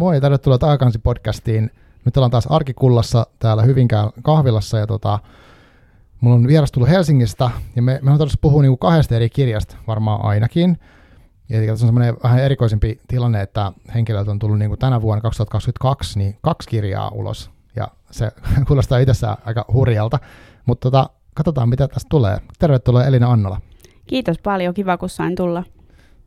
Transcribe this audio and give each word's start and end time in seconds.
Moi 0.00 0.20
tervetuloa 0.20 0.58
Taakansi 0.58 0.98
podcastiin. 0.98 1.70
Nyt 2.04 2.16
ollaan 2.16 2.30
taas 2.30 2.46
arkikullassa 2.46 3.26
täällä 3.38 3.62
Hyvinkään 3.62 4.10
kahvilassa 4.22 4.78
ja 4.78 4.86
tota, 4.86 5.18
mulla 6.20 6.36
on 6.36 6.46
vieras 6.46 6.72
tullut 6.72 6.90
Helsingistä 6.90 7.50
ja 7.76 7.82
me, 7.82 7.98
me 8.02 8.10
on 8.10 8.18
tarvitse 8.18 8.38
puhua 8.40 8.62
niinku 8.62 8.76
kahdesta 8.76 9.16
eri 9.16 9.30
kirjasta 9.30 9.76
varmaan 9.86 10.24
ainakin. 10.24 10.78
Ja 11.48 11.60
tässä 11.60 11.72
on 11.72 11.88
semmoinen 11.88 12.16
vähän 12.22 12.40
erikoisempi 12.40 13.00
tilanne, 13.08 13.42
että 13.42 13.72
henkilöltä 13.94 14.30
on 14.30 14.38
tullut 14.38 14.58
niinku 14.58 14.76
tänä 14.76 15.02
vuonna 15.02 15.20
2022 15.20 16.18
niin 16.18 16.38
kaksi 16.42 16.68
kirjaa 16.68 17.10
ulos. 17.10 17.50
Ja 17.76 17.88
se 18.10 18.30
kuulostaa 18.68 18.98
itsessään 18.98 19.36
aika 19.44 19.64
hurjalta, 19.72 20.18
mutta 20.66 20.90
tota, 20.90 21.10
katsotaan 21.34 21.68
mitä 21.68 21.88
tästä 21.88 22.08
tulee. 22.08 22.38
Tervetuloa 22.58 23.04
Elina 23.04 23.32
Annola. 23.32 23.60
Kiitos 24.06 24.38
paljon, 24.38 24.74
kiva 24.74 24.98
kun 24.98 25.08
sain 25.08 25.34
tulla. 25.34 25.64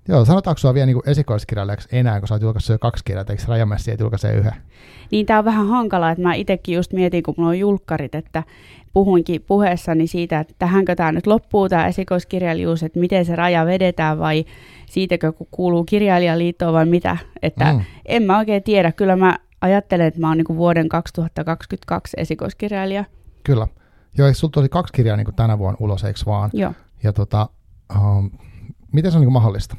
Joo, 0.08 0.26
sanotaanko 0.26 0.58
sinua 0.58 0.74
vielä 0.74 0.86
niin 0.86 1.10
esikoiskirjailijaksi 1.10 1.88
enää, 1.92 2.20
kun 2.20 2.28
sä 2.28 2.36
oot 2.36 2.42
julkaissut 2.42 2.74
jo 2.74 2.80
kaksi 2.80 3.04
kirjaa, 3.04 3.26
eikö 3.30 3.44
Rajamessi 3.48 3.92
et 3.92 4.00
julkaise 4.00 4.34
yhden? 4.34 4.54
Niin 5.12 5.26
tämä 5.26 5.40
on 5.40 5.46
vähän 5.46 5.68
hankalaa, 5.68 6.12
että 6.12 6.24
mä 6.24 6.34
itsekin 6.34 6.76
just 6.76 6.94
mietin, 6.94 7.24
kun 7.24 7.34
mulla 7.38 7.50
on 7.50 7.60
julkkarit, 7.60 8.16
että 8.16 8.44
puhuinkin 8.94 9.42
puheessani 9.42 10.08
siitä, 10.08 10.40
että 10.40 10.54
tähänkö 10.60 10.96
tämä 10.96 11.12
nyt 11.12 11.28
loppuu 11.28 11.70
tämä 11.70 11.88
esikoiskirjailijuus, 11.88 12.84
että 12.84 13.00
miten 13.00 13.26
se 13.26 13.36
raja 13.36 13.66
vedetään 13.66 14.20
vai 14.20 14.46
siitäkö 14.90 15.34
kuuluu 15.52 15.84
kirjailijaliittoon 15.84 16.74
vai 16.74 16.86
mitä. 16.86 17.18
Että 17.42 17.74
mm. 17.74 17.82
en 18.06 18.24
mä 18.24 18.38
oikein 18.38 18.64
tiedä, 18.64 18.92
kyllä 18.92 19.16
mä 19.16 19.38
ajattelen, 19.62 20.08
että 20.08 20.20
mä 20.20 20.28
oon 20.28 20.38
niin 20.38 20.58
vuoden 20.58 20.90
2022 20.90 22.18
esikoiskirjailija. 22.18 23.06
Kyllä. 23.44 23.68
Joo, 24.18 24.28
eikö 24.28 24.40
sulla 24.40 24.68
kaksi 24.70 24.94
kirjaa 24.94 25.18
niin 25.18 25.36
tänä 25.36 25.58
vuonna 25.58 25.78
ulos, 25.80 26.04
eikö 26.04 26.20
vaan? 26.26 26.50
Joo. 26.54 26.74
Ja 27.04 27.14
tota, 27.14 27.50
um, 27.96 28.32
miten 28.92 29.12
se 29.12 29.18
on 29.18 29.22
niin 29.22 29.34
mahdollista? 29.34 29.76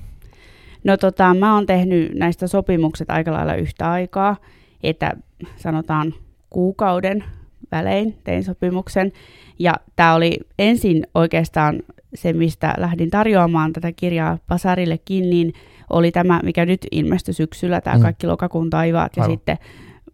No 0.85 0.97
tota, 0.97 1.35
mä 1.35 1.55
oon 1.55 1.67
tehnyt 1.67 2.15
näistä 2.15 2.47
sopimukset 2.47 3.11
aika 3.11 3.33
lailla 3.33 3.55
yhtä 3.55 3.91
aikaa, 3.91 4.37
että 4.83 5.13
sanotaan 5.57 6.15
kuukauden 6.51 7.25
välein 7.73 8.19
tein 8.25 8.45
sopimuksen. 8.45 9.13
Ja 9.59 9.75
tämä 9.97 10.15
oli 10.15 10.39
ensin 10.59 11.07
oikeastaan 11.15 11.83
se, 12.15 12.33
mistä 12.33 12.75
lähdin 12.79 13.11
tarjoamaan 13.11 13.73
tätä 13.73 13.93
kirjaa 13.93 14.39
Pasarillekin, 14.49 15.31
niin 15.31 15.53
oli 15.91 16.11
tämä, 16.11 16.41
mikä 16.43 16.67
nyt 16.67 16.87
ilmestyi 16.91 17.35
syksyllä, 17.35 17.81
tämä 17.81 17.97
mm. 17.97 18.03
kaikki 18.03 18.27
lokakuun 18.27 18.71
taivaat. 18.71 19.17
Ja 19.17 19.23
Aivan. 19.23 19.37
sitten 19.37 19.59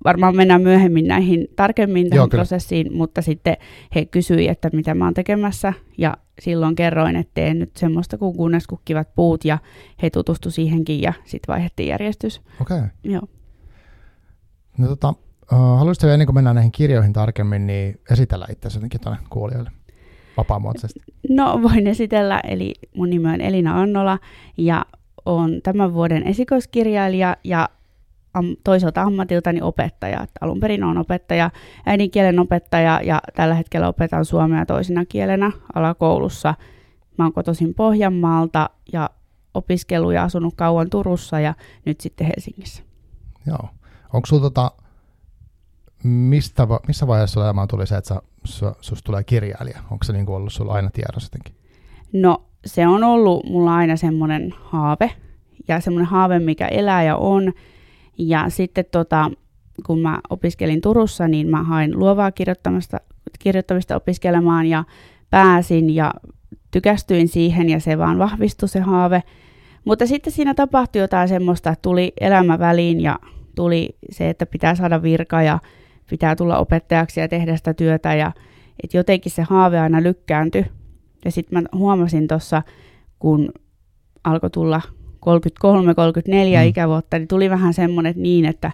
varmaan 0.04 0.36
mennään 0.36 0.62
myöhemmin 0.62 1.08
näihin 1.08 1.48
tarkemmin 1.56 2.10
tähän 2.10 2.20
Joo, 2.20 2.28
prosessiin, 2.28 2.96
mutta 2.96 3.22
sitten 3.22 3.56
he 3.94 4.04
kysyivät, 4.04 4.50
että 4.50 4.70
mitä 4.72 4.94
mä 4.94 5.04
oon 5.04 5.14
tekemässä, 5.14 5.72
ja 5.98 6.16
silloin 6.40 6.74
kerroin, 6.74 7.16
että 7.16 7.30
teen 7.34 7.58
nyt 7.58 7.76
semmoista 7.76 8.18
kuin 8.18 8.36
kunnes 8.36 8.66
kukkivat 8.66 9.14
puut, 9.14 9.44
ja 9.44 9.58
he 10.02 10.10
tutustu 10.10 10.50
siihenkin, 10.50 11.02
ja 11.02 11.12
sitten 11.24 11.52
vaihdettiin 11.52 11.88
järjestys. 11.88 12.40
Okei. 12.60 12.76
Okay. 12.76 12.88
Joo. 13.04 13.22
No 14.78 14.88
tota, 14.88 15.08
uh, 15.52 15.58
haluaisitko 15.58 16.08
ennen 16.08 16.26
kuin 16.26 16.34
mennään 16.34 16.56
näihin 16.56 16.72
kirjoihin 16.72 17.12
tarkemmin, 17.12 17.66
niin 17.66 18.00
esitellä 18.10 18.46
itse 18.52 18.68
jotenkin 18.74 19.00
tuonne 19.00 19.20
kuulijoille 19.30 19.70
vapaamuotoisesti? 20.36 21.00
No 21.28 21.60
voin 21.62 21.86
esitellä, 21.86 22.40
eli 22.40 22.74
mun 22.96 23.10
nimi 23.10 23.28
on 23.28 23.40
Elina 23.40 23.80
Annola, 23.80 24.18
ja 24.56 24.86
on 25.26 25.60
tämän 25.62 25.94
vuoden 25.94 26.26
esikoiskirjailija, 26.26 27.36
ja 27.44 27.68
am, 28.34 28.56
toiselta 28.64 29.02
ammatiltani 29.02 29.62
opettaja. 29.62 30.22
Että 30.22 30.38
alun 30.40 30.60
perin 30.60 30.84
on 30.84 30.98
opettaja, 30.98 31.50
äidinkielen 31.86 32.38
opettaja 32.38 33.00
ja 33.04 33.20
tällä 33.34 33.54
hetkellä 33.54 33.88
opetan 33.88 34.24
suomea 34.24 34.66
toisena 34.66 35.04
kielenä 35.04 35.52
alakoulussa. 35.74 36.54
Mä 37.18 37.24
oon 37.24 37.32
kotoisin 37.32 37.74
Pohjanmaalta 37.74 38.70
ja 38.92 39.10
opiskellut 39.54 40.12
ja 40.12 40.22
asunut 40.22 40.54
kauan 40.56 40.90
Turussa 40.90 41.40
ja 41.40 41.54
nyt 41.84 42.00
sitten 42.00 42.26
Helsingissä. 42.26 42.82
Joo. 43.46 43.68
Onko 44.12 44.26
sulla 44.26 44.42
tota, 44.42 44.72
mistä, 46.04 46.66
missä 46.86 47.06
vaiheessa 47.06 47.44
elämään 47.44 47.68
tuli 47.68 47.86
se, 47.86 47.96
että 47.96 48.20
sä, 48.44 48.74
susta 48.80 49.06
tulee 49.06 49.24
kirjailija? 49.24 49.80
Onko 49.90 50.04
se 50.04 50.12
niinku 50.12 50.34
ollut 50.34 50.52
sulla 50.52 50.72
aina 50.72 50.90
tiedossa 50.90 51.30
jotenkin? 51.32 51.54
No 52.12 52.42
se 52.66 52.86
on 52.86 53.04
ollut 53.04 53.44
mulla 53.44 53.74
aina 53.74 53.96
semmoinen 53.96 54.54
haave 54.60 55.12
ja 55.68 55.80
semmoinen 55.80 56.10
haave, 56.10 56.38
mikä 56.38 56.66
elää 56.68 57.02
ja 57.02 57.16
on. 57.16 57.52
Ja 58.28 58.44
sitten 58.48 58.84
tota, 58.92 59.30
kun 59.86 60.00
mä 60.00 60.20
opiskelin 60.30 60.80
Turussa, 60.80 61.28
niin 61.28 61.48
mä 61.48 61.62
hain 61.62 61.98
luovaa 61.98 62.32
kirjoittamista, 62.32 63.00
kirjoittamista 63.38 63.96
opiskelemaan 63.96 64.66
ja 64.66 64.84
pääsin 65.30 65.94
ja 65.94 66.14
tykästyin 66.70 67.28
siihen 67.28 67.68
ja 67.68 67.80
se 67.80 67.98
vaan 67.98 68.18
vahvistui 68.18 68.68
se 68.68 68.80
haave. 68.80 69.22
Mutta 69.84 70.06
sitten 70.06 70.32
siinä 70.32 70.54
tapahtui 70.54 71.02
jotain 71.02 71.28
semmoista, 71.28 71.70
että 71.70 71.82
tuli 71.82 72.12
elämä 72.20 72.58
väliin 72.58 73.00
ja 73.00 73.18
tuli 73.54 73.96
se, 74.10 74.30
että 74.30 74.46
pitää 74.46 74.74
saada 74.74 75.02
virka 75.02 75.42
ja 75.42 75.58
pitää 76.10 76.36
tulla 76.36 76.58
opettajaksi 76.58 77.20
ja 77.20 77.28
tehdä 77.28 77.56
sitä 77.56 77.74
työtä 77.74 78.14
ja 78.14 78.32
että 78.82 78.96
jotenkin 78.96 79.32
se 79.32 79.42
haave 79.42 79.78
aina 79.78 80.02
lykkääntyi. 80.02 80.64
Ja 81.24 81.30
sitten 81.30 81.62
mä 81.62 81.78
huomasin 81.78 82.28
tuossa, 82.28 82.62
kun 83.18 83.52
alkoi 84.24 84.50
tulla 84.50 84.80
33-34 85.26 86.62
mm. 86.62 86.68
ikävuotta, 86.68 87.18
niin 87.18 87.28
tuli 87.28 87.50
vähän 87.50 87.74
semmoinen 87.74 88.14
niin, 88.16 88.44
että 88.44 88.72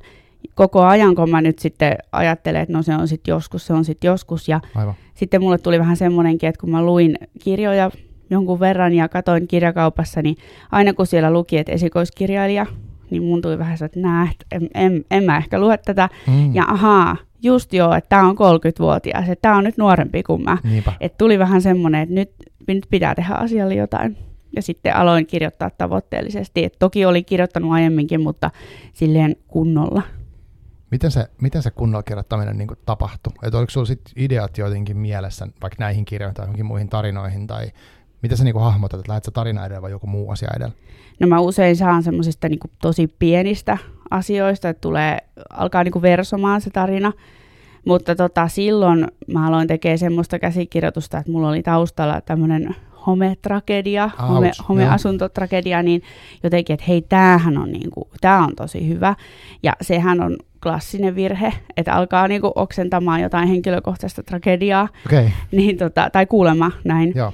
koko 0.55 0.83
ajan 0.83 1.15
kun 1.15 1.31
mä 1.31 1.41
nyt 1.41 1.59
sitten 1.59 1.97
ajattelen, 2.13 2.63
että 2.63 2.73
no 2.73 2.83
se 2.83 2.95
on 2.95 3.09
sitten 3.09 3.33
joskus, 3.33 3.67
se 3.67 3.73
on 3.73 3.85
sitten 3.85 4.09
joskus. 4.09 4.49
Ja 4.49 4.61
Aivan. 4.75 4.95
sitten 5.15 5.41
mulle 5.41 5.59
tuli 5.59 5.79
vähän 5.79 5.97
semmoinenkin, 5.97 6.49
että 6.49 6.61
kun 6.61 6.71
mä 6.71 6.83
luin 6.83 7.19
kirjoja 7.43 7.91
jonkun 8.31 8.61
verran 8.61 8.93
ja 8.93 9.09
katoin 9.09 9.49
kirjakaupassa, 9.49 10.23
niin 10.23 10.37
aina 10.73 10.93
kun 10.93 11.07
siellä 11.07 11.31
luki, 11.31 11.59
että 11.59 11.73
esikoiskirjailija, 11.73 12.67
niin 13.11 13.23
mun 13.23 13.43
tuli 13.43 13.59
vähän 13.59 13.79
se, 13.79 13.85
että 13.85 14.01
nää, 14.01 14.29
en, 14.53 14.69
en, 14.75 15.05
en 15.11 15.25
mä 15.25 15.37
ehkä 15.37 15.59
lue 15.61 15.79
tätä. 15.79 16.09
Mm. 16.27 16.55
Ja 16.55 16.65
ahaa, 16.69 17.17
just 17.43 17.73
joo, 17.73 17.95
että 17.95 18.09
tämä 18.09 18.29
on 18.29 18.37
30-vuotias, 18.37 19.29
että 19.29 19.43
tämä 19.43 19.57
on 19.57 19.65
nyt 19.65 19.77
nuorempi 19.77 20.23
kuin 20.23 20.43
mä. 20.45 20.59
Että 21.01 21.19
tuli 21.19 21.39
vähän 21.39 21.63
semmoinen, 21.63 22.03
että 22.03 22.15
nyt, 22.15 22.31
nyt 22.69 22.87
pitää 22.91 23.15
tehdä 23.15 23.35
asialle 23.35 23.75
jotain 23.75 24.17
ja 24.57 24.63
sitten 24.63 24.97
aloin 24.97 25.27
kirjoittaa 25.27 25.71
tavoitteellisesti. 25.71 26.65
Et 26.65 26.77
toki 26.79 27.05
olin 27.05 27.25
kirjoittanut 27.25 27.73
aiemminkin, 27.73 28.21
mutta 28.21 28.51
silleen 28.93 29.37
kunnolla. 29.49 30.03
Miten 30.91 31.11
se, 31.11 31.27
miten 31.41 31.63
se 31.63 31.71
kunnolla 31.71 32.03
kirjoittaminen 32.03 32.59
niin 32.59 32.69
tapahtui? 32.87 33.33
Et 33.43 33.55
oliko 33.55 33.71
sinulla 33.71 33.87
sit 33.87 34.01
ideat 34.17 34.59
jotenkin 34.59 34.97
mielessä, 34.97 35.49
vaikka 35.63 35.77
näihin 35.85 36.05
kirjoihin 36.05 36.35
tai 36.35 36.45
johonkin 36.45 36.67
muihin 36.67 36.89
tarinoihin, 36.89 37.47
tai 37.47 37.71
miten 38.23 38.39
sä 38.39 38.45
niin 38.45 38.61
hahmotat, 38.61 39.01
että 39.01 39.13
lähdet 39.13 39.31
tarina 39.33 39.67
edellä 39.67 39.83
vai 39.83 39.91
joku 39.91 40.07
muu 40.07 40.31
asia 40.31 40.49
edellä? 40.57 40.75
No 41.21 41.27
mä 41.27 41.41
usein 41.41 41.77
saan 41.77 42.03
semmoisista 42.03 42.49
niin 42.49 42.61
tosi 42.83 43.15
pienistä 43.19 43.79
asioista, 44.11 44.69
että 44.69 44.81
tulee, 44.81 45.19
alkaa 45.51 45.85
niin 45.85 46.03
versomaan 46.03 46.61
se 46.61 46.71
tarina, 46.71 47.13
mutta 47.87 48.15
tota, 48.15 48.49
silloin 48.49 49.07
mä 49.33 49.47
aloin 49.47 49.69
tekemään 49.69 49.99
semmoista 49.99 50.39
käsikirjoitusta, 50.39 51.19
että 51.19 51.33
mulla 51.33 51.49
oli 51.49 51.63
taustalla 51.63 52.21
tämmöinen 52.21 52.77
hometragedia, 53.07 54.11
home, 54.29 54.51
homeasuntotragedia, 54.69 55.83
niin 55.83 56.03
jotenkin, 56.43 56.75
että 56.75 56.87
hei, 56.89 57.03
tämähän 57.03 57.59
on, 57.59 57.73
niinku, 57.73 58.09
tää 58.21 58.39
on 58.39 58.57
tosi 58.57 58.89
hyvä. 58.89 59.15
Ja 59.63 59.73
sehän 59.81 60.21
on 60.21 60.37
klassinen 60.63 61.15
virhe, 61.15 61.53
että 61.77 61.95
alkaa 61.95 62.29
niinku 62.29 62.53
oksentamaan 62.55 63.21
jotain 63.21 63.49
henkilökohtaista 63.49 64.23
tragediaa, 64.23 64.89
okay. 65.07 65.31
niin 65.53 65.77
tota, 65.77 66.11
tai 66.11 66.27
kuulema 66.27 66.71
näin. 66.85 67.13
Joo. 67.15 67.33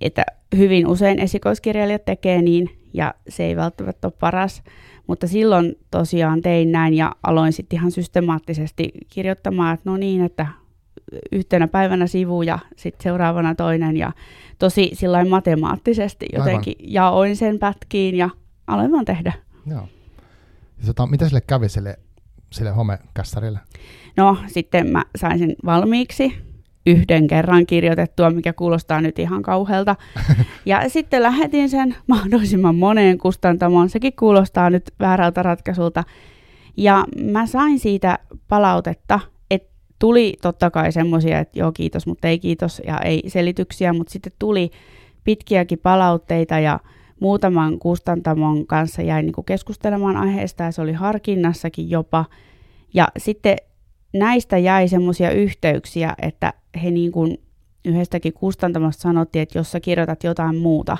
Että 0.00 0.24
hyvin 0.56 0.86
usein 0.86 1.18
esikoiskirjailijat 1.18 2.04
tekee 2.04 2.42
niin, 2.42 2.70
ja 2.94 3.14
se 3.28 3.44
ei 3.44 3.56
välttämättä 3.56 4.06
ole 4.06 4.14
paras. 4.20 4.62
Mutta 5.06 5.26
silloin 5.26 5.74
tosiaan 5.90 6.42
tein 6.42 6.72
näin 6.72 6.94
ja 6.94 7.12
aloin 7.22 7.52
sitten 7.52 7.78
ihan 7.78 7.90
systemaattisesti 7.90 8.92
kirjoittamaan, 9.08 9.74
että 9.74 9.90
no 9.90 9.96
niin, 9.96 10.24
että 10.24 10.46
yhtenä 11.32 11.68
päivänä 11.68 12.06
sivu 12.06 12.42
ja 12.42 12.58
sitten 12.76 13.02
seuraavana 13.02 13.54
toinen 13.54 13.96
ja 13.96 14.12
tosi 14.58 14.90
sillä 14.92 15.24
matemaattisesti 15.24 16.26
jotenkin 16.32 16.74
Aivan. 16.80 16.92
jaoin 16.92 17.36
sen 17.36 17.58
pätkiin 17.58 18.14
ja 18.14 18.30
aloin 18.66 18.92
vaan 18.92 19.04
tehdä. 19.04 19.32
Joo. 19.66 19.88
Ja 20.78 20.86
tota, 20.86 21.06
mitä 21.06 21.26
sille 21.26 21.40
kävi 21.40 21.68
sille, 21.68 21.98
sille 22.50 22.70
homekässarille? 22.70 23.58
No 24.16 24.36
sitten 24.46 24.90
mä 24.90 25.04
sain 25.16 25.38
sen 25.38 25.54
valmiiksi 25.64 26.34
yhden 26.86 27.26
kerran 27.26 27.66
kirjoitettua, 27.66 28.30
mikä 28.30 28.52
kuulostaa 28.52 29.00
nyt 29.00 29.18
ihan 29.18 29.42
kauhealta. 29.42 29.96
Ja 30.66 30.88
sitten 30.88 31.22
lähetin 31.22 31.70
sen 31.70 31.96
mahdollisimman 32.06 32.74
moneen 32.76 33.18
kustantamoon. 33.18 33.88
Sekin 33.88 34.12
kuulostaa 34.16 34.70
nyt 34.70 34.90
väärältä 35.00 35.42
ratkaisulta. 35.42 36.04
Ja 36.76 37.04
mä 37.24 37.46
sain 37.46 37.78
siitä 37.78 38.18
palautetta, 38.48 39.20
tuli 40.04 40.34
totta 40.42 40.70
kai 40.70 40.92
semmoisia, 40.92 41.38
että 41.38 41.58
joo 41.58 41.72
kiitos, 41.72 42.06
mutta 42.06 42.28
ei 42.28 42.38
kiitos 42.38 42.82
ja 42.86 42.98
ei 42.98 43.22
selityksiä, 43.26 43.92
mutta 43.92 44.12
sitten 44.12 44.32
tuli 44.38 44.70
pitkiäkin 45.24 45.78
palautteita 45.78 46.58
ja 46.58 46.80
muutaman 47.20 47.78
kustantamon 47.78 48.66
kanssa 48.66 49.02
jäin 49.02 49.26
niin 49.26 49.44
keskustelemaan 49.46 50.16
aiheesta 50.16 50.62
ja 50.62 50.72
se 50.72 50.82
oli 50.82 50.92
harkinnassakin 50.92 51.90
jopa. 51.90 52.24
Ja 52.94 53.08
sitten 53.18 53.56
näistä 54.12 54.58
jäi 54.58 54.88
semmoisia 54.88 55.30
yhteyksiä, 55.30 56.14
että 56.22 56.52
he 56.82 56.90
niin 56.90 57.12
kuin 57.12 57.40
yhdestäkin 57.84 58.32
kustantamosta 58.32 59.02
sanottiin, 59.02 59.42
että 59.42 59.58
jos 59.58 59.72
sä 59.72 59.80
kirjoitat 59.80 60.24
jotain 60.24 60.56
muuta, 60.56 60.96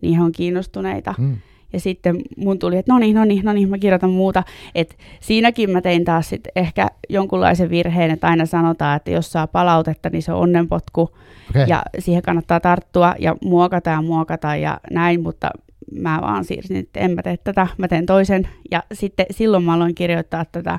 niin 0.00 0.16
he 0.16 0.22
on 0.22 0.32
kiinnostuneita. 0.32 1.14
Mm. 1.18 1.36
Ja 1.72 1.80
sitten 1.80 2.16
mun 2.36 2.58
tuli, 2.58 2.76
että 2.76 2.92
no 2.92 2.98
niin, 2.98 3.16
no 3.16 3.24
niin, 3.24 3.44
no 3.44 3.52
niin, 3.52 3.68
mä 3.68 3.78
kirjoitan 3.78 4.10
muuta. 4.10 4.42
Et 4.74 4.98
siinäkin 5.20 5.70
mä 5.70 5.80
tein 5.80 6.04
taas 6.04 6.28
sit 6.28 6.48
ehkä 6.56 6.86
jonkunlaisen 7.08 7.70
virheen, 7.70 8.10
että 8.10 8.26
aina 8.26 8.46
sanotaan, 8.46 8.96
että 8.96 9.10
jos 9.10 9.32
saa 9.32 9.46
palautetta, 9.46 10.10
niin 10.10 10.22
se 10.22 10.32
on 10.32 10.40
onnenpotku. 10.40 11.02
Okay. 11.50 11.64
Ja 11.68 11.82
siihen 11.98 12.22
kannattaa 12.22 12.60
tarttua 12.60 13.14
ja 13.18 13.36
muokata 13.44 13.90
ja 13.90 14.02
muokata 14.02 14.56
ja 14.56 14.80
näin, 14.90 15.22
mutta 15.22 15.50
mä 15.92 16.18
vaan 16.22 16.44
siirsin, 16.44 16.76
että 16.76 17.00
en 17.00 17.10
mä 17.10 17.22
tee 17.22 17.36
tätä, 17.36 17.66
mä 17.78 17.88
teen 17.88 18.06
toisen. 18.06 18.48
Ja 18.70 18.82
sitten 18.92 19.26
silloin 19.30 19.64
mä 19.64 19.74
aloin 19.74 19.94
kirjoittaa 19.94 20.44
tätä 20.44 20.78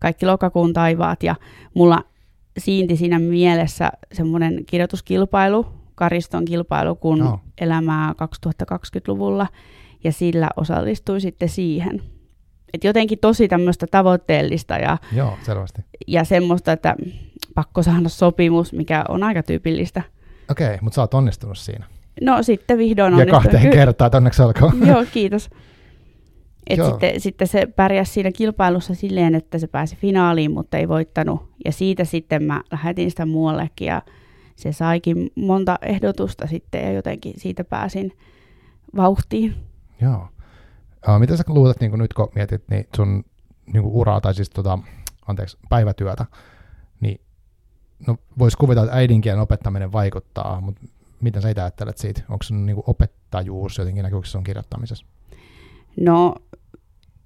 kaikki 0.00 0.26
lokakuun 0.26 0.72
taivaat 0.72 1.22
ja 1.22 1.34
mulla 1.74 2.04
siinti 2.58 2.96
siinä 2.96 3.18
mielessä 3.18 3.92
semmoinen 4.12 4.64
kirjoituskilpailu, 4.66 5.66
Kariston 5.94 6.44
kilpailu, 6.44 6.94
kun 6.94 7.18
Joo. 7.18 7.40
elämää 7.60 8.12
2020-luvulla 8.12 9.46
ja 10.04 10.12
sillä 10.12 10.48
osallistuin 10.56 11.20
sitten 11.20 11.48
siihen. 11.48 12.02
Et 12.74 12.84
jotenkin 12.84 13.18
tosi 13.18 13.48
tämmöistä 13.48 13.86
tavoitteellista 13.90 14.74
ja, 14.74 14.98
Joo, 15.12 15.38
selvästi. 15.42 15.82
ja 16.06 16.24
semmoista, 16.24 16.72
että 16.72 16.96
pakko 17.54 17.82
saada 17.82 18.08
sopimus, 18.08 18.72
mikä 18.72 19.04
on 19.08 19.22
aika 19.22 19.42
tyypillistä. 19.42 20.02
Okei, 20.50 20.66
okay, 20.66 20.78
mutta 20.80 20.94
sä 20.94 21.00
oot 21.00 21.14
onnistunut 21.14 21.58
siinä. 21.58 21.84
No 22.20 22.42
sitten 22.42 22.78
vihdoin 22.78 23.12
ja 23.12 23.16
onnistuin. 23.16 23.42
kahteen 23.42 23.72
kertaan, 23.72 24.10
onneksi 24.14 24.42
olkoon. 24.42 24.72
Joo, 24.88 25.04
kiitos. 25.12 25.50
Et 26.66 26.78
Joo. 26.78 26.90
sitten, 26.90 27.20
sitten 27.20 27.48
se 27.48 27.66
pärjäsi 27.66 28.12
siinä 28.12 28.32
kilpailussa 28.32 28.94
silleen, 28.94 29.34
että 29.34 29.58
se 29.58 29.66
pääsi 29.66 29.96
finaaliin, 29.96 30.50
mutta 30.50 30.78
ei 30.78 30.88
voittanut. 30.88 31.50
Ja 31.64 31.72
siitä 31.72 32.04
sitten 32.04 32.42
mä 32.42 32.62
lähetin 32.72 33.10
sitä 33.10 33.26
muuallekin 33.26 33.86
ja 33.86 34.02
se 34.56 34.72
saikin 34.72 35.30
monta 35.34 35.78
ehdotusta 35.82 36.46
sitten 36.46 36.84
ja 36.84 36.92
jotenkin 36.92 37.34
siitä 37.36 37.64
pääsin 37.64 38.12
vauhtiin. 38.96 39.54
Joo. 40.02 40.28
Uh, 41.08 41.18
mitä 41.18 41.36
sä 41.36 41.44
luulet, 41.46 41.80
niin 41.80 41.98
nyt 41.98 42.12
kun 42.12 42.28
mietit 42.34 42.62
niin 42.70 42.88
sun 42.96 43.24
niin 43.72 43.84
uraa 43.84 44.20
tai 44.20 44.34
siis 44.34 44.50
tota, 44.50 44.78
anteeksi, 45.26 45.58
päivätyötä, 45.68 46.26
niin 47.00 47.20
no, 48.06 48.16
voisi 48.38 48.56
kuvitella, 48.56 48.86
että 48.86 48.96
äidinkielen 48.96 49.40
opettaminen 49.40 49.92
vaikuttaa, 49.92 50.60
mutta 50.60 50.80
miten 51.20 51.42
sä 51.42 51.50
itse 51.50 51.60
ajattelet 51.60 51.98
siitä? 51.98 52.22
Onko 52.28 52.42
sun 52.42 52.66
niin 52.66 52.82
opettajuus 52.86 53.78
jotenkin 53.78 54.02
näkyykö 54.02 54.26
se 54.26 54.30
sun 54.30 54.44
kirjoittamisessa? 54.44 55.06
No 56.00 56.34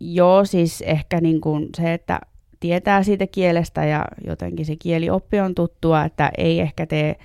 joo, 0.01 0.45
siis 0.45 0.81
ehkä 0.81 1.21
niin 1.21 1.41
kuin 1.41 1.69
se, 1.77 1.95
että 1.95 2.21
tietää 2.61 3.03
siitä 3.03 3.27
kielestä 3.27 3.85
ja 3.85 4.05
jotenkin 4.27 4.67
se 4.67 4.77
kielioppi 4.77 5.41
on 5.41 5.55
tuttua, 5.55 6.05
että 6.05 6.31
ei 6.39 6.61
ehkä 6.61 6.87
tee 6.87 7.17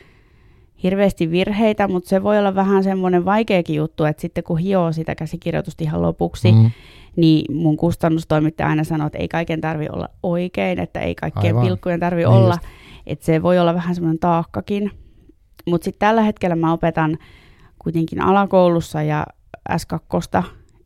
hirveästi 0.84 1.31
virheitä, 1.31 1.88
mutta 1.88 2.10
se 2.10 2.24
voi 2.24 2.40
olla 2.40 2.56
vähän 2.56 2.84
semmoinen 2.84 3.26
vaikeakin 3.26 3.76
juttu, 3.76 4.04
että 4.06 4.22
sitten 4.22 4.44
kun 4.44 4.58
hioo 4.58 4.92
sitä 4.92 5.16
käsikirjoitusta 5.16 5.84
ihan 5.84 6.02
lopuksi, 6.02 6.52
Mm. 6.52 6.72
niin 7.16 7.56
mun 7.56 7.78
kustannustoimittaja 7.78 8.70
aina 8.70 8.84
sanoo, 8.84 9.08
että 9.08 9.18
ei 9.18 9.28
kaiken 9.28 9.62
tarvi 9.62 9.88
olla 9.92 10.10
oikein, 10.24 10.80
että 10.80 11.00
ei 11.00 11.16
kaikkien 11.16 11.56
Aivan. 11.56 11.68
pilkkujen 11.68 12.00
tarvi 12.00 12.22
Niin 12.22 12.28
olla, 12.28 12.54
just. 12.54 12.66
että 13.08 13.26
se 13.26 13.42
voi 13.44 13.60
olla 13.60 13.74
vähän 13.74 13.96
semmoinen 13.96 14.20
taakkakin. 14.20 14.92
Mutta 15.68 15.86
sitten 15.86 16.08
tällä 16.08 16.22
hetkellä 16.22 16.56
mä 16.56 16.74
opetan 16.74 17.18
kuitenkin 17.80 18.22
alakoulussa 18.22 19.02
ja 19.04 19.26
S2, 19.72 20.44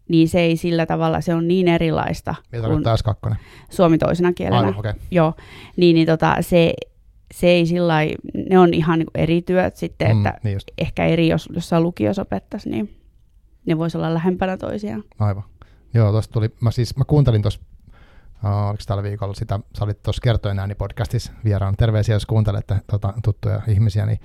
niin 0.09 0.27
se 0.27 0.39
ei 0.39 0.57
sillä 0.57 0.85
tavalla, 0.85 1.21
se 1.21 1.33
on 1.33 1.47
niin 1.47 1.67
erilaista 1.67 2.35
Mitä 2.51 2.61
tarkoittaa 2.61 2.95
S2? 3.29 3.35
suomi 3.69 3.97
toisena 3.97 4.33
kielenä. 4.33 4.57
Aivan. 4.59 4.79
Okay. 4.79 4.93
Joo, 5.11 5.33
niin, 5.77 5.93
niin 5.93 6.07
tota, 6.07 6.35
se, 6.41 6.73
se 7.33 7.47
ei 7.47 7.65
sillä 7.65 7.97
ne 8.49 8.59
on 8.59 8.73
ihan 8.73 8.99
niin 8.99 9.07
eri 9.15 9.41
työt 9.41 9.75
sitten, 9.75 10.17
Mm, 10.17 10.25
että 10.25 10.39
niin 10.43 10.53
just, 10.53 10.67
ehkä 10.77 11.05
eri, 11.05 11.27
jos 11.27 11.49
jossain 11.53 11.83
lukiossa 11.83 12.21
opettaisi, 12.21 12.69
niin 12.69 12.95
ne 13.65 13.77
voisi 13.77 13.97
olla 13.97 14.13
lähempänä 14.13 14.57
toisiaan. 14.57 15.03
aivan. 15.19 15.43
Joo, 15.93 16.11
tuosta 16.11 16.33
tuli, 16.33 16.49
mä 16.61 16.71
siis, 16.71 16.97
mä 16.97 17.05
kuuntelin 17.05 17.41
tuossa, 17.41 17.59
uh, 18.43 18.67
oliko 18.69 18.83
tällä 18.87 19.03
viikolla 19.03 19.33
sitä, 19.33 19.59
sä 19.77 19.85
olit 19.85 20.03
tuossa 20.03 20.21
kertoin 20.21 20.59
ääni 20.59 20.75
podcastissa 20.75 21.31
vieraan. 21.43 21.75
Terveisiä, 21.77 22.15
jos 22.15 22.25
kuuntelette 22.25 22.75
tota, 22.91 23.13
tuttuja 23.23 23.61
ihmisiä, 23.67 24.05
niin 24.05 24.19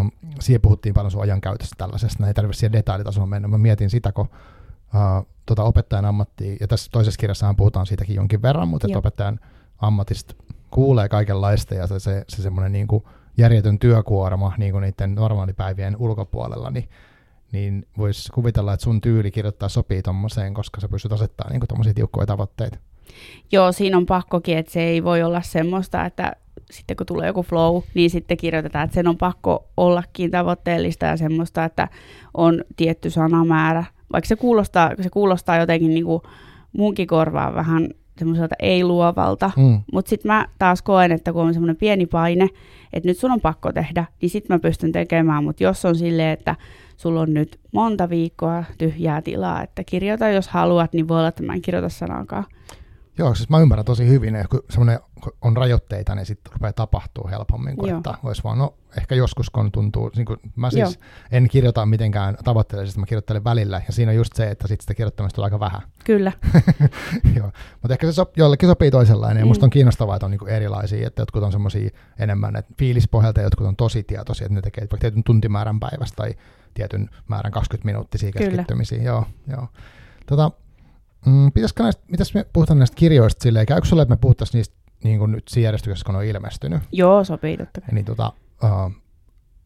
um, 0.00 0.10
siihen 0.40 0.60
puhuttiin 0.60 0.94
paljon 0.94 1.10
sun 1.10 1.22
ajankäytöstä 1.22 1.74
tällaisesta, 1.78 2.16
näin 2.20 2.28
ei 2.28 2.34
tarvitse 2.34 2.58
siihen 2.58 2.72
detailitasoon 2.72 3.28
mennä. 3.28 3.48
Mä 3.48 3.58
mietin 3.58 3.90
sitä, 3.90 4.12
kun 4.12 4.28
uh, 4.94 5.26
tota 5.46 5.62
opettajan 5.64 6.04
ammattia, 6.04 6.56
ja 6.60 6.68
tässä 6.68 6.88
toisessa 6.92 7.18
kirjassahan 7.18 7.56
puhutaan 7.56 7.86
siitäkin 7.86 8.16
jonkin 8.16 8.42
verran, 8.42 8.68
mutta 8.68 8.86
että 8.86 8.98
opettajan 8.98 9.40
ammatista 9.78 10.34
kuulee 10.76 11.08
kaikenlaista, 11.08 11.74
ja 11.74 11.86
se, 11.86 12.00
se, 12.00 12.24
se 12.28 12.42
semmoinen 12.42 12.72
niin 12.72 12.86
kuin 12.86 13.04
järjetön 13.36 13.78
työkuorma 13.78 14.52
niin 14.58 14.72
kuin 14.72 14.82
niiden 14.82 15.14
normaalipäivien 15.14 15.96
ulkopuolella, 15.98 16.70
niin 16.70 16.88
niin 17.52 17.86
voisi 17.98 18.32
kuvitella, 18.32 18.72
että 18.72 18.84
sun 18.84 19.00
tyyli 19.00 19.30
kirjoittaa 19.30 19.68
sopii 19.68 20.02
tommoseen, 20.02 20.54
koska 20.54 20.80
sä 20.80 20.88
pystyt 20.88 21.12
asettamaan 21.12 21.52
niin 21.52 21.68
tommosia 21.68 21.94
tiukkoja 21.94 22.26
tavoitteita. 22.26 22.78
Joo, 23.52 23.72
siinä 23.72 23.96
on 23.96 24.06
pakkokin, 24.06 24.58
että 24.58 24.72
se 24.72 24.82
ei 24.82 25.04
voi 25.04 25.22
olla 25.22 25.42
semmoista, 25.42 26.04
että 26.04 26.32
sitten 26.70 26.96
kun 26.96 27.06
tulee 27.06 27.26
joku 27.26 27.42
flow, 27.42 27.82
niin 27.94 28.10
sitten 28.10 28.36
kirjoitetaan, 28.36 28.84
että 28.84 28.94
sen 28.94 29.08
on 29.08 29.16
pakko 29.16 29.68
ollakin 29.76 30.30
tavoitteellista 30.30 31.06
ja 31.06 31.16
semmoista, 31.16 31.64
että 31.64 31.88
on 32.34 32.64
tietty 32.76 33.10
sanamäärä. 33.10 33.84
Vaikka 34.12 34.28
se 34.28 34.36
kuulostaa, 34.36 34.92
se 35.02 35.10
kuulostaa 35.10 35.56
jotenkin 35.56 35.94
niin 35.94 36.04
kuin 36.04 36.22
munkin 36.72 37.06
korvaan 37.06 37.54
vähän 37.54 37.88
semmoiselta 38.18 38.54
ei-luovalta, 38.58 39.50
Mm. 39.56 39.80
Mutta 39.92 40.08
sitten 40.08 40.28
mä 40.28 40.46
taas 40.58 40.82
koen, 40.82 41.12
että 41.12 41.32
kun 41.32 41.42
on 41.42 41.54
semmoinen 41.54 41.76
pieni 41.76 42.06
paine, 42.06 42.48
että 42.92 43.08
nyt 43.08 43.18
sun 43.18 43.30
on 43.30 43.40
pakko 43.40 43.72
tehdä, 43.72 44.04
niin 44.22 44.30
sitten 44.30 44.54
mä 44.54 44.58
pystyn 44.58 44.92
tekemään. 44.92 45.44
Mutta 45.44 45.62
jos 45.62 45.84
on 45.84 45.96
silleen, 45.96 46.30
että 46.30 46.56
sulla 46.96 47.20
on 47.20 47.34
nyt 47.34 47.58
monta 47.72 48.10
viikkoa 48.10 48.64
tyhjää 48.78 49.22
tilaa, 49.22 49.62
että 49.62 49.84
kirjoita 49.84 50.28
jos 50.28 50.48
haluat, 50.48 50.92
niin 50.92 51.08
voi 51.08 51.18
olla, 51.18 51.28
että 51.28 51.42
mä 51.42 51.54
en 51.54 51.62
kirjoita 51.62 51.88
sanaakaan. 51.88 52.44
Joo, 53.18 53.34
siis 53.34 53.48
mä 53.48 53.60
ymmärrän 53.60 53.84
tosi 53.84 54.08
hyvin, 54.08 54.34
että 54.36 54.48
kun 54.48 54.62
semmoinen 54.70 55.00
on 55.42 55.56
rajoitteita, 55.56 56.14
niin 56.14 56.26
sitten 56.26 56.52
rupeaa 56.52 56.72
tapahtuu 56.72 57.28
helpommin, 57.28 57.76
kuin 57.76 57.88
Joo. 57.88 57.96
että 57.98 58.14
olisi 58.22 58.44
vaan, 58.44 58.58
no 58.58 58.74
ehkä 58.98 59.14
joskus 59.14 59.50
kun 59.50 59.72
tuntuu, 59.72 60.10
niin 60.16 60.26
kuin 60.26 60.38
mä 60.56 60.70
siis 60.70 60.80
Joo. 60.94 61.04
en 61.32 61.48
kirjoita 61.48 61.86
mitenkään 61.86 62.36
tavoitteellisesti, 62.44 63.00
mä 63.00 63.06
kirjoittelen 63.06 63.44
välillä, 63.44 63.82
ja 63.86 63.92
siinä 63.92 64.10
on 64.10 64.16
just 64.16 64.32
se, 64.36 64.50
että 64.50 64.68
sitten 64.68 64.82
sitä 64.82 64.94
kirjoittamista 64.94 65.34
tulee 65.36 65.46
aika 65.46 65.60
vähän. 65.60 65.80
Kyllä, 66.04 66.32
Joo. 67.36 67.52
Mutta 67.82 67.94
ehkä 67.94 68.06
se 68.06 68.12
sop, 68.12 68.38
jollekin 68.38 68.68
sopii 68.68 68.90
toisenlainen, 68.90 69.40
ja 69.40 69.44
Mm. 69.44 69.48
musta 69.48 69.66
on 69.66 69.70
kiinnostavaa, 69.70 70.16
että 70.16 70.26
on 70.26 70.30
niinku 70.30 70.46
erilaisia, 70.46 71.06
että 71.06 71.22
jotkut 71.22 71.42
on 71.42 71.52
semmoisia 71.52 71.90
enemmän 72.18 72.56
että 72.56 72.74
fiilispohjalta, 72.78 73.40
ja 73.40 73.46
jotkut 73.46 73.66
on 73.66 73.76
tosi 73.76 74.02
tietoisia, 74.02 74.44
että 74.44 74.54
ne 74.54 74.62
tekee 74.62 74.82
vaikka 74.82 74.96
tietyn 74.98 75.24
tuntimäärän 75.24 75.80
päivästä 75.80 76.16
tai 76.16 76.34
tietyn 76.74 77.10
määrän 77.28 77.52
20 77.52 77.86
minuuttisia 77.86 78.32
Kyllä. 78.32 78.46
keskittymisiä. 78.50 79.02
Joo, 79.02 79.24
joo. 79.50 79.68
Tota, 80.26 80.50
mm, 81.26 81.52
pitäisikö 81.52 81.82
näistä, 81.82 82.02
mitäs 82.10 82.34
me 82.34 82.46
puhutaan 82.52 82.78
näistä 82.78 82.94
kirjoista 82.96 83.42
silleen, 83.42 83.66
käykö 83.66 83.86
sulle, 83.86 84.02
että 84.02 84.14
me 84.14 84.18
puhuttaisiin 84.20 84.58
niistä 84.58 84.76
niin 85.04 85.18
kuin 85.18 85.32
nyt 85.32 85.48
siinä 85.48 85.66
järjestyksessä, 85.66 86.04
kun 86.06 86.16
on 86.16 86.24
ilmestynyt? 86.24 86.82
joo, 86.92 87.24
sopii 87.24 87.56
totta 87.56 87.80
kai. 87.80 87.90
Niin, 87.92 88.04
tota, 88.04 88.32
uh, 88.64 88.92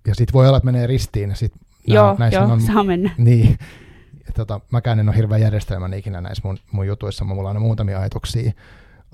ja 0.07 0.15
sitten 0.15 0.33
voi 0.33 0.47
olla, 0.47 0.57
että 0.57 0.65
menee 0.65 0.87
ristiin, 0.87 1.31
ja 1.31 1.37
sit 1.37 1.53
nää- 1.55 1.95
Joo, 1.95 2.17
näissä 2.19 2.41
joo, 2.41 2.53
on, 2.53 2.61
saa 2.61 2.85
mennä. 2.85 3.11
niin, 3.19 3.59
ja 4.27 4.33
tota, 4.35 4.61
mäkään 4.73 5.01
en 5.01 5.09
ole 5.09 5.17
hirveän 5.17 5.41
järjestelmän 5.41 5.95
ikinä 5.95 6.21
näissä 6.21 6.43
mun, 6.45 6.59
mun 6.73 6.87
jutuissa, 6.87 7.25
mulla 7.25 7.41
on 7.43 7.49
aina 7.49 7.61
muutamia 7.61 8.01
ajatuksia. 8.01 8.53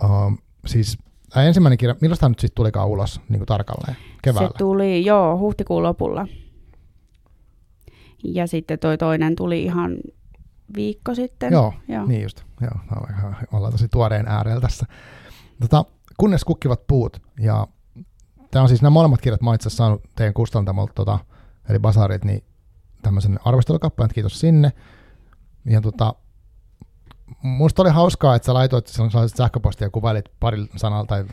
Um, 0.04 0.38
siis 0.66 0.98
ää, 1.34 1.44
ensimmäinen 1.44 1.78
kirja, 1.78 1.96
milloin 2.00 2.18
tämä 2.20 2.28
nyt 2.28 2.38
sitten 2.38 2.56
tulikaan 2.56 2.88
ulos 2.88 3.20
niin 3.28 3.38
kuin 3.38 3.46
tarkalleen? 3.46 3.96
Keväällä? 4.22 4.48
Se 4.48 4.58
tuli, 4.58 5.04
joo, 5.04 5.38
huhtikuun 5.38 5.82
lopulla. 5.82 6.26
Ja 8.24 8.46
sitten 8.46 8.78
toi 8.78 8.98
toinen 8.98 9.36
tuli 9.36 9.64
ihan 9.64 9.96
viikko 10.74 11.14
sitten. 11.14 11.52
Joo, 11.52 11.74
joo. 11.88 12.06
niin 12.06 12.22
just. 12.22 12.42
Joo, 12.60 13.00
ollaan 13.52 13.72
tosi 13.72 13.88
tuoreen 13.88 14.28
äärellä 14.28 14.60
tässä. 14.60 14.86
Tota, 15.60 15.84
kunnes 16.16 16.44
kukkivat 16.44 16.86
puut, 16.86 17.22
ja 17.40 17.66
tämä 18.50 18.62
on 18.62 18.68
siis 18.68 18.82
nämä 18.82 18.90
molemmat 18.90 19.20
kirjat, 19.20 19.42
mä 19.42 19.54
itse 19.54 19.70
saanut 19.70 20.02
teidän 20.14 20.34
kustantamolta, 20.34 20.92
tota, 20.94 21.18
eli 21.68 21.78
Basarit, 21.78 22.24
niin 22.24 22.44
tämmöisen 23.02 23.38
arvostelukappaleen, 23.44 24.14
kiitos 24.14 24.40
sinne. 24.40 24.72
Ja 25.64 25.80
tota, 25.80 26.14
musta 27.42 27.82
oli 27.82 27.90
hauskaa, 27.90 28.34
että 28.34 28.46
sä 28.46 28.54
laitoit 28.54 28.86
sellaiset 28.86 29.36
sähköpostia 29.36 29.86
ja 29.86 29.90
kuvailit 29.90 30.24
pari 30.40 30.66
sanalta 30.76 31.08
tai 31.08 31.24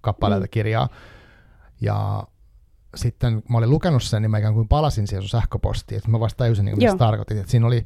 kappaleelta 0.00 0.46
Mm. 0.46 0.50
kirjaa. 0.50 0.88
Ja 1.80 2.24
sitten 2.96 3.42
kun 3.42 3.52
mä 3.52 3.58
olin 3.58 3.70
lukenut 3.70 4.02
sen, 4.02 4.22
niin 4.22 4.30
mä 4.30 4.38
ikään 4.38 4.54
kuin 4.54 4.68
palasin 4.68 5.06
siihen 5.06 5.22
sun 5.22 5.28
sähköpostiin, 5.28 5.96
että 5.96 6.10
mä 6.10 6.20
vasta 6.20 6.36
tajusin, 6.38 6.64
niin 6.64 6.78
mitä 6.78 6.96
tarkoitit. 6.96 7.38
Että 7.38 7.50
siinä 7.50 7.66
oli, 7.66 7.84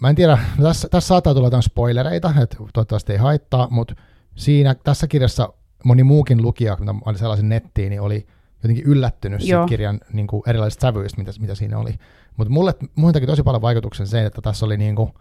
mä 0.00 0.08
en 0.08 0.16
tiedä, 0.16 0.38
tässä, 0.62 0.88
tässä 0.88 1.08
saattaa 1.08 1.34
tulla 1.34 1.46
jotain 1.46 1.62
spoilereita, 1.62 2.34
että 2.42 2.56
toivottavasti 2.56 3.12
ei 3.12 3.18
haittaa, 3.18 3.68
mutta 3.70 3.94
siinä, 4.36 4.74
tässä 4.74 5.06
kirjassa 5.06 5.52
moni 5.84 6.02
muukin 6.02 6.42
lukija, 6.42 6.76
kun 6.76 6.86
mä 6.86 6.94
olin 7.04 7.18
sellaisen 7.18 7.48
nettiin, 7.48 7.90
niin 7.90 8.00
oli 8.00 8.26
jotenkin 8.62 8.84
yllättynyt 8.84 9.46
Joo. 9.46 9.66
kirjan 9.66 10.00
niin 10.12 10.26
kuin 10.26 10.42
erilaisista 10.46 10.82
sävyistä, 10.82 11.18
mitä, 11.18 11.32
mitä 11.38 11.54
siinä 11.54 11.78
oli. 11.78 11.94
Mutta 12.36 12.52
mulle, 12.52 12.74
mulle 12.96 13.12
teki 13.12 13.26
tosi 13.26 13.42
paljon 13.42 13.62
vaikutuksen 13.62 14.06
se, 14.06 14.26
että 14.26 14.40
tässä 14.42 14.66
oli 14.66 14.76
niin 14.76 14.96
kuin, 14.96 15.12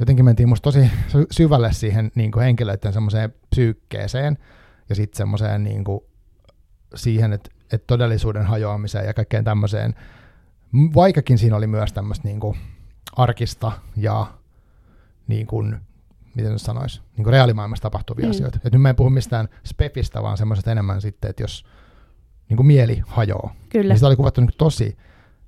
jotenkin 0.00 0.24
mentiin 0.24 0.48
musta 0.48 0.64
tosi 0.64 0.90
sy- 1.08 1.26
syvälle 1.30 1.72
siihen 1.72 2.10
niin 2.14 2.32
kuin 2.32 2.42
henkilöiden 2.42 2.92
semmoiseen 2.92 3.34
psyykkeeseen 3.50 4.38
ja 4.88 4.94
sitten 4.94 5.16
semmoiseen 5.16 5.64
niin 5.64 5.84
kuin 5.84 6.00
siihen, 6.94 7.32
että, 7.32 7.50
että 7.72 7.86
todellisuuden 7.86 8.46
hajoamiseen 8.46 9.06
ja 9.06 9.14
kaikkeen 9.14 9.44
tämmöiseen. 9.44 9.94
Vaikkakin 10.94 11.38
siinä 11.38 11.56
oli 11.56 11.66
myös 11.66 11.92
tämmöistä 11.92 12.28
niin 12.28 12.40
kuin, 12.40 12.58
arkista 13.16 13.72
ja 13.96 14.26
niin 15.26 15.46
kuin, 15.46 15.80
miten 16.34 16.52
nyt 16.52 16.62
sanoisi, 16.62 17.00
niin 17.16 17.24
kuin 17.24 17.32
reaalimaailmassa 17.32 17.82
tapahtuvia 17.82 18.24
mm. 18.24 18.30
asioita. 18.30 18.58
Et 18.64 18.72
nyt 18.72 18.82
mä 18.82 18.88
en 18.88 18.96
puhu 18.96 19.10
mistään 19.10 19.48
spefistä, 19.64 20.22
vaan 20.22 20.36
semmoisesta 20.36 20.72
enemmän 20.72 21.00
sitten, 21.00 21.30
että 21.30 21.42
jos 21.42 21.66
niin 22.48 22.56
kuin 22.56 22.66
mieli 22.66 23.02
hajoaa. 23.06 23.54
Kyllä. 23.68 23.88
Niin 23.88 23.98
sitä 23.98 24.06
oli 24.06 24.16
kuvattu 24.16 24.40
niin 24.40 24.48
kuin 24.50 24.58
tosi 24.58 24.98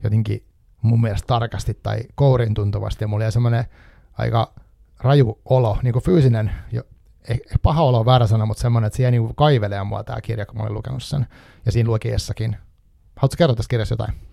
jotenkin 0.02 0.44
mun 0.82 1.00
mielestä 1.00 1.26
tarkasti 1.26 1.74
tai 1.82 1.98
kourin 2.14 2.54
tuntuvasti, 2.54 3.04
ja 3.04 3.08
mulla 3.08 3.24
oli 3.24 3.32
semmoinen 3.32 3.64
aika 4.12 4.52
raju 5.00 5.38
olo, 5.44 5.78
niin 5.82 5.92
kuin 5.92 6.02
fyysinen, 6.02 6.52
jo, 6.72 6.82
eh, 7.28 7.40
paha 7.62 7.82
olo 7.82 7.98
on 8.00 8.06
väärä 8.06 8.26
sana, 8.26 8.46
mutta 8.46 8.60
semmoinen, 8.60 8.86
että 8.86 8.96
siihen 8.96 9.12
niin 9.12 9.34
kaivelee 9.34 9.84
mua 9.84 10.04
tämä 10.04 10.20
kirja, 10.20 10.46
kun 10.46 10.56
mä 10.56 10.62
olin 10.62 10.74
lukenut 10.74 11.02
sen, 11.02 11.26
ja 11.66 11.72
siinä 11.72 11.90
lukiessakin. 11.90 12.56
Haluatko 13.16 13.36
kertoa 13.38 13.56
tässä 13.56 13.68
kirjassa 13.68 13.92
jotain? 13.92 14.27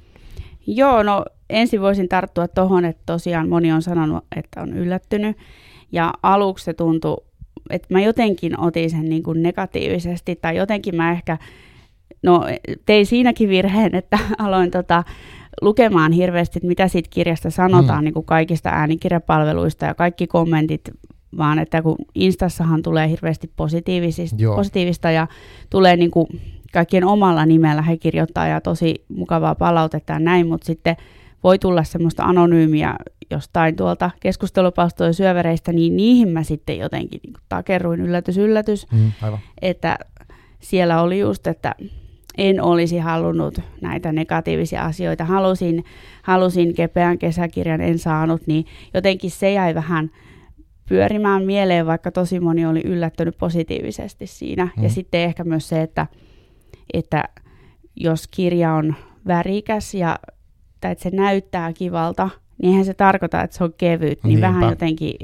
Joo, 0.68 1.04
no 1.04 1.26
ensin 1.50 1.82
voisin 1.82 2.10
tarttua 2.10 2.48
tuohon, 2.48 2.86
että 2.86 3.04
tosiaan 3.06 3.50
moni 3.50 3.72
on 3.72 3.82
sanonut, 3.82 4.26
että 4.36 4.62
on 4.62 4.74
yllättynyt. 4.78 5.38
Ja 5.92 6.14
aluksi 6.24 6.66
se 6.66 6.74
tuntui, 6.74 7.18
että 7.70 7.88
mä 7.94 8.02
jotenkin 8.02 8.60
otin 8.60 8.90
sen 8.90 9.10
niin 9.10 9.24
kuin 9.24 9.44
negatiivisesti, 9.44 10.36
tai 10.36 10.58
jotenkin 10.58 10.96
mä 10.96 11.12
ehkä, 11.12 11.38
no 12.24 12.46
tein 12.86 13.06
siinäkin 13.06 13.50
virheen, 13.50 13.96
että 13.96 14.20
aloin 14.38 14.72
tota, 14.72 15.04
lukemaan 15.62 16.12
hirveästi, 16.12 16.60
että 16.60 16.68
mitä 16.68 16.88
siitä 16.88 17.10
kirjasta 17.10 17.50
sanotaan 17.50 18.00
mm. 18.00 18.04
niin 18.04 18.14
kuin 18.14 18.26
kaikista 18.26 18.70
äänikirjapalveluista 18.70 19.86
ja 19.86 19.94
kaikki 19.94 20.28
kommentit, 20.28 20.82
vaan 21.38 21.60
että 21.60 21.82
kun 21.82 21.96
Instassahan 22.16 22.82
tulee 22.82 23.10
hirveästi 23.10 23.52
positiivista, 23.56 24.22
positiivista 24.56 25.12
ja 25.12 25.28
tulee 25.70 25.96
niin 25.96 26.12
kuin 26.12 26.28
kaikkien 26.76 27.04
omalla 27.04 27.46
nimellä 27.46 27.82
he 27.82 27.98
kirjoittaa 27.98 28.48
ja 28.48 28.62
tosi 28.62 29.06
mukavaa 29.10 29.56
palautetta 29.56 30.14
ja 30.14 30.20
näin, 30.20 30.48
mutta 30.48 30.66
sitten 30.66 30.96
voi 31.44 31.60
tulla 31.60 31.84
semmoista 31.84 32.24
anonyymiä 32.24 32.96
jostain 33.32 33.76
tuolta 33.76 34.12
keskustelupalstojen 34.20 35.14
syövereistä, 35.14 35.72
niin 35.72 35.98
niihin 35.98 36.30
mä 36.30 36.44
sitten 36.44 36.78
jotenkin 36.78 37.22
niin 37.24 37.34
takerruin 37.50 38.02
yllätys, 38.02 38.38
yllätys, 38.38 38.92
mm, 38.92 39.12
aivan. 39.22 39.40
että 39.62 39.98
siellä 40.60 41.02
oli 41.02 41.20
just, 41.20 41.48
että 41.48 41.76
en 42.38 42.62
olisi 42.62 42.98
halunnut 42.98 43.60
näitä 43.82 44.12
negatiivisia 44.12 44.82
asioita. 44.82 45.26
Halusin, 45.26 45.84
halusin 46.22 46.74
kepeän 46.74 47.18
kesäkirjan, 47.18 47.82
en 47.82 48.00
saanut, 48.00 48.48
niin 48.48 48.66
jotenkin 48.94 49.32
se 49.32 49.54
jäi 49.54 49.76
vähän 49.76 50.12
pyörimään 50.90 51.44
mieleen, 51.44 51.86
vaikka 51.86 52.12
tosi 52.12 52.40
moni 52.40 52.66
oli 52.66 52.82
yllättynyt 52.86 53.38
positiivisesti 53.38 54.28
siinä. 54.28 54.68
Mm. 54.78 54.84
Ja 54.84 54.90
sitten 54.90 55.22
ehkä 55.22 55.44
myös 55.44 55.70
se, 55.70 55.82
että, 55.82 56.08
että 56.94 57.24
jos 57.96 58.28
kirja 58.28 58.74
on 58.74 58.96
värikäs 59.28 59.94
ja 59.94 60.20
tai 60.82 60.92
että 60.92 61.04
se 61.04 61.10
näyttää 61.10 61.74
kivalta, 61.74 62.30
niin 62.62 62.70
eihän 62.70 62.86
se 62.86 62.94
tarkoita, 62.94 63.42
että 63.42 63.58
se 63.58 63.64
on 63.64 63.74
kevyt. 63.78 64.24
Niin 64.24 64.30
Niinpä. 64.30 64.48
vähän 64.48 64.70
jotenkin, 64.70 65.16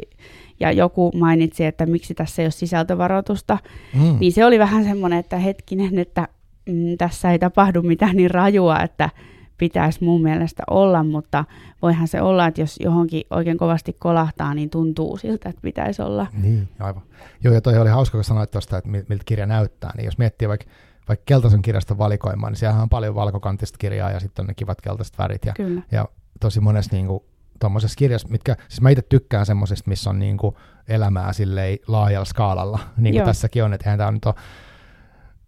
ja 0.60 0.72
joku 0.72 1.12
mainitsi, 1.16 1.66
että 1.66 1.86
miksi 1.86 2.14
tässä 2.14 2.42
ei 2.42 2.46
ole 2.46 2.52
sisältövaroitusta, 2.52 3.58
mm. 3.94 4.18
niin 4.20 4.32
se 4.32 4.46
oli 4.46 4.60
vähän 4.60 4.84
semmoinen, 4.84 5.20
että 5.20 5.38
hetkinen, 5.38 6.00
että 6.00 6.28
mm, 6.66 6.98
tässä 6.98 7.32
ei 7.32 7.40
tapahdu 7.40 7.82
mitään 7.82 8.16
niin 8.16 8.32
rajua, 8.32 8.80
että 8.80 9.10
pitäisi 9.58 10.04
mun 10.04 10.22
mielestä 10.22 10.64
olla, 10.70 11.04
mutta 11.04 11.46
voihan 11.82 12.08
se 12.08 12.22
olla, 12.22 12.48
että 12.48 12.62
jos 12.62 12.80
johonkin 12.80 13.24
oikein 13.30 13.58
kovasti 13.58 13.96
kolahtaa, 14.00 14.54
niin 14.54 14.70
tuntuu 14.70 15.18
siltä, 15.18 15.50
että 15.50 15.62
pitäisi 15.62 16.02
olla. 16.02 16.28
Niin, 16.42 16.70
aivan. 16.80 17.04
Joo, 17.44 17.54
ja 17.54 17.62
toi 17.62 17.78
oli 17.78 17.90
hauska, 17.90 18.18
kun 18.18 18.24
sanoit 18.24 18.52
tuosta, 18.52 18.78
että 18.78 18.90
miltä 18.90 19.24
kirja 19.26 19.46
näyttää, 19.46 19.92
niin 19.98 20.06
jos 20.06 20.18
miettii 20.18 20.48
vaikka 20.48 20.66
vaikka 21.08 21.24
keltaisen 21.26 21.62
kirjaston 21.62 21.98
valikoimaa, 21.98 22.50
niin 22.50 22.58
siellä 22.58 22.82
on 22.82 22.90
paljon 22.90 23.16
valkokantista 23.16 23.78
kirjaa 23.78 24.12
ja 24.12 24.20
sitten 24.20 24.44
on 24.44 24.48
ne 24.48 24.54
kivat 24.54 24.82
keltaiset 24.82 25.18
värit. 25.18 25.46
Ja, 25.46 25.54
Kyllä. 25.54 25.82
ja 25.92 26.08
tosi 26.40 26.60
monessa 26.60 26.96
niin 26.96 27.08
kuin, 27.08 27.24
tuommoisessa 27.60 27.96
kirjassa, 27.96 28.28
mitkä, 28.28 28.56
siis 28.68 28.82
mä 28.82 28.90
itse 28.90 29.02
tykkään 29.02 29.46
semmoisista, 29.46 29.90
missä 29.90 30.10
on 30.10 30.20
niin 30.20 30.38
kuin, 30.38 30.56
elämää 30.88 31.34
silleen 31.34 31.78
laajalla 31.88 32.26
skaalalla, 32.26 32.80
niin 32.98 33.16
kuin 33.16 33.26
tässäkin 33.26 33.64
on, 33.64 33.74
että 33.74 33.90
eihän 33.90 33.98
tämä 33.98 34.12
nyt 34.12 34.26
ole 34.26 34.36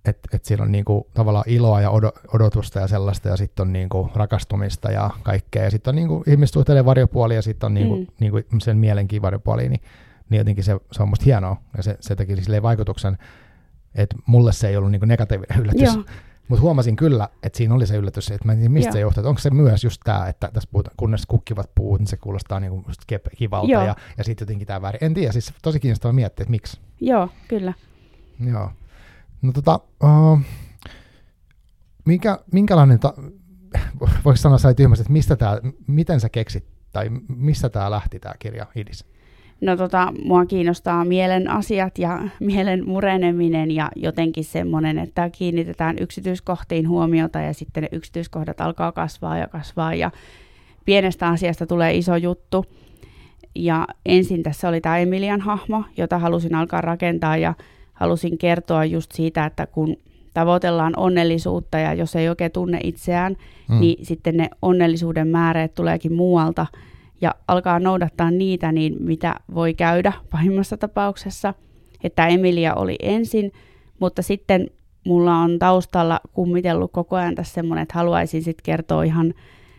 että 0.06 0.30
et 0.34 0.46
siinä 0.46 0.64
on 0.64 0.72
niinku 0.72 1.08
tavallaan 1.14 1.46
iloa 1.48 1.82
ja 1.82 1.92
odotusta 2.34 2.80
ja 2.80 2.88
sellaista, 2.88 3.30
ja 3.30 3.38
sitten 3.38 3.68
on 3.68 3.74
niinku 3.74 4.12
rakastumista 4.16 4.92
ja 4.92 5.10
kaikkea, 5.24 5.64
ja 5.64 5.72
sitten 5.72 5.92
on 5.92 5.96
niinku 5.96 6.24
ihmissuhteiden 6.28 6.86
varjopuoli, 6.86 7.36
ja 7.36 7.42
sitten 7.42 7.68
on 7.68 7.74
niinku, 7.74 7.96
mm. 7.96 8.08
niinku 8.20 8.42
sen 8.62 8.78
mielenkin 8.78 9.22
varjopuoli, 9.22 9.70
niin, 9.70 9.82
niin 10.30 10.38
jotenkin 10.38 10.64
se, 10.64 10.78
se 10.92 11.04
on 11.04 11.10
musta 11.10 11.26
hienoa, 11.26 11.58
ja 11.78 11.84
se, 11.84 11.98
se 12.00 12.16
teki 12.16 12.42
silleen 12.42 12.64
vaikutuksen, 12.64 13.18
että 13.96 14.16
mulle 14.26 14.54
se 14.54 14.68
ei 14.68 14.78
ollut 14.78 14.92
niinku 14.92 15.06
negatiivinen 15.06 15.60
yllätys. 15.60 16.00
Mutta 16.48 16.62
huomasin 16.62 16.96
kyllä, 16.96 17.30
että 17.44 17.58
siinä 17.58 17.76
oli 17.76 17.88
se 17.88 17.98
yllätys, 17.98 18.32
että 18.32 18.46
mä 18.46 18.52
en 18.52 18.58
tiedä, 18.58 18.74
mistä 18.74 18.88
Joo. 18.88 18.94
se 18.94 19.00
johtuu. 19.00 19.28
Onko 19.28 19.40
se 19.42 19.50
myös 19.50 19.84
just 19.84 20.02
tämä, 20.04 20.28
että 20.28 20.50
tässä 20.54 20.70
puhutaan, 20.72 20.94
kunnes 20.98 21.26
kukkivat 21.26 21.70
puut, 21.76 22.00
niin 22.00 22.08
se 22.08 22.18
kuulostaa 22.18 22.60
niinku 22.60 22.84
just 22.88 23.02
kivalta 23.38 23.72
Joo. 23.72 23.86
ja, 23.86 23.96
ja 24.18 24.24
sitten 24.24 24.46
jotenkin 24.46 24.68
tämä 24.68 24.82
väri. 24.82 24.98
En 25.02 25.14
tiedä, 25.14 25.32
siis 25.32 25.54
tosi 25.62 25.80
kiinnostavaa 25.80 26.14
miettiä, 26.14 26.44
että 26.44 26.52
miksi. 26.52 26.80
Joo, 27.00 27.30
kyllä. 27.48 27.74
Joo. 28.46 28.72
No 29.42 29.52
tota, 29.52 29.80
uh, 30.04 30.40
minkä, 32.06 32.40
minkälainen, 32.52 33.00
ta, 33.00 33.14
voiko 34.26 34.36
sanoa 34.36 34.58
sä 34.58 34.74
tyhmästi, 34.74 35.02
että 35.02 35.14
mistä 35.14 35.36
tää, 35.36 35.58
miten 35.88 36.20
sä 36.20 36.30
keksit, 36.30 36.66
tai 36.92 37.10
mistä 37.28 37.70
tämä 37.70 37.92
lähti 37.92 38.20
tämä 38.20 38.34
kirja 38.40 38.66
Idis? 38.76 39.06
No 39.64 39.78
tota, 39.78 40.14
mua 40.26 40.46
kiinnostaa 40.46 41.06
mielen 41.06 41.50
asiat 41.50 41.98
ja 41.98 42.20
mielen 42.40 42.88
mureneminen 42.88 43.72
ja 43.72 43.90
jotenkin 43.96 44.44
semmoinen, 44.44 45.00
että 45.00 45.30
kiinnitetään 45.30 45.96
yksityiskohtiin 46.00 46.90
huomiota 46.90 47.40
ja 47.40 47.54
sitten 47.54 47.84
ne 47.84 47.90
yksityiskohdat 47.92 48.62
alkaa 48.62 48.92
kasvaa 48.92 49.38
ja 49.38 49.48
kasvaa 49.48 49.94
ja 49.94 50.12
pienestä 50.86 51.28
asiasta 51.28 51.66
tulee 51.66 51.98
iso 51.98 52.16
juttu. 52.16 52.66
Ja 53.56 53.88
ensin 54.06 54.44
tässä 54.44 54.70
oli 54.70 54.82
tämä 54.82 54.98
Emilian 54.98 55.42
hahmo, 55.42 55.84
jota 55.98 56.20
halusin 56.20 56.56
alkaa 56.56 56.82
rakentaa 56.82 57.38
ja 57.38 57.54
halusin 57.94 58.38
kertoa 58.38 58.86
just 58.86 59.12
siitä, 59.12 59.46
että 59.46 59.68
kun 59.68 59.98
tavoitellaan 60.34 60.94
onnellisuutta 60.98 61.80
ja 61.80 61.94
jos 61.94 62.16
ei 62.16 62.30
oikein 62.30 62.52
tunne 62.52 62.80
itseään, 62.84 63.36
mm. 63.70 63.80
niin 63.80 64.06
sitten 64.06 64.38
ne 64.38 64.50
onnellisuuden 64.62 65.28
määreet 65.28 65.76
tuleekin 65.76 66.14
muualta 66.14 66.66
ja 67.24 67.36
alkaa 67.48 67.80
noudattaa 67.80 68.32
niitä, 68.32 68.72
niin 68.72 68.96
mitä 69.00 69.36
voi 69.54 69.74
käydä 69.74 70.14
pahimmassa 70.32 70.78
tapauksessa. 70.78 71.54
Että 72.04 72.28
Emilia 72.28 72.76
oli 72.76 72.96
ensin, 73.02 73.52
mutta 74.00 74.22
sitten 74.22 74.68
mulla 75.06 75.36
on 75.36 75.60
taustalla 75.60 76.20
kummitellut 76.34 76.92
koko 76.92 77.16
ajan 77.16 77.36
tässä 77.36 77.54
semmoinen, 77.54 77.84
että 77.84 77.94
haluaisin 77.94 78.44
sitten 78.44 78.64
kertoa 78.64 79.04
ihan 79.04 79.34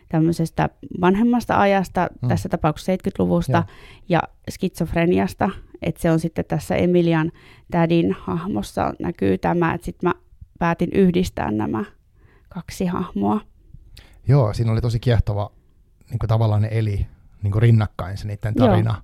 tämmöisestä 0.08 0.68
vanhemmasta 1.00 1.60
ajasta, 1.60 2.08
mm. 2.22 2.28
tässä 2.28 2.48
tapauksessa 2.48 2.92
70-luvusta, 2.92 3.52
ja, 3.52 3.64
ja 4.08 4.22
skitsofreniasta, 4.50 5.50
että 5.82 6.02
se 6.02 6.10
on 6.10 6.20
sitten 6.20 6.44
tässä 6.44 6.76
Emilian 6.76 7.32
tädin 7.70 8.16
hahmossa 8.18 8.94
näkyy 8.98 9.38
tämä, 9.38 9.74
että 9.74 9.84
sitten 9.84 10.08
mä 10.08 10.14
päätin 10.58 10.88
yhdistää 10.94 11.50
nämä 11.50 11.84
kaksi 12.48 12.86
hahmoa. 12.86 13.40
Joo, 14.28 14.52
siinä 14.52 14.72
oli 14.72 14.80
tosi 14.80 15.00
kiehtova, 15.00 15.50
niin 16.10 16.18
kuin 16.18 16.28
tavallaan 16.28 16.62
ne 16.62 16.68
eli 16.70 17.06
niin 17.44 17.52
kuin 17.52 17.62
rinnakkain 17.62 18.18
se 18.18 18.26
niiden 18.26 18.54
tarina. 18.54 19.02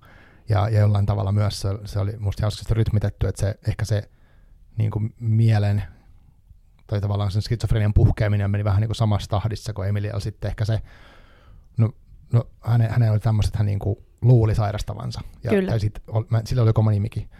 Ja, 0.49 0.69
ja 0.69 0.81
jollain 0.81 1.07
tavalla 1.07 1.33
myös 1.33 1.61
se, 1.61 1.69
se 1.85 1.99
oli 1.99 2.13
musta 2.19 2.43
hauskasti 2.43 2.75
rytmitetty, 2.75 3.29
että 3.29 3.41
se 3.41 3.55
ehkä 3.69 3.85
se 3.85 4.11
niin 4.79 4.91
kuin 4.91 5.15
mielen 5.21 5.83
tai 6.87 7.01
tavallaan 7.01 7.31
sen 7.31 7.43
skitsofrenian 7.43 7.95
puhkeaminen 7.95 8.51
meni 8.51 8.65
vähän 8.65 8.81
niin 8.81 8.89
kuin 8.89 8.97
samassa 8.97 9.31
tahdissa 9.31 9.73
kuin 9.73 9.89
Emilialla 9.89 10.21
sitten 10.21 10.49
ehkä 10.49 10.65
se, 10.65 10.81
no, 11.79 11.91
no 12.33 12.45
häne, 12.61 12.89
hänen 12.89 13.11
oli 13.11 13.21
tämmöiset, 13.21 13.49
että 13.49 13.59
hän 13.59 13.67
niin 13.67 13.79
kuin 13.79 13.99
luuli 14.23 14.55
sairastavansa. 14.55 15.21
Ja, 15.45 15.51
Kyllä. 15.51 15.71
Tai 15.71 15.81
sit, 15.81 16.03
sillä 16.45 16.63
oli 16.63 16.73
koma 16.73 16.91
nimikin. 16.91 17.31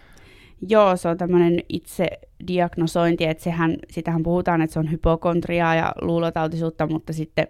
Joo, 0.69 0.97
se 0.97 1.09
on 1.09 1.17
tämmöinen 1.17 1.61
itse 1.69 2.09
diagnosointi, 2.47 3.25
että 3.25 3.45
sehän, 3.45 3.77
sitähän 3.91 4.23
puhutaan, 4.23 4.63
että 4.63 4.75
se 4.75 4.81
on 4.81 4.91
hypokontriaa 4.91 5.75
ja 5.75 5.93
luulotautisuutta, 6.01 6.87
mutta 6.87 7.13
sitten 7.13 7.47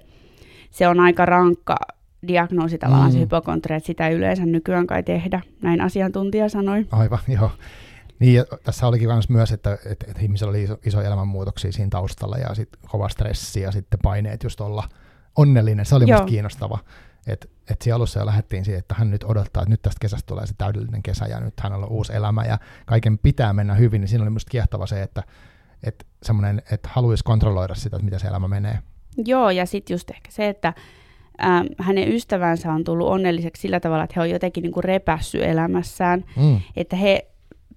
se 0.71 0.89
on 0.89 1.01
aika 1.01 1.27
rankka 1.27 1.77
diagnoosi 2.29 2.79
tavallaan 2.79 3.11
mm. 3.11 3.13
se 3.13 3.21
hypokontria, 3.21 3.77
että 3.77 3.87
sitä 3.87 4.09
ei 4.09 4.15
yleensä 4.15 4.47
nykyään 4.47 4.87
kai 4.87 5.03
tehdä, 5.03 5.41
näin 5.63 5.81
asiantuntija 5.81 6.49
sanoi. 6.49 6.87
Aivan, 6.91 7.19
joo. 7.41 7.51
Niin, 8.19 8.35
ja 8.35 8.45
tässä 8.65 8.87
olikin 8.87 9.09
myös, 9.29 9.53
että, 9.53 9.79
että, 9.87 10.07
että 10.09 10.23
ihmisellä 10.23 10.51
oli 10.51 10.63
iso, 10.63 10.79
iso 10.87 11.01
elämänmuutoksia 11.01 11.73
siinä 11.73 11.91
taustalla 11.91 12.37
ja 12.37 12.55
sitten 12.55 12.81
kova 12.89 13.09
stressi 13.09 13.61
ja 13.61 13.73
sitten 13.73 13.99
paineet 14.03 14.43
just 14.43 14.61
olla 14.61 14.89
onnellinen. 15.37 15.87
Se 15.87 15.95
oli 15.95 16.05
Joo. 16.09 16.19
musta 16.19 16.31
kiinnostava. 16.31 16.79
Että 17.27 17.49
et 17.71 17.83
siellä 17.83 17.97
alussa 17.97 18.21
jo 18.21 18.27
lähdettiin 18.27 18.65
siihen, 18.65 18.79
että 18.79 18.95
hän 18.99 19.11
nyt 19.11 19.25
odottaa, 19.25 19.63
että 19.63 19.71
nyt 19.71 19.83
tästä 19.83 20.01
kesästä 20.01 20.27
tulee 20.27 20.47
se 20.47 20.55
täydellinen 20.59 21.03
kesä 21.03 21.27
ja 21.27 21.41
nyt 21.41 21.61
hänellä 21.61 21.87
on 21.87 21.93
uusi 21.93 22.15
elämä 22.15 22.45
ja 22.45 22.59
kaiken 22.87 23.19
pitää 23.19 23.53
mennä 23.53 23.75
hyvin, 23.75 24.01
niin 24.01 24.09
siinä 24.09 24.23
oli 24.23 24.31
musta 24.31 24.51
kiehtova 24.51 24.87
se, 24.87 25.03
että 25.03 25.23
että 25.83 26.05
semmoinen, 26.23 26.63
että 26.71 26.89
haluaisi 26.93 27.25
kontrolloida 27.25 27.75
sitä, 27.75 27.97
että 27.97 28.05
miten 28.05 28.21
se 28.21 28.29
elämä 28.29 28.49
menee. 28.49 28.79
Joo, 29.17 29.51
ja 29.51 29.67
sitten 29.67 29.95
just 29.95 30.11
ehkä 30.11 30.31
se, 30.31 30.49
että 30.49 30.75
ähm, 31.45 31.67
hänen 31.79 32.13
ystävänsä 32.13 32.73
on 32.73 32.85
tullut 32.85 33.09
onnelliseksi 33.09 33.63
sillä 33.63 33.81
tavalla, 33.81 34.05
että 34.05 34.15
he 34.17 34.21
on 34.21 34.31
jotenkin 34.31 34.63
niin 34.63 34.73
kuin 34.73 34.85
repässy 34.85 35.45
elämässään, 35.45 36.25
mm. 36.37 36.61
että 36.77 36.97
he 36.97 37.27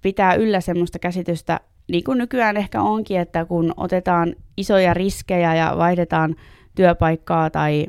pitää 0.02 0.34
yllä 0.34 0.60
semmoista 0.60 0.98
käsitystä, 0.98 1.60
niin 1.88 2.04
kuin 2.04 2.18
nykyään 2.18 2.56
ehkä 2.56 2.82
onkin, 2.82 3.20
että 3.20 3.44
kun 3.44 3.74
otetaan 3.76 4.34
isoja 4.56 4.94
riskejä 4.94 5.54
ja 5.54 5.74
vaihdetaan 5.78 6.34
työpaikkaa 6.74 7.50
tai 7.50 7.86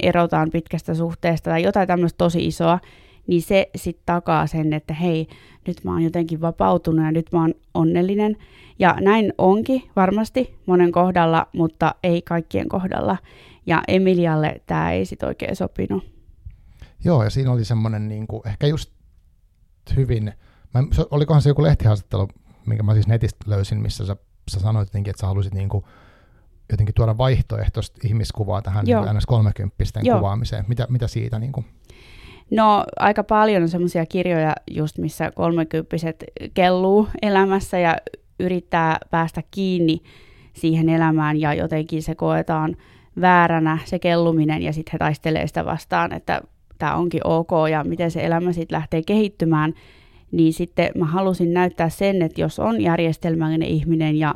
erotaan 0.00 0.50
pitkästä 0.50 0.94
suhteesta 0.94 1.50
tai 1.50 1.62
jotain 1.62 1.88
tämmöistä 1.88 2.18
tosi 2.18 2.46
isoa, 2.46 2.78
niin 3.26 3.42
se 3.42 3.70
sitten 3.76 4.02
takaa 4.06 4.46
sen, 4.46 4.72
että 4.72 4.94
hei, 4.94 5.28
nyt 5.66 5.84
mä 5.84 5.92
oon 5.92 6.02
jotenkin 6.02 6.40
vapautunut 6.40 7.04
ja 7.04 7.12
nyt 7.12 7.26
mä 7.32 7.40
oon 7.40 7.54
onnellinen. 7.74 8.36
Ja 8.78 8.96
näin 9.00 9.32
onkin 9.38 9.82
varmasti 9.96 10.54
monen 10.66 10.92
kohdalla, 10.92 11.46
mutta 11.52 11.94
ei 12.02 12.22
kaikkien 12.22 12.68
kohdalla. 12.68 13.16
Ja 13.68 13.82
Emilialle 13.88 14.60
tämä 14.66 14.92
ei 14.92 15.04
sitten 15.04 15.28
oikein 15.28 15.56
sopinut. 15.56 16.12
Joo, 17.04 17.24
ja 17.24 17.30
siinä 17.30 17.52
oli 17.52 17.64
semmoinen 17.64 18.08
niin 18.08 18.26
kuin, 18.26 18.48
ehkä 18.48 18.66
just 18.66 18.92
hyvin, 19.96 20.32
mä, 20.74 20.84
olikohan 21.10 21.42
se 21.42 21.50
joku 21.50 21.62
lehtihaastattelu, 21.62 22.28
minkä 22.66 22.82
mä 22.82 22.94
siis 22.94 23.06
netistä 23.06 23.44
löysin, 23.46 23.82
missä 23.82 24.06
sä, 24.06 24.16
sä 24.50 24.60
sanoit 24.60 24.88
jotenkin, 24.88 25.10
että 25.10 25.20
sä 25.20 25.26
halusit 25.26 25.54
niin 25.54 25.68
kuin, 25.68 25.84
jotenkin 26.70 26.94
tuoda 26.94 27.18
vaihtoehtoista 27.18 27.98
ihmiskuvaa 28.04 28.62
tähän 28.62 28.84
niin 28.84 29.16
ns. 29.16 29.26
30 29.26 30.00
kuvaamiseen. 30.12 30.64
Mitä, 30.68 30.86
mitä 30.90 31.06
siitä? 31.06 31.38
Niin 31.38 31.52
kuin? 31.52 31.66
No 32.50 32.84
aika 32.96 33.24
paljon 33.24 33.62
on 33.62 33.68
semmoisia 33.68 34.06
kirjoja 34.06 34.54
just, 34.70 34.98
missä 34.98 35.30
kolmekymppiset 35.30 36.24
kelluu 36.54 37.08
elämässä 37.22 37.78
ja 37.78 37.96
yrittää 38.40 38.98
päästä 39.10 39.42
kiinni 39.50 40.02
siihen 40.52 40.88
elämään 40.88 41.40
ja 41.40 41.54
jotenkin 41.54 42.02
se 42.02 42.14
koetaan 42.14 42.76
vääränä 43.20 43.78
se 43.84 43.98
kelluminen 43.98 44.62
ja 44.62 44.72
sitten 44.72 44.92
he 44.92 44.98
taistelee 44.98 45.46
sitä 45.46 45.64
vastaan, 45.64 46.12
että 46.12 46.40
tämä 46.78 46.94
onkin 46.94 47.26
ok 47.26 47.50
ja 47.70 47.84
miten 47.84 48.10
se 48.10 48.26
elämä 48.26 48.52
sitten 48.52 48.76
lähtee 48.76 49.02
kehittymään, 49.02 49.74
niin 50.32 50.52
sitten 50.52 50.90
mä 50.94 51.06
halusin 51.06 51.54
näyttää 51.54 51.88
sen, 51.88 52.22
että 52.22 52.40
jos 52.40 52.58
on 52.58 52.80
järjestelmällinen 52.80 53.68
ihminen 53.68 54.16
ja 54.16 54.34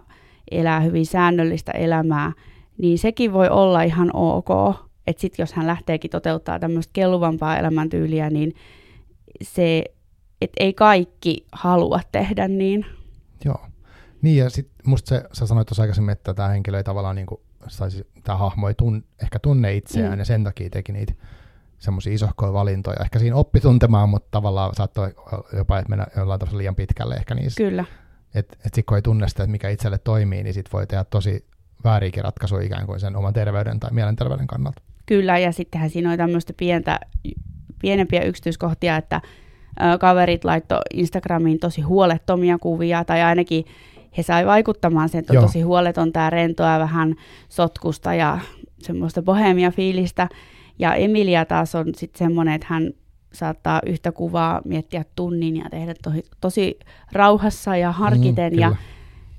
elää 0.50 0.80
hyvin 0.80 1.06
säännöllistä 1.06 1.72
elämää, 1.72 2.32
niin 2.78 2.98
sekin 2.98 3.32
voi 3.32 3.48
olla 3.48 3.82
ihan 3.82 4.10
ok. 4.12 4.48
Että 5.06 5.20
sitten 5.20 5.42
jos 5.42 5.52
hän 5.52 5.66
lähteekin 5.66 6.10
toteuttaa 6.10 6.58
tämmöistä 6.58 6.90
kelluvampaa 6.92 7.58
elämäntyyliä, 7.58 8.30
niin 8.30 8.54
se, 9.42 9.84
että 10.40 10.64
ei 10.64 10.72
kaikki 10.72 11.46
halua 11.52 12.00
tehdä 12.12 12.48
niin. 12.48 12.86
Joo. 13.44 13.66
Niin 14.22 14.36
ja 14.36 14.50
sitten 14.50 14.74
musta 14.86 15.08
se, 15.08 15.24
sä 15.32 15.46
sanoit 15.46 15.68
tuossa 15.68 15.82
aikaisemmin, 15.82 16.12
että 16.12 16.34
tämä 16.34 16.48
henkilö 16.48 16.76
ei 16.76 16.84
tavallaan 16.84 17.16
niin 17.16 17.26
kuin, 17.62 17.70
saisi, 17.70 18.06
tämä 18.24 18.38
hahmo 18.38 18.68
ei 18.68 18.74
tun, 18.74 19.04
ehkä 19.22 19.38
tunne 19.38 19.74
itseään 19.74 20.12
mm. 20.12 20.18
ja 20.18 20.24
sen 20.24 20.44
takia 20.44 20.70
teki 20.70 20.92
niitä 20.92 21.12
semmoisia 21.78 22.12
isohkoja 22.12 22.52
valintoja. 22.52 23.02
Ehkä 23.02 23.18
siinä 23.18 23.36
oppi 23.36 23.60
tuntemaan, 23.60 24.08
mutta 24.08 24.28
tavallaan 24.30 24.74
saattoi 24.74 25.14
jopa 25.56 25.78
että 25.78 25.88
mennä 25.88 26.06
jollain 26.16 26.40
tavalla 26.40 26.58
liian 26.58 26.74
pitkälle 26.74 27.14
ehkä 27.14 27.34
niissä. 27.34 27.64
Kyllä. 27.64 27.84
Että 28.34 28.56
et 28.56 28.64
sitten 28.64 28.84
kun 28.84 28.96
ei 28.96 29.02
tunne 29.02 29.28
sitä, 29.28 29.42
että 29.42 29.52
mikä 29.52 29.68
itselle 29.68 29.98
toimii, 29.98 30.42
niin 30.42 30.54
sitten 30.54 30.72
voi 30.72 30.86
tehdä 30.86 31.04
tosi 31.04 31.46
vääriäkin 31.84 32.24
ratkaisuja 32.24 32.62
ikään 32.62 32.86
kuin 32.86 33.00
sen 33.00 33.16
oman 33.16 33.32
terveyden 33.32 33.80
tai 33.80 33.90
mielenterveyden 33.92 34.46
kannalta. 34.46 34.82
Kyllä, 35.06 35.38
ja 35.38 35.52
sittenhän 35.52 35.90
siinä 35.90 36.10
on 36.10 36.18
tämmöistä 36.18 36.52
pientä, 36.56 37.00
pienempiä 37.80 38.22
yksityiskohtia, 38.22 38.96
että 38.96 39.20
kaverit 40.00 40.44
laittoi 40.44 40.80
Instagramiin 40.94 41.58
tosi 41.58 41.80
huolettomia 41.80 42.58
kuvia, 42.58 43.04
tai 43.04 43.22
ainakin 43.22 43.64
he 44.16 44.22
sai 44.22 44.46
vaikuttamaan 44.46 45.08
sen, 45.08 45.18
että 45.18 45.32
on 45.32 45.34
Joo. 45.34 45.42
tosi 45.42 45.62
huoleton 45.62 46.12
tämä 46.12 46.30
rentoa 46.30 46.78
vähän 46.78 47.14
sotkusta 47.48 48.14
ja 48.14 48.38
semmoista 48.78 49.22
bohemia 49.22 49.70
fiilistä. 49.70 50.28
Ja 50.78 50.94
Emilia 50.94 51.44
taas 51.44 51.74
on 51.74 51.86
sitten 51.96 52.18
semmoinen, 52.18 52.54
että 52.54 52.66
hän 52.70 52.90
saattaa 53.32 53.80
yhtä 53.86 54.12
kuvaa 54.12 54.62
miettiä 54.64 55.04
tunnin 55.16 55.56
ja 55.56 55.64
tehdä 55.70 55.94
tosi, 56.02 56.24
tosi 56.40 56.78
rauhassa 57.12 57.76
ja 57.76 57.92
harkiten. 57.92 58.52
Mm, 58.52 58.58
ja 58.58 58.76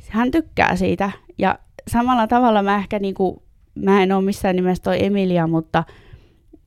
hän 0.09 0.31
tykkää 0.31 0.75
siitä. 0.75 1.12
Ja 1.38 1.59
samalla 1.88 2.27
tavalla 2.27 2.63
mä 2.63 2.77
ehkä 2.77 2.99
niinku, 2.99 3.43
mä 3.75 4.03
en 4.03 4.12
ole 4.12 4.23
missään 4.23 4.55
nimessä 4.55 4.83
toi 4.83 5.05
Emilia, 5.05 5.47
mutta 5.47 5.83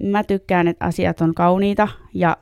mä 0.02 0.24
tykkään, 0.24 0.68
että 0.68 0.84
asiat 0.84 1.20
on 1.20 1.34
kauniita 1.34 1.88
ja 2.14 2.36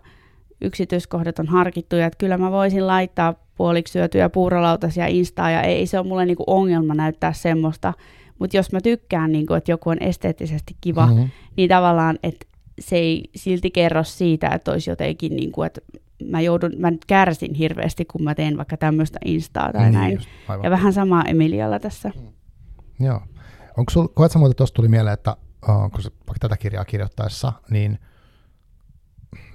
yksityiskohdat 0.60 1.38
on 1.38 1.48
harkittuja. 1.48 2.06
Että 2.06 2.18
kyllä 2.18 2.38
mä 2.38 2.50
voisin 2.50 2.86
laittaa 2.86 3.34
puoliksi 3.56 3.92
syötyjä 3.92 4.28
puurolautasia 4.28 5.06
Instaa 5.06 5.50
ja 5.50 5.62
ei 5.62 5.86
se 5.86 5.98
ole 5.98 6.06
mulle 6.06 6.26
niinku 6.26 6.44
ongelma 6.46 6.94
näyttää 6.94 7.32
semmoista 7.32 7.92
mutta 8.38 8.56
jos 8.56 8.72
mä 8.72 8.80
tykkään, 8.80 9.32
niin 9.32 9.46
kuin, 9.46 9.58
että 9.58 9.70
joku 9.70 9.90
on 9.90 10.02
esteettisesti 10.02 10.76
kiva, 10.80 11.06
mm-hmm. 11.06 11.30
niin 11.56 11.68
tavallaan, 11.68 12.18
että 12.22 12.46
se 12.78 12.96
ei 12.96 13.30
silti 13.36 13.70
kerro 13.70 14.04
siitä, 14.04 14.48
että 14.48 14.72
olisi 14.72 14.90
jotenkin, 14.90 15.36
niin 15.36 15.52
kuin, 15.52 15.66
että 15.66 15.80
mä 16.24 16.40
joudun, 16.40 16.72
mä 16.78 16.90
nyt 16.90 17.04
kärsin 17.04 17.54
hirveästi, 17.54 18.04
kun 18.04 18.24
mä 18.24 18.34
teen 18.34 18.56
vaikka 18.56 18.76
tämmöistä 18.76 19.18
instaa 19.24 19.72
tai 19.72 19.82
niin, 19.82 19.92
näin. 19.92 20.14
Just, 20.14 20.28
ja 20.62 20.70
vähän 20.70 20.92
samaa 20.92 21.24
Emilialla 21.24 21.78
tässä. 21.78 22.12
Mm. 22.20 23.06
Joo. 23.06 23.20
Onko 23.76 23.90
sul, 23.90 24.06
koet 24.06 24.32
sä 24.32 24.38
muuta, 24.38 24.54
tuosta 24.54 24.76
tuli 24.76 24.88
mieleen, 24.88 25.14
että 25.14 25.36
uh, 25.68 25.90
kun 25.90 26.02
sä 26.02 26.10
vaikka 26.26 26.38
tätä 26.40 26.56
kirjaa 26.56 26.84
kirjoittaessa, 26.84 27.52
niin– 27.70 27.98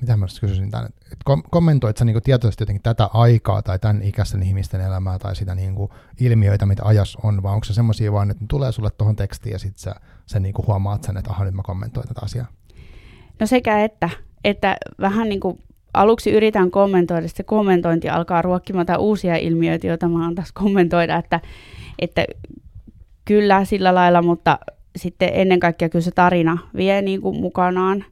mitä 0.02 0.18
mä 0.18 0.26
kysyisin 0.42 0.72
tämän, 0.72 0.86
että 0.86 1.50
kommentoit 1.50 1.98
sä 1.98 2.06
niin 2.06 2.24
tietoisesti 2.24 2.62
jotenkin 2.62 2.84
tätä 2.84 3.10
aikaa 3.14 3.62
tai 3.62 3.80
tämän 3.80 4.04
ikäisten 4.04 4.44
ihmisten 4.44 4.82
elämää 4.82 5.20
tai 5.20 5.36
sitä 5.36 5.56
niin 5.56 5.76
kuin 5.76 5.92
ilmiöitä, 6.20 6.66
mitä 6.66 6.86
ajas 6.86 7.18
on, 7.24 7.44
vai 7.44 7.54
onko 7.54 7.64
se 7.64 7.74
semmoisia 7.74 8.12
vaan, 8.12 8.32
että 8.32 8.46
tulee 8.50 8.72
sulle 8.72 8.90
tuohon 8.90 9.16
tekstiin 9.16 9.54
ja 9.54 9.60
sitten 9.60 9.80
sä, 9.80 9.96
sä 10.26 10.40
niin 10.40 10.54
kuin 10.54 10.68
huomaat 10.68 11.04
sen, 11.04 11.18
että 11.18 11.32
aha, 11.32 11.44
nyt 11.44 11.54
mä 11.54 11.64
kommentoin 11.64 12.08
tätä 12.08 12.22
asiaa? 12.24 12.48
No 13.40 13.46
sekä 13.46 13.84
että, 13.84 14.10
että 14.44 14.78
vähän 15.00 15.30
niin 15.30 15.40
kuin 15.40 15.60
aluksi 15.94 16.32
yritän 16.32 16.72
kommentoida, 16.72 17.28
sitten 17.28 17.46
kommentointi 17.46 18.10
alkaa 18.10 18.42
ruokkimaan 18.42 19.00
uusia 19.00 19.36
ilmiöitä, 19.36 19.88
joita 19.88 20.08
mä 20.08 20.32
taas 20.36 20.52
kommentoida, 20.52 21.18
että, 21.18 21.42
että 22.00 22.26
kyllä 23.26 23.66
sillä 23.66 23.96
lailla, 23.96 24.22
mutta 24.22 24.60
sitten 24.96 25.30
ennen 25.34 25.60
kaikkea 25.60 25.90
kyllä 25.90 26.04
se 26.04 26.12
tarina 26.12 26.58
vie 26.76 27.02
niin 27.02 27.22
kuin 27.22 27.42
mukanaan. 27.42 28.06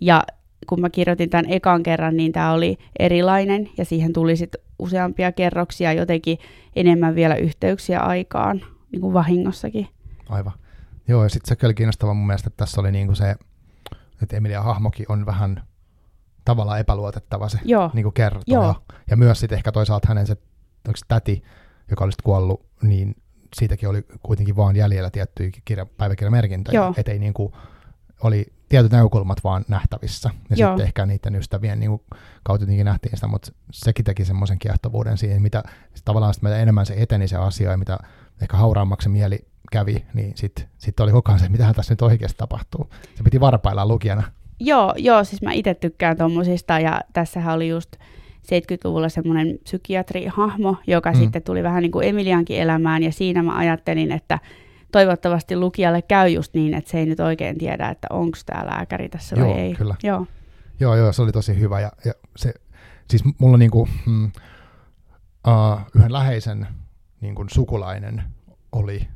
Ja 0.00 0.22
kun 0.66 0.80
mä 0.80 0.90
kirjoitin 0.90 1.30
tämän 1.30 1.50
ekan 1.52 1.82
kerran, 1.82 2.16
niin 2.16 2.32
tämä 2.32 2.52
oli 2.52 2.78
erilainen 2.98 3.70
ja 3.76 3.84
siihen 3.84 4.12
tuli 4.12 4.36
sitten 4.36 4.60
useampia 4.78 5.32
kerroksia, 5.32 5.92
jotenkin 5.92 6.38
enemmän 6.76 7.14
vielä 7.14 7.34
yhteyksiä 7.34 8.00
aikaan, 8.00 8.60
niin 8.92 9.00
kuin 9.00 9.14
vahingossakin. 9.14 9.88
Aivan. 10.28 10.52
Joo, 11.08 11.22
ja 11.22 11.28
sitten 11.28 11.56
se 11.60 11.66
oli 11.66 11.74
kiinnostava 11.74 12.14
mun 12.14 12.26
mielestä, 12.26 12.48
että 12.48 12.64
tässä 12.64 12.80
oli 12.80 12.92
niin 12.92 13.06
kuin 13.06 13.16
se, 13.16 13.34
että 14.22 14.36
Emilia 14.36 14.62
hahmokin 14.62 15.06
on 15.08 15.26
vähän 15.26 15.62
tavallaan 16.44 16.80
epäluotettava 16.80 17.48
se 17.48 17.58
Joo. 17.64 17.90
niin 17.94 18.02
kuin 18.02 18.14
kertoja. 18.14 18.44
Joo. 18.46 18.74
Ja 19.10 19.16
myös 19.16 19.40
sitten 19.40 19.56
ehkä 19.56 19.72
toisaalta 19.72 20.08
hänen 20.08 20.26
se, 20.26 20.36
se 20.94 21.04
täti, 21.08 21.42
joka 21.90 22.04
olisi 22.04 22.18
kuollut, 22.24 22.66
niin 22.82 23.16
siitäkin 23.56 23.88
oli 23.88 24.02
kuitenkin 24.22 24.56
vaan 24.56 24.76
jäljellä 24.76 25.10
tiettyjä 25.10 25.50
kirja, 25.64 25.86
päiväkirjamerkintöjä. 25.86 26.92
Että 26.96 27.12
ei 27.12 27.18
niin 27.18 27.34
kuin, 27.34 27.52
oli 28.22 28.46
tietyt 28.74 28.92
näkökulmat 28.92 29.44
vaan 29.44 29.64
nähtävissä. 29.68 30.30
Ja 30.50 30.56
Joo. 30.56 30.70
sitten 30.70 30.86
ehkä 30.86 31.06
niiden 31.06 31.34
ystävien 31.34 31.80
niin 31.80 32.00
kautta 32.42 32.62
jotenkin 32.62 32.84
nähtiin 32.84 33.16
sitä, 33.16 33.26
mutta 33.26 33.52
sekin 33.72 34.04
teki 34.04 34.24
semmoisen 34.24 34.58
kiehtovuuden 34.58 35.18
siihen, 35.18 35.42
mitä 35.42 35.62
tavallaan 36.04 36.34
sitten 36.34 36.50
mitä 36.50 36.62
enemmän 36.62 36.86
se 36.86 36.94
eteni 36.96 37.28
se 37.28 37.36
asia 37.36 37.70
ja 37.70 37.76
mitä 37.76 37.98
ehkä 38.42 38.56
hauraammaksi 38.56 39.08
mieli 39.08 39.38
kävi, 39.72 40.04
niin 40.14 40.32
sitten 40.36 40.68
sit 40.78 41.00
oli 41.00 41.12
koko 41.12 41.32
ajan 41.32 41.40
se, 41.40 41.48
mitä 41.48 41.72
tässä 41.72 41.92
nyt 41.92 42.02
oikeasti 42.02 42.38
tapahtuu. 42.38 42.90
Se 43.14 43.22
piti 43.22 43.40
varpailla 43.40 43.86
lukijana. 43.86 44.22
Joo, 44.60 44.94
joo, 44.96 45.24
siis 45.24 45.42
mä 45.42 45.52
itse 45.52 45.74
tykkään 45.74 46.16
tuommoisista 46.16 46.80
ja 46.80 47.00
tässähän 47.12 47.54
oli 47.54 47.68
just 47.68 47.96
70-luvulla 48.44 49.08
semmoinen 49.08 49.58
psykiatri-hahmo, 49.64 50.76
joka 50.86 51.12
mm. 51.12 51.18
sitten 51.18 51.42
tuli 51.42 51.62
vähän 51.62 51.82
niin 51.82 51.92
kuin 51.92 52.08
Emiliankin 52.08 52.60
elämään 52.60 53.02
ja 53.02 53.12
siinä 53.12 53.42
mä 53.42 53.56
ajattelin, 53.56 54.12
että 54.12 54.38
toivottavasti 54.94 55.56
lukijalle 55.56 56.02
käy 56.02 56.28
just 56.28 56.54
niin, 56.54 56.74
että 56.74 56.90
se 56.90 56.98
ei 56.98 57.06
nyt 57.06 57.20
oikein 57.20 57.58
tiedä, 57.58 57.88
että 57.88 58.06
onko 58.10 58.38
tämä 58.46 58.66
lääkäri 58.66 59.08
tässä 59.08 59.36
joo, 59.36 59.48
vai 59.48 59.58
ei. 59.58 59.74
Kyllä. 59.74 59.94
Joo, 60.02 60.26
joo, 60.80 60.96
joo, 60.96 61.12
se 61.12 61.22
oli 61.22 61.32
tosi 61.32 61.60
hyvä. 61.60 61.80
Ja, 61.80 61.92
ja 62.04 62.12
se, 62.36 62.54
siis 63.10 63.24
mulla 63.38 63.56
niinku, 63.56 63.88
mm, 64.06 64.24
uh, 65.46 65.80
yhden 65.94 66.12
läheisen 66.12 66.66
niin 67.20 67.34
kuin 67.34 67.48
sukulainen 67.50 68.22
oli 68.72 69.08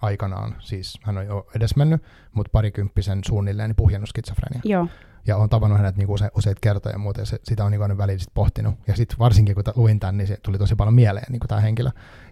aikanaan, 0.00 0.56
siis 0.58 0.98
hän 1.02 1.18
on 1.18 1.26
jo 1.26 1.46
edesmennyt, 1.56 2.02
mutta 2.32 2.50
parikymppisen 2.52 3.20
suunnilleen 3.26 3.68
niin 3.68 3.76
puhjennut 3.76 4.08
skitsofrenia. 4.08 4.60
Joo. 4.64 4.88
Ja 5.26 5.36
on 5.36 5.48
tavannut 5.48 5.78
hänet 5.78 5.96
niin 5.96 6.10
use, 6.10 6.30
useita 6.36 6.58
kertoja 6.60 6.94
ja 6.94 6.98
muuta, 6.98 7.20
ja 7.20 7.26
se, 7.26 7.38
sitä 7.44 7.64
on 7.64 7.70
niin 7.70 7.82
aina 7.82 7.98
välillä 7.98 8.24
pohtinut. 8.34 8.74
Ja 8.86 8.96
sitten 8.96 9.18
varsinkin 9.18 9.54
kun 9.54 9.64
luin 9.76 10.00
tämän, 10.00 10.16
niin 10.16 10.28
se 10.28 10.36
tuli 10.42 10.58
tosi 10.58 10.74
paljon 10.76 10.94
mieleen 10.94 11.26
niin 11.28 11.40
tämä 11.48 11.60
henkilö. 11.60 11.90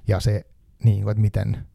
Ja 0.08 0.20
se, 0.20 0.46
niin 0.84 1.02
kuin, 1.02 1.10
että 1.10 1.20
miten, 1.20 1.66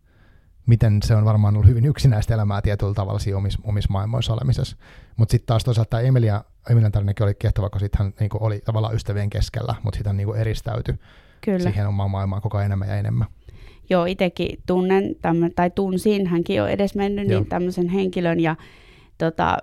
miten 0.66 1.00
se 1.04 1.16
on 1.16 1.26
varmaan 1.26 1.56
ollut 1.56 1.70
hyvin 1.70 1.86
yksinäistä 1.86 2.34
elämää 2.34 2.62
tietyllä 2.62 2.94
tavalla 2.94 3.20
siinä 3.20 3.38
omissa, 3.38 3.60
omissa 3.64 3.92
maailmoissa 3.92 4.34
olemisessa. 4.34 4.78
Mutta 5.18 5.32
sitten 5.32 5.48
taas 5.48 5.64
toisaalta 5.64 5.90
tämä 5.90 6.02
Emilia, 6.02 6.44
Emilian 6.70 6.92
tarinakin 6.92 7.24
oli 7.24 7.34
kiehtova, 7.34 7.70
kun 7.70 7.80
sitten 7.80 8.00
hän 8.00 8.14
niinku 8.20 8.38
oli 8.42 8.60
tavallaan 8.66 8.96
ystävien 8.96 9.30
keskellä, 9.30 9.76
mutta 9.84 9.98
sitten 9.98 10.10
hän 10.10 10.18
niinku 10.18 10.34
eristäytyi 10.34 10.96
Kyllä. 11.42 11.60
siihen 11.60 11.88
omaan 11.88 12.12
maailmaan 12.12 12.42
koko 12.42 12.58
ajan 12.58 12.66
enemmän 12.66 12.88
ja 12.88 12.96
enemmän. 12.96 13.28
Joo, 13.90 14.06
itsekin 14.06 14.60
tunnen, 14.68 15.16
tämän, 15.22 15.52
tai 15.56 15.70
tunsin, 15.70 16.28
hänkin 16.28 16.62
on 16.62 16.70
edes 16.70 16.96
mennyt, 16.96 17.28
niin 17.28 17.46
tämmöisen 17.46 17.90
henkilön, 17.90 18.40
ja 18.40 18.56
tota, 19.18 19.58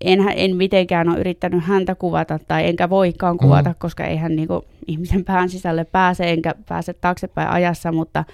en, 0.00 0.20
en 0.34 0.56
mitenkään 0.56 1.08
ole 1.08 1.18
yrittänyt 1.18 1.64
häntä 1.64 1.94
kuvata, 1.94 2.38
tai 2.48 2.68
enkä 2.68 2.90
voikaan 2.90 3.38
kuvata, 3.38 3.70
mm. 3.70 3.76
koska 3.78 4.04
eihän 4.04 4.36
niinku 4.36 4.64
ihmisen 4.86 5.24
pään 5.24 5.50
sisälle 5.50 5.84
pääse, 5.84 6.30
enkä 6.30 6.54
pääse 6.68 6.92
taaksepäin 6.92 7.48
ajassa, 7.48 7.92
mutta 7.92 8.24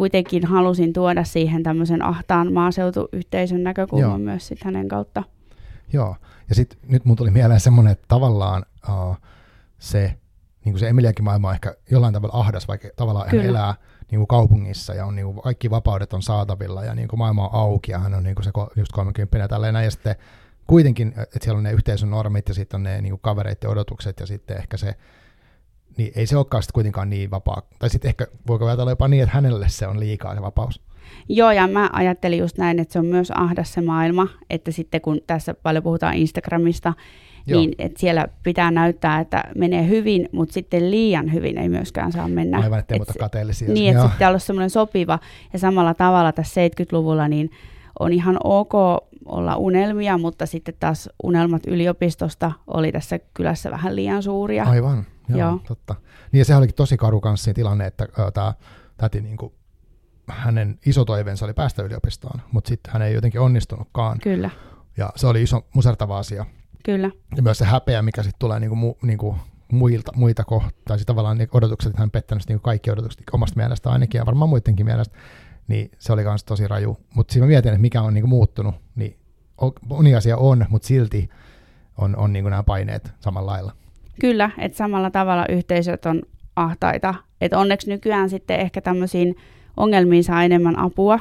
kuitenkin 0.00 0.46
halusin 0.46 0.92
tuoda 0.92 1.24
siihen 1.24 1.62
tämmöisen 1.62 2.02
ahtaan 2.02 2.52
maaseutuyhteisön 2.52 3.62
näkökulman 3.62 4.10
Joo. 4.10 4.18
myös 4.18 4.46
sit 4.46 4.64
hänen 4.64 4.88
kautta. 4.88 5.22
Joo, 5.92 6.16
ja 6.48 6.54
sitten 6.54 6.78
nyt 6.88 7.04
mun 7.04 7.16
tuli 7.16 7.30
mieleen 7.30 7.60
semmoinen, 7.60 7.92
että 7.92 8.04
tavallaan 8.08 8.64
uh, 8.88 9.16
se, 9.78 10.16
niin 10.64 10.72
kuin 10.72 10.80
se 10.80 10.88
Emiliankin 10.88 11.24
maailma 11.24 11.48
on 11.48 11.54
ehkä 11.54 11.74
jollain 11.90 12.14
tavalla 12.14 12.34
ahdas, 12.34 12.68
vaikka 12.68 12.88
tavallaan 12.96 13.26
hän 13.26 13.30
Kyllä. 13.30 13.48
elää 13.48 13.74
niin 14.10 14.18
kuin 14.18 14.26
kaupungissa 14.26 14.94
ja 14.94 15.06
on 15.06 15.16
niin 15.16 15.26
kuin 15.26 15.42
kaikki 15.42 15.70
vapaudet 15.70 16.12
on 16.12 16.22
saatavilla 16.22 16.84
ja 16.84 16.94
niin 16.94 17.08
kuin 17.08 17.18
maailma 17.18 17.48
on 17.48 17.54
auki 17.54 17.92
ja 17.92 17.98
hän 17.98 18.14
on 18.14 18.22
niin 18.22 18.34
kuin 18.34 18.44
se 18.44 18.50
just 18.76 18.92
30 18.92 19.38
ja 19.38 19.48
tälleen 19.48 19.74
näin, 19.74 19.84
ja 19.84 19.90
sitten 19.90 20.16
kuitenkin, 20.66 21.14
että 21.16 21.38
siellä 21.42 21.58
on 21.58 21.64
ne 21.64 21.72
yhteisön 21.72 22.10
normit 22.10 22.48
ja 22.48 22.54
sitten 22.54 22.78
on 22.78 22.82
ne 22.82 23.00
niin 23.00 23.12
kuin 23.12 23.20
kavereiden 23.22 23.70
odotukset 23.70 24.20
ja 24.20 24.26
sitten 24.26 24.56
ehkä 24.56 24.76
se, 24.76 24.94
niin 25.96 26.12
ei 26.16 26.26
se 26.26 26.36
olekaan 26.36 26.62
sitten 26.62 26.74
kuitenkaan 26.74 27.10
niin 27.10 27.30
vapaa. 27.30 27.62
Tai 27.78 27.90
sitten 27.90 28.08
ehkä 28.08 28.26
voiko 28.46 28.66
ajatella 28.66 28.90
jopa 28.90 29.08
niin, 29.08 29.22
että 29.22 29.34
hänelle 29.34 29.68
se 29.68 29.86
on 29.86 30.00
liikaa 30.00 30.34
se 30.34 30.42
vapaus. 30.42 30.80
Joo, 31.28 31.50
ja 31.50 31.66
mä 31.66 31.90
ajattelin 31.92 32.38
just 32.38 32.58
näin, 32.58 32.78
että 32.78 32.92
se 32.92 32.98
on 32.98 33.06
myös 33.06 33.30
ahdas 33.30 33.72
se 33.72 33.80
maailma, 33.80 34.28
että 34.50 34.70
sitten 34.70 35.00
kun 35.00 35.20
tässä 35.26 35.54
paljon 35.54 35.84
puhutaan 35.84 36.14
Instagramista, 36.14 36.94
Joo. 37.46 37.60
niin 37.60 37.72
että 37.78 38.00
siellä 38.00 38.28
pitää 38.42 38.70
näyttää, 38.70 39.20
että 39.20 39.44
menee 39.56 39.88
hyvin, 39.88 40.28
mutta 40.32 40.52
sitten 40.52 40.90
liian 40.90 41.32
hyvin 41.32 41.58
ei 41.58 41.68
myöskään 41.68 42.12
saa 42.12 42.28
mennä. 42.28 42.58
Aivan, 42.58 42.78
ettei 42.78 42.96
Et 42.96 43.00
muuta 43.00 43.18
kateellisia. 43.18 43.68
Niin, 43.68 43.96
että 43.96 44.08
pitää 44.08 44.28
olla 44.28 44.38
semmoinen 44.38 44.70
sopiva. 44.70 45.18
Ja 45.52 45.58
samalla 45.58 45.94
tavalla 45.94 46.32
tässä 46.32 46.60
70-luvulla 46.68 47.28
niin 47.28 47.50
on 48.00 48.12
ihan 48.12 48.36
ok 48.44 48.72
olla 49.24 49.56
unelmia, 49.56 50.18
mutta 50.18 50.46
sitten 50.46 50.74
taas 50.80 51.08
unelmat 51.22 51.66
yliopistosta 51.66 52.52
oli 52.66 52.92
tässä 52.92 53.18
kylässä 53.34 53.70
vähän 53.70 53.96
liian 53.96 54.22
suuria. 54.22 54.64
Aivan, 54.64 55.06
joo, 55.28 55.38
joo. 55.38 55.60
Totta. 55.68 55.94
Niin 56.32 56.38
ja 56.38 56.44
sehän 56.44 56.58
olikin 56.58 56.76
tosi 56.76 56.96
karu 56.96 57.20
kanssa 57.20 57.44
siinä 57.44 57.54
tilanne, 57.54 57.86
että 57.86 58.08
tämä 58.34 58.54
täti 58.96 59.20
niinku, 59.20 59.54
hänen 60.28 60.78
iso 60.86 61.04
toiveensa 61.04 61.44
oli 61.44 61.54
päästä 61.54 61.82
yliopistoon, 61.82 62.40
mutta 62.52 62.68
sitten 62.68 62.92
hän 62.92 63.02
ei 63.02 63.14
jotenkin 63.14 63.40
onnistunutkaan. 63.40 64.18
Kyllä, 64.22 64.50
Ja 64.96 65.10
se 65.16 65.26
oli 65.26 65.42
iso 65.42 65.66
musertava 65.74 66.18
asia. 66.18 66.46
kyllä, 66.84 67.10
Ja 67.36 67.42
myös 67.42 67.58
se 67.58 67.64
häpeä, 67.64 68.02
mikä 68.02 68.22
sitten 68.22 68.38
tulee 68.38 68.60
niinku, 68.60 68.76
mu, 68.76 68.94
niinku, 69.02 69.36
muilta, 69.72 70.12
muita 70.14 70.44
tai 70.84 70.98
siis 70.98 71.06
tavallaan 71.06 71.38
ne 71.38 71.48
odotukset, 71.52 71.90
että 71.90 72.00
hän 72.00 72.06
on 72.06 72.10
pettänyt 72.10 72.44
niinku 72.48 72.62
kaikki 72.62 72.90
odotukset 72.90 73.22
omasta 73.32 73.56
mielestä 73.56 73.90
ainakin, 73.90 74.18
ja 74.18 74.26
varmaan 74.26 74.48
muidenkin 74.48 74.86
mielestä, 74.86 75.18
niin 75.70 75.90
se 75.98 76.12
oli 76.12 76.22
myös 76.22 76.44
tosi 76.44 76.68
raju. 76.68 76.96
Mutta 77.14 77.32
siinä 77.32 77.46
mä 77.46 77.48
mietin, 77.48 77.68
että 77.68 77.80
mikä 77.80 78.02
on 78.02 78.14
niinku 78.14 78.28
muuttunut, 78.28 78.74
niin 78.94 79.16
moni 79.86 80.14
asia 80.14 80.36
on, 80.36 80.66
mutta 80.68 80.88
silti 80.88 81.28
on, 81.98 82.16
on 82.16 82.32
niinku 82.32 82.48
nämä 82.48 82.62
paineet 82.62 83.12
samalla 83.20 83.52
lailla. 83.52 83.72
kyllä, 84.20 84.50
että 84.58 84.78
samalla 84.78 85.10
tavalla 85.10 85.46
yhteisöt 85.48 86.06
on 86.06 86.22
ahtaita. 86.56 87.14
Et 87.40 87.52
onneksi 87.52 87.88
nykyään 87.88 88.30
sitten 88.30 88.60
ehkä 88.60 88.80
tämmöisiin 88.80 89.36
ongelmiin 89.76 90.24
saa 90.24 90.44
enemmän 90.44 90.78
apua. 90.78 91.18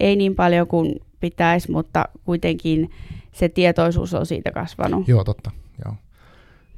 Ei 0.00 0.16
niin 0.16 0.34
paljon 0.34 0.66
kuin 0.66 1.00
pitäisi, 1.20 1.70
mutta 1.70 2.04
kuitenkin 2.24 2.90
se 3.32 3.48
tietoisuus 3.48 4.14
on 4.14 4.26
siitä 4.26 4.50
kasvanut. 4.50 5.08
Joo, 5.08 5.24
totta. 5.24 5.50
Joo. 5.84 5.94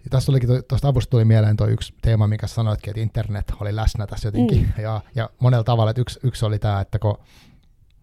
Ja 0.04 0.10
tässä 0.10 0.32
olikin, 0.32 0.48
tuosta 0.68 0.88
avusta 0.88 1.10
tuli 1.10 1.24
mieleen 1.24 1.56
tuo 1.56 1.66
yksi 1.66 1.94
teema, 2.02 2.26
mikä 2.26 2.46
sanoitkin, 2.46 2.90
että 2.90 3.00
internet 3.00 3.52
oli 3.60 3.76
läsnä 3.76 4.06
tässä 4.06 4.28
jotenkin. 4.28 4.72
Mm. 4.76 4.82
Ja, 4.82 5.00
ja 5.14 5.30
monella 5.38 5.64
tavalla, 5.64 5.90
että 5.90 6.00
yksi, 6.00 6.20
yksi 6.22 6.44
oli 6.46 6.58
tämä, 6.58 6.80
että 6.80 6.98
kun 6.98 7.18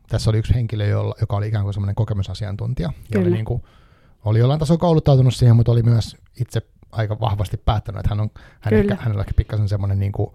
tässä 0.10 0.30
oli 0.30 0.38
yksi 0.38 0.54
henkilö, 0.54 0.86
jolla, 0.86 1.16
joka 1.20 1.36
oli 1.36 1.48
ikään 1.48 1.64
kuin 1.64 1.74
semmoinen 1.74 1.96
kokemusasiantuntija, 1.96 2.94
ja 3.14 3.20
oli, 3.20 3.30
niin 3.30 3.46
kuin, 3.46 3.64
oli 4.26 4.40
jollain 4.40 4.60
tasolla 4.60 4.80
kouluttautunut 4.80 5.36
siihen, 5.36 5.56
mutta 5.56 5.72
oli 5.72 5.84
myös 5.84 6.18
itse 6.40 6.62
aika 6.92 7.20
vahvasti 7.20 7.58
päättänyt, 7.58 8.00
että 8.00 8.10
hän 8.10 8.20
on, 8.20 8.30
hän 8.62 8.70
Kyllä. 8.70 8.82
ehkä, 8.82 8.98
hänellä 9.04 9.22
on 9.22 9.26
pikkasen 9.36 9.70
semmoinen, 9.70 10.00
niin 10.00 10.12
kuin, 10.12 10.30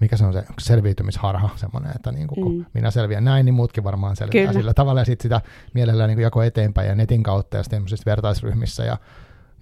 mikä 0.00 0.16
se 0.16 0.24
on 0.24 0.32
se 0.32 0.44
selviytymisharha, 0.60 1.50
semmoinen, 1.56 1.92
että 1.96 2.12
niin 2.12 2.28
kuin, 2.28 2.42
kun 2.42 2.56
Mm. 2.58 2.64
minä 2.74 2.90
selviän 2.90 3.24
näin, 3.24 3.44
niin 3.46 3.54
muutkin 3.54 3.84
varmaan 3.84 4.16
selviää 4.16 4.46
Kyllä. 4.46 4.60
sillä 4.60 4.74
tavalla, 4.74 5.00
ja 5.00 5.04
sitten 5.04 5.22
sitä 5.22 5.40
mielellään 5.74 6.08
niin 6.08 6.16
kuin 6.16 6.22
jako 6.22 6.42
eteenpäin 6.42 6.88
ja 6.88 6.94
netin 6.94 7.22
kautta 7.22 7.56
ja 7.56 7.62
sitten 7.62 7.84
vertaisryhmissä, 8.06 8.84
ja 8.84 8.96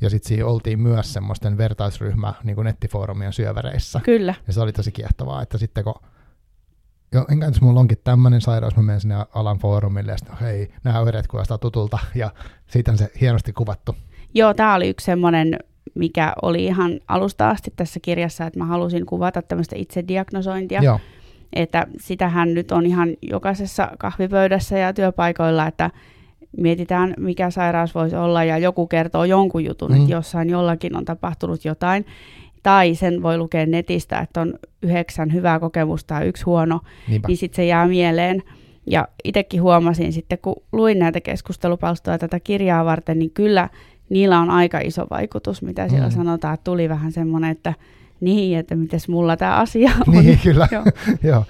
ja 0.00 0.10
sitten 0.10 0.28
siinä 0.28 0.46
oltiin 0.46 0.80
myös 0.80 1.12
semmoisten 1.12 1.58
vertaisryhmä 1.58 2.34
niin 2.44 2.56
nettifoorumien 2.64 3.32
syövereissä. 3.32 4.00
Kyllä, 4.04 4.34
Ja 4.46 4.52
se 4.52 4.60
oli 4.60 4.72
tosi 4.72 4.92
kiehtovaa, 4.92 5.42
että 5.42 5.58
sitten 5.58 5.84
kun 5.84 5.94
jo, 7.12 7.26
enkä 7.32 7.46
jos 7.46 7.60
mulla 7.60 7.80
onkin 7.80 7.98
tämmöinen 8.04 8.40
sairaus, 8.40 8.76
mä 8.76 8.82
menen 8.82 9.00
sinne 9.00 9.14
alan 9.34 9.58
foorumille 9.58 10.12
ja 10.12 10.18
sitten 10.18 10.36
hei, 10.40 10.72
nämä 10.84 11.00
oireet 11.00 11.26
kuulostaa 11.26 11.58
tutulta 11.58 11.98
ja 12.14 12.30
siitä 12.66 12.90
on 12.90 12.98
se 12.98 13.10
hienosti 13.20 13.52
kuvattu. 13.52 13.96
Joo, 14.34 14.54
tämä 14.54 14.74
oli 14.74 14.88
yksi 14.88 15.04
semmoinen, 15.04 15.58
mikä 15.94 16.32
oli 16.42 16.64
ihan 16.64 17.00
alusta 17.08 17.50
asti 17.50 17.72
tässä 17.76 18.00
kirjassa, 18.00 18.46
että 18.46 18.58
mä 18.58 18.64
halusin 18.64 19.06
kuvata 19.06 19.42
tämmöistä 19.42 19.76
itsediagnosointia. 19.76 20.82
Joo, 20.82 21.00
Että 21.52 21.86
sitähän 21.98 22.54
nyt 22.54 22.72
on 22.72 22.86
ihan 22.86 23.08
jokaisessa 23.22 23.90
kahvipöydässä 23.98 24.78
ja 24.78 24.92
työpaikoilla, 24.92 25.66
että 25.66 25.90
mietitään, 26.58 27.14
mikä 27.18 27.50
sairaus 27.50 27.94
voisi 27.94 28.16
olla 28.16 28.44
ja 28.44 28.58
joku 28.58 28.86
kertoo 28.86 29.24
jonkun 29.24 29.64
jutun, 29.64 29.90
Mm. 29.92 29.96
että 30.00 30.12
jossain 30.12 30.50
jollakin 30.50 30.96
on 30.96 31.04
tapahtunut 31.04 31.64
jotain. 31.64 32.06
Tai 32.62 32.94
sen 32.94 33.22
voi 33.22 33.38
lukea 33.38 33.66
netistä, 33.66 34.18
että 34.18 34.40
on 34.40 34.54
yhdeksän 34.82 35.32
hyvää 35.32 35.60
kokemusta 35.60 36.14
ja 36.14 36.20
yksi 36.24 36.44
huono, 36.44 36.80
niinpä. 37.08 37.28
niin 37.28 37.36
sitten 37.36 37.56
se 37.56 37.66
jää 37.66 37.88
mieleen. 37.88 38.42
Ja 38.86 39.08
itsekin 39.24 39.62
huomasin 39.62 40.12
sitten, 40.12 40.38
kun 40.38 40.56
luin 40.72 40.98
näitä 40.98 41.20
keskustelupalstoja 41.20 42.18
tätä 42.18 42.40
kirjaa 42.40 42.84
varten, 42.84 43.18
niin 43.18 43.30
kyllä 43.30 43.68
niillä 44.08 44.38
on 44.40 44.50
aika 44.50 44.78
iso 44.78 45.06
vaikutus, 45.10 45.62
mitä 45.62 45.88
siellä 45.88 46.08
Mm. 46.08 46.14
sanotaan. 46.14 46.54
Että 46.54 46.64
tuli 46.64 46.88
vähän 46.88 47.12
semmoinen, 47.12 47.50
että 47.50 47.74
niin, 48.20 48.58
että 48.58 48.76
mites 48.76 49.08
mulla 49.08 49.36
tämä 49.36 49.56
asia 49.56 49.90
on. 50.08 50.14
Niin, 50.24 50.38
kyllä. 50.42 50.68
Joo. 50.72 50.84
Joo. 51.32 51.44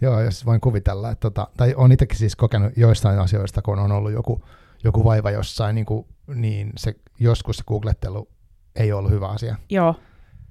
Joo, 0.00 0.20
jos 0.20 0.46
voin 0.46 0.60
kuvitella, 0.60 1.10
että 1.10 1.20
tota, 1.20 1.48
tai 1.56 1.74
on 1.76 1.92
itsekin 1.92 2.18
siis 2.18 2.36
kokenut 2.36 2.72
joistain 2.76 3.18
asioista, 3.18 3.62
kun 3.62 3.78
on 3.78 3.92
ollut 3.92 4.12
joku, 4.12 4.40
joku 4.84 5.04
vaiva 5.04 5.30
jossain, 5.30 5.74
niin, 5.74 5.86
kuin, 5.86 6.06
niin 6.34 6.72
se, 6.76 6.94
joskus 7.20 7.56
se 7.56 7.64
googlettelu 7.66 8.28
ei 8.76 8.92
ollut 8.92 9.10
hyvä 9.10 9.28
asia. 9.28 9.56
Joo, 9.70 9.94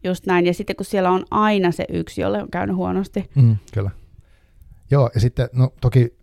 just 0.04 0.26
näin. 0.26 0.46
Ja 0.46 0.54
sitten 0.54 0.76
kun 0.76 0.86
siellä 0.86 1.12
on 1.12 1.26
aina 1.32 1.72
se 1.72 1.86
yksi, 1.90 2.22
jolle 2.22 2.42
on 2.42 2.50
käynyt 2.52 2.76
huonosti. 2.76 3.30
Mm, 3.36 3.58
kyllä. 3.74 3.92
Joo, 4.92 5.10
ja 5.16 5.22
sitten, 5.22 5.50
no 5.54 5.74
toki, 5.82 6.18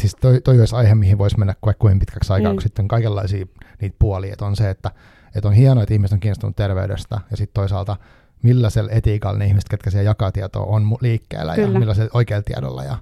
siis 0.00 0.16
toi, 0.20 0.40
toi 0.40 0.58
olisi 0.60 0.76
aihe, 0.76 0.94
mihin 0.94 1.18
voisi 1.18 1.38
mennä 1.38 1.54
vaikka 1.66 1.80
kuin 1.80 1.98
pitkäksi 1.98 2.32
aikaa, 2.32 2.52
Mm. 2.52 2.56
kun 2.56 2.62
sitten 2.62 2.88
kaikenlaisia 2.88 3.46
niitä 3.80 3.96
puolia, 3.98 4.32
että 4.32 4.46
on 4.46 4.56
se, 4.56 4.70
että, 4.70 4.90
että 5.34 5.48
on 5.48 5.54
hienoa, 5.54 5.82
että 5.82 5.94
ihmiset 5.94 6.12
on 6.12 6.20
kiinnostunut 6.20 6.56
terveydestä, 6.56 7.20
ja 7.30 7.36
sitten 7.36 7.54
toisaalta 7.54 7.96
millaisella 8.42 8.90
etiikalla 8.92 9.38
ne 9.38 9.46
ihmiset, 9.46 9.68
ketkä 9.68 9.90
siellä 9.90 10.10
jakaa 10.10 10.32
tietoa, 10.32 10.64
on 10.64 10.96
liikkeellä, 11.00 11.54
Kyllä. 11.54 11.72
ja 11.72 11.78
millaisella 11.78 12.10
oikealla 12.14 12.42
tiedolla, 12.42 12.84
ja, 12.84 12.96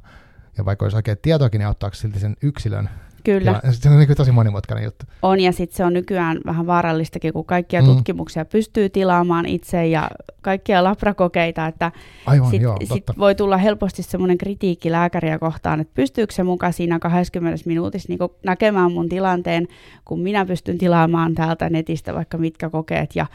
ja 0.59 0.65
vaikka 0.65 0.85
olisi 0.85 0.97
oikea 0.97 1.17
tietoakin, 1.17 1.59
niin 1.59 1.67
auttaako 1.69 1.95
silti 1.97 2.19
sen 2.21 2.37
yksilön. 2.43 2.91
Kyllä, 3.25 3.61
Ja 3.65 3.73
se 3.73 3.89
on 3.91 3.97
niin 3.97 4.07
kuin 4.07 4.17
tosi 4.17 4.33
monimutkainen 4.33 4.85
juttu. 4.85 5.07
on. 5.23 5.41
Ja 5.41 5.53
sitten 5.53 5.77
se 5.77 5.85
on 5.85 5.93
nykyään 5.93 6.41
vähän 6.47 6.67
vaarallistakin, 6.67 7.33
kun 7.33 7.45
kaikkia 7.45 7.81
Mm. 7.81 7.87
tutkimuksia 7.87 8.45
pystyy 8.45 8.89
tilaamaan 8.89 9.47
itse 9.47 9.87
ja 9.87 10.11
kaikkia 10.43 10.85
labrakokeita, 10.85 11.67
että 11.67 11.93
Aivan, 12.27 12.51
sitten 12.51 12.63
joo, 12.63 12.77
sit 12.95 13.05
voi 13.19 13.35
tulla 13.35 13.57
helposti 13.57 14.03
semmoinen 14.03 14.39
kritiikki 14.39 14.93
lääkäriä 14.93 15.39
kohtaan, 15.39 15.81
että 15.81 15.95
pystyykö 15.95 16.35
se 16.35 16.43
muka 16.43 16.73
siinä 16.73 16.99
20 16.99 17.63
minuutissa 17.67 18.09
niin 18.09 18.19
näkemään 18.45 18.93
mun 18.93 19.09
tilanteen, 19.09 19.67
kun 20.05 20.21
minä 20.21 20.47
pystyn 20.47 20.79
tilaamaan 20.79 21.35
täältä 21.35 21.71
netistä 21.71 22.15
vaikka 22.15 22.39
mitkä 22.39 22.71
kokeet 22.71 23.17
ja 23.17 23.27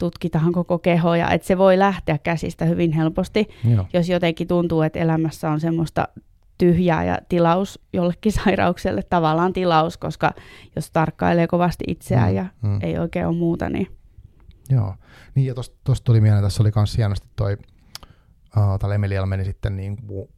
tutkitaan 0.00 0.52
koko 0.52 0.78
kehoja, 0.78 1.30
että 1.30 1.46
se 1.46 1.58
voi 1.58 1.78
lähteä 1.78 2.18
käsistä 2.18 2.64
hyvin 2.64 2.92
helposti, 2.92 3.48
Joo. 3.74 3.86
jos 3.92 4.08
jotenkin 4.08 4.48
tuntuu, 4.48 4.82
että 4.82 4.98
elämässä 4.98 5.50
on 5.50 5.60
semmoista 5.60 6.08
tyhjää 6.58 7.04
ja 7.04 7.18
tilaus 7.28 7.80
jollekin 7.92 8.32
sairaukselle, 8.44 9.02
tavallaan 9.02 9.52
tilaus, 9.52 9.96
koska 9.96 10.32
jos 10.76 10.90
tarkkailee 10.90 11.46
kovasti 11.46 11.84
itseään 11.88 12.30
Mm, 12.30 12.36
ja 12.36 12.46
mm. 12.62 12.78
ei 12.82 12.98
oikein 12.98 13.26
ole 13.26 13.36
muuta, 13.36 13.68
niin 13.70 14.00
Joo. 14.70 14.94
Niin 15.34 15.46
ja 15.46 15.54
tosta 15.84 16.04
tuli 16.04 16.20
mieleen, 16.20 16.42
tässä 16.42 16.62
oli 16.62 16.70
myös 16.76 16.96
hienosti 16.96 17.28
toi, 17.36 17.56
uh, 18.56 18.78
tällä 18.78 18.94
Emilialla 18.94 19.26
meni 19.26 19.44
sitten 19.44 19.76
niin 19.76 19.96
kuin, 20.06 20.28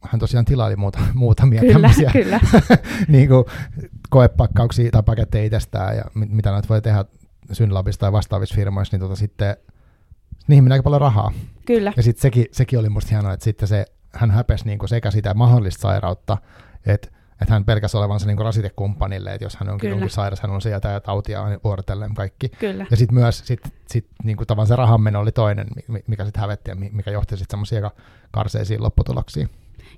hän 0.00 0.20
tosiaan 0.20 0.44
tilaili 0.44 0.76
muuta, 0.76 0.98
muutamia 1.14 1.60
kyllä, 1.60 1.72
tämmöisiä 1.72 2.10
kyllä, 2.12 2.40
niin 3.08 3.28
kuin, 3.28 3.44
koepakkauksia 4.10 4.90
tai 4.90 5.02
paketteja 5.02 5.44
itsestään 5.44 5.96
ja 5.96 6.04
mit, 6.14 6.30
mitä 6.30 6.50
näitä 6.50 6.68
voi 6.68 6.82
tehdä 6.82 7.04
Synlabissa 7.52 8.00
tai 8.00 8.12
vastaavissa 8.12 8.54
firmoissa, 8.54 8.94
niin 8.96 9.00
tota 9.00 9.16
sitten 9.16 9.56
niihin 10.48 10.64
menee 10.64 10.74
aika 10.74 10.82
paljon 10.82 11.00
rahaa. 11.00 11.32
kyllä, 11.66 11.92
Ja 11.96 12.02
sitten 12.02 12.22
sekin, 12.22 12.46
sekin 12.52 12.78
oli 12.78 12.88
musta 12.88 13.10
hienoa, 13.10 13.32
että 13.32 13.44
sitten 13.44 13.68
se, 13.68 13.84
hän 14.12 14.30
häpesi 14.30 14.64
niin 14.66 14.78
kuin 14.78 14.88
sekä 14.88 15.10
sitä 15.10 15.34
mahdollista 15.34 15.80
sairautta, 15.82 16.36
että 16.86 17.08
että 17.42 17.54
hän 17.54 17.64
pelkäsi 17.64 17.96
olevansa 17.96 18.26
niin 18.26 18.36
kuin 18.36 18.44
rasitekumppanille, 18.44 19.34
että 19.34 19.44
jos 19.44 19.56
hän 19.56 19.68
onkin 19.68 19.90
jonkin 19.90 20.10
sairas, 20.10 20.40
hän 20.40 20.50
on 20.50 20.62
se 20.62 20.70
ja 20.70 20.80
tämä 20.80 21.00
tautia 21.00 21.42
aina 21.44 21.58
vuorotellen 21.64 22.14
kaikki. 22.14 22.48
kyllä. 22.48 22.86
Ja 22.90 22.96
sitten 22.96 23.14
myös 23.14 23.38
sit, 23.44 23.60
sit, 23.88 24.06
niinku 24.24 24.46
tavan 24.46 24.66
se 24.66 24.76
rahanmeno 24.76 25.20
oli 25.20 25.32
toinen, 25.32 25.66
mi- 25.88 26.04
mikä 26.06 26.24
sitten 26.24 26.40
hävetti 26.40 26.70
ja 26.70 26.74
mi- 26.74 26.90
mikä 26.92 27.10
johti 27.10 27.36
sitten 27.36 27.50
semmoisia 27.50 27.90
karseisiin 28.30 28.82
lopputuloksiin. 28.82 29.48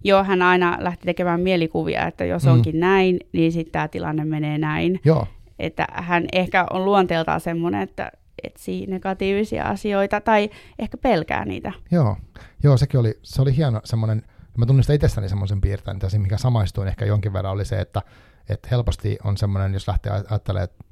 Joo, 0.04 0.24
hän 0.24 0.42
aina 0.42 0.76
lähti 0.80 1.04
tekemään 1.06 1.40
mielikuvia, 1.40 2.06
että 2.06 2.24
jos 2.24 2.44
Mm. 2.44 2.50
onkin 2.52 2.80
näin, 2.80 3.20
niin 3.32 3.52
sitten 3.52 3.72
tämä 3.72 3.88
tilanne 3.88 4.24
menee 4.24 4.58
näin. 4.58 5.00
Joo, 5.04 5.26
Että 5.58 5.86
hän 5.92 6.26
ehkä 6.32 6.66
on 6.70 6.84
luonteeltaan 6.84 7.40
semmoinen, 7.40 7.82
että 7.82 8.12
etsii 8.42 8.86
negatiivisia 8.86 9.64
asioita 9.64 10.20
tai 10.20 10.50
ehkä 10.78 10.96
pelkää 10.96 11.44
niitä. 11.44 11.72
joo, 11.90 12.16
joo 12.62 12.76
sekin 12.76 13.00
oli, 13.00 13.18
se 13.22 13.42
oli 13.42 13.56
hieno 13.56 13.80
semmoinen 13.84 14.22
mä 14.56 14.66
tunnistan 14.66 14.96
itsestäni 14.96 15.28
semmoisen 15.28 15.60
piirteen, 15.60 15.96
että 15.96 16.08
se 16.08 16.18
mikä 16.18 16.38
samaistuin 16.38 16.88
ehkä 16.88 17.04
jonkin 17.04 17.32
verran 17.32 17.52
oli 17.52 17.64
se, 17.64 17.80
että, 17.80 18.02
että 18.48 18.68
helposti 18.70 19.18
on 19.24 19.36
semmoinen, 19.36 19.72
jos 19.72 19.88
lähtee 19.88 20.12
ajattelemaan, 20.12 20.64
että 20.64 20.84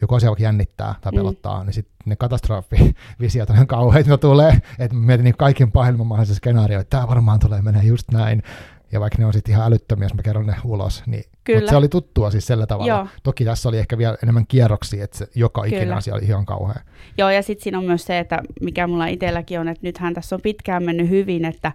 joku 0.00 0.14
asia 0.14 0.28
vaikka 0.28 0.42
jännittää 0.42 0.94
tai 1.00 1.12
mm. 1.12 1.16
pelottaa, 1.16 1.60
mm. 1.60 1.66
niin 1.66 1.74
sitten 1.74 1.94
ne 2.04 2.16
katastrofivisiot 2.16 3.50
on 3.50 3.56
ihan 3.56 3.66
kauheita, 3.66 4.10
mitä 4.10 4.20
tulee, 4.20 4.60
että 4.78 4.96
mietin 4.96 5.24
niin 5.24 5.36
kaikkien 5.36 5.72
pahimman 5.72 6.06
mahdollisen 6.06 6.36
skenaario, 6.36 6.80
että 6.80 6.96
tämä 6.96 7.08
varmaan 7.08 7.38
tulee 7.38 7.62
menee 7.62 7.82
just 7.82 8.10
näin, 8.12 8.42
ja 8.92 9.00
vaikka 9.00 9.18
ne 9.18 9.26
on 9.26 9.32
sitten 9.32 9.52
ihan 9.52 9.66
älyttömiä, 9.66 10.04
jos 10.04 10.14
mä 10.14 10.22
kerron 10.22 10.46
ne 10.46 10.54
ulos, 10.64 11.02
niin 11.06 11.24
Mutta 11.54 11.70
se 11.70 11.76
oli 11.76 11.88
tuttua 11.88 12.30
siis 12.30 12.46
sillä 12.46 12.66
tavalla. 12.66 12.92
Joo. 12.92 13.06
Toki 13.22 13.44
tässä 13.44 13.68
oli 13.68 13.78
ehkä 13.78 13.98
vielä 13.98 14.16
enemmän 14.22 14.46
kierroksia, 14.46 15.04
että 15.04 15.18
se 15.18 15.26
joka 15.34 15.62
Kyllä. 15.62 15.96
asia 15.96 16.14
oli 16.14 16.24
ihan 16.24 16.46
kauhea. 16.46 16.80
Joo, 17.18 17.30
ja 17.30 17.42
sitten 17.42 17.64
siinä 17.64 17.78
on 17.78 17.84
myös 17.84 18.04
se, 18.04 18.18
että 18.18 18.42
mikä 18.60 18.86
mulla 18.86 19.06
itselläkin 19.06 19.60
on, 19.60 19.68
että 19.68 19.86
nythän 19.86 20.14
tässä 20.14 20.36
on 20.36 20.42
pitkään 20.42 20.82
mennyt 20.82 21.08
hyvin, 21.08 21.44
että 21.44 21.72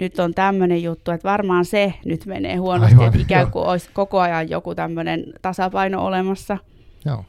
nyt 0.00 0.18
on 0.18 0.34
tämmöinen 0.34 0.82
juttu, 0.82 1.10
että 1.10 1.28
varmaan 1.28 1.64
se 1.64 1.94
nyt 2.04 2.26
menee 2.26 2.56
huonosti, 2.56 2.94
Aivan, 2.94 3.06
että 3.06 3.20
ikään 3.20 3.50
kuin 3.50 3.62
jo. 3.62 3.70
olisi 3.70 3.90
koko 3.92 4.20
ajan 4.20 4.50
joku 4.50 4.74
tämmöinen 4.74 5.24
tasapaino 5.42 6.04
olemassa. 6.04 6.58
Joo, 7.04 7.24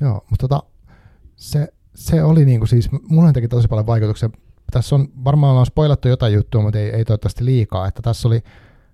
joo 0.00 0.24
mutta 0.30 0.48
tota, 0.48 0.62
se, 1.36 1.68
se 1.94 2.22
oli 2.22 2.44
niinku 2.44 2.66
siis, 2.66 2.88
mulle 3.08 3.32
teki 3.32 3.48
tosi 3.48 3.68
paljon 3.68 3.86
vaikutuksia 3.86 4.30
tässä 4.70 4.94
on 4.94 5.08
varmaan 5.24 5.56
on 5.56 5.66
spoilattu 5.66 6.08
jotain 6.08 6.32
juttua, 6.32 6.62
mutta 6.62 6.78
ei, 6.78 6.90
ei 6.90 7.04
toivottavasti 7.04 7.44
liikaa, 7.44 7.88
että 7.88 8.02
tässä 8.02 8.28
oli 8.28 8.42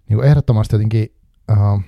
niin 0.09 0.17
kuin 0.17 0.29
ehdottomasti 0.29 0.75
jotenkin 0.75 1.13
uh, 1.53 1.81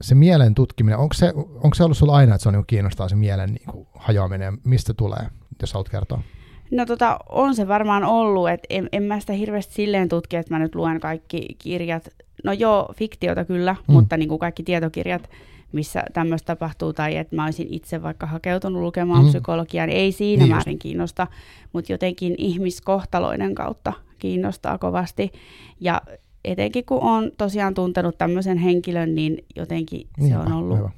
se 0.00 0.14
mielen 0.14 0.54
tutkiminen, 0.54 0.98
onko 0.98 1.14
se, 1.14 1.32
onko 1.36 1.74
se 1.74 1.84
ollut 1.84 1.98
sulla 1.98 2.16
aina, 2.16 2.34
että 2.34 2.42
se 2.42 2.48
on 2.48 2.54
niin 2.54 2.66
kiinnostaa 2.66 3.08
se 3.08 3.16
mielen 3.16 3.52
niin 3.52 3.66
kuin 3.70 3.86
hajoaminen, 3.94 4.58
mistä 4.64 4.94
tulee, 4.94 5.26
jos 5.60 5.72
haluat 5.72 5.88
kertoa? 5.88 6.22
No 6.70 6.86
tota, 6.86 7.18
on 7.28 7.54
se 7.54 7.68
varmaan 7.68 8.04
ollut, 8.04 8.48
että 8.48 8.66
en, 8.70 8.88
en 8.92 9.02
mä 9.02 9.20
sitä 9.20 9.32
hirveästi 9.32 9.74
silleen 9.74 10.08
tutki, 10.08 10.36
että 10.36 10.54
mä 10.54 10.58
nyt 10.58 10.74
luen 10.74 11.00
kaikki 11.00 11.56
kirjat, 11.58 12.08
no 12.44 12.52
joo, 12.52 12.92
fiktiota 12.96 13.44
kyllä, 13.44 13.72
mm. 13.72 13.92
mutta 13.92 14.16
niin 14.16 14.28
kuin 14.28 14.38
kaikki 14.38 14.62
tietokirjat, 14.62 15.30
missä 15.72 16.02
tämmöistä 16.12 16.46
tapahtuu, 16.46 16.92
tai 16.92 17.16
että 17.16 17.36
mä 17.36 17.44
olisin 17.44 17.66
itse 17.70 18.02
vaikka 18.02 18.26
hakeutunut 18.26 18.82
lukemaan 18.82 19.22
mm. 19.24 19.28
psykologiaa, 19.28 19.86
niin 19.86 19.98
ei 19.98 20.12
siinä 20.12 20.42
niin 20.42 20.54
määrin 20.54 20.72
just. 20.72 20.82
kiinnosta, 20.82 21.26
mutta 21.72 21.92
jotenkin 21.92 22.34
ihmiskohtaloiden 22.38 23.54
kautta 23.54 23.92
kiinnostaa 24.18 24.78
kovasti. 24.78 25.32
Ja 25.80 26.02
etenkin 26.44 26.84
kun 26.84 27.02
on 27.02 27.30
tosiaan 27.38 27.74
tuntenut 27.74 28.18
tämmöisen 28.18 28.58
henkilön, 28.58 29.14
niin 29.14 29.44
jotenkin 29.56 30.08
niin 30.18 30.28
se 30.28 30.38
on 30.38 30.52
ollut 30.52 30.76
aivan. 30.76 30.92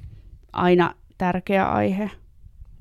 aina 0.53 0.95
tärkeä 1.17 1.71
aihe. 1.71 2.11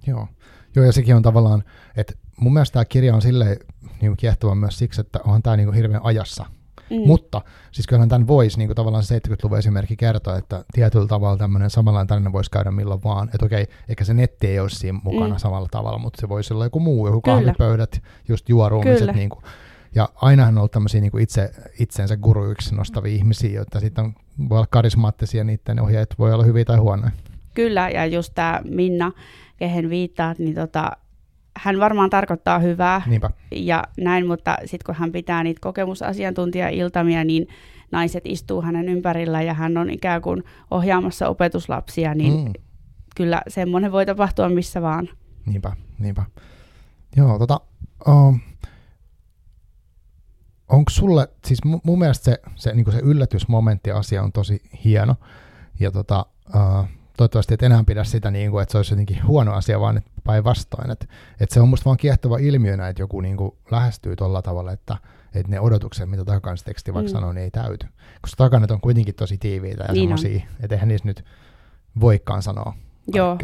Joo. 0.06 0.28
Joo, 0.76 0.84
ja 0.84 0.92
sekin 0.92 1.16
on 1.16 1.22
tavallaan, 1.22 1.64
että 1.96 2.12
mun 2.40 2.52
mielestä 2.52 2.72
tämä 2.72 2.84
kirja 2.84 3.14
on 3.14 3.22
silleen 3.22 3.56
niin 4.00 4.16
kiehtova 4.16 4.54
myös 4.54 4.78
siksi, 4.78 5.00
että 5.00 5.20
onhan 5.24 5.42
tämä 5.42 5.56
niin 5.56 5.72
hirveän 5.72 6.04
ajassa 6.04 6.46
Mm. 6.90 7.06
Mutta 7.06 7.40
siis 7.72 7.86
kyllähän 7.86 8.08
tämän 8.08 8.26
voisi 8.26 8.58
niin 8.58 8.68
kuin 8.68 8.76
tavallaan 8.76 9.04
se 9.04 9.18
70-luvun 9.18 9.58
esimerkki 9.58 9.96
kertoa, 9.96 10.36
että 10.36 10.64
tietyllä 10.72 11.06
tavalla 11.06 11.36
tämmöinen 11.36 11.70
samanlainen 11.70 12.06
tarina 12.06 12.32
voisi 12.32 12.50
käydä 12.50 12.70
milloin 12.70 13.04
vaan. 13.04 13.30
Että 13.34 13.46
okei, 13.46 13.66
ehkä 13.88 14.04
se 14.04 14.14
netti 14.14 14.46
ei 14.46 14.60
olisi 14.60 14.76
siinä 14.76 15.00
mukana 15.04 15.34
mm. 15.34 15.38
samalla 15.38 15.68
tavalla, 15.70 15.98
mutta 15.98 16.20
se 16.20 16.28
voisi 16.28 16.54
olla 16.54 16.64
joku 16.64 16.80
muu, 16.80 17.06
joku 17.06 17.20
Kyllä. 17.20 17.36
kahvipöydät, 17.36 18.02
just 18.28 18.48
juoruumiset. 18.48 19.14
Niin 19.14 19.28
kuin. 19.28 19.44
Ja 19.94 20.08
ainahan 20.14 20.54
on 20.54 20.58
ollut 20.58 20.72
tämmöisiä 20.72 21.00
niin 21.00 21.10
kuin 21.10 21.22
itse, 21.22 21.50
itsensä 21.78 22.16
guruiksi 22.16 22.74
nostavia 22.74 23.14
ihmisiä, 23.14 23.50
joita 23.50 23.80
sitten 23.80 24.04
on, 24.04 24.14
voi 24.48 24.58
olla 24.58 24.66
karismaattisia, 24.70 25.44
niiden 25.44 25.80
ohjeet 25.80 26.14
voi 26.18 26.32
olla 26.32 26.44
hyviä 26.44 26.64
tai 26.64 26.76
huonoja. 26.76 27.10
Kyllä, 27.54 27.88
ja 27.88 28.06
just 28.06 28.32
tämä 28.34 28.60
Minna, 28.64 29.12
kehen 29.56 29.90
viittaat, 29.90 30.38
niin 30.38 30.54
tota, 30.54 30.92
hän 31.60 31.80
varmaan 31.80 32.10
tarkoittaa 32.10 32.58
hyvää 32.58 33.02
Niinpä. 33.06 33.30
ja 33.50 33.84
näin, 33.98 34.26
mutta 34.26 34.56
sitten 34.60 34.86
kun 34.86 34.94
hän 34.94 35.12
pitää 35.12 35.42
niitä 35.42 35.60
kokemusasiantuntija-iltamia, 35.60 37.24
niin 37.24 37.48
naiset 37.92 38.26
istuu 38.26 38.62
hänen 38.62 38.88
ympärillä 38.88 39.42
ja 39.42 39.54
hän 39.54 39.76
on 39.76 39.90
ikään 39.90 40.22
kuin 40.22 40.44
ohjaamassa 40.70 41.28
opetuslapsia, 41.28 42.14
niin 42.14 42.44
mm. 42.44 42.52
kyllä 43.16 43.42
semmoinen 43.48 43.92
voi 43.92 44.06
tapahtua 44.06 44.48
missä 44.48 44.82
vaan. 44.82 45.08
Niinpä, 45.46 45.76
niinpä. 45.98 46.24
Joo, 47.16 47.38
tota, 47.38 47.60
um, 48.08 48.40
onko 50.68 50.90
sulle, 50.90 51.28
siis 51.46 51.64
mun, 51.64 51.80
mun 51.84 51.98
mielestä 51.98 52.24
se, 52.24 52.40
se, 52.54 52.74
niin 52.74 52.92
se 52.92 52.98
yllätysmomentti 52.98 53.90
asia 53.90 54.22
on 54.22 54.32
tosi 54.32 54.62
hieno, 54.84 55.14
ja 55.80 55.90
tota, 55.90 56.26
uh, 56.54 56.88
toivottavasti 57.20 57.54
et 57.54 57.62
enää 57.62 57.84
pidä 57.86 58.04
sitä 58.04 58.30
niin 58.30 58.50
kuin, 58.50 58.62
että 58.62 58.72
se 58.72 58.78
olisi 58.78 58.92
jotenkin 58.92 59.26
huono 59.26 59.52
asia, 59.52 59.80
vaan 59.80 60.02
päinvastoin. 60.24 60.90
Että, 60.90 61.06
että 61.40 61.54
se 61.54 61.60
on 61.60 61.68
musta 61.68 61.84
vaan 61.84 61.96
kiehtova 61.96 62.38
ilmiönä, 62.38 62.88
että 62.88 63.02
joku 63.02 63.20
niin 63.20 63.36
kuin 63.36 63.54
lähestyy 63.70 64.16
tuolla 64.16 64.42
tavalla, 64.42 64.72
että, 64.72 64.96
että 65.34 65.50
ne 65.50 65.60
odotukset, 65.60 66.10
mitä 66.10 66.24
teksti 66.64 66.94
vaikka 66.94 67.10
mm. 67.10 67.12
sanoo, 67.12 67.32
niin 67.32 67.44
ei 67.44 67.50
täyty. 67.50 67.86
Koska 68.20 68.44
takanat 68.44 68.70
on 68.70 68.80
kuitenkin 68.80 69.14
tosi 69.14 69.38
tiiviitä 69.38 69.84
ja 69.84 69.92
niin 69.92 70.02
semmoisia, 70.02 70.46
että 70.60 70.74
eihän 70.74 70.88
niissä 70.88 71.08
nyt 71.08 71.24
voikaan 72.00 72.42
sanoa 72.42 72.74
Joo, 73.14 73.38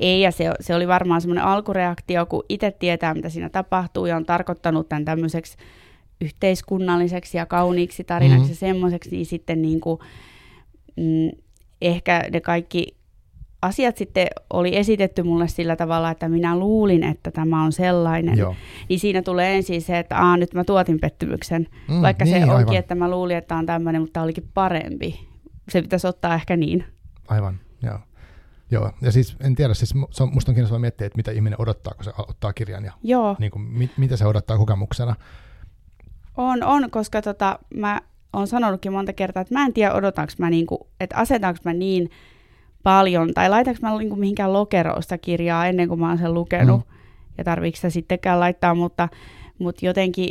ei 0.00 0.20
ja 0.20 0.30
se, 0.30 0.52
se 0.60 0.74
oli 0.74 0.88
varmaan 0.88 1.20
semmoinen 1.20 1.44
alkureaktio, 1.44 2.26
kun 2.26 2.44
itse 2.48 2.70
tietää, 2.70 3.14
mitä 3.14 3.28
siinä 3.28 3.48
tapahtuu 3.48 4.06
ja 4.06 4.16
on 4.16 4.26
tarkoittanut 4.26 4.88
tämän 4.88 5.04
tämmöiseksi 5.04 5.56
yhteiskunnalliseksi 6.20 7.38
ja 7.38 7.46
kauniiksi 7.46 8.04
tarinaksi 8.04 8.38
mm-hmm. 8.38 8.52
ja 8.52 8.56
semmoiseksi, 8.56 9.10
niin 9.10 9.26
sitten 9.26 9.62
niin 9.62 9.80
kuin, 9.80 10.00
mm, 10.96 11.30
ehkä 11.80 12.24
ne 12.32 12.40
kaikki 12.40 13.01
asiat 13.62 13.96
sitten 13.96 14.26
oli 14.50 14.76
esitetty 14.76 15.22
mulle 15.22 15.48
sillä 15.48 15.76
tavalla, 15.76 16.10
että 16.10 16.28
minä 16.28 16.58
luulin, 16.58 17.04
että 17.04 17.30
tämä 17.30 17.64
on 17.64 17.72
sellainen. 17.72 18.38
Joo. 18.38 18.54
Niin 18.88 19.00
siinä 19.00 19.22
tulee 19.22 19.56
ensin 19.56 19.82
se, 19.82 19.98
että 19.98 20.18
Aa, 20.18 20.36
nyt 20.36 20.54
mä 20.54 20.64
tuotin 20.64 21.00
pettymyksen. 21.00 21.66
Mm, 21.88 22.02
Vaikka 22.02 22.24
niin, 22.24 22.36
se 22.36 22.40
onkin, 22.42 22.56
aivan. 22.56 22.76
että 22.76 22.94
mä 22.94 23.10
luulin, 23.10 23.36
että 23.36 23.48
tämä 23.48 23.58
on 23.58 23.66
tämmöinen, 23.66 24.02
mutta 24.02 24.12
tämä 24.12 24.24
olikin 24.24 24.48
parempi. 24.54 25.28
Se 25.68 25.82
pitäisi 25.82 26.06
ottaa 26.06 26.34
ehkä 26.34 26.56
niin. 26.56 26.84
Aivan, 27.28 27.60
joo. 27.82 27.98
Joo, 28.70 28.90
ja 29.02 29.12
siis 29.12 29.36
en 29.40 29.54
tiedä, 29.54 29.74
siis 29.74 29.94
se 30.10 30.22
on, 30.22 30.34
musta 30.34 30.50
on 30.50 30.54
kiinnostavaa 30.54 30.80
miettiä, 30.80 31.06
että 31.06 31.16
mitä 31.16 31.30
ihminen 31.30 31.60
odottaa, 31.60 31.94
kun 31.94 32.04
se 32.04 32.10
ottaa 32.18 32.52
kirjan 32.52 32.84
ja 32.84 32.92
Joo. 33.02 33.36
Niin 33.38 33.50
kuin, 33.50 33.62
mit, 33.62 33.90
mitä 33.96 34.16
se 34.16 34.26
odottaa 34.26 34.58
kokemuksena. 34.58 35.16
On, 36.36 36.62
on, 36.62 36.90
koska 36.90 37.22
tota, 37.22 37.58
mä 37.74 38.00
oon 38.32 38.46
sanonutkin 38.46 38.92
monta 38.92 39.12
kertaa, 39.12 39.40
että 39.40 39.54
mä 39.54 39.64
en 39.64 39.72
tiedä 39.72 39.94
odotanko 39.94 40.32
mä, 40.38 40.50
niinku, 40.50 40.88
että 41.00 41.16
asetanko 41.16 41.60
mä 41.64 41.72
niin 41.72 42.10
paljon, 42.82 43.34
tai 43.34 43.50
laitanko 43.50 43.78
mä 43.82 43.98
niin 43.98 44.08
kuin 44.08 44.20
mihinkään 44.20 44.52
lokeroista 44.52 45.18
kirjaa 45.18 45.66
ennen 45.66 45.88
kuin 45.88 46.00
mä 46.00 46.08
oon 46.08 46.18
sen 46.18 46.34
lukenut, 46.34 46.80
mm. 46.80 46.94
ja 47.38 47.44
tarviiko 47.44 47.76
sitä 47.76 47.90
sittenkään 47.90 48.40
laittaa, 48.40 48.74
mutta, 48.74 49.08
mutta 49.58 49.86
jotenkin, 49.86 50.30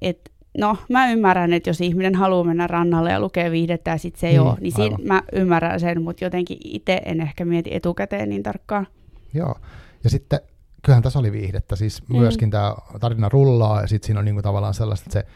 että 0.00 0.30
no 0.58 0.76
mä 0.88 1.10
ymmärrän, 1.10 1.52
että 1.52 1.70
jos 1.70 1.80
ihminen 1.80 2.14
haluaa 2.14 2.44
mennä 2.44 2.66
rannalle 2.66 3.12
ja 3.12 3.20
lukea 3.20 3.50
viihdettä 3.50 3.90
ja 3.90 3.98
sitten 3.98 4.20
se 4.20 4.28
ei 4.28 4.38
mm, 4.38 4.46
ole, 4.46 4.56
niin 4.60 4.72
siinä 4.72 4.96
mä 5.02 5.22
ymmärrän 5.32 5.80
sen, 5.80 6.02
mutta 6.02 6.24
jotenkin 6.24 6.58
itse 6.64 7.00
en 7.04 7.20
ehkä 7.20 7.44
mieti 7.44 7.74
etukäteen 7.74 8.28
niin 8.28 8.42
tarkkaan. 8.42 8.86
Joo, 9.34 9.54
ja 10.04 10.10
sitten 10.10 10.40
kyllähän 10.82 11.02
tässä 11.02 11.18
oli 11.18 11.32
viihdettä, 11.32 11.76
siis 11.76 12.08
mm. 12.08 12.16
myöskin 12.16 12.50
tämä 12.50 12.74
tarina 13.00 13.28
rullaa 13.28 13.80
ja 13.80 13.86
sitten 13.86 14.06
siinä 14.06 14.18
on 14.18 14.24
niinku 14.24 14.42
tavallaan 14.42 14.74
sellaista, 14.74 15.04
että 15.06 15.20
se 15.20 15.26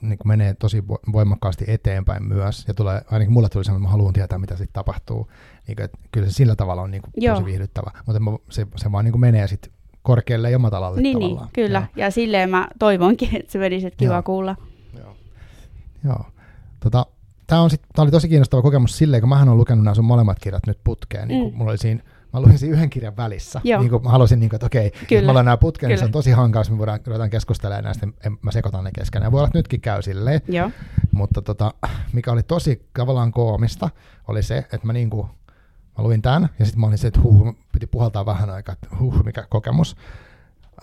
niin 0.00 0.18
kuin 0.18 0.28
menee 0.28 0.54
tosi 0.54 0.84
voimakkaasti 1.12 1.64
eteenpäin 1.68 2.24
myös, 2.24 2.64
ja 2.68 2.74
tulee, 2.74 3.02
ainakin 3.10 3.32
mulle 3.32 3.48
tuli 3.48 3.64
semmoinen, 3.64 3.82
että 3.82 3.88
mä 3.88 3.92
haluan 3.92 4.12
tietää, 4.12 4.38
mitä 4.38 4.56
sitten 4.56 4.74
tapahtuu. 4.74 5.30
Niin 5.68 5.76
kuin, 5.76 5.84
että 5.84 5.98
kyllä 6.12 6.26
se 6.26 6.32
sillä 6.32 6.56
tavalla 6.56 6.82
on 6.82 6.90
niin 6.90 7.02
kuin 7.02 7.12
tosi 7.34 7.44
viihdyttävä, 7.44 7.90
mutta 8.06 8.22
se, 8.50 8.66
se 8.76 8.92
vaan 8.92 9.04
niin 9.04 9.12
kuin 9.12 9.20
menee 9.20 9.46
sitten 9.46 9.72
korkealle 10.02 10.50
ja 10.50 10.58
matalalle 10.58 11.00
niin, 11.00 11.16
tavallaan. 11.16 11.44
Niin, 11.44 11.52
kyllä, 11.52 11.88
ja. 11.96 12.04
ja 12.04 12.10
silleen 12.10 12.50
mä 12.50 12.68
toivonkin, 12.78 13.36
että 13.36 13.52
se 13.52 13.58
menisi, 13.58 13.86
että 13.86 13.96
kiva 13.96 14.12
Joo. 14.12 14.22
kuulla. 14.22 14.56
Joo. 14.98 15.16
Joo. 16.04 16.24
Tota, 16.80 17.06
Tämä, 17.50 17.62
on 17.62 17.70
sit, 17.70 17.82
tämä 17.94 18.02
oli 18.02 18.10
tosi 18.10 18.28
kiinnostava 18.28 18.62
kokemus 18.62 18.98
silleen, 18.98 19.22
kun 19.22 19.28
mähän 19.28 19.48
olen 19.48 19.58
lukenut 19.58 19.84
nämä 19.84 19.94
sun 19.94 20.04
molemmat 20.04 20.38
kirjat 20.38 20.66
nyt 20.66 20.78
putkeen, 20.84 21.28
niin 21.28 21.40
kuin 21.40 21.52
mm. 21.52 21.58
mulla 21.58 21.70
oli 21.70 21.78
siinä 21.78 22.02
mä 22.32 22.40
luin 22.40 22.58
sen 22.58 22.70
yhden 22.70 22.90
kirjan 22.90 23.16
välissä. 23.16 23.60
Joo. 23.64 23.80
Niin 23.80 23.90
kuin 23.90 24.02
mä 24.02 24.10
halusin, 24.10 24.40
niin 24.40 24.50
kuin, 24.50 24.56
että 24.56 24.66
okei, 24.66 24.90
Kyllä. 24.90 25.06
jos 25.10 25.24
me 25.24 25.30
ollaan 25.30 25.44
nämä 25.44 25.56
putkeen, 25.56 25.88
niin 25.88 25.98
se 25.98 26.04
on 26.04 26.12
tosi 26.12 26.30
hankaa, 26.30 26.60
jos 26.60 26.70
me 26.70 26.78
voidaan, 26.78 27.00
ruvetaan 27.06 27.30
keskustelemaan 27.30 27.84
näistä, 27.84 28.06
en, 28.26 28.38
mä 28.42 28.50
sekoitan 28.50 28.84
ne 28.84 28.90
keskenään. 28.94 29.26
Ja 29.26 29.32
voi 29.32 29.38
olla, 29.38 29.48
että 29.48 29.58
nytkin 29.58 29.80
käy 29.80 30.02
silleen. 30.02 30.40
Joo. 30.48 30.70
Mutta 31.12 31.42
tota, 31.42 31.74
mikä 32.12 32.32
oli 32.32 32.42
tosi 32.42 32.88
tavallaan 32.98 33.32
koomista, 33.32 33.90
oli 34.28 34.42
se, 34.42 34.58
että 34.58 34.80
mä 34.82 34.92
niin 34.92 35.10
kuin, 35.10 35.26
mä 35.98 36.04
luin 36.04 36.22
tämän, 36.22 36.48
ja 36.58 36.64
sitten 36.64 36.80
mä 36.80 36.86
olin 36.86 36.98
se, 36.98 37.06
että 37.08 37.20
huh, 37.20 37.56
piti 37.72 37.86
puhaltaa 37.86 38.26
vähän 38.26 38.50
aikaa, 38.50 38.72
että 38.72 38.96
huh, 38.98 39.24
mikä 39.24 39.46
kokemus. 39.48 39.96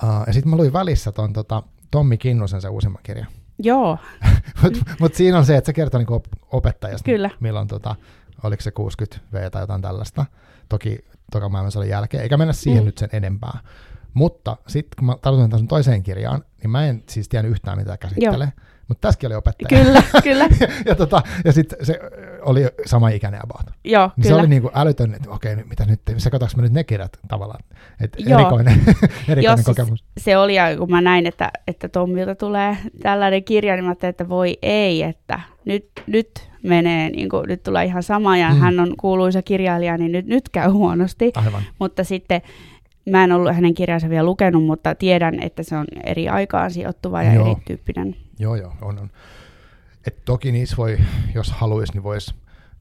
Uh, 0.04 0.10
ja 0.28 0.34
sitten 0.34 0.50
mä 0.50 0.56
luin 0.56 0.74
välissä 0.74 1.12
ton, 1.12 1.34
tota, 1.34 1.64
Tommi 1.92 2.18
Kinnusen 2.18 2.62
se 2.62 2.70
uusimman 2.70 3.04
kirjan. 3.04 3.28
Joo. 3.60 3.98
Mutta 4.62 4.80
mut 5.00 5.14
siinä 5.14 5.38
on 5.38 5.46
se, 5.46 5.58
että 5.58 5.66
se 5.66 5.74
kertoo 5.74 5.98
niinku 5.98 6.24
opettajasta, 6.52 7.06
Kyllä. 7.06 7.30
milloin 7.40 7.68
tota, 7.68 7.96
oliko 8.44 8.62
se 8.62 8.72
60 8.72 9.20
V 9.34 9.52
tai 9.52 9.64
jotain 9.64 9.82
tällaista. 9.82 10.26
Toki 10.70 11.06
toka 11.32 11.50
maailmansodan 11.50 11.90
jälkeen, 11.90 12.24
eikä 12.24 12.38
mennä 12.38 12.54
siihen 12.54 12.84
mm. 12.84 12.86
nyt 12.86 12.98
sen 12.98 13.10
enempää. 13.14 13.60
Mutta 14.14 14.58
sitten 14.68 14.96
kun 14.98 15.06
mä 15.06 15.16
tartun 15.22 15.50
tämän 15.50 15.68
toiseen 15.68 16.04
kirjaan, 16.04 16.44
niin 16.64 16.70
mä 16.70 16.86
en 16.86 17.04
siis 17.10 17.30
tiedä 17.30 17.48
yhtään 17.48 17.78
mitä 17.78 17.98
käsittelee. 17.98 18.52
mutta 18.88 19.08
tässäkin 19.08 19.28
oli 19.28 19.36
opettaja. 19.36 19.84
Kyllä, 19.84 20.04
kyllä. 20.24 20.50
ja 20.86 20.96
tota, 20.96 21.22
ja 21.46 21.52
sitten 21.52 21.86
se 21.86 22.00
oli 22.42 22.68
sama 22.86 23.10
ikäinen 23.10 23.40
about. 23.44 23.76
Joo, 23.84 24.06
Niin 24.06 24.14
kyllä. 24.24 24.28
se 24.28 24.40
oli 24.40 24.48
niin 24.48 24.62
kuin 24.62 24.72
älytön, 24.76 25.14
että 25.14 25.30
okei, 25.30 25.56
nyt 25.56 25.70
mitä 25.70 25.86
nyt, 25.86 26.02
sekoitaanko 26.18 26.54
me 26.58 26.64
nyt 26.64 26.74
ne 26.74 26.84
kirjat 26.84 27.20
tavallaan. 27.28 27.64
Että 28.02 28.18
Joo. 28.22 28.40
erikoinen, 28.40 28.74
erikoinen 29.28 29.44
Joo, 29.44 29.56
siis 29.56 29.66
kokemus. 29.66 30.04
se 30.18 30.38
oli, 30.38 30.56
ja 30.56 30.78
kun 30.78 30.92
mä 30.92 31.02
näin, 31.02 31.28
että, 31.28 31.52
että 31.68 31.90
Tommilta 31.90 32.36
tulee 32.36 32.78
tällainen 33.04 33.44
kirja, 33.44 33.76
niin 33.76 33.84
mä 33.84 33.90
ajattelin, 33.90 34.10
että 34.10 34.30
voi 34.30 34.58
ei, 34.62 35.04
että 35.04 35.40
nyt, 35.66 35.90
nyt 36.08 36.50
menee, 36.68 37.10
niin 37.10 37.30
kuin, 37.30 37.44
nyt 37.48 37.64
tulee 37.64 37.86
ihan 37.86 38.04
sama, 38.04 38.38
ja 38.38 38.50
Mm. 38.54 38.60
hän 38.60 38.80
on 38.80 38.94
kuuluisa 39.00 39.42
kirjailija, 39.42 39.98
niin 39.98 40.12
nyt, 40.12 40.26
nyt 40.26 40.50
käy 40.50 40.70
huonosti. 40.70 41.32
Aivan. 41.36 41.64
Mutta 41.80 42.04
sitten 42.04 42.42
mä 43.10 43.24
en 43.24 43.32
ollut 43.32 43.56
hänen 43.56 43.74
kirjansa 43.74 44.10
vielä 44.10 44.26
lukenut, 44.26 44.66
mutta 44.66 44.96
tiedän, 44.96 45.40
että 45.44 45.64
se 45.64 45.78
on 45.78 45.86
eri 46.04 46.30
aikaan 46.30 46.72
sijoittuva 46.72 47.24
ja 47.24 47.34
Joo. 47.34 47.46
erityyppinen. 47.52 48.16
Joo, 48.40 48.56
joo, 48.56 48.74
on, 48.82 49.00
on. 49.00 49.10
Et 50.08 50.26
toki 50.26 50.52
niissä 50.52 50.78
voi, 50.78 50.98
jos 51.36 51.52
haluaisi, 51.52 51.94
niin 51.94 52.04
voisi 52.04 52.36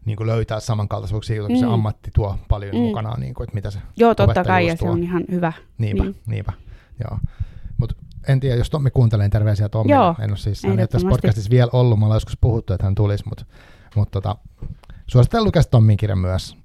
niin 0.04 0.16
kuin 0.16 0.26
löytää 0.26 0.60
samankaltaisuuksia, 0.60 1.42
kun 1.46 1.58
se 1.58 1.66
Mm. 1.66 1.72
ammatti 1.72 2.10
tuo 2.14 2.38
paljon 2.48 2.74
Mm. 2.74 2.80
mukanaan, 2.80 3.20
niin 3.20 3.34
kuin, 3.34 3.44
että 3.44 3.54
mitä 3.54 3.70
se 3.70 3.78
Joo, 3.96 4.14
totta 4.14 4.44
kai, 4.44 4.66
ja 4.66 4.76
se 4.76 4.88
on 4.88 5.02
ihan 5.02 5.24
hyvä. 5.30 5.52
Niinpä, 5.78 6.02
Niin. 6.02 6.12
niin. 6.12 6.22
niinpä. 6.26 6.52
Joo. 7.04 7.18
Mut 7.78 7.96
en 8.28 8.40
tiedä, 8.40 8.56
jos 8.56 8.70
Tommi 8.70 8.90
kuuntelee, 8.90 9.24
niin 9.24 9.30
terveisiä 9.30 9.68
Tommille. 9.68 9.94
Joo, 9.96 10.14
en 10.20 10.30
ole 10.30 10.36
siis 10.36 10.62
hän 10.64 10.78
ei 10.78 10.88
tässä 10.88 11.08
podcastissa 11.08 11.50
vielä 11.50 11.70
ollut, 11.72 11.98
me 11.98 12.04
ollaan 12.04 12.16
joskus 12.16 12.38
puhuttu, 12.40 12.72
että 12.72 12.86
hän 12.86 12.94
tulisi, 12.94 13.24
mutta 13.28 13.44
mut 13.96 14.10
tota, 14.10 14.36
suosittelen 15.06 15.44
lukea 15.44 15.62
se 15.62 15.68
Tommin 15.68 15.96
kirjan 15.96 16.18
myös. 16.18 16.56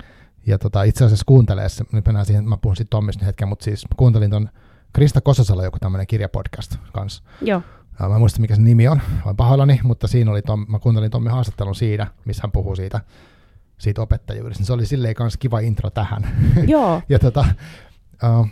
Ja 0.48 0.58
tota, 0.58 0.84
itse 0.84 1.06
asiassa 1.06 1.26
kuunteleessa, 1.26 1.86
nyt 1.92 2.06
mennään 2.06 2.26
siihen, 2.26 2.50
mä 2.50 2.58
puhun 2.58 2.76
sitten 2.76 2.90
Tommista 2.90 3.26
hetken, 3.26 3.48
mutta 3.48 3.64
siis 3.64 3.86
kuuntelin 3.98 4.32
ton 4.32 4.50
Krista 4.94 5.22
Kosasalo 5.22 5.64
joku 5.64 5.78
tämmöinen 5.80 6.08
kirjapodcast 6.08 6.76
kanssa. 6.94 7.24
Joo, 7.42 7.62
Ja 8.00 8.10
Mä 8.10 8.16
en 8.16 8.22
muista, 8.22 8.42
mikä 8.42 8.56
se 8.56 8.62
nimi 8.62 8.88
on, 8.88 9.02
olen 9.26 9.36
pahoillani, 9.36 9.80
mutta 9.84 10.08
siinä 10.08 10.32
oli 10.32 10.42
Tom, 10.42 10.66
mä 10.70 10.80
kuuntelin 10.80 11.12
Tommin 11.12 11.32
haastattelun 11.32 11.76
siinä, 11.76 12.08
missä 12.26 12.42
hän 12.44 12.52
puhuu 12.52 12.76
siitä, 12.76 13.02
siitä 13.78 14.02
opettajuudesta. 14.02 14.66
Se 14.66 14.74
oli 14.74 14.86
silleen 14.86 15.16
kanssa 15.16 15.40
kiva 15.40 15.60
intro 15.60 15.90
tähän. 15.90 16.28
joo. 16.68 17.02
ja 17.10 17.20
tota, 17.20 17.46
uh, 18.40 18.48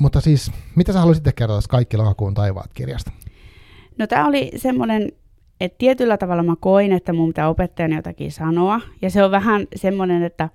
mutta 0.00 0.20
siis, 0.20 0.52
mitä 0.74 0.92
sä 0.92 0.98
haluaisit 0.98 1.24
kertoa 1.36 1.56
tästä 1.56 1.70
Kaikki 1.70 1.96
lokakuun 1.96 2.34
taivaat 2.34 2.70
kirjasta? 2.74 3.10
No 3.98 4.06
tämä 4.06 4.26
oli 4.26 4.50
semmoinen, 4.56 5.12
että 5.60 5.78
tietyllä 5.78 6.16
tavalla 6.16 6.42
mä 6.42 6.54
koin, 6.60 6.92
että 6.92 7.12
mun 7.12 7.28
pitää 7.28 7.48
opettajana 7.48 7.96
jotakin 7.96 8.32
sanoa. 8.32 8.80
Ja 9.02 9.10
se 9.10 9.24
on 9.24 9.30
vähän 9.30 9.66
semmoinen, 9.76 10.22
että 10.22 10.48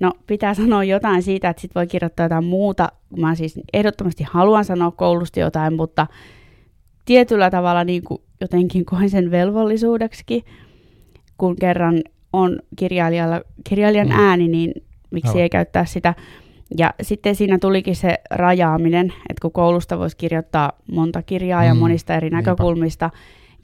no 0.00 0.12
pitää 0.26 0.54
sanoa 0.54 0.84
jotain 0.84 1.22
siitä, 1.22 1.48
että 1.48 1.60
sit 1.60 1.74
voi 1.74 1.86
kirjoittaa 1.86 2.24
jotain 2.24 2.44
muuta. 2.44 2.88
Mä 3.16 3.34
siis 3.34 3.60
ehdottomasti 3.72 4.24
haluan 4.30 4.64
sanoa 4.64 4.90
koulusta 4.90 5.40
jotain, 5.40 5.74
mutta 5.74 6.06
tietyllä 7.04 7.50
tavalla 7.50 7.84
niin 7.84 8.02
kuin 8.04 8.22
jotenkin 8.40 8.84
koin 8.84 9.10
sen 9.10 9.30
velvollisuudeksi, 9.30 10.44
kun 11.38 11.56
kerran 11.56 12.02
on 12.32 12.58
kirjailijalla, 12.76 13.40
kirjailijan 13.68 14.08
Mm. 14.08 14.18
ääni, 14.18 14.48
niin 14.48 14.72
miksi 15.10 15.28
Aivan. 15.28 15.42
ei 15.42 15.48
käyttää 15.50 15.84
sitä. 15.84 16.14
Ja 16.78 16.94
sitten 17.02 17.34
siinä 17.34 17.58
tulikin 17.58 17.96
se 17.96 18.18
rajaaminen, 18.30 19.06
että 19.06 19.40
kun 19.42 19.52
koulusta 19.52 19.98
voisi 19.98 20.16
kirjoittaa 20.16 20.72
monta 20.92 21.22
kirjaa 21.22 21.64
ja 21.64 21.74
Mm, 21.74 21.80
monista 21.80 22.14
eri 22.14 22.24
niinpä. 22.30 22.36
näkökulmista, 22.36 23.10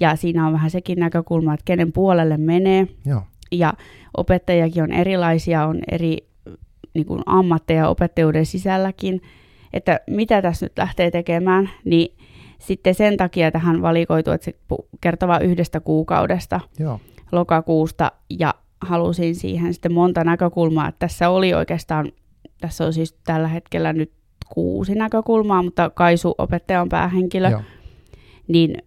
ja 0.01 0.17
siinä 0.17 0.47
on 0.47 0.53
vähän 0.53 0.71
sekin 0.71 0.99
näkökulma, 0.99 1.55
että 1.55 1.65
kenen 1.65 1.93
puolelle 1.93 2.37
menee, 2.37 2.87
Joo, 3.07 3.23
ja 3.53 3.75
opettajakin 4.17 4.83
on 4.83 4.93
erilaisia, 4.93 5.67
on 5.67 5.79
eri 5.91 6.17
niin 6.95 7.07
kuin 7.07 7.23
ammatteja 7.27 7.89
opettajuuden 7.89 8.47
sisälläkin, 8.47 9.23
että 9.73 10.01
mitä 10.07 10.43
tässä 10.43 10.67
nyt 10.67 10.79
lähtee 10.79 11.11
tekemään, 11.11 11.71
niin 11.85 12.17
sitten 12.59 12.95
sen 12.95 13.17
takia 13.17 13.51
tähän 13.51 13.83
valikoitu, 13.83 14.31
että 14.31 14.45
se 14.45 14.55
kertoo 15.01 15.39
yhdestä 15.43 15.81
kuukaudesta 15.81 16.61
joo, 16.79 17.01
lokakuusta. 17.33 18.13
Ja 18.39 18.55
halusin 18.81 19.35
siihen 19.35 19.75
sitten 19.75 19.93
monta 19.93 20.25
näkökulmaa. 20.25 20.89
Että 20.89 20.99
tässä 20.99 21.29
oli 21.29 21.55
oikeastaan, 21.55 22.13
tässä 22.61 22.87
on 22.87 22.93
siis 22.93 23.13
tällä 23.13 23.49
hetkellä 23.49 23.93
nyt 23.93 24.13
kuusi 24.49 24.95
näkökulmaa, 24.95 25.63
mutta 25.63 25.91
Kaisu 25.91 26.35
opettaja 26.39 26.83
on 26.83 26.89
päähenkilö, 26.89 27.51
joo. 27.51 27.63
niin 28.49 28.83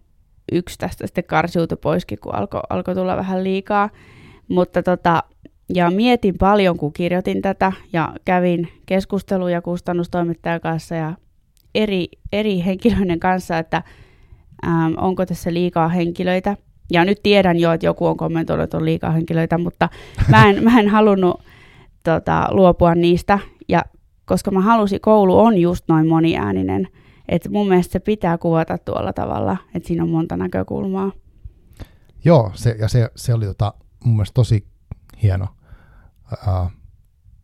yksi 0.56 0.78
tästä 0.78 1.06
sitten 1.06 1.24
karsiutui 1.24 1.78
poiskin, 1.80 2.18
kun 2.18 2.34
alkoi 2.34 2.60
alko 2.70 2.94
tulla 2.94 3.16
vähän 3.16 3.44
liikaa. 3.44 3.90
Mutta 4.48 4.82
tota, 4.82 5.22
ja 5.74 5.90
mietin 5.90 6.34
paljon, 6.38 6.76
kun 6.76 6.92
kirjoitin 6.92 7.42
tätä 7.42 7.72
ja 7.92 8.12
kävin 8.24 8.68
keskusteluja 8.86 9.62
kustannustoimittajan 9.62 10.60
kanssa 10.60 10.94
ja 10.94 11.14
eri, 11.74 12.08
eri 12.32 12.64
henkilöiden 12.64 13.20
kanssa, 13.20 13.58
että 13.58 13.82
ähm, 14.66 14.92
onko 14.96 15.26
tässä 15.26 15.52
liikaa 15.52 15.88
henkilöitä. 15.88 16.56
Ja 16.92 17.04
nyt 17.04 17.22
tiedän 17.22 17.58
jo, 17.58 17.72
että 17.72 17.86
joku 17.86 18.06
on 18.06 18.16
kommentoinut, 18.16 18.64
että 18.64 18.76
on 18.76 18.84
liikaa 18.84 19.10
henkilöitä, 19.10 19.58
mutta 19.58 19.88
mä 20.28 20.50
en, 20.50 20.64
mä 20.64 20.80
en 20.80 20.88
halunnut 20.88 21.42
tota, 22.04 22.48
luopua 22.50 22.94
niistä. 22.94 23.38
Ja 23.68 23.82
koska 24.24 24.50
mä 24.50 24.60
halusin, 24.60 25.00
koulu 25.00 25.38
on 25.38 25.58
just 25.58 25.84
noin 25.88 26.08
moniääninen, 26.08 26.88
että 27.28 27.50
mun 27.50 27.68
mielestä 27.68 27.92
se 27.92 28.00
pitää 28.00 28.38
kuvata 28.38 28.78
tuolla 28.78 29.12
tavalla, 29.12 29.56
että 29.74 29.86
siinä 29.86 30.02
on 30.02 30.10
monta 30.10 30.36
näkökulmaa. 30.36 31.12
Joo, 32.24 32.50
se, 32.54 32.76
ja 32.78 32.88
se, 32.88 33.10
se 33.16 33.34
oli 33.34 33.46
tota, 33.46 33.74
mun 34.04 34.16
mielestä 34.16 34.34
tosi 34.34 34.66
hieno, 35.22 35.46
uh, 36.32 36.70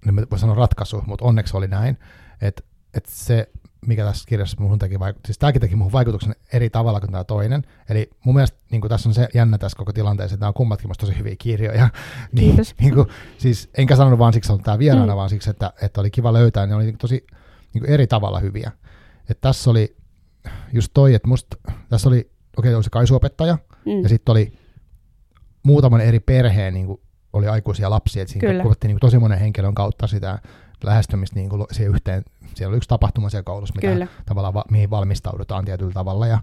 en 0.08 0.14
mä 0.14 0.22
voi 0.30 0.38
sanoa 0.38 0.54
ratkaisu, 0.54 1.02
mutta 1.06 1.24
onneksi 1.24 1.56
oli 1.56 1.68
näin, 1.68 1.98
että 2.42 2.62
et 2.94 3.06
se, 3.06 3.48
mikä 3.86 4.04
tässä 4.04 4.28
kirjassa 4.28 4.56
muhun 4.60 4.78
teki 4.78 4.98
vaikutuksen, 4.98 5.26
siis 5.28 5.38
tämäkin 5.38 5.60
teki 5.60 5.76
muhun 5.76 5.92
vaikutuksen 5.92 6.34
eri 6.52 6.70
tavalla 6.70 7.00
kuin 7.00 7.10
tämä 7.10 7.24
toinen, 7.24 7.62
eli 7.88 8.10
mun 8.24 8.34
mielestä 8.34 8.58
niin 8.70 8.82
tässä 8.88 9.08
on 9.08 9.14
se 9.14 9.28
jännä 9.34 9.58
tässä 9.58 9.78
koko 9.78 9.92
tilanteessa, 9.92 10.34
että 10.34 10.42
nämä 10.42 10.48
on 10.48 10.54
kummatkin 10.54 10.88
musta 10.88 11.06
tosi 11.06 11.18
hyviä 11.18 11.34
kirjoja, 11.38 11.88
niin, 12.32 12.56
niin 12.80 12.94
kuin, 12.94 13.06
siis 13.38 13.70
enkä 13.74 13.96
sanonut 13.96 14.18
vaan 14.18 14.32
siksi, 14.32 14.52
että 14.52 14.64
tämä 14.64 14.78
vieraana, 14.78 15.12
Mm. 15.12 15.16
vaan 15.16 15.30
siksi, 15.30 15.50
että, 15.50 15.72
että 15.82 16.00
oli 16.00 16.10
kiva 16.10 16.32
löytää, 16.32 16.66
ne 16.66 16.74
oli 16.74 16.92
tosi 16.92 17.26
niin 17.74 17.86
eri 17.86 18.06
tavalla 18.06 18.40
hyviä. 18.40 18.72
Et 19.28 19.40
tässä 19.40 19.70
oli 19.70 19.96
just 20.72 20.90
toi, 20.94 21.14
että 21.14 21.28
musta, 21.28 21.56
tässä 21.88 22.08
oli, 22.08 22.30
okei, 22.56 22.74
oli 22.74 22.84
se 22.84 22.90
kaisuopettaja, 22.90 23.58
Mm. 23.86 24.02
ja 24.02 24.08
sitten 24.08 24.32
oli 24.32 24.52
muutaman 25.62 26.00
eri 26.00 26.20
perheen 26.20 26.74
niin 26.74 26.86
kuin 26.86 27.00
oli 27.32 27.48
aikuisia 27.48 27.90
lapsia, 27.90 28.22
että 28.22 28.32
siinä 28.32 28.62
kuvattiin 28.62 28.88
niin 28.88 28.94
kuin 28.94 29.00
tosi 29.00 29.18
monen 29.18 29.38
henkilön 29.38 29.74
kautta 29.74 30.06
sitä 30.06 30.38
lähestymistä 30.84 31.36
niin 31.36 31.48
kuin 31.48 31.64
siihen 31.72 31.94
yhteen. 31.94 32.24
Siellä 32.54 32.70
oli 32.70 32.76
yksi 32.76 32.88
tapahtuma 32.88 33.30
siellä 33.30 33.44
koulussa, 33.44 33.74
mitä 33.74 33.86
Kyllä. 33.92 34.06
tavallaan 34.26 34.54
va- 34.54 34.64
mihin 34.70 34.90
valmistaudutaan 34.90 35.64
tietyllä 35.64 35.92
tavalla. 35.92 36.26
Ja, 36.26 36.38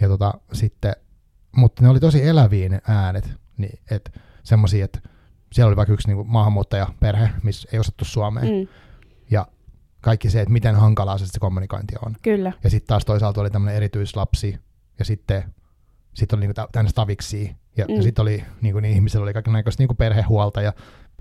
ja 0.00 0.08
tota, 0.08 0.34
sitten, 0.52 0.96
mutta 1.56 1.82
ne 1.82 1.88
oli 1.88 2.00
tosi 2.00 2.28
eläviä 2.28 2.68
ne 2.68 2.80
äänet, 2.88 3.30
niin, 3.56 3.78
että 3.90 4.10
semmoisia, 4.42 4.84
että 4.84 4.98
siellä 5.52 5.68
oli 5.68 5.76
vaikka 5.76 5.92
yksi 5.92 6.08
niin 6.08 6.16
kuin 6.16 6.28
maahanmuuttajaperhe, 6.30 7.30
missä 7.42 7.68
ei 7.72 7.78
osattu 7.78 8.04
suomea, 8.04 8.44
mm. 8.44 8.68
Ja 10.06 10.10
kaikki 10.10 10.30
se, 10.30 10.40
että 10.40 10.52
miten 10.52 10.74
hankalaa 10.74 11.18
se, 11.18 11.26
se 11.26 11.38
kommunikointi 11.40 11.94
on. 12.06 12.16
Kyllä, 12.22 12.52
Ja 12.64 12.70
sitten 12.70 12.86
taas 12.88 13.04
toisaalta 13.04 13.40
oli 13.40 13.50
tämmöinen 13.50 13.76
erityislapsi, 13.76 14.58
ja 14.98 15.04
sitten 15.04 15.44
sit 16.14 16.32
oli 16.32 16.40
niinku 16.40 16.62
tänne 16.72 16.90
staviksi, 16.90 17.56
ja, 17.76 17.84
mm. 17.88 17.94
Ja 17.96 18.02
sitten 18.02 18.22
oli 18.22 18.44
niinku, 18.60 18.80
niin 18.80 18.94
ihmisillä 18.94 19.22
oli 19.22 19.32
kaikenlaista 19.32 19.80
niinku 19.82 19.94
perhehuolta, 19.94 20.60
ja 20.62 20.72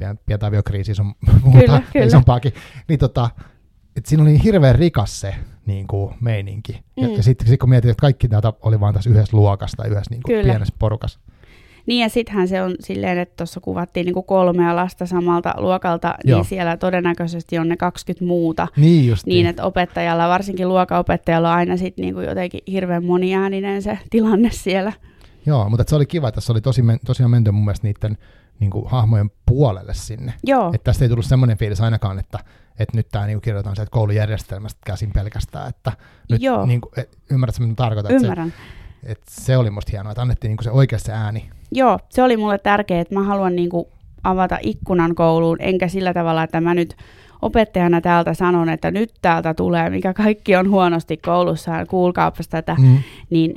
pien- 0.02 0.17
pientä 0.26 0.45
aviokriisiä 0.48 0.95
sun 0.95 1.06
muuta 1.43 1.60
Kyllä, 1.60 1.82
kyllä. 1.93 2.06
isompaakin. 2.06 2.54
Niin 2.88 3.00
tota, 3.00 3.30
et 3.95 4.06
siinä 4.06 4.24
oli 4.24 4.43
hirveän 4.43 4.76
rikas 4.76 5.19
se 5.19 5.36
niinku, 5.65 6.13
meininki. 6.21 6.84
Ja, 6.98 7.08
Mm. 7.08 7.13
ja 7.13 7.24
sitten 7.24 7.48
sit 7.48 7.60
kun 7.60 7.69
mietin, 7.69 7.91
että 7.91 8.02
kaikki 8.02 8.28
näitä 8.28 8.54
oli 8.62 8.80
vaan 8.80 8.93
tässä 8.93 9.10
yhdessä 9.10 9.38
luokassa 9.38 9.78
tai 9.78 9.89
yhdessä 9.89 10.12
niinku, 10.12 10.28
Kyllä. 10.28 10.43
pienessä 10.43 10.76
porukassa. 10.80 11.19
Niin 11.86 12.02
ja 12.02 12.10
sittenhän 12.10 12.48
se 12.48 12.62
on 12.62 12.76
silleen, 12.80 13.17
että 13.17 13.34
tuossa 13.38 13.60
kuvattiin 13.60 14.06
niinku 14.06 14.24
kolmea 14.24 14.76
lasta 14.76 15.06
samalta 15.06 15.54
luokalta, 15.58 16.15
Joo. 16.24 16.38
niin 16.38 16.45
siellä 16.45 16.78
todennäköisesti 16.78 17.58
on 17.58 17.69
ne 17.69 17.78
20 17.78 18.26
muuta. 18.26 18.67
Niin 18.78 19.08
just. 19.08 19.26
Niin, 19.26 19.45
että 19.45 19.63
opettajalla, 19.63 20.30
varsinkin 20.30 20.69
luokanopettajalla 20.69 21.50
on 21.50 21.56
aina 21.56 21.78
sitten 21.78 22.04
niinku 22.04 22.21
jotenkin 22.21 22.62
hirveän 22.67 23.06
moniääninen 23.06 23.82
se 23.82 24.00
tilanne 24.10 24.50
siellä. 24.52 24.93
Joo, 25.45 25.69
mutta 25.69 25.84
se 25.88 25.95
oli 25.95 26.06
kiva, 26.06 26.28
että 26.28 26.41
se 26.41 26.52
oli 26.52 26.62
tosi, 26.62 26.82
tosiaan 27.06 27.32
menty 27.32 27.52
mun 27.52 27.65
mielestä 27.65 27.88
niiden 27.88 28.17
niinku, 28.60 28.86
hahmojen 28.86 29.32
puolelle 29.45 29.93
sinne. 29.93 30.34
Joo, 30.43 30.71
Että 30.74 30.84
tästä 30.84 31.05
ei 31.05 31.10
tullut 31.10 31.26
semmoinen 31.26 31.57
fiilis 31.57 31.82
ainakaan, 31.82 32.20
että, 32.20 32.39
että 32.80 32.97
nyt 32.97 33.07
tämä 33.12 33.26
niinku 33.26 33.41
kirjoitetaan 33.41 33.76
sieltä 33.76 33.91
koulujärjestelmästä 33.91 34.80
käsin 34.86 35.12
pelkästään, 35.14 35.70
että 35.70 35.91
nyt 36.30 36.41
Joo. 36.41 36.66
niinku, 36.66 36.91
et, 36.97 37.18
ymmärrätkö 37.32 37.64
mitä 37.64 37.76
tarkoitan, 37.76 38.16
että 38.16 38.36
se, 38.36 38.51
että 39.06 39.26
se 39.30 39.58
oli 39.58 39.70
musta 39.70 39.89
hienoa, 39.91 40.12
että 40.12 40.22
annettiin 40.22 40.49
niinku 40.49 40.64
se 40.64 40.72
oikeasti 40.72 41.06
se 41.06 41.12
ääni. 41.14 41.49
Joo, 41.72 41.99
se 42.10 42.24
oli 42.24 42.38
mulle 42.38 42.58
tärkeää, 42.58 43.01
että 43.01 43.14
mä 43.16 43.24
haluan 43.24 43.56
niinku 43.56 43.89
avata 44.24 44.58
ikkunan 44.62 45.16
kouluun, 45.16 45.58
enkä 45.60 45.88
sillä 45.88 46.14
tavalla, 46.14 46.43
että 46.43 46.62
mä 46.62 46.74
nyt 46.74 46.95
opettajana 47.41 48.01
täältä 48.01 48.34
sanon, 48.34 48.70
että 48.70 48.91
nyt 48.91 49.14
täältä 49.22 49.53
tulee, 49.53 49.89
mikä 49.89 50.14
kaikki 50.14 50.56
on 50.56 50.70
huonosti 50.70 51.18
koulussa, 51.18 51.86
kuulkaapas 51.86 52.47
tätä, 52.47 52.76
Mm. 52.80 52.97
niin 53.30 53.56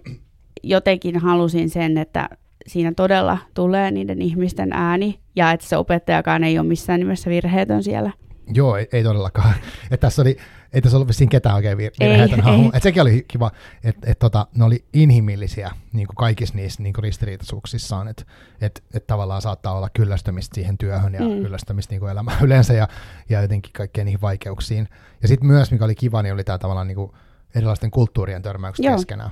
jotenkin 0.62 1.18
halusin 1.18 1.70
sen, 1.70 1.98
että 1.98 2.28
siinä 2.66 2.92
todella 2.96 3.38
tulee 3.54 3.90
niiden 3.90 4.22
ihmisten 4.22 4.72
ääni, 4.72 5.18
ja 5.36 5.52
että 5.52 5.66
se 5.66 5.76
opettajakaan 5.76 6.44
ei 6.44 6.58
ole 6.58 6.66
missään 6.66 7.00
nimessä 7.00 7.30
virheetön 7.30 7.82
siellä. 7.82 8.10
Joo, 8.54 8.76
ei, 8.76 8.88
ei 8.92 9.02
todellakaan. 9.02 9.54
Et 9.90 10.00
tässä 10.00 10.22
oli, 10.22 10.36
ei 10.72 10.82
tässä 10.82 10.96
ollut 10.96 11.08
vissiin 11.08 11.28
ketään 11.30 11.54
oikein 11.54 11.78
vir- 11.78 11.94
Ei, 12.00 12.08
virheitä. 12.10 12.36
ei. 12.36 12.70
Et 12.74 12.82
sekin 12.82 13.02
oli 13.02 13.24
kiva, 13.28 13.50
että 13.84 14.10
et, 14.10 14.18
tota, 14.18 14.46
ne 14.54 14.64
oli 14.64 14.84
inhimillisiä 14.92 15.70
niin 15.92 16.06
kuin 16.06 16.16
kaikissa 16.16 16.54
niissä 16.54 16.82
niin 16.82 16.92
kuin 16.92 17.02
ristiriitaisuuksissaan, 17.02 18.08
että 18.08 18.24
et, 18.60 18.84
et 18.94 19.06
tavallaan 19.06 19.42
saattaa 19.42 19.72
olla 19.76 19.88
kyllästymistä 19.90 20.54
siihen 20.54 20.78
työhön 20.78 21.14
ja 21.14 21.20
Mm. 21.20 21.42
kyllästymistä 21.42 21.92
niin 21.92 22.00
kuin 22.00 22.10
elämään 22.12 22.42
yleensä 22.46 22.72
ja, 22.74 22.88
ja 23.28 23.42
jotenkin 23.42 23.72
kaikkeen 23.72 24.04
niihin 24.04 24.20
vaikeuksiin. 24.20 24.88
Ja 25.22 25.28
sitten 25.28 25.46
myös, 25.46 25.70
mikä 25.72 25.84
oli 25.84 25.94
kiva, 25.94 26.22
niin 26.22 26.34
oli 26.34 26.44
tämä 26.44 26.58
tavallaan 26.58 26.86
niin 26.88 26.96
kuin 26.96 27.12
erilaisten 27.54 27.90
kulttuurien 27.90 28.42
törmäykset 28.42 28.84
Joo. 28.84 28.96
keskenään. 28.96 29.30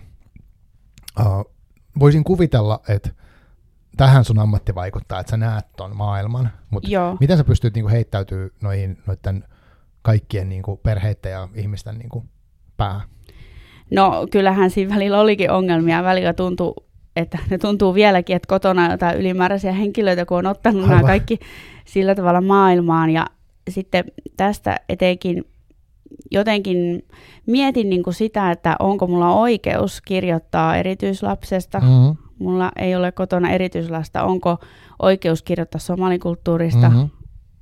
Uh, 1.20 1.54
voisin 1.98 2.24
kuvitella, 2.24 2.80
että 2.88 3.10
tähän 3.96 4.24
sun 4.24 4.38
ammatti 4.38 4.74
vaikuttaa, 4.74 5.20
että 5.20 5.30
sä 5.30 5.36
näet 5.36 5.66
ton 5.76 5.96
maailman, 5.96 6.50
mutta 6.70 6.88
miten 7.20 7.36
sä 7.36 7.44
pystyt 7.44 7.74
niinku 7.74 7.88
heittäytyy 7.90 8.52
noihin 8.60 8.98
noiden 9.06 9.44
kaikkien 10.06 10.48
niinku 10.48 10.76
perheiden 10.76 11.32
ja 11.32 11.48
ihmisten 11.54 11.98
niinku 11.98 12.24
päähän? 12.76 13.08
No 13.90 14.26
kyllähän 14.30 14.70
siinä 14.70 14.94
välillä 14.94 15.20
olikin 15.20 15.50
ongelmia. 15.50 16.02
Välillä 16.02 16.32
tuntuu, 16.32 16.74
että 17.16 17.38
ne 17.50 17.58
tuntuu 17.58 17.94
vieläkin, 17.94 18.36
että 18.36 18.46
kotona 18.48 18.84
on 18.84 18.90
jotain 18.90 19.18
ylimääräisiä 19.18 19.72
henkilöitä, 19.72 20.26
kun 20.26 20.38
on 20.38 20.46
ottanut 20.46 20.82
nämä 20.82 20.94
Aivan. 20.94 21.06
kaikki 21.06 21.38
sillä 21.84 22.14
tavalla 22.14 22.40
maailmaan. 22.40 23.10
Ja 23.10 23.26
sitten 23.70 24.04
tästä 24.36 24.80
etenkin 24.88 25.44
jotenkin 26.30 27.04
mietin 27.46 27.90
niin 27.90 28.02
kuin 28.02 28.14
sitä, 28.14 28.50
että 28.50 28.76
onko 28.78 29.06
mulla 29.06 29.34
oikeus 29.34 30.00
kirjoittaa 30.00 30.76
erityislapsesta. 30.76 31.80
Mm. 31.80 31.86
Mm-hmm. 31.86 32.16
Mulla 32.38 32.72
ei 32.76 32.96
ole 32.96 33.12
kotona 33.12 33.50
erityislasta. 33.50 34.24
Onko 34.24 34.58
oikeus 35.02 35.42
kirjoittaa 35.42 35.78
somalikulttuurista? 35.78 36.88
Mm-hmm. 36.88 37.08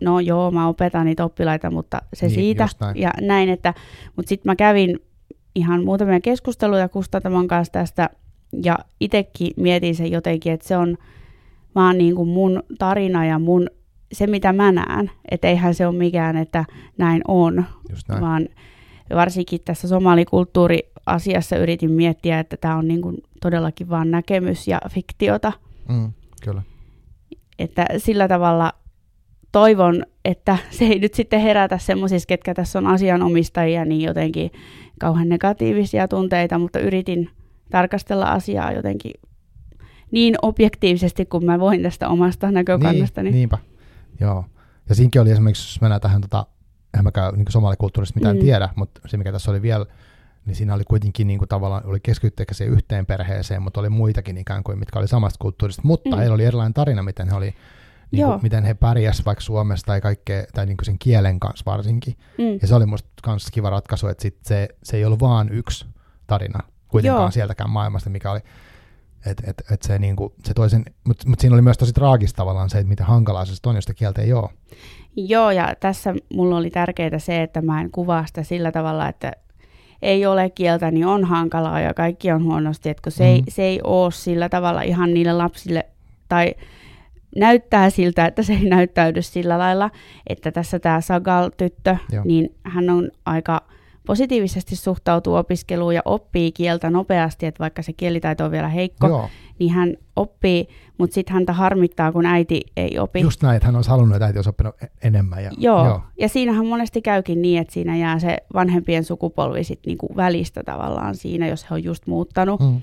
No 0.02 0.20
joo, 0.20 0.50
mä 0.50 0.68
opetan 0.68 1.06
niitä 1.06 1.24
oppilaita, 1.24 1.70
mutta 1.70 2.02
se 2.14 2.26
Niin, 2.26 2.34
siitä. 2.34 2.64
just 2.64 2.80
näin. 2.80 2.96
Ja 3.00 3.10
näin, 3.20 3.48
että, 3.48 3.74
mutta 4.16 4.28
sitten 4.28 4.50
mä 4.50 4.56
kävin 4.56 4.98
ihan 5.54 5.84
muutamia 5.84 6.20
keskusteluja 6.20 6.88
Kustantamon 6.88 7.48
kanssa 7.48 7.72
tästä, 7.72 8.10
ja 8.62 8.78
itsekin 9.00 9.50
mietin 9.56 9.94
sen 9.94 10.10
jotenkin, 10.12 10.52
että 10.52 10.68
se 10.68 10.76
on 10.76 10.96
vaan 11.74 11.98
niin 11.98 12.14
kuin 12.14 12.28
mun 12.28 12.62
tarina 12.78 13.26
ja 13.26 13.38
mun, 13.38 13.66
se 14.12 14.26
mitä 14.26 14.52
mä 14.52 14.72
näen, 14.72 15.10
että 15.30 15.48
eihän 15.48 15.74
se 15.74 15.86
ole 15.86 15.96
mikään, 15.96 16.36
että 16.36 16.64
näin 16.98 17.22
on, 17.28 17.64
Just 17.90 18.08
näin. 18.08 18.20
vaan 18.20 18.48
varsinkin 19.14 19.60
tässä 19.64 19.88
somalikulttuuriasiassa 19.88 21.56
yritin 21.56 21.90
miettiä, 21.92 22.40
että 22.40 22.56
tämä 22.56 22.76
on 22.76 22.88
niin 22.88 23.00
kuin 23.02 23.16
todellakin 23.42 23.88
vaan 23.88 24.10
näkemys 24.10 24.68
ja 24.68 24.80
fiktiota, 24.90 25.52
Mm, 25.88 26.12
kyllä. 26.44 26.62
että 27.58 27.86
sillä 27.98 28.28
tavalla 28.28 28.72
toivon, 29.54 30.02
että 30.24 30.58
se 30.78 30.84
ei 30.84 30.98
nyt 30.98 31.14
sitten 31.14 31.40
herätä 31.40 31.78
semmoisissa, 31.78 32.26
ketkä 32.26 32.54
tässä 32.54 32.78
on 32.78 32.86
asianomistajia, 32.86 33.84
niin 33.84 34.00
jotenkin 34.00 34.50
kauhean 35.00 35.28
negatiivisia 35.28 36.08
tunteita, 36.08 36.58
mutta 36.58 36.78
yritin 36.78 37.30
tarkastella 37.70 38.26
asiaa 38.26 38.72
jotenkin 38.72 39.12
niin 40.10 40.34
objektiivisesti 40.42 41.26
kuin 41.26 41.44
mä 41.44 41.60
voin 41.60 41.82
tästä 41.82 42.08
omasta 42.08 42.50
näkökannastani. 42.50 43.30
Niin, 43.30 43.34
niinpä. 43.34 43.58
Joo. 44.20 44.44
Ja 44.88 44.94
siinäkin 44.94 45.20
oli 45.20 45.30
esimerkiksi, 45.30 45.74
jos 45.74 45.80
mennään 45.80 46.00
tähän, 46.00 46.20
tota, 46.20 46.46
eihän 46.94 47.04
mäkään 47.04 47.34
niin 47.34 47.46
somalikulttuurista 47.48 48.20
mitään 48.20 48.36
Mm. 48.36 48.40
tiedä, 48.42 48.68
mutta 48.76 49.00
se 49.06 49.16
mikä 49.16 49.32
tässä 49.32 49.50
oli 49.50 49.62
vielä, 49.62 49.86
niin 50.46 50.54
siinä 50.54 50.74
oli 50.74 50.84
kuitenkin 50.84 51.26
niin 51.26 51.38
kuin 51.38 51.48
tavallaan, 51.48 51.86
oli 51.86 52.00
keskitytty 52.00 52.54
siihen 52.54 52.74
yhteen 52.74 53.06
perheeseen, 53.06 53.62
mutta 53.62 53.80
oli 53.80 53.88
muitakin 53.88 54.38
ikään 54.38 54.64
kuin, 54.64 54.78
mitkä 54.78 54.98
oli 54.98 55.08
samasta 55.08 55.38
kulttuurista, 55.40 55.82
mutta 55.84 56.10
mm. 56.10 56.16
heillä 56.16 56.34
oli 56.34 56.44
erilainen 56.44 56.74
tarina, 56.74 57.02
miten 57.02 57.28
he 57.30 57.36
oli 57.36 57.54
niin 58.16 58.26
kuin, 58.26 58.42
miten 58.42 58.64
he 58.64 58.74
pärjäs 58.74 59.26
vaikka 59.26 59.42
Suomessa 59.42 59.86
tai, 59.86 60.00
kaikkea, 60.00 60.44
tai 60.54 60.66
niin 60.66 60.76
kuin 60.76 60.86
sen 60.86 60.98
kielen 60.98 61.40
kanssa 61.40 61.62
varsinkin. 61.66 62.14
Mm. 62.38 62.58
Ja 62.62 62.66
se 62.66 62.74
oli 62.74 62.86
musta 62.86 63.08
kans 63.22 63.48
kiva 63.52 63.70
ratkaisu, 63.70 64.08
että 64.08 64.22
sit 64.22 64.38
se, 64.42 64.68
se 64.82 64.96
ei 64.96 65.04
ollut 65.04 65.20
vaan 65.20 65.48
yksi 65.52 65.86
tarina 66.26 66.60
kuitenkaan 66.88 67.22
Joo. 67.22 67.30
Sieltäkään 67.30 67.70
maailmasta, 67.70 68.10
mikä 68.10 68.30
oli, 68.30 68.40
että 69.26 69.50
et, 69.50 69.62
et 69.70 69.82
se, 69.82 69.98
niinku, 69.98 70.34
se 70.44 70.54
toisen, 70.54 70.84
mutta 71.04 71.28
mut 71.28 71.40
siinä 71.40 71.54
oli 71.54 71.62
myös 71.62 71.78
tosi 71.78 71.92
traagista 71.92 72.36
tavallaan 72.36 72.70
se, 72.70 72.78
että 72.78 72.88
miten 72.88 73.06
hankalaa 73.06 73.44
se 73.44 73.52
on, 73.66 73.74
jos 73.74 73.84
sitä 73.84 73.94
kieltä 73.94 74.22
ei 74.22 74.32
ole. 74.32 74.50
Joo, 75.16 75.50
ja 75.50 75.74
tässä 75.80 76.14
mulla 76.34 76.56
oli 76.56 76.70
tärkeää 76.70 77.18
se, 77.18 77.42
että 77.42 77.62
mä 77.62 77.80
en 77.80 77.90
kuvaa 77.90 78.26
sitä 78.26 78.42
sillä 78.42 78.72
tavalla, 78.72 79.08
että 79.08 79.32
ei 80.02 80.26
ole 80.26 80.50
kieltä, 80.50 80.90
niin 80.90 81.06
on 81.06 81.24
hankalaa 81.24 81.80
ja 81.80 81.94
kaikki 81.94 82.32
on 82.32 82.44
huonosti, 82.44 82.88
että 82.88 83.02
kun 83.02 83.12
se, 83.12 83.24
mm. 83.24 83.30
ei, 83.30 83.42
se 83.48 83.62
ei 83.62 83.80
ole 83.84 84.12
sillä 84.12 84.48
tavalla 84.48 84.82
ihan 84.82 85.14
niille 85.14 85.32
lapsille, 85.32 85.86
tai 86.28 86.54
näyttää 87.36 87.90
siltä, 87.90 88.26
että 88.26 88.42
se 88.42 88.52
ei 88.52 88.64
näyttäydy 88.64 89.22
sillä 89.22 89.58
lailla, 89.58 89.90
että 90.26 90.52
tässä 90.52 90.78
tämä 90.78 91.00
Sagal-tyttö, 91.00 91.96
Joo. 92.12 92.24
niin 92.24 92.54
hän 92.62 92.90
on 92.90 93.10
aika 93.26 93.60
positiivisesti 94.06 94.76
suhtautuu 94.76 95.34
opiskeluun 95.34 95.94
ja 95.94 96.02
oppii 96.04 96.52
kieltä 96.52 96.90
nopeasti, 96.90 97.46
että 97.46 97.58
vaikka 97.60 97.82
se 97.82 97.92
kielitaito 97.92 98.44
on 98.44 98.50
vielä 98.50 98.68
heikko, 98.68 99.08
Joo, 99.08 99.28
niin 99.58 99.70
hän 99.72 99.94
oppii, 100.16 100.68
mutta 100.98 101.14
sitten 101.14 101.34
häntä 101.34 101.52
harmittaa, 101.52 102.12
kun 102.12 102.26
äiti 102.26 102.60
ei 102.76 102.98
opi. 102.98 103.20
just 103.20 103.42
näin, 103.42 103.56
että 103.56 103.66
hän 103.66 103.76
olisi 103.76 103.90
halunnut, 103.90 104.16
että 104.16 104.26
äiti 104.26 104.38
olisi 104.38 104.50
oppinut 104.50 104.82
e- 104.82 104.86
enemmän. 105.02 105.44
Ja, 105.44 105.50
Joo. 105.58 105.86
joo. 105.86 106.00
ja 106.20 106.28
siinähän 106.28 106.66
monesti 106.66 107.02
käykin 107.02 107.42
niin, 107.42 107.60
että 107.60 107.72
siinä 107.72 107.96
jää 107.96 108.18
se 108.18 108.36
vanhempien 108.54 109.04
sukupolvi 109.04 109.64
sit 109.64 109.80
niinku 109.86 110.16
välistä 110.16 110.62
tavallaan 110.62 111.14
siinä, 111.14 111.48
jos 111.48 111.70
he 111.70 111.74
on 111.74 111.84
just 111.84 112.06
muuttanut. 112.06 112.60
Mm. 112.60 112.80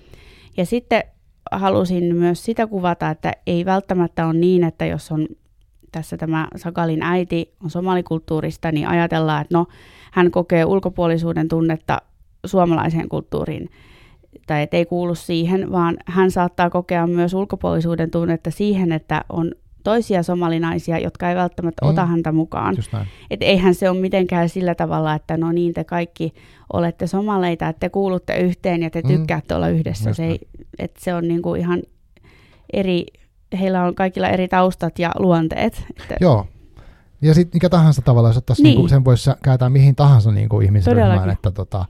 Ja 0.58 0.66
sitten 0.66 1.04
halusin 1.52 2.16
myös 2.16 2.46
sitä 2.46 2.68
kuvata, 2.68 3.10
että 3.10 3.32
ei 3.48 3.66
välttämättä 3.66 4.26
ole 4.26 4.34
niin, 4.34 4.64
että 4.64 4.86
jos 4.86 5.12
on 5.12 5.28
tässä 5.92 6.18
tämä 6.18 6.48
Sakalin 6.56 7.04
äiti 7.04 7.54
on 7.64 7.70
somalikulttuurista, 7.70 8.72
niin 8.72 8.88
ajatellaan, 8.88 9.42
että 9.42 9.58
no, 9.58 9.66
hän 10.12 10.32
kokee 10.32 10.66
ulkopuolisuuden 10.66 11.48
tunnetta 11.48 12.02
suomalaiseen 12.46 13.10
kulttuuriin, 13.10 13.70
tai 14.48 14.62
että 14.62 14.78
ei 14.78 14.86
kuulu 14.86 15.16
siihen, 15.16 15.72
vaan 15.72 15.98
hän 16.06 16.32
saattaa 16.32 16.70
kokea 16.70 17.08
myös 17.08 17.34
ulkopuolisuuden 17.34 18.12
tunnetta 18.12 18.52
siihen, 18.52 18.92
että 18.92 19.22
on 19.30 19.52
toisia 19.84 20.24
somalinaisia, 20.24 21.00
jotka 21.00 21.30
ei 21.30 21.36
välttämättä 21.36 21.86
Mm. 21.86 21.90
ota 21.92 22.06
häntä 22.06 22.32
mukaan. 22.32 22.76
Että 23.32 23.46
eihän 23.46 23.76
se 23.76 23.90
ole 23.90 24.00
mitenkään 24.00 24.50
sillä 24.50 24.76
tavalla, 24.76 25.16
että 25.16 25.38
no 25.38 25.52
niin, 25.52 25.74
te 25.74 25.84
kaikki 25.84 26.34
olette 26.74 27.08
somaleita, 27.08 27.68
että 27.68 27.80
te 27.80 27.90
kuulutte 27.90 28.40
yhteen 28.40 28.84
ja 28.84 28.90
te 28.90 29.02
Mm. 29.02 29.08
tykkäätte 29.08 29.56
olla 29.56 29.68
yhdessä. 29.68 30.10
Just 30.10 30.18
Se, 30.18 30.26
ei, 30.26 30.40
että 30.80 31.02
se 31.04 31.14
on 31.14 31.28
niinku 31.28 31.56
ihan 31.56 31.82
eri, 32.74 33.06
heillä 33.60 33.84
on 33.84 33.96
kaikilla 33.96 34.30
eri 34.30 34.48
taustat 34.48 35.00
ja 35.00 35.12
luonteet. 35.20 35.86
Että, 36.00 36.16
Joo. 36.22 36.48
Ja 37.22 37.34
sitten 37.34 37.56
mikä 37.58 37.70
tahansa 37.70 38.02
tavalla, 38.02 38.30
jos 38.30 38.38
ottaisi, 38.38 38.62
Niin. 38.64 38.70
niin. 38.70 38.76
niinku, 38.78 38.88
sen 38.90 39.06
voisi 39.06 39.30
kääntää 39.44 39.70
mihin 39.70 39.96
tahansa 39.96 40.32
niinku 40.32 40.62
ihmisryhmään, 40.62 41.08
Todellakin. 41.08 41.34
että 41.34 41.52
tota, 41.52 41.86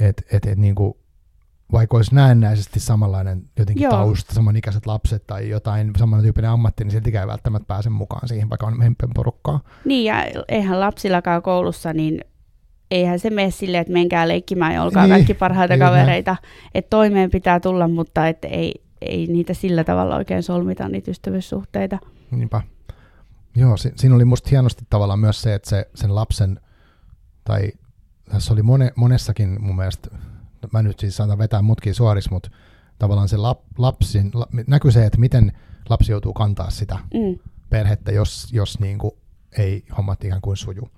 et, 0.00 0.22
et, 0.32 0.46
et, 0.46 0.58
niinku, 0.58 0.96
vaikka 1.72 1.96
olisi 1.96 2.14
näennäisesti 2.14 2.80
samanlainen 2.80 3.42
jotenkin 3.58 3.82
Joo. 3.82 3.92
Tausta, 3.92 4.34
samanikäiset 4.34 4.86
lapset 4.86 5.26
tai 5.26 5.48
jotain 5.48 5.90
samantyyppinen 5.98 6.50
ammatti, 6.50 6.84
niin 6.84 6.92
siltikään 6.92 7.22
ei 7.22 7.28
välttämättä 7.28 7.66
pääse 7.66 7.90
mukaan 7.90 8.28
siihen, 8.28 8.50
vaikka 8.50 8.66
on 8.66 8.82
hempen 8.82 9.08
porukkaa. 9.14 9.60
Niin, 9.84 10.04
ja 10.04 10.24
eihän 10.48 10.80
lapsillakaan 10.80 11.42
koulussa, 11.42 11.92
niin 11.92 12.24
eihän 12.90 13.18
se 13.18 13.30
mene 13.30 13.50
silleen, 13.50 13.80
että 13.80 13.92
menkää 13.92 14.28
leikkimään 14.28 14.74
ja 14.74 14.82
olkaa 14.82 15.02
Niin, 15.02 15.10
kaikki 15.14 15.34
parhaita 15.34 15.76
näin. 15.76 15.90
kavereita. 15.92 16.36
Että 16.74 16.90
toimeen 16.90 17.30
pitää 17.30 17.60
tulla, 17.60 17.88
mutta 17.88 18.28
et 18.28 18.38
ei, 18.44 18.74
ei 19.00 19.26
niitä 19.26 19.54
sillä 19.54 19.84
tavalla 19.84 20.16
oikein 20.16 20.42
solmita, 20.42 20.88
niitä 20.88 21.10
ystävyyssuhteita. 21.10 21.98
Niinpä. 22.30 22.60
Joo, 23.56 23.76
si- 23.76 23.92
siinä 23.96 24.14
oli 24.14 24.24
musta 24.24 24.48
hienosti 24.50 24.84
tavallaan 24.90 25.18
myös 25.18 25.42
se, 25.42 25.54
että 25.54 25.70
se, 25.70 25.88
sen 25.94 26.14
lapsen, 26.14 26.60
tai 27.44 27.72
tässä 28.30 28.52
oli 28.52 28.62
mone, 28.62 28.92
monessakin 28.96 29.56
mun 29.62 29.76
mielestä, 29.76 30.08
mä 30.72 30.82
nyt 30.82 30.98
siis 30.98 31.16
saatan 31.16 31.38
vetää 31.38 31.62
mutkin 31.62 31.94
suoriksi, 31.94 32.30
mutta 32.30 32.50
tavallaan 32.98 33.28
se 33.28 33.36
lap, 33.36 33.60
lapsin, 33.78 34.30
la, 34.34 34.46
näkyy 34.66 34.90
se, 34.92 35.06
että 35.06 35.18
miten 35.18 35.52
lapsi 35.88 36.12
joutuu 36.12 36.32
kantaa 36.32 36.70
sitä 36.70 36.98
Mm. 37.14 37.38
perhettä, 37.70 38.12
jos, 38.12 38.48
jos 38.52 38.80
niin 38.80 38.98
kuin 38.98 39.12
ei 39.58 39.84
hommat 39.96 40.24
ikään 40.24 40.40
kuin 40.40 40.56
suju. 40.56 40.88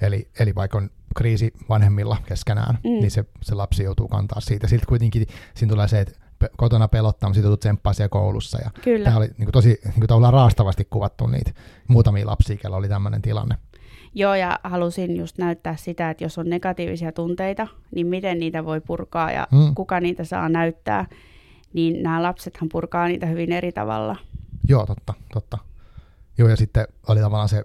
Eli, 0.00 0.28
eli 0.40 0.54
vaikka 0.54 0.78
on 0.78 0.90
kriisi 1.16 1.52
vanhemmilla 1.68 2.16
keskenään, 2.26 2.74
Mm. 2.84 2.90
niin 2.90 3.10
se, 3.10 3.24
se 3.42 3.54
lapsi 3.54 3.82
joutuu 3.82 4.08
kantaa 4.08 4.40
siitä. 4.40 4.66
Silti 4.66 4.86
kuitenkin 4.86 5.26
siinä 5.54 5.70
tulee 5.70 5.88
se, 5.88 6.00
että 6.00 6.12
kotona 6.56 6.88
pelottaa, 6.88 7.28
mutta 7.28 7.34
sitten 7.34 7.48
joutuu 7.48 7.60
tsemppaa 7.60 7.92
siellä 7.92 8.08
koulussa. 8.08 8.58
Ja 8.64 8.70
Kyllä. 8.84 9.04
Tämä 9.04 9.16
oli 9.16 9.26
niin 9.26 9.36
kuin 9.46 9.52
tosi 9.52 9.80
niin 9.84 10.06
kuin 10.08 10.32
raastavasti 10.32 10.84
kuvattu 10.84 11.26
niitä 11.26 11.50
muutamia 11.88 12.26
lapsia, 12.26 12.56
kellä 12.56 12.76
oli 12.76 12.88
tämmöinen 12.88 13.22
tilanne. 13.22 13.56
Joo, 14.14 14.34
ja 14.34 14.58
halusin 14.64 15.16
just 15.16 15.38
näyttää 15.38 15.76
sitä, 15.76 16.10
että 16.10 16.24
jos 16.24 16.38
on 16.38 16.50
negatiivisia 16.50 17.12
tunteita, 17.12 17.66
niin 17.94 18.06
miten 18.06 18.38
niitä 18.38 18.64
voi 18.64 18.80
purkaa 18.80 19.32
ja 19.32 19.46
Mm. 19.52 19.74
kuka 19.74 20.00
niitä 20.00 20.24
saa 20.24 20.48
näyttää. 20.48 21.06
Niin 21.72 22.02
nämä 22.02 22.22
lapsethan 22.22 22.68
purkaa 22.68 23.08
niitä 23.08 23.26
hyvin 23.26 23.52
eri 23.52 23.72
tavalla. 23.72 24.16
Joo, 24.68 24.86
totta, 24.86 25.14
totta. 25.32 25.58
Joo, 26.38 26.48
ja 26.48 26.56
sitten 26.56 26.86
oli 27.08 27.20
tavallaan 27.20 27.48
se 27.48 27.64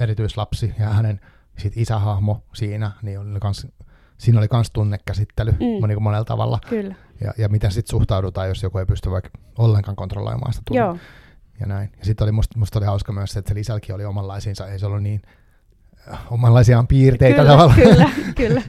erityislapsi 0.00 0.74
ja 0.78 0.86
hänen 0.88 1.20
sit 1.58 1.76
isähahmo 1.76 2.42
siinä, 2.54 2.90
niin 3.02 3.18
oli 3.20 3.40
kans, 3.40 3.66
siinä 4.18 4.38
oli 4.38 4.46
myös 4.52 4.70
tunnekäsittely 4.70 5.50
Mm. 5.50 5.88
niin 5.88 6.02
monella 6.02 6.24
tavalla. 6.24 6.58
Kyllä. 6.68 6.94
Ja, 7.20 7.32
ja 7.38 7.48
miten 7.48 7.72
sitten 7.72 7.90
suhtaudutaan, 7.90 8.48
jos 8.48 8.62
joku 8.62 8.78
ei 8.78 8.86
pysty 8.86 9.10
vaikka 9.10 9.30
ollenkaan 9.58 9.96
kontrolloimaan 9.96 10.52
sitä 10.52 10.62
tunne- 10.66 10.80
Joo, 10.82 10.96
ja 11.60 11.66
näin. 11.66 11.90
Ja 11.98 12.04
sitten 12.04 12.24
oli 12.24 12.32
musta, 12.32 12.58
musta 12.58 12.78
oli 12.78 12.86
hauska 12.86 13.12
myös 13.12 13.32
se, 13.32 13.38
että 13.38 13.48
se 13.48 13.54
lisälläkin 13.54 13.94
oli 13.94 14.04
omanlaisiinsa, 14.04 14.66
ei 14.66 14.78
se 14.78 14.86
ollut 14.86 15.02
niin 15.02 15.22
omanlaisiaan 16.30 16.86
piirteitä 16.86 17.36
kyllä, 17.42 17.50
tavallaan. 17.50 17.80
Kyllä, 17.80 18.10
kyllä. 18.48 18.62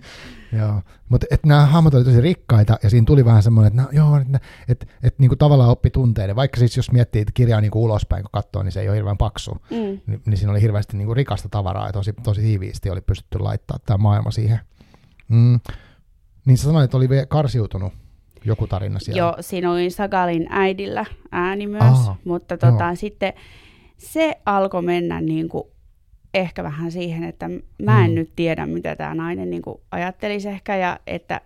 Joo, 0.57 0.81
mutta 1.09 1.27
nämä 1.45 1.65
hahmot 1.65 1.93
oli 1.93 2.03
tosi 2.03 2.21
rikkaita 2.21 2.77
ja 2.83 2.89
siinä 2.89 3.05
tuli 3.05 3.25
vähän 3.25 3.43
semmoinen, 3.43 3.67
että 3.67 3.81
no, 3.81 3.87
joo, 3.91 4.17
että 4.17 4.39
et, 4.67 4.87
et, 5.03 5.19
niinku 5.19 5.35
tavallaan 5.35 5.69
oppi 5.69 5.89
tunteiden, 5.89 6.35
vaikka 6.35 6.59
siis 6.59 6.77
jos 6.77 6.91
miettii 6.91 7.21
että 7.21 7.31
kirjaa 7.33 7.61
niinku 7.61 7.83
ulospäin 7.83 8.23
kun 8.23 8.29
katsoo, 8.33 8.63
niin 8.63 8.71
se 8.71 8.81
ei 8.81 8.89
ole 8.89 8.95
hirveän 8.97 9.17
paksu, 9.17 9.51
Mm. 9.51 9.77
niin, 10.07 10.21
niin 10.25 10.37
siinä 10.37 10.51
oli 10.51 10.61
hirveästi 10.61 10.97
niinku 10.97 11.13
rikasta 11.13 11.49
tavaraa 11.49 11.87
ja 11.87 11.93
tosi, 11.93 12.13
tosi 12.23 12.41
tiiviisti 12.41 12.89
oli 12.89 13.01
pystytty 13.01 13.39
laittaa 13.39 13.79
tämä 13.85 13.97
maailma 13.97 14.31
siihen. 14.31 14.59
Mm. 15.27 15.59
Niin 16.45 16.57
sä 16.57 16.63
sanoit, 16.63 16.83
että 16.83 16.97
oli 16.97 17.07
karsiutunut 17.29 17.93
joku 18.45 18.67
tarina 18.67 18.99
siellä. 18.99 19.19
Joo, 19.19 19.35
siinä 19.39 19.71
oli 19.71 19.89
Sagalin 19.89 20.47
äidillä 20.49 21.05
ääni 21.31 21.67
myös, 21.67 22.07
Aa, 22.07 22.17
mutta 22.25 22.57
tota, 22.57 22.83
joo. 22.83 22.95
sitten 22.95 23.33
se 23.97 24.35
alkoi 24.45 24.81
mennä 24.81 25.21
niin 25.21 25.49
kuin 25.49 25.63
ehkä 26.33 26.63
vähän 26.63 26.91
siihen, 26.91 27.23
että 27.23 27.49
mä 27.83 28.05
en 28.05 28.11
Mm. 28.11 28.15
nyt 28.15 28.31
tiedä, 28.35 28.65
mitä 28.65 28.95
tämä 28.95 29.15
nainen 29.15 29.49
niin 29.49 29.61
kuin 29.61 29.81
ajattelisi 29.91 30.49
ehkä, 30.49 30.75
ja 30.75 30.99
että 31.07 31.41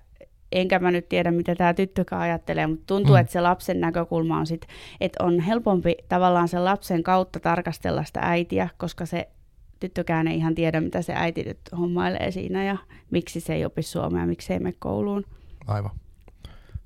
enkä 0.52 0.80
mä 0.80 0.92
nyt 0.92 1.10
tiedä, 1.10 1.32
mitä 1.32 1.56
tämä 1.56 1.74
tyttökään 1.74 2.22
ajattelee, 2.22 2.68
mutta 2.68 2.84
tuntuu, 2.88 3.14
Mm. 3.14 3.18
mm. 3.18 3.22
että 3.22 3.34
se 3.34 3.42
lapsen 3.42 3.82
näkökulma 3.82 4.38
on 4.38 4.48
sitten, 4.48 4.70
että 5.02 5.24
on 5.24 5.40
helpompi 5.40 5.96
tavallaan 6.10 6.48
sen 6.48 6.66
lapsen 6.66 7.04
kautta 7.04 7.40
tarkastella 7.40 8.04
sitä 8.04 8.20
äitiä, 8.24 8.70
koska 8.78 9.06
se 9.06 9.28
tyttökään 9.80 10.28
ei 10.28 10.38
ihan 10.38 10.56
tiedä, 10.56 10.82
mitä 10.82 11.02
se 11.02 11.14
äiti 11.16 11.44
nyt 11.44 11.58
hommailee 11.78 12.32
siinä 12.32 12.64
ja 12.64 12.78
miksi 13.12 13.40
se 13.40 13.54
ei 13.54 13.66
opi 13.66 13.82
suomea, 13.82 14.26
miksi 14.26 14.48
se 14.48 14.54
ei 14.54 14.60
mene 14.60 14.76
kouluun. 14.80 15.24
Aivan. 15.68 15.92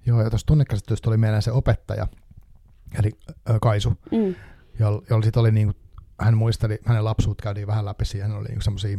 Joo, 0.10 0.22
ja 0.24 0.30
tuossa 0.30 0.47
tunnekäsittelystä 0.47 1.03
tuli 1.05 1.18
mieleen 1.18 1.41
se 1.41 1.51
opettaja, 1.51 2.07
eli 2.99 3.12
ö, 3.49 3.57
Kaisu, 3.62 3.89
Mm. 4.12 4.36
jolla, 4.80 5.01
jolla 5.10 5.24
sit 5.24 5.38
oli 5.38 5.51
niinku, 5.51 5.74
hän 6.20 6.38
muisteli, 6.38 6.80
hänen 6.86 7.05
lapsuut 7.05 7.41
käytiin 7.41 7.68
vähän 7.68 7.86
läpi 7.86 8.05
siihen, 8.05 8.32
oli 8.32 8.47
niinku 8.47 8.62
semmoisia 8.62 8.97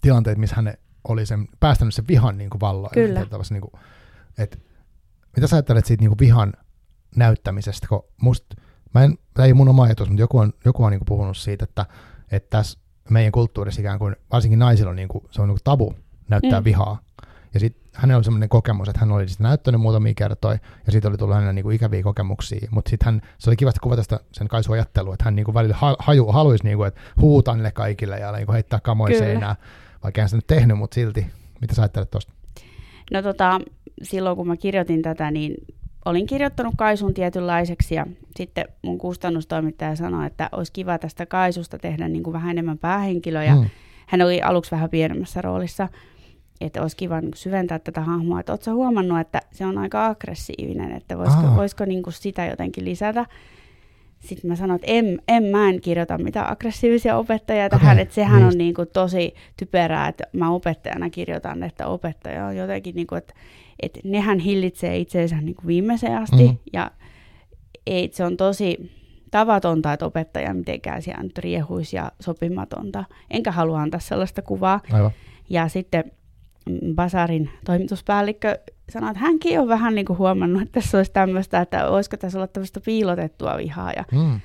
tilanteita, 0.00 0.40
missä 0.40 0.56
hän 0.56 0.74
oli 1.08 1.26
sen, 1.26 1.48
päästänyt 1.60 1.94
sen 1.94 2.08
vihan 2.08 2.38
niinku 2.38 2.60
valloille. 2.60 3.06
Kyllä. 3.06 3.26
Niinku, 3.50 3.72
et, 4.38 4.62
mitä 5.36 5.46
sä 5.46 5.56
ajattelet 5.56 5.86
siitä 5.86 6.02
niinku 6.02 6.16
vihan 6.20 6.52
näyttämisestä, 7.16 7.86
kun 7.88 8.04
musta, 8.20 8.56
mä 8.94 9.04
en, 9.04 9.18
tämä 9.34 9.46
ei 9.46 9.54
mun 9.54 9.68
oma 9.68 9.82
ajatus, 9.82 10.08
mutta 10.08 10.22
joku 10.22 10.38
on, 10.38 10.52
joku 10.64 10.84
on 10.84 10.90
niinku 10.90 11.04
puhunut 11.04 11.36
siitä, 11.36 11.64
että, 11.64 11.86
että 12.30 12.50
tässä 12.50 12.78
meidän 13.10 13.32
kulttuurissa 13.32 13.80
ikään 13.80 13.98
kuin, 13.98 14.16
varsinkin 14.32 14.58
naisilla 14.58 14.90
on 14.90 14.96
niinku, 14.96 15.28
se 15.30 15.42
on 15.42 15.48
niinku 15.48 15.60
tabu 15.64 15.94
näyttää 16.28 16.60
Mm. 16.60 16.64
vihaa. 16.64 16.98
Ja 17.54 17.60
sitten 17.60 17.82
hänellä 17.94 18.16
oli 18.18 18.24
semmoinen 18.24 18.48
kokemus, 18.48 18.88
että 18.88 19.00
hän 19.00 19.12
oli 19.12 19.28
sitä 19.28 19.42
näyttänyt 19.42 19.80
muutamia 19.80 20.14
kertoja, 20.16 20.58
ja 20.86 20.92
siitä 20.92 21.08
oli 21.08 21.16
tullut 21.16 21.34
hänelle 21.34 21.52
niinku 21.52 21.70
ikäviä 21.70 22.02
kokemuksia. 22.02 22.68
Mutta 22.70 22.90
sitten 22.90 23.06
hän, 23.06 23.22
se 23.38 23.50
oli 23.50 23.56
kivasti 23.56 23.80
kuvata 23.80 24.02
sitä 24.02 24.20
sen 24.32 24.48
Kaisu 24.48 24.72
ajattelua, 24.72 25.14
että 25.14 25.24
hän 25.24 25.36
niinku 25.36 25.54
välillä 25.54 25.76
ha, 25.76 25.96
haju, 25.98 26.26
haluaisi 26.26 26.64
niinku, 26.64 26.84
että 26.84 27.00
huutaa 27.20 27.54
niille 27.54 27.72
kaikille 27.72 28.18
ja 28.18 28.32
niinku 28.32 28.52
heittää 28.52 28.80
kamoja 28.80 29.18
seinään, 29.18 29.56
vaikka 30.02 30.20
hän 30.20 30.28
sitä 30.28 30.36
nyt 30.36 30.46
tehnyt, 30.46 30.78
mutta 30.78 30.94
silti. 30.94 31.26
Mitä 31.60 31.74
sä 31.74 31.82
ajattelet 31.82 32.10
tuosta? 32.10 32.32
No 33.12 33.22
tota, 33.22 33.60
silloin 34.02 34.36
kun 34.36 34.46
mä 34.46 34.56
kirjoitin 34.56 35.02
tätä, 35.02 35.30
niin 35.30 35.54
olin 36.04 36.26
kirjoittanut 36.26 36.74
Kaisun 36.76 37.14
tietynlaiseksi 37.14 37.94
ja 37.94 38.06
sitten 38.36 38.64
mun 38.82 38.98
kustannustoimittaja 38.98 39.96
sanoi, 39.96 40.26
että 40.26 40.48
olisi 40.52 40.72
kiva 40.72 40.98
tästä 40.98 41.26
Kaisusta 41.26 41.78
tehdä 41.78 42.08
niin 42.08 42.22
kuin 42.22 42.34
vähän 42.34 42.50
enemmän 42.50 42.78
päähenkilöä 42.78 43.44
ja 43.44 43.54
Mm. 43.54 43.68
hän 44.06 44.22
oli 44.22 44.42
aluksi 44.42 44.70
vähän 44.70 44.90
pienemmässä 44.90 45.42
roolissa, 45.42 45.88
että 46.60 46.82
olisi 46.82 46.96
kiva 46.96 47.20
niin 47.20 47.30
syventää 47.34 47.78
tätä 47.78 48.00
hahmoa. 48.00 48.40
Että 48.40 48.52
ootko 48.52 48.64
sä 48.64 48.74
huomannut, 48.74 49.20
että 49.20 49.40
se 49.52 49.66
on 49.66 49.78
aika 49.78 50.06
aggressiivinen, 50.06 50.92
että 50.92 51.18
voisiko, 51.18 51.42
Aa. 51.46 51.56
voisiko 51.56 51.84
niin 51.84 52.02
kuin 52.02 52.14
sitä 52.14 52.46
jotenkin 52.46 52.84
lisätä? 52.84 53.26
Sitten 54.20 54.50
mä 54.50 54.56
sanoin, 54.56 54.74
että 54.76 54.86
en, 54.90 55.18
en 55.28 55.42
mä 55.44 55.68
en 55.68 55.80
kirjoita 55.80 56.18
mitään 56.18 56.52
aggressiivisia 56.52 57.16
opettajia 57.16 57.68
tähän, 57.68 57.92
Okei, 57.96 58.02
että 58.02 58.14
sehän 58.14 58.36
niin. 58.36 58.46
on 58.46 58.58
niin 58.58 58.74
kuin 58.74 58.88
tosi 58.92 59.34
typerää, 59.56 60.08
että 60.08 60.24
mä 60.32 60.50
opettajana 60.50 61.10
kirjoitan, 61.10 61.62
että 61.62 61.86
opettaja 61.86 62.46
on 62.46 62.56
jotenkin, 62.56 62.94
niin 62.94 63.06
kuin, 63.06 63.18
että, 63.18 63.34
että 63.82 64.00
nehän 64.04 64.38
hillitsee 64.38 64.98
itseensä 64.98 65.36
niin 65.40 65.54
kuin 65.54 65.66
viimeiseen 65.66 66.18
asti, 66.18 66.36
Mhm. 66.42 66.46
mm. 66.52 66.58
ja 66.72 66.90
ei, 67.86 68.08
se 68.12 68.24
on 68.24 68.36
tosi 68.36 68.92
tavatonta, 69.30 69.92
että 69.92 70.06
opettaja 70.06 70.54
mitenkään 70.54 71.02
siellä 71.02 71.22
nyt 71.22 71.38
riehuisi 71.38 71.96
ja 71.96 72.12
sopimatonta. 72.20 73.04
Enkä 73.30 73.50
halua 73.52 73.80
antaa 73.82 74.00
sellaista 74.00 74.42
kuvaa. 74.42 74.80
Aivan. 74.92 75.10
Ja 75.50 75.68
sitten 75.68 76.04
Basarin 76.94 77.50
toimituspäällikkö 77.64 78.58
sanoi, 78.90 79.10
että 79.10 79.20
hänkin 79.20 79.60
on 79.60 79.68
vähän 79.68 79.94
niin 79.94 80.04
kuin 80.06 80.18
huomannut, 80.18 80.62
että 80.62 80.80
tässä 80.80 80.98
olisi 80.98 81.12
tämmöistä, 81.12 81.60
että 81.60 81.88
olisiko 81.88 82.16
tässä 82.16 82.38
olla 82.38 82.46
tämmöistä 82.46 82.80
piilotettua 82.84 83.56
vihaa. 83.56 83.92
Ja 83.92 84.04
Mm. 84.12 84.40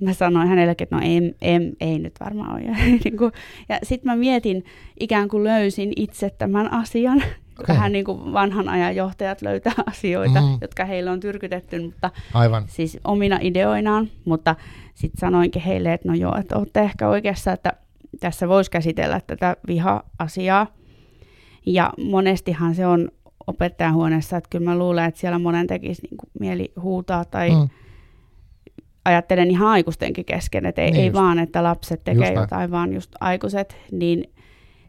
mä 0.00 0.12
sanoin 0.12 0.48
hänellekin, 0.48 0.84
että 0.84 0.96
no 0.96 1.02
en, 1.04 1.34
en, 1.42 1.72
ei 1.80 1.98
nyt 1.98 2.14
varmaan 2.20 2.52
ole. 2.52 2.60
Ja, 2.60 2.74
niin 3.04 3.16
kuin, 3.16 3.32
ja 3.68 3.78
sitten 3.82 4.12
mä 4.12 4.16
mietin, 4.16 4.64
ikään 5.00 5.28
kuin 5.28 5.44
löysin 5.44 5.92
itse 5.96 6.30
tämän 6.30 6.72
asian. 6.72 7.22
Okei. 7.60 7.74
Vähän 7.76 7.92
niin 7.92 8.04
kuin 8.04 8.32
vanhan 8.32 8.68
ajan 8.68 8.96
johtajat 8.96 9.42
löytää 9.42 9.72
asioita, 9.90 10.40
mm. 10.40 10.58
jotka 10.60 10.84
heille 10.84 11.10
on 11.10 11.20
tyrkytetty, 11.20 11.80
mutta 11.82 12.10
Aivan. 12.34 12.64
siis 12.66 12.98
omina 13.04 13.38
ideoinaan. 13.42 14.08
Mutta 14.24 14.56
sitten 14.94 15.20
sanoinkin 15.20 15.62
heille, 15.62 15.92
että 15.92 16.08
no 16.08 16.14
joo, 16.14 16.36
että 16.38 16.56
olette 16.56 16.80
ehkä 16.80 17.08
oikeassa, 17.08 17.52
että 17.52 17.72
tässä 18.20 18.48
voisi 18.48 18.70
käsitellä 18.70 19.20
tätä 19.26 19.56
viha-asiaa. 19.66 20.66
Ja 21.66 21.92
monestihan 22.04 22.74
se 22.74 22.86
on 22.86 23.08
opettajan 23.46 23.94
huoneessa, 23.94 24.36
että 24.36 24.48
kyllä 24.50 24.64
mä 24.64 24.78
luulen, 24.78 25.04
että 25.04 25.20
siellä 25.20 25.38
monen 25.38 25.66
tekisi 25.66 26.02
niin 26.02 26.16
kuin 26.16 26.30
mieli 26.40 26.72
huutaa 26.82 27.24
tai 27.24 27.50
mm 27.50 27.68
ajattelen 29.04 29.50
ihan 29.50 29.68
aikuistenkin 29.68 30.24
kesken, 30.24 30.66
että 30.66 30.82
ei, 30.82 30.90
Niin 30.90 31.00
ei 31.00 31.06
just. 31.06 31.14
vaan, 31.14 31.38
että 31.38 31.62
lapset 31.62 32.04
tekee 32.04 32.20
Just 32.20 32.34
näin. 32.34 32.42
jotain, 32.42 32.70
vaan 32.70 32.92
just 32.92 33.10
aikuiset, 33.20 33.76
niin 33.92 34.24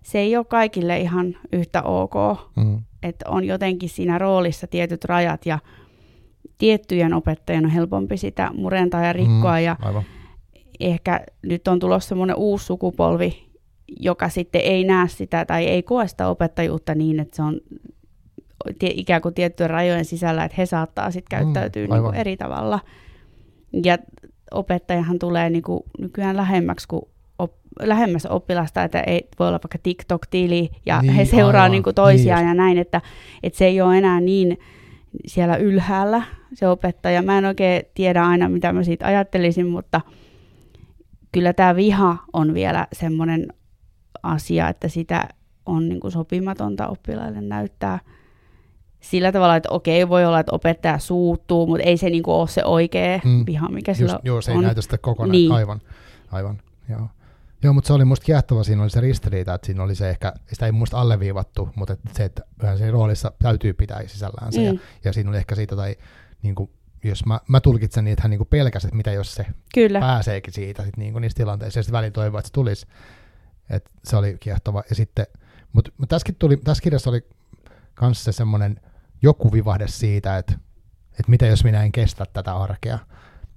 se 0.03 0.19
ei 0.19 0.37
ole 0.37 0.45
kaikille 0.45 0.99
ihan 0.99 1.35
yhtä 1.53 1.81
ok, 1.83 2.13
Mm. 2.55 2.79
että 3.03 3.29
on 3.29 3.43
jotenkin 3.45 3.89
siinä 3.89 4.17
roolissa 4.17 4.67
tietyt 4.67 5.05
rajat 5.05 5.45
ja 5.45 5.59
tiettyjen 6.57 7.13
opettajien 7.13 7.65
on 7.65 7.71
helpompi 7.71 8.17
sitä 8.17 8.49
murentaa 8.53 9.05
ja 9.05 9.13
rikkoa 9.13 9.57
Mm. 9.57 9.63
ja 9.63 9.75
Aivan. 9.81 10.03
ehkä 10.79 11.21
nyt 11.41 11.67
on 11.67 11.79
tulossa 11.79 12.09
semmoinen 12.09 12.35
uusi 12.35 12.65
sukupolvi, 12.65 13.45
joka 13.99 14.29
sitten 14.29 14.61
ei 14.61 14.83
näe 14.83 15.07
sitä 15.07 15.45
tai 15.45 15.65
ei 15.65 15.83
koe 15.83 16.07
sitä 16.07 16.27
opettajuutta 16.27 16.95
niin, 16.95 17.19
että 17.19 17.35
se 17.35 17.41
on 17.41 17.59
ikään 18.81 19.21
kuin 19.21 19.33
tiettyjen 19.33 19.69
rajojen 19.69 20.05
sisällä, 20.05 20.43
että 20.45 20.55
he 20.57 20.65
saattaa 20.65 21.11
sitten 21.11 21.39
Mm, 21.39 21.43
käyttäytyä 21.43 21.81
niin 21.83 21.93
aivan. 21.93 22.11
kuin 22.11 22.15
eri 22.19 22.37
tavalla. 22.37 22.79
Ja 23.83 23.97
opettajahan 24.51 25.19
tulee 25.19 25.49
niin 25.49 25.63
kuin 25.63 25.83
nykyään 25.99 26.37
lähemmäksi 26.37 26.87
kuin 26.87 27.01
op, 27.39 27.51
lähemmäs 27.81 28.25
oppilasta, 28.25 28.83
että 28.83 28.99
ei, 29.01 29.27
voi 29.39 29.47
olla 29.47 29.59
vaikka 29.63 29.77
TikTok-tili 29.83 30.69
ja 30.85 31.01
Niin, 31.01 31.07
niin, 31.07 31.15
he 31.15 31.25
seuraa 31.25 31.61
aivan. 31.63 31.71
niin 31.71 31.83
kuin 31.83 31.95
toisiaan 31.95 32.39
Niin 32.41 32.47
ja 32.47 32.53
näin, 32.53 32.77
että, 32.77 33.01
että 33.43 33.57
se 33.57 33.65
ei 33.65 33.81
ole 33.81 33.97
enää 33.97 34.19
niin 34.21 34.57
siellä 35.25 35.55
ylhäällä 35.55 36.23
se 36.53 36.67
opettaja. 36.67 37.21
Mä 37.21 37.37
en 37.37 37.45
oikein 37.45 37.83
tiedä 37.93 38.23
aina, 38.25 38.49
mitä 38.49 38.73
mä 38.73 38.83
siitä 38.83 39.05
ajattelisin, 39.05 39.67
mutta 39.67 40.01
kyllä 41.31 41.53
tämä 41.53 41.75
viha 41.75 42.17
on 42.33 42.53
vielä 42.53 42.87
semmoinen 42.93 43.47
asia, 44.23 44.69
että 44.69 44.87
sitä 44.87 45.27
on 45.65 45.89
niin 45.89 45.99
kuin 45.99 46.11
sopimatonta 46.11 46.87
oppilaille 46.87 47.41
näyttää 47.41 47.99
sillä 49.01 49.31
tavalla, 49.31 49.55
että 49.55 49.69
okei, 49.71 50.09
voi 50.09 50.25
olla, 50.25 50.39
että 50.39 50.55
opettaja 50.55 50.99
suuttuu, 50.99 51.67
mutta 51.67 51.83
ei 51.83 51.97
se 51.97 52.09
niin 52.09 52.23
kuin 52.23 52.35
ole 52.35 52.47
se 52.47 52.65
oikea 52.65 53.19
Mm. 53.23 53.43
viha, 53.45 53.69
mikä 53.69 53.91
Just, 53.91 53.97
sillä 53.99 54.19
joo, 54.23 54.41
se 54.41 54.51
ei 54.51 54.57
on. 54.57 54.63
näytä 54.63 54.81
sitä 54.81 54.97
kokonaan. 54.97 55.31
Niin. 55.31 55.51
Aivan. 55.51 55.81
Aivan. 56.31 56.61
Joo. 56.89 57.07
Joo, 57.63 57.73
mutta 57.73 57.87
se 57.87 57.93
oli 57.93 58.05
musta 58.05 58.25
kiehtova, 58.25 58.63
siinä 58.63 58.81
oli 58.81 58.89
se 58.89 59.01
ristiriita, 59.01 59.53
että 59.53 59.65
siinä 59.65 59.83
oli 59.83 59.95
se 59.95 60.09
ehkä, 60.09 60.33
sitä 60.53 60.65
ei 60.65 60.71
muista 60.71 61.01
alleviivattu, 61.01 61.69
mutta 61.75 61.93
että 61.93 62.09
se, 62.13 62.23
että 62.25 62.41
vähän 62.61 62.77
siinä 62.77 62.91
roolissa 62.91 63.31
täytyy 63.41 63.73
pitää 63.73 64.07
sisällään 64.07 64.53
se, 64.53 64.59
mm. 64.59 64.65
ja, 64.65 64.73
Mm. 64.73 64.79
ja 65.03 65.13
siinä 65.13 65.29
oli 65.29 65.37
ehkä 65.37 65.55
siitä, 65.55 65.75
tai 65.75 65.95
niin 66.41 66.55
kuin, 66.55 66.69
jos 67.03 67.25
mä, 67.25 67.39
mä 67.47 67.59
tulkitsen 67.59 68.03
niin, 68.03 68.11
että 68.13 68.21
hän 68.23 68.29
niin 68.29 68.47
pelkäsi, 68.49 68.87
että 68.87 68.97
mitä 68.97 69.11
jos 69.11 69.35
se 69.35 69.45
Kyllä. 69.75 69.99
pääseekin 69.99 70.53
siitä 70.53 70.83
sit 70.85 70.97
niin 70.97 71.11
kuin 71.11 71.21
niissä 71.21 71.37
tilanteissa, 71.37 71.79
ja 71.79 71.83
sitten 71.83 71.97
välillä 71.97 72.11
toivoa, 72.11 72.39
että 72.39 72.47
se 72.47 72.53
tulisi. 72.53 72.85
Et 73.69 73.91
se 74.03 74.17
oli 74.17 74.37
kiehtova. 74.39 74.83
Ja 74.89 74.95
sitten, 74.95 75.27
mutta 75.73 75.91
mut 75.97 76.09
tässäkin 76.09 76.35
tuli, 76.35 76.57
tässä 76.57 76.83
kirjassa 76.83 77.09
oli 77.09 77.27
myös 78.01 78.23
se 78.23 78.31
semmoinen 78.31 78.79
joku 79.21 79.53
vivahde 79.53 79.87
siitä, 79.87 80.37
että, 80.37 80.53
että 81.11 81.29
mitä 81.29 81.45
jos 81.45 81.63
minä 81.63 81.83
en 81.83 81.91
kestä 81.91 82.25
tätä 82.33 82.55
arkea. 82.55 82.99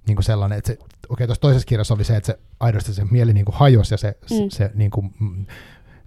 Niin 0.07 0.15
kuin 0.15 0.23
sellainen, 0.23 0.57
että 0.57 0.67
se, 0.67 0.77
okei, 1.09 1.27
tuossa 1.27 1.41
toisessa 1.41 1.65
kirjassa 1.65 1.93
oli 1.93 2.03
se, 2.03 2.15
että 2.15 2.27
se 2.27 2.39
aidosti 2.59 2.93
se 2.93 3.05
mieli 3.05 3.33
niin 3.33 3.45
kuin 3.45 3.55
hajosi 3.55 3.93
ja 3.93 3.97
se, 3.97 4.17
mm. 4.21 4.27
se, 4.27 4.57
se 4.57 4.71
niin 4.73 4.91
kuin, 4.91 5.13
mm, 5.19 5.45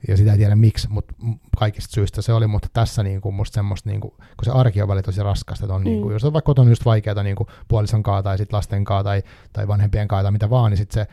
ja 0.08 0.16
sitä 0.16 0.32
ei 0.32 0.38
tiedä 0.38 0.56
miksi, 0.56 0.88
mutta 0.88 1.14
kaikista 1.58 1.92
syistä 1.92 2.22
se 2.22 2.32
oli, 2.32 2.46
mutta 2.46 2.68
tässä 2.72 3.02
niin 3.02 3.20
kuin 3.20 3.34
musta 3.34 3.54
semmoista, 3.54 3.90
niin 3.90 4.00
kuin, 4.00 4.10
kun 4.10 4.44
se 4.44 4.50
arki 4.50 4.82
on 4.82 4.88
välillä 4.88 5.02
tosi 5.02 5.22
raskasta, 5.22 5.66
että 5.66 5.74
on, 5.74 5.80
mm. 5.80 5.84
niin 5.84 6.02
kuin, 6.02 6.12
jos 6.12 6.24
on 6.24 6.32
vaikka 6.32 6.46
kotona 6.46 6.70
just 6.70 6.84
vaikeaa 6.84 7.22
niin 7.22 7.36
kuin 7.36 7.46
puolison 7.68 8.02
kaa 8.02 8.22
tai 8.22 8.38
sit 8.38 8.52
lasten 8.52 8.84
kaa 8.84 9.04
tai, 9.04 9.22
tai 9.52 9.68
vanhempien 9.68 10.08
kaa 10.08 10.22
tai 10.22 10.32
mitä 10.32 10.50
vaan, 10.50 10.70
niin 10.70 10.78
sitten 10.78 11.06
se, 11.06 11.12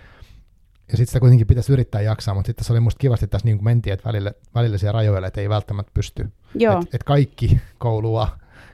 ja 0.92 0.98
sitten 0.98 1.08
sitä 1.08 1.20
kuitenkin 1.20 1.48
pitäisi 1.48 1.74
yrittää 1.74 2.02
jaksaa, 2.02 2.34
mutta 2.34 2.48
sitten 2.48 2.66
se 2.66 2.74
oli 2.74 2.80
musta 2.80 3.00
kivasti, 3.00 3.26
että 3.26 3.32
tässä 3.32 3.46
niin 3.46 3.58
kuin 3.58 3.66
mentiin, 3.66 3.94
että 3.94 4.10
välillä, 4.10 4.32
välillä 4.56 4.78
siellä 4.78 4.98
rajoilla, 4.98 5.28
että 5.28 5.42
ei 5.42 5.50
välttämättä 5.50 5.92
pysty. 5.94 6.30
Joo, 6.56 6.82
Että 6.82 6.98
et 6.98 7.04
kaikki 7.04 7.60
koulua, 7.78 8.28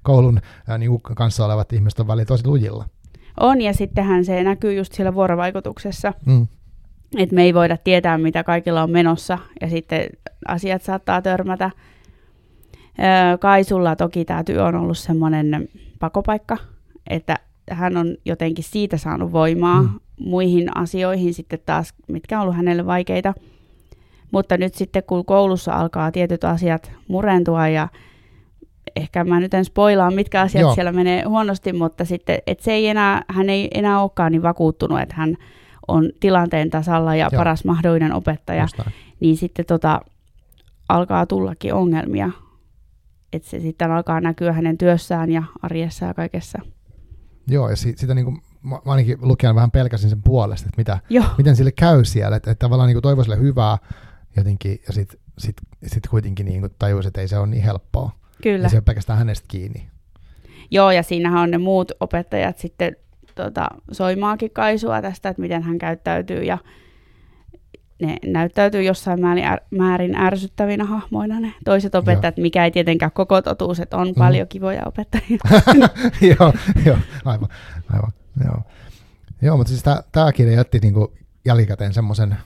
koulun 0.03 0.39
ää, 0.67 0.77
niin 0.77 0.89
kuin 0.89 1.15
kanssa 1.15 1.45
olevat 1.45 1.73
ihmiset 1.73 1.99
on 1.99 2.07
välillä 2.07 2.25
tosi 2.25 2.47
lujilla. 2.47 2.85
on 3.39 3.61
ja 3.61 3.73
sittenhän 3.73 4.25
se 4.25 4.43
näkyy 4.43 4.73
just 4.73 4.93
siellä 4.93 5.13
vuorovaikutuksessa, 5.13 6.13
Mm. 6.25 6.47
Et 7.17 7.31
me 7.31 7.43
ei 7.43 7.53
voida 7.53 7.77
tietää, 7.77 8.17
mitä 8.17 8.43
kaikilla 8.43 8.83
on 8.83 8.91
menossa, 8.91 9.37
ja 9.61 9.69
sitten 9.69 10.05
asiat 10.47 10.81
saattaa 10.81 11.21
törmätä. 11.21 11.71
Öö, 12.99 13.37
Kaisulla 13.37 13.95
toki 13.95 14.25
tämä 14.25 14.43
työ 14.43 14.65
on 14.65 14.75
ollut 14.75 14.97
semmoinen 14.97 15.69
pakopaikka, 15.99 16.57
että 17.09 17.39
hän 17.71 17.97
on 17.97 18.17
jotenkin 18.25 18.63
siitä 18.63 18.97
saanut 18.97 19.31
voimaa 19.31 19.81
mm. 19.81 19.99
Muihin 20.19 20.77
asioihin 20.77 21.33
sitten 21.33 21.59
taas, 21.65 21.93
mitkä 22.07 22.37
on 22.37 22.41
ollut 22.43 22.55
hänelle 22.55 22.85
vaikeita. 22.85 23.33
Mutta 24.31 24.57
nyt 24.57 24.75
sitten 24.75 25.03
kun 25.07 25.25
koulussa 25.25 25.73
alkaa 25.73 26.11
tietyt 26.11 26.43
asiat 26.43 26.91
murentua 27.07 27.67
ja 27.67 27.87
ehkä 28.95 29.23
mä 29.23 29.39
nyt 29.39 29.53
en 29.53 29.65
spoilaa, 29.65 30.11
mitkä 30.11 30.41
asiat 30.41 30.61
Joo. 30.61 30.75
siellä 30.75 30.91
menee 30.91 31.23
huonosti, 31.23 31.73
mutta 31.73 32.05
sitten, 32.05 32.39
että 32.47 32.63
se 32.63 32.71
ei 32.71 32.87
enää, 32.87 33.23
hän 33.27 33.49
ei 33.49 33.67
enää 33.73 34.01
olekaan 34.01 34.31
niin 34.31 34.43
vakuuttunut, 34.43 35.01
että 35.01 35.15
hän 35.15 35.37
on 35.87 36.09
tilanteen 36.19 36.69
tasalla 36.69 37.15
ja 37.15 37.29
Joo. 37.31 37.39
paras 37.39 37.65
mahdollinen 37.65 38.13
opettaja, 38.13 38.67
niin 39.19 39.37
sitten 39.37 39.65
tota, 39.65 40.01
alkaa 40.89 41.25
tullakin 41.25 41.73
ongelmia. 41.73 42.31
Että 43.33 43.49
se 43.49 43.59
sitten 43.59 43.91
alkaa 43.91 44.21
näkyä 44.21 44.53
hänen 44.53 44.77
työssään 44.77 45.31
ja 45.31 45.43
arjessa 45.61 46.05
ja 46.05 46.13
kaikessa. 46.13 46.59
Joo, 47.47 47.69
ja 47.69 47.75
si- 47.75 47.93
sitä 47.97 48.13
niin 48.15 48.25
kuin, 48.25 48.41
mä 48.65 48.79
ainakin 48.85 49.17
lukijana 49.21 49.55
vähän 49.55 49.71
pelkäsin 49.71 50.09
sen 50.09 50.21
puolesta, 50.21 50.67
että 50.67 50.81
mitä, 50.81 50.99
miten 51.37 51.55
sille 51.55 51.71
käy 51.71 52.05
siellä, 52.05 52.37
että, 52.37 52.51
että 52.51 52.65
tavallaan 52.65 52.87
niin 52.87 53.01
toivoi 53.01 53.23
sille 53.23 53.39
hyvää 53.39 53.77
jotenkin, 54.37 54.81
ja 54.87 54.93
sitten 54.93 55.19
sit, 55.37 55.55
sit 55.85 56.07
kuitenkin 56.07 56.45
niin 56.45 56.69
tajusi, 56.79 57.07
että 57.07 57.21
ei 57.21 57.27
se 57.27 57.37
ole 57.37 57.47
niin 57.47 57.63
helppoa. 57.63 58.11
Kyllä. 58.43 58.65
Ja 58.65 58.69
se 58.69 58.77
on 58.77 58.83
pelkästään 58.83 59.19
hänestä 59.19 59.45
kiinni. 59.47 59.87
Joo, 60.71 60.91
ja 60.91 61.03
siinähän 61.03 61.41
on 61.41 61.51
ne 61.51 61.57
muut 61.57 61.91
opettajat 61.99 62.57
sitten 62.57 62.95
tota, 63.35 63.67
soimaakin 63.91 64.51
kaisua 64.51 65.01
tästä, 65.01 65.29
että 65.29 65.41
miten 65.41 65.63
hän 65.63 65.77
käyttäytyy, 65.77 66.43
ja 66.43 66.57
ne 68.01 68.17
näyttäytyy 68.25 68.83
jossain 68.83 69.21
määrin, 69.21 69.43
är, 69.43 69.59
määrin 69.71 70.15
ärsyttävinä 70.15 70.85
hahmoina 70.85 71.39
ne 71.39 71.53
toiset 71.65 71.95
opettajat, 71.95 72.37
joo. 72.37 72.41
mikä 72.41 72.65
ei 72.65 72.71
tietenkään 72.71 73.11
koko 73.11 73.41
totuus, 73.41 73.79
että 73.79 73.97
on 73.97 74.07
mm. 74.07 74.13
paljon 74.17 74.47
kivoja 74.47 74.81
opettajia. 74.85 75.37
joo, 76.39 76.53
joo, 76.85 76.97
aivan, 77.25 77.49
aivan, 77.93 78.11
joo. 78.43 78.61
Joo, 79.41 79.57
mutta 79.57 79.69
siis 79.69 79.83
tämä 80.11 80.31
kirja 80.31 80.53
jätti 80.53 80.79
niinku 80.79 81.13
jälkikäteen 81.45 81.93
semmoisen, 81.93 82.37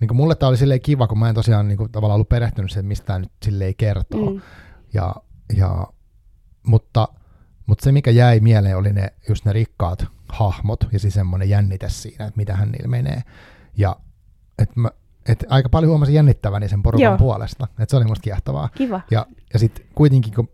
niinku 0.00 0.14
mulle 0.14 0.34
tämä 0.34 0.48
oli 0.48 0.56
silleen 0.56 0.80
kiva, 0.80 1.06
kun 1.06 1.18
mä 1.18 1.28
en 1.28 1.34
tosiaan 1.34 1.68
niinku 1.68 1.88
tavallaan 1.88 2.14
ollut 2.14 2.28
perehtynyt 2.28 2.70
siihen, 2.70 2.86
mistä 2.86 3.06
tämä 3.06 3.18
nyt 3.18 3.32
silleen 3.42 3.74
kertoo. 3.76 4.30
Mm. 4.30 4.40
Ja, 4.94 5.14
ja, 5.56 5.86
mutta, 6.66 7.08
mutta 7.66 7.84
se, 7.84 7.92
mikä 7.92 8.10
jäi 8.10 8.40
mieleen, 8.40 8.76
oli 8.76 8.92
ne, 8.92 9.12
just 9.28 9.44
ne 9.44 9.52
rikkaat 9.52 10.06
hahmot 10.28 10.88
ja 10.92 10.98
siis 10.98 11.14
semmoinen 11.14 11.48
jännite 11.48 11.88
siinä, 11.88 12.24
että 12.24 12.36
mitä 12.36 12.56
hän 12.56 12.72
niillä 12.72 12.88
menee. 12.88 13.22
Ja 13.76 13.96
että 14.58 14.80
mä, 14.80 14.90
et 15.28 15.44
aika 15.48 15.68
paljon 15.68 15.90
huomasin 15.90 16.14
jännittäväni 16.14 16.68
sen 16.68 16.82
porukan 16.82 17.04
Joo. 17.04 17.18
puolesta. 17.18 17.68
Että 17.70 17.86
se 17.90 17.96
oli 17.96 18.04
musta 18.04 18.22
kiehtovaa. 18.22 18.68
Kiva. 18.68 19.00
Ja, 19.10 19.26
ja 19.52 19.58
sitten 19.58 19.86
kuitenkin, 19.94 20.34
kun, 20.34 20.48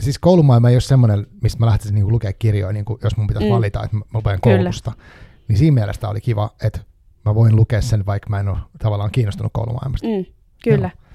siis 0.00 0.18
koulumaailma 0.18 0.68
ei 0.68 0.74
ole 0.74 0.80
semmoinen, 0.80 1.26
mistä 1.42 1.58
mä 1.58 1.66
lähtisin 1.66 1.94
niinku 1.94 2.10
lukea 2.10 2.32
kirjoja, 2.32 2.72
niinku, 2.72 2.98
jos 3.04 3.16
mun 3.16 3.26
pitäisi 3.26 3.48
mm. 3.48 3.54
valita, 3.54 3.84
että 3.84 3.96
mä 3.96 4.04
luen 4.24 4.40
koulusta. 4.40 4.92
Niin 5.48 5.58
siinä 5.58 5.74
mielessä 5.74 6.08
oli 6.08 6.20
kiva, 6.20 6.50
että 6.64 6.80
mä 7.24 7.34
voin 7.34 7.56
lukea 7.56 7.82
sen, 7.82 8.06
vaikka 8.06 8.30
mä 8.30 8.40
en 8.40 8.48
ole 8.48 8.58
tavallaan 8.78 9.10
kiinnostunut 9.10 9.52
koulumaailmasta. 9.52 10.06
Mm. 10.06 10.24
Kyllä. 10.64 10.90
Joo. 10.94 11.06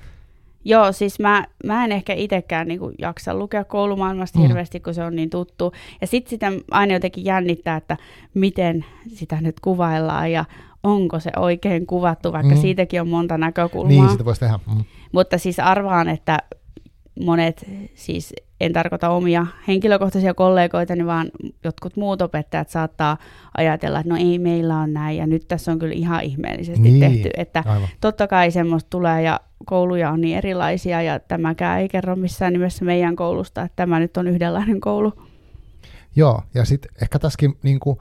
Joo, 0.65 0.91
siis 0.91 1.19
mä, 1.19 1.47
mä 1.65 1.85
en 1.85 1.91
ehkä 1.91 2.13
itsekään 2.13 2.67
niinku 2.67 2.91
jaksa 2.99 3.35
lukea 3.35 3.63
koulumaailmasta 3.63 4.39
mm. 4.39 4.45
hirveästi, 4.45 4.79
kun 4.79 4.93
se 4.93 5.03
on 5.03 5.15
niin 5.15 5.29
tuttu. 5.29 5.73
Ja 6.01 6.07
sitten 6.07 6.29
sitä 6.29 6.51
aina 6.71 6.93
jotenkin 6.93 7.25
jännittää, 7.25 7.77
että 7.77 7.97
miten 8.33 8.85
sitä 9.07 9.41
nyt 9.41 9.59
kuvaillaan 9.59 10.31
ja 10.31 10.45
onko 10.83 11.19
se 11.19 11.31
oikein 11.35 11.85
kuvattu, 11.85 12.33
vaikka 12.33 12.55
mm. 12.55 12.61
siitäkin 12.61 13.01
on 13.01 13.07
monta 13.07 13.37
näkökulmaa. 13.37 13.89
Niin, 13.89 14.09
sitä 14.09 14.25
voisi 14.25 14.39
tehdä. 14.39 14.59
Mm. 14.75 14.83
Mutta 15.11 15.37
siis 15.37 15.59
arvaan, 15.59 16.09
että 16.09 16.37
monet, 17.19 17.65
siis 17.95 18.33
en 18.59 18.73
tarkoita 18.73 19.09
omia 19.09 19.47
henkilökohtaisia 19.67 20.33
kollegoitani, 20.33 21.05
vaan 21.05 21.31
jotkut 21.63 21.97
muut 21.97 22.21
opettajat 22.21 22.69
saattaa 22.69 23.17
ajatella, 23.57 23.99
että 23.99 24.13
no 24.13 24.19
ei 24.19 24.39
meillä 24.39 24.77
on 24.77 24.93
näin, 24.93 25.17
ja 25.17 25.27
nyt 25.27 25.47
tässä 25.47 25.71
on 25.71 25.79
kyllä 25.79 25.93
ihan 25.93 26.23
ihmeellisesti 26.23 26.91
niin, 26.91 26.99
tehty, 26.99 27.29
että 27.37 27.63
aivan. 27.65 27.87
totta 28.01 28.27
kai 28.27 28.51
semmoista 28.51 28.89
tulee, 28.89 29.21
ja 29.21 29.39
kouluja 29.65 30.11
on 30.11 30.21
niin 30.21 30.37
erilaisia, 30.37 31.01
ja 31.01 31.19
tämäkään 31.19 31.79
ei 31.79 31.89
kerro 31.89 32.15
missään 32.15 32.53
nimessä 32.53 32.85
meidän 32.85 33.15
koulusta, 33.15 33.61
että 33.61 33.75
tämä 33.75 33.99
nyt 33.99 34.17
on 34.17 34.27
yhdenlainen 34.27 34.81
koulu. 34.81 35.13
Joo, 36.15 36.41
ja 36.53 36.65
sitten 36.65 36.91
ehkä 37.01 37.19
tässäkin, 37.19 37.57
niin 37.63 37.79
kuin, 37.79 37.97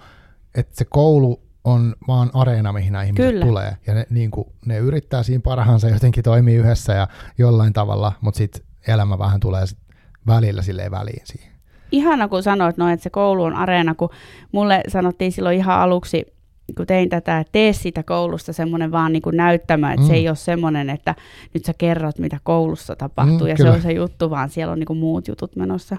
että 0.54 0.76
se 0.76 0.84
koulu 0.84 1.42
on 1.64 1.94
vaan 2.08 2.30
areena, 2.34 2.72
mihin 2.72 2.92
nämä 2.92 3.02
ihmiset 3.02 3.26
Kyllä. 3.26 3.46
tulee. 3.46 3.76
Ja 3.86 3.94
ne, 3.94 4.06
niin 4.10 4.30
kuin, 4.30 4.48
ne 4.66 4.78
yrittää 4.78 5.22
siinä 5.22 5.40
parhaansa 5.44 5.88
jotenkin 5.88 6.24
toimii 6.24 6.56
yhdessä 6.56 6.92
ja 6.92 7.08
jollain 7.38 7.72
tavalla, 7.72 8.12
mutta 8.20 8.38
sitten 8.38 8.62
elämä 8.88 9.18
vähän 9.18 9.40
tulee 9.40 9.66
sit 9.66 9.78
välillä 10.26 10.62
silleen 10.62 10.90
väliin 10.90 11.22
siihen. 11.24 11.52
Ihana, 11.92 12.28
kun 12.28 12.42
sanoit 12.42 12.76
noin, 12.76 12.92
että 12.92 13.04
se 13.04 13.10
koulu 13.10 13.42
on 13.44 13.54
areena, 13.54 13.94
kun 13.94 14.10
mulle 14.52 14.82
sanottiin 14.88 15.32
silloin 15.32 15.56
ihan 15.56 15.80
aluksi, 15.80 16.26
kun 16.76 16.86
tein 16.86 17.08
tätä, 17.08 17.38
että 17.38 17.52
tee 17.52 17.72
siitä 17.72 18.02
koulusta 18.02 18.52
semmoinen 18.52 18.92
vaan 18.92 19.12
niin 19.12 19.22
kuin 19.22 19.36
näyttämä, 19.36 19.92
että 19.92 20.02
mm. 20.02 20.06
se 20.06 20.14
ei 20.14 20.28
ole 20.28 20.36
semmoinen, 20.36 20.90
että 20.90 21.14
nyt 21.54 21.64
sä 21.64 21.74
kerrot, 21.78 22.18
mitä 22.18 22.38
koulussa 22.42 22.96
tapahtuu, 22.96 23.38
mm, 23.40 23.46
ja 23.46 23.56
kyllä. 23.56 23.70
se 23.70 23.76
on 23.76 23.82
se 23.82 23.92
juttu, 23.92 24.30
vaan 24.30 24.48
siellä 24.48 24.72
on 24.72 24.78
niin 24.78 24.86
kuin 24.86 24.98
muut 24.98 25.28
jutut 25.28 25.56
menossa. 25.56 25.96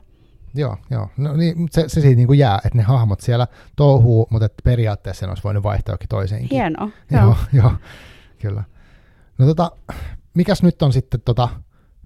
Joo, 0.56 0.78
joo. 0.90 1.10
No 1.18 1.36
niin, 1.36 1.56
se, 1.72 1.84
se 1.88 2.02
siitä 2.02 2.16
niin 2.16 2.28
kuin 2.28 2.40
jää, 2.40 2.58
että 2.66 2.78
ne 2.78 2.84
hahmot 2.84 3.22
siellä 3.22 3.48
touhuu, 3.76 4.28
mutta 4.30 4.46
että 4.46 4.62
periaatteessa 4.64 5.20
sen 5.20 5.30
olisi 5.30 5.44
voinut 5.44 5.64
vaihtaa 5.64 5.94
jokin 5.94 6.10
toiseenkin. 6.10 6.50
Hienoa. 6.50 6.90
Joo, 7.12 7.24
joo, 7.24 7.36
joo 7.64 7.72
kyllä. 8.40 8.64
No 9.38 9.46
tota, 9.46 9.72
mikäs 10.34 10.64
nyt 10.64 10.82
on 10.82 10.94
sitten, 10.94 11.22
tota, 11.26 11.50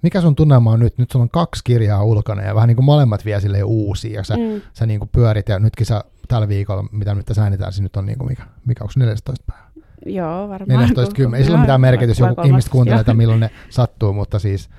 mikä 0.05 0.21
sun 0.21 0.35
tunnelma 0.35 0.71
on 0.71 0.79
nyt? 0.79 0.97
Nyt 0.97 1.11
sulla 1.11 1.23
on 1.23 1.29
kaksi 1.29 1.61
kirjaa 1.63 2.03
ulkona 2.03 2.41
ja 2.41 2.55
vähän 2.55 2.67
niin 2.67 2.75
kuin 2.75 2.85
molemmat 2.85 3.25
vie 3.25 3.39
sille 3.39 3.63
uusia 3.63 4.19
ja 4.19 4.23
sä, 4.23 4.37
mm. 4.37 4.61
sä 4.73 4.85
niin 4.85 4.99
kuin 4.99 5.09
pyörit 5.09 5.49
ja 5.49 5.59
nytkin 5.59 5.85
sä 5.85 6.03
tällä 6.27 6.47
viikolla, 6.47 6.85
mitä 6.91 7.15
nyt 7.15 7.25
tässä 7.25 7.43
äänitään, 7.43 7.73
siis 7.73 7.81
nyt 7.81 7.95
on 7.95 8.05
niin 8.05 8.17
kuin 8.17 8.29
mikä, 8.29 8.43
mikä 8.65 8.83
onko 8.83 8.93
14 8.95 9.45
päivää? 9.47 9.71
Joo, 10.05 10.49
varmaan. 10.49 10.79
14, 10.79 11.15
10. 11.15 11.37
Ei 11.37 11.43
sillä 11.43 11.55
ole 11.55 11.61
mitään 11.61 11.81
merkitys, 11.81 12.19
joku 12.19 12.41
ihmiset 12.41 12.71
kuuntelee, 12.71 12.99
että 12.99 13.13
milloin 13.13 13.39
ne 13.39 13.49
sattuu, 13.69 14.13
mutta 14.13 14.39
siis 14.39 14.69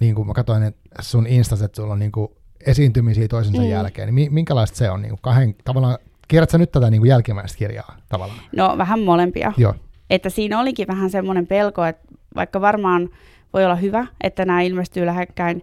niin 0.00 0.14
kuin 0.14 0.26
mä 0.26 0.34
katsoin 0.34 0.62
että 0.62 1.02
sun 1.02 1.26
Instas, 1.26 1.62
että 1.62 1.76
sulla 1.76 1.92
on 1.92 1.98
niin 1.98 2.12
kuin 2.12 2.28
esiintymisiä 2.66 3.28
toisensa 3.28 3.62
mm. 3.62 3.68
jälkeen, 3.68 4.14
niin 4.14 4.34
minkälaista 4.34 4.76
se 4.76 4.90
on? 4.90 5.02
Niin 5.02 5.10
kuin 5.10 5.20
kahden, 5.22 5.54
tavallaan, 5.64 5.98
kirjat 6.28 6.52
nyt 6.52 6.72
tätä 6.72 6.90
niin 6.90 7.00
kuin 7.00 7.08
jälkimmäistä 7.08 7.58
kirjaa 7.58 7.96
tavallaan? 8.08 8.40
No 8.56 8.74
vähän 8.78 9.00
molempia. 9.00 9.52
Joo. 9.56 9.74
Että 10.10 10.30
siinä 10.30 10.60
olikin 10.60 10.88
vähän 10.88 11.10
semmoinen 11.10 11.46
pelko, 11.46 11.84
että 11.84 12.08
vaikka 12.34 12.60
varmaan 12.60 13.08
voi 13.52 13.64
olla 13.64 13.76
hyvä, 13.76 14.06
että 14.20 14.44
nämä 14.44 14.62
ilmestyy 14.62 15.06
lähekkäin 15.06 15.62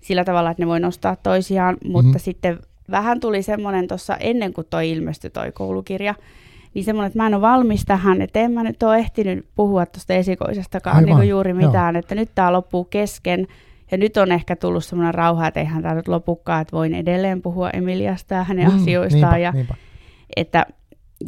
sillä 0.00 0.24
tavalla, 0.24 0.50
että 0.50 0.62
ne 0.62 0.66
voi 0.66 0.80
nostaa 0.80 1.16
toisiaan, 1.16 1.76
mutta 1.84 2.08
mm-hmm. 2.08 2.20
sitten 2.20 2.58
vähän 2.90 3.20
tuli 3.20 3.42
semmoinen 3.42 3.88
tuossa 3.88 4.16
ennen 4.16 4.52
kuin 4.52 4.66
toi 4.70 4.90
ilmestyi 4.90 5.30
toi 5.30 5.52
koulukirja, 5.52 6.14
niin 6.74 6.84
semmoinen, 6.84 7.06
että 7.06 7.18
mä 7.18 7.26
en 7.26 7.34
ole 7.34 7.42
valmis 7.42 7.84
tähän, 7.84 8.22
että 8.22 8.40
en 8.40 8.52
mä 8.52 8.62
nyt 8.62 8.82
ole 8.82 8.98
ehtinyt 8.98 9.46
puhua 9.54 9.86
tuosta 9.86 10.14
esikoisestakaan 10.14 11.04
niin 11.04 11.16
kuin 11.16 11.28
juuri 11.28 11.52
mitään, 11.52 11.94
Joo. 11.94 12.00
että 12.00 12.14
nyt 12.14 12.30
tämä 12.34 12.52
loppuu 12.52 12.84
kesken, 12.84 13.46
ja 13.90 13.98
nyt 13.98 14.16
on 14.16 14.32
ehkä 14.32 14.56
tullut 14.56 14.84
semmoinen 14.84 15.14
rauha, 15.14 15.46
että 15.46 15.60
eihän 15.60 15.82
tämä 15.82 15.94
nyt 15.94 16.08
lopukkaan, 16.08 16.62
että 16.62 16.76
voin 16.76 16.94
edelleen 16.94 17.42
puhua 17.42 17.70
Emiliasta 17.70 18.34
ja 18.34 18.44
hänen 18.44 18.70
mm, 18.70 18.76
asioistaan. 18.76 19.22
Niinpä, 19.22 19.38
ja 19.38 19.52
niinpä. 19.52 19.74
Että 20.36 20.66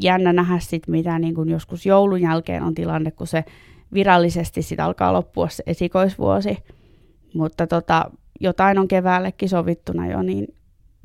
jännä 0.00 0.32
nähdä 0.32 0.58
sitten, 0.58 0.92
mitä 0.92 1.18
niin 1.18 1.34
kuin 1.34 1.48
joskus 1.48 1.86
joulun 1.86 2.20
jälkeen 2.20 2.62
on 2.62 2.74
tilanne, 2.74 3.10
kun 3.10 3.26
se 3.26 3.44
virallisesti 3.94 4.62
sit 4.62 4.80
alkaa 4.80 5.12
loppua 5.12 5.48
se 5.48 5.62
esikoisvuosi. 5.66 6.58
Mutta 7.34 7.66
tota, 7.66 8.10
jotain 8.40 8.78
on 8.78 8.88
keväällekin 8.88 9.48
sovittuna 9.48 10.06
jo, 10.06 10.22
niin 10.22 10.46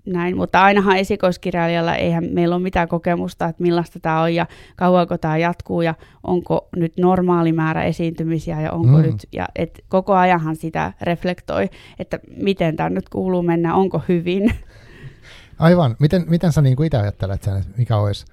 näin, 0.06 0.38
mutta 0.38 0.64
ainahan 0.64 0.98
esikoiskirjailijalla 0.98 1.96
eihän 1.96 2.24
meillä 2.32 2.56
ole 2.56 2.64
mitään 2.64 2.88
kokemusta, 2.88 3.46
että 3.46 3.64
millaista 3.64 4.00
tämä 4.00 4.22
on 4.22 4.36
ja 4.36 4.46
kauanko 4.76 5.18
tämä 5.18 5.38
jatkuu 5.38 5.82
ja 5.82 5.96
onko 6.24 6.70
nyt 6.76 6.94
normaali 6.98 7.52
määrä 7.52 7.84
esiintymisiä 7.84 8.62
ja 8.62 8.72
onko 8.72 8.98
mm. 8.98 9.04
nyt, 9.04 9.28
ja 9.32 9.48
et 9.56 9.84
koko 9.88 10.14
ajanhan 10.14 10.56
sitä 10.56 10.94
reflektoi, 11.02 11.70
että 12.00 12.20
miten 12.38 12.76
tämä 12.76 12.90
nyt 12.90 13.10
kuuluu 13.10 13.44
mennä, 13.44 13.76
onko 13.76 14.02
hyvin. 14.10 14.54
Aivan. 15.60 15.96
Miten, 16.00 16.24
miten 16.28 16.52
sä 16.52 16.62
niin 16.62 16.84
itse 16.84 16.98
ajattelet 16.98 17.44
sen, 17.44 17.58
että 17.58 17.70
mikä 17.78 17.98
olisi, 17.98 18.26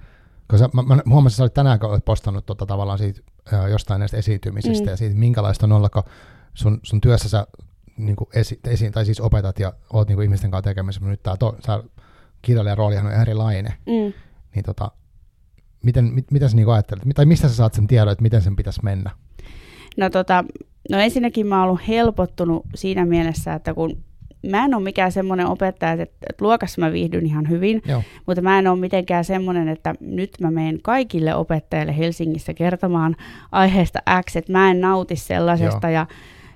koska 0.49 0.69
mä, 0.73 0.81
mä 0.81 1.01
huomasin, 1.09 1.33
että 1.33 1.37
sä 1.37 1.43
olit 1.43 1.53
tänään, 1.53 1.79
kun 1.79 1.89
olet 1.89 2.05
postannut 2.05 2.45
tota, 2.45 2.65
tavallaan 2.65 2.97
siitä, 2.97 3.21
jostain 3.69 3.99
näistä 3.99 4.17
esiintymisistä 4.17 4.85
mm. 4.85 4.89
ja 4.89 4.97
siitä, 4.97 5.15
minkälaista 5.15 5.65
on 5.65 5.71
olla, 5.71 5.89
kun 5.89 6.03
sun, 6.53 6.79
sun 6.83 7.01
työssä 7.01 7.29
sä 7.29 7.47
niin 7.97 8.15
kuin 8.15 8.27
esi, 8.33 8.59
esi, 8.67 8.91
tai 8.91 9.05
siis 9.05 9.21
opetat 9.21 9.59
ja 9.59 9.73
oot 9.93 10.07
niin 10.07 10.15
kuin 10.15 10.23
ihmisten 10.23 10.51
kanssa 10.51 10.69
tekemässä, 10.69 11.01
mutta 11.01 11.11
nyt 11.11 11.23
tämä 11.23 11.37
to, 11.37 11.57
kirjailijan 12.41 12.77
roolihan 12.77 13.05
on 13.05 13.21
erilainen. 13.21 13.73
Mm. 13.85 14.13
Niin 14.55 14.63
tota, 14.65 14.91
miten, 15.83 16.05
mit, 16.05 16.31
mitä 16.31 16.47
sä 16.47 16.55
niin 16.55 16.69
ajattelet, 16.69 17.03
tai 17.15 17.25
mistä 17.25 17.47
sä 17.47 17.55
saat 17.55 17.73
sen 17.73 17.87
tiedon, 17.87 18.11
että 18.11 18.21
miten 18.21 18.41
sen 18.41 18.55
pitäisi 18.55 18.83
mennä? 18.83 19.11
No, 19.97 20.09
tota, 20.09 20.43
no 20.91 20.97
ensinnäkin 20.97 21.47
mä 21.47 21.59
oon 21.59 21.69
ollut 21.69 21.87
helpottunut 21.87 22.65
siinä 22.75 23.05
mielessä, 23.05 23.53
että 23.53 23.73
kun 23.73 24.03
mä 24.47 24.65
en 24.65 24.75
ole 24.75 24.83
mikään 24.83 25.11
semmoinen 25.11 25.47
opettaja, 25.47 25.91
että, 25.91 26.03
että 26.29 26.45
luokassa 26.45 26.81
mä 26.81 26.91
viihdyn 26.91 27.25
ihan 27.25 27.49
hyvin, 27.49 27.81
Joo. 27.85 28.03
mutta 28.25 28.41
mä 28.41 28.59
en 28.59 28.67
ole 28.67 28.79
mitenkään 28.79 29.25
semmoinen, 29.25 29.67
että 29.67 29.95
nyt 29.99 30.31
mä 30.41 30.51
menen 30.51 30.79
kaikille 30.81 31.35
opettajille 31.35 31.97
Helsingissä 31.97 32.53
kertomaan 32.53 33.15
aiheesta 33.51 33.99
X, 34.29 34.35
että 34.35 34.51
mä 34.51 34.71
en 34.71 34.81
nauti 34.81 35.15
sellaisesta 35.15 35.89
Joo. 35.89 35.93
ja 35.93 36.07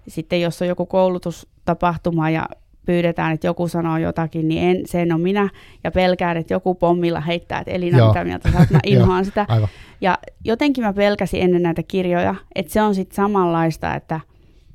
sitten 0.07 0.41
jos 0.41 0.61
on 0.61 0.67
joku 0.67 0.86
koulutustapahtuma 0.86 2.29
ja 2.29 2.45
pyydetään, 2.86 3.34
että 3.34 3.47
joku 3.47 3.67
sanoo 3.67 3.97
jotakin, 3.97 4.47
niin 4.47 4.63
en, 4.63 4.81
sen 4.86 5.13
on 5.13 5.21
minä 5.21 5.49
ja 5.84 5.91
pelkään, 5.91 6.38
että 6.38 6.53
joku 6.53 6.75
pommilla 6.75 7.21
heittää, 7.21 7.59
että 7.59 7.71
Elina, 7.71 7.97
Joo. 7.97 8.07
mitä 8.07 8.23
mieltä 8.23 8.51
sä 8.51 8.67
mä 8.69 8.79
inhoan 8.86 9.25
sitä. 9.25 9.45
Aivan. 9.47 9.69
Ja 10.01 10.17
jotenkin 10.43 10.84
mä 10.84 10.93
pelkäsin 10.93 11.41
ennen 11.41 11.63
näitä 11.63 11.84
kirjoja, 11.84 12.36
että 12.55 12.73
se 12.73 12.81
on 12.81 12.95
sitten 12.95 13.15
samanlaista, 13.15 13.95
että, 13.95 14.19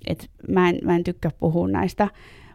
että 0.07 0.25
mä, 0.49 0.69
en, 0.69 0.79
mä 0.85 0.97
en 0.97 1.05
tykkää 1.05 1.31
puhua 1.39 1.69
näistä, 1.69 2.09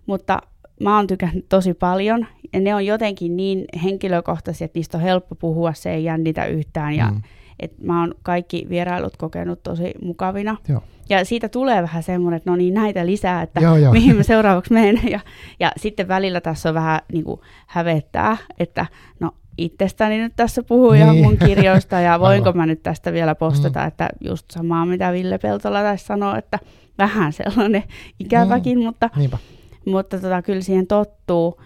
mutta 0.06 0.42
mä 0.80 0.96
oon 0.98 1.08
tykännyt 1.08 1.46
tosi 1.50 1.74
paljon 1.74 2.28
ja 2.54 2.60
ne 2.60 2.76
on 2.76 2.86
jotenkin 2.86 3.38
niin 3.38 3.66
henkilökohtaisia, 3.84 4.66
että 4.66 4.80
niistä 4.80 4.98
on 4.98 5.04
helppo 5.04 5.36
puhua, 5.36 5.74
se 5.74 5.94
ei 5.94 6.04
jännitä 6.04 6.46
yhtään 6.46 6.94
ja 6.94 7.06
Mm. 7.08 7.14
mm. 7.16 7.22
että 7.60 7.78
mä 7.86 8.00
oon 8.00 8.16
kaikki 8.24 8.66
vierailut 8.70 9.18
kokenut 9.18 9.64
tosi 9.64 9.92
mukavina. 10.02 10.58
Joo. 10.70 10.84
Ja 11.10 11.26
siitä 11.26 11.50
tulee 11.50 11.82
vähän 11.82 12.04
semmoinen, 12.04 12.38
että 12.38 12.50
no 12.50 12.56
niin 12.56 12.74
näitä 12.74 13.06
lisää, 13.06 13.42
että 13.42 13.62
Joo, 13.62 13.78
joo. 13.78 13.94
mihin 13.94 14.16
mä 14.16 14.24
seuraavaksi 14.24 14.74
menen. 14.74 15.00
Ja, 15.12 15.20
ja 15.60 15.72
sitten 15.78 16.08
välillä 16.08 16.42
tässä 16.42 16.70
on 16.70 16.76
vähän 16.76 17.00
niin 17.14 17.24
kuin 17.24 17.40
hävettää, 17.68 18.38
että 18.60 18.86
no 19.20 19.32
itsestäni 19.58 20.18
nyt 20.18 20.34
tässä 20.36 20.64
puhuu 20.64 20.94
ja 20.94 21.12
Niin. 21.12 21.24
mun 21.26 21.38
kirjoista 21.38 22.00
ja 22.00 22.20
voinko 22.28 22.50
Aivan. 22.50 22.58
mä 22.58 22.66
nyt 22.66 22.84
tästä 22.84 23.14
vielä 23.14 23.36
postata, 23.36 23.80
Mm. 23.82 23.88
että 23.88 24.10
just 24.22 24.52
samaa 24.52 24.86
mitä 24.86 25.12
Ville 25.12 25.38
Peltola 25.38 25.82
taisi 25.82 26.06
sanoa, 26.06 26.38
että 26.38 26.60
vähän 26.98 27.34
sellainen 27.34 27.84
ikäväkin, 28.20 28.80
mutta, 28.80 29.10
Niinpä. 29.16 29.38
Mutta 29.86 30.20
tota, 30.20 30.42
kyllä 30.42 30.62
siihen 30.62 30.88
tottuu. 30.88 31.62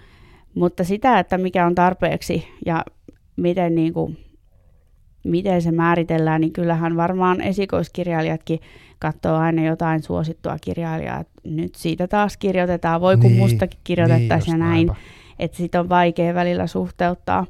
Mutta 0.54 0.84
sitä, 0.84 1.20
että 1.20 1.38
mikä 1.38 1.66
on 1.66 1.76
tarpeeksi 1.76 2.48
ja 2.66 2.84
miten, 3.36 3.76
niin 3.76 3.94
kuin, 3.94 4.18
miten 5.24 5.62
se 5.62 5.72
määritellään, 5.72 6.42
niin 6.42 6.54
kyllähän 6.54 6.98
varmaan 6.98 7.42
esikoiskirjailijatkin 7.42 8.60
katsoo 9.00 9.36
aina 9.36 9.66
jotain 9.66 10.04
suosittua 10.04 10.58
kirjailijaa, 10.62 11.24
nyt 11.44 11.76
siitä 11.76 12.08
taas 12.08 12.38
kirjoitetaan, 12.38 13.02
voi 13.02 13.18
kun 13.18 13.32
Niin, 13.32 13.40
mustakin 13.40 13.80
kirjoitettaisiin 13.84 14.54
niin 14.54 14.66
ja 14.66 14.68
näin, 14.70 14.92
että 15.40 15.58
sit 15.58 15.76
on 15.76 15.90
vaikea 15.90 16.34
välillä 16.34 16.68
suhteuttaa. 16.68 17.46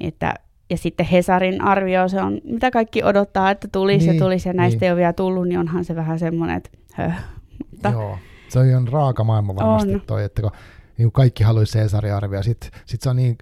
Että, 0.00 0.34
ja 0.70 0.76
sitten 0.76 1.06
Hesarin 1.06 1.60
arvio, 1.62 2.08
se 2.08 2.22
on, 2.22 2.40
mitä 2.44 2.70
kaikki 2.70 3.02
odottaa, 3.02 3.50
että 3.50 3.68
tulisi 3.72 4.06
Niin, 4.06 4.16
ja 4.16 4.24
tulisi 4.24 4.48
ja 4.48 4.52
näistä 4.52 4.80
niin. 4.80 4.84
ei 4.84 4.90
ole 4.90 4.98
vielä 4.98 5.12
tullut, 5.12 5.48
niin 5.48 5.58
onhan 5.58 5.84
se 5.84 5.96
vähän 5.96 6.18
semmoinen, 6.18 6.56
että 6.56 6.70
höh. 6.94 7.24
Mutta, 7.70 7.90
Joo. 7.90 8.18
Se 8.48 8.58
on 8.58 8.88
raaka 8.88 9.24
maailma 9.24 9.56
varmasti 9.56 9.94
On. 9.94 10.00
toi, 10.06 10.24
että 10.24 10.42
kun 10.42 10.50
niin 10.98 11.12
kaikki 11.12 11.44
haluaisi 11.44 11.78
Cesari-arvia, 11.78 12.42
sit, 12.42 12.70
sit 12.86 13.02
se 13.02 13.10
on 13.10 13.16
niin, 13.16 13.38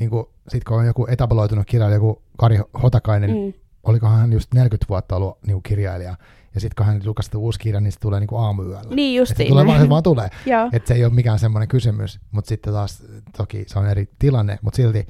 niin 0.00 0.10
kuin, 0.10 0.26
sit 0.48 0.64
kun 0.64 0.78
on 0.78 0.86
joku 0.86 1.06
etabloitunut 1.10 1.66
kirjailija, 1.66 1.96
joku 1.96 2.22
Kari 2.36 2.58
Hotakainen, 2.82 3.30
mm. 3.30 3.52
olikohan 3.82 4.20
hän 4.20 4.32
just 4.32 4.54
40 4.54 4.88
vuotta 4.88 5.16
ollut 5.16 5.38
niin 5.46 5.62
kirjailija, 5.62 6.16
ja 6.54 6.60
sitten 6.60 6.76
kun 6.76 6.86
hän 6.86 7.00
julkaisi 7.04 7.36
uusi 7.36 7.58
kirja, 7.58 7.80
niin 7.80 7.92
se 7.92 8.00
tulee 8.00 8.20
niin 8.20 8.28
kuin 8.28 8.42
aamuyöllä. 8.42 8.94
niin 8.94 9.22
Et 9.22 9.28
se 9.28 9.44
tulee 9.44 9.66
vaan, 9.66 9.80
se 9.80 9.88
vaan 9.88 10.02
tulee. 10.02 10.28
Että 10.72 10.88
se 10.88 10.94
ei 10.94 11.04
ole 11.04 11.12
mikään 11.12 11.38
semmoinen 11.38 11.68
kysymys, 11.68 12.20
mutta 12.30 12.48
sitten 12.48 12.72
taas 12.72 13.02
toki 13.36 13.64
se 13.66 13.78
on 13.78 13.86
eri 13.86 14.08
tilanne, 14.18 14.58
mutta 14.62 14.76
silti, 14.76 15.06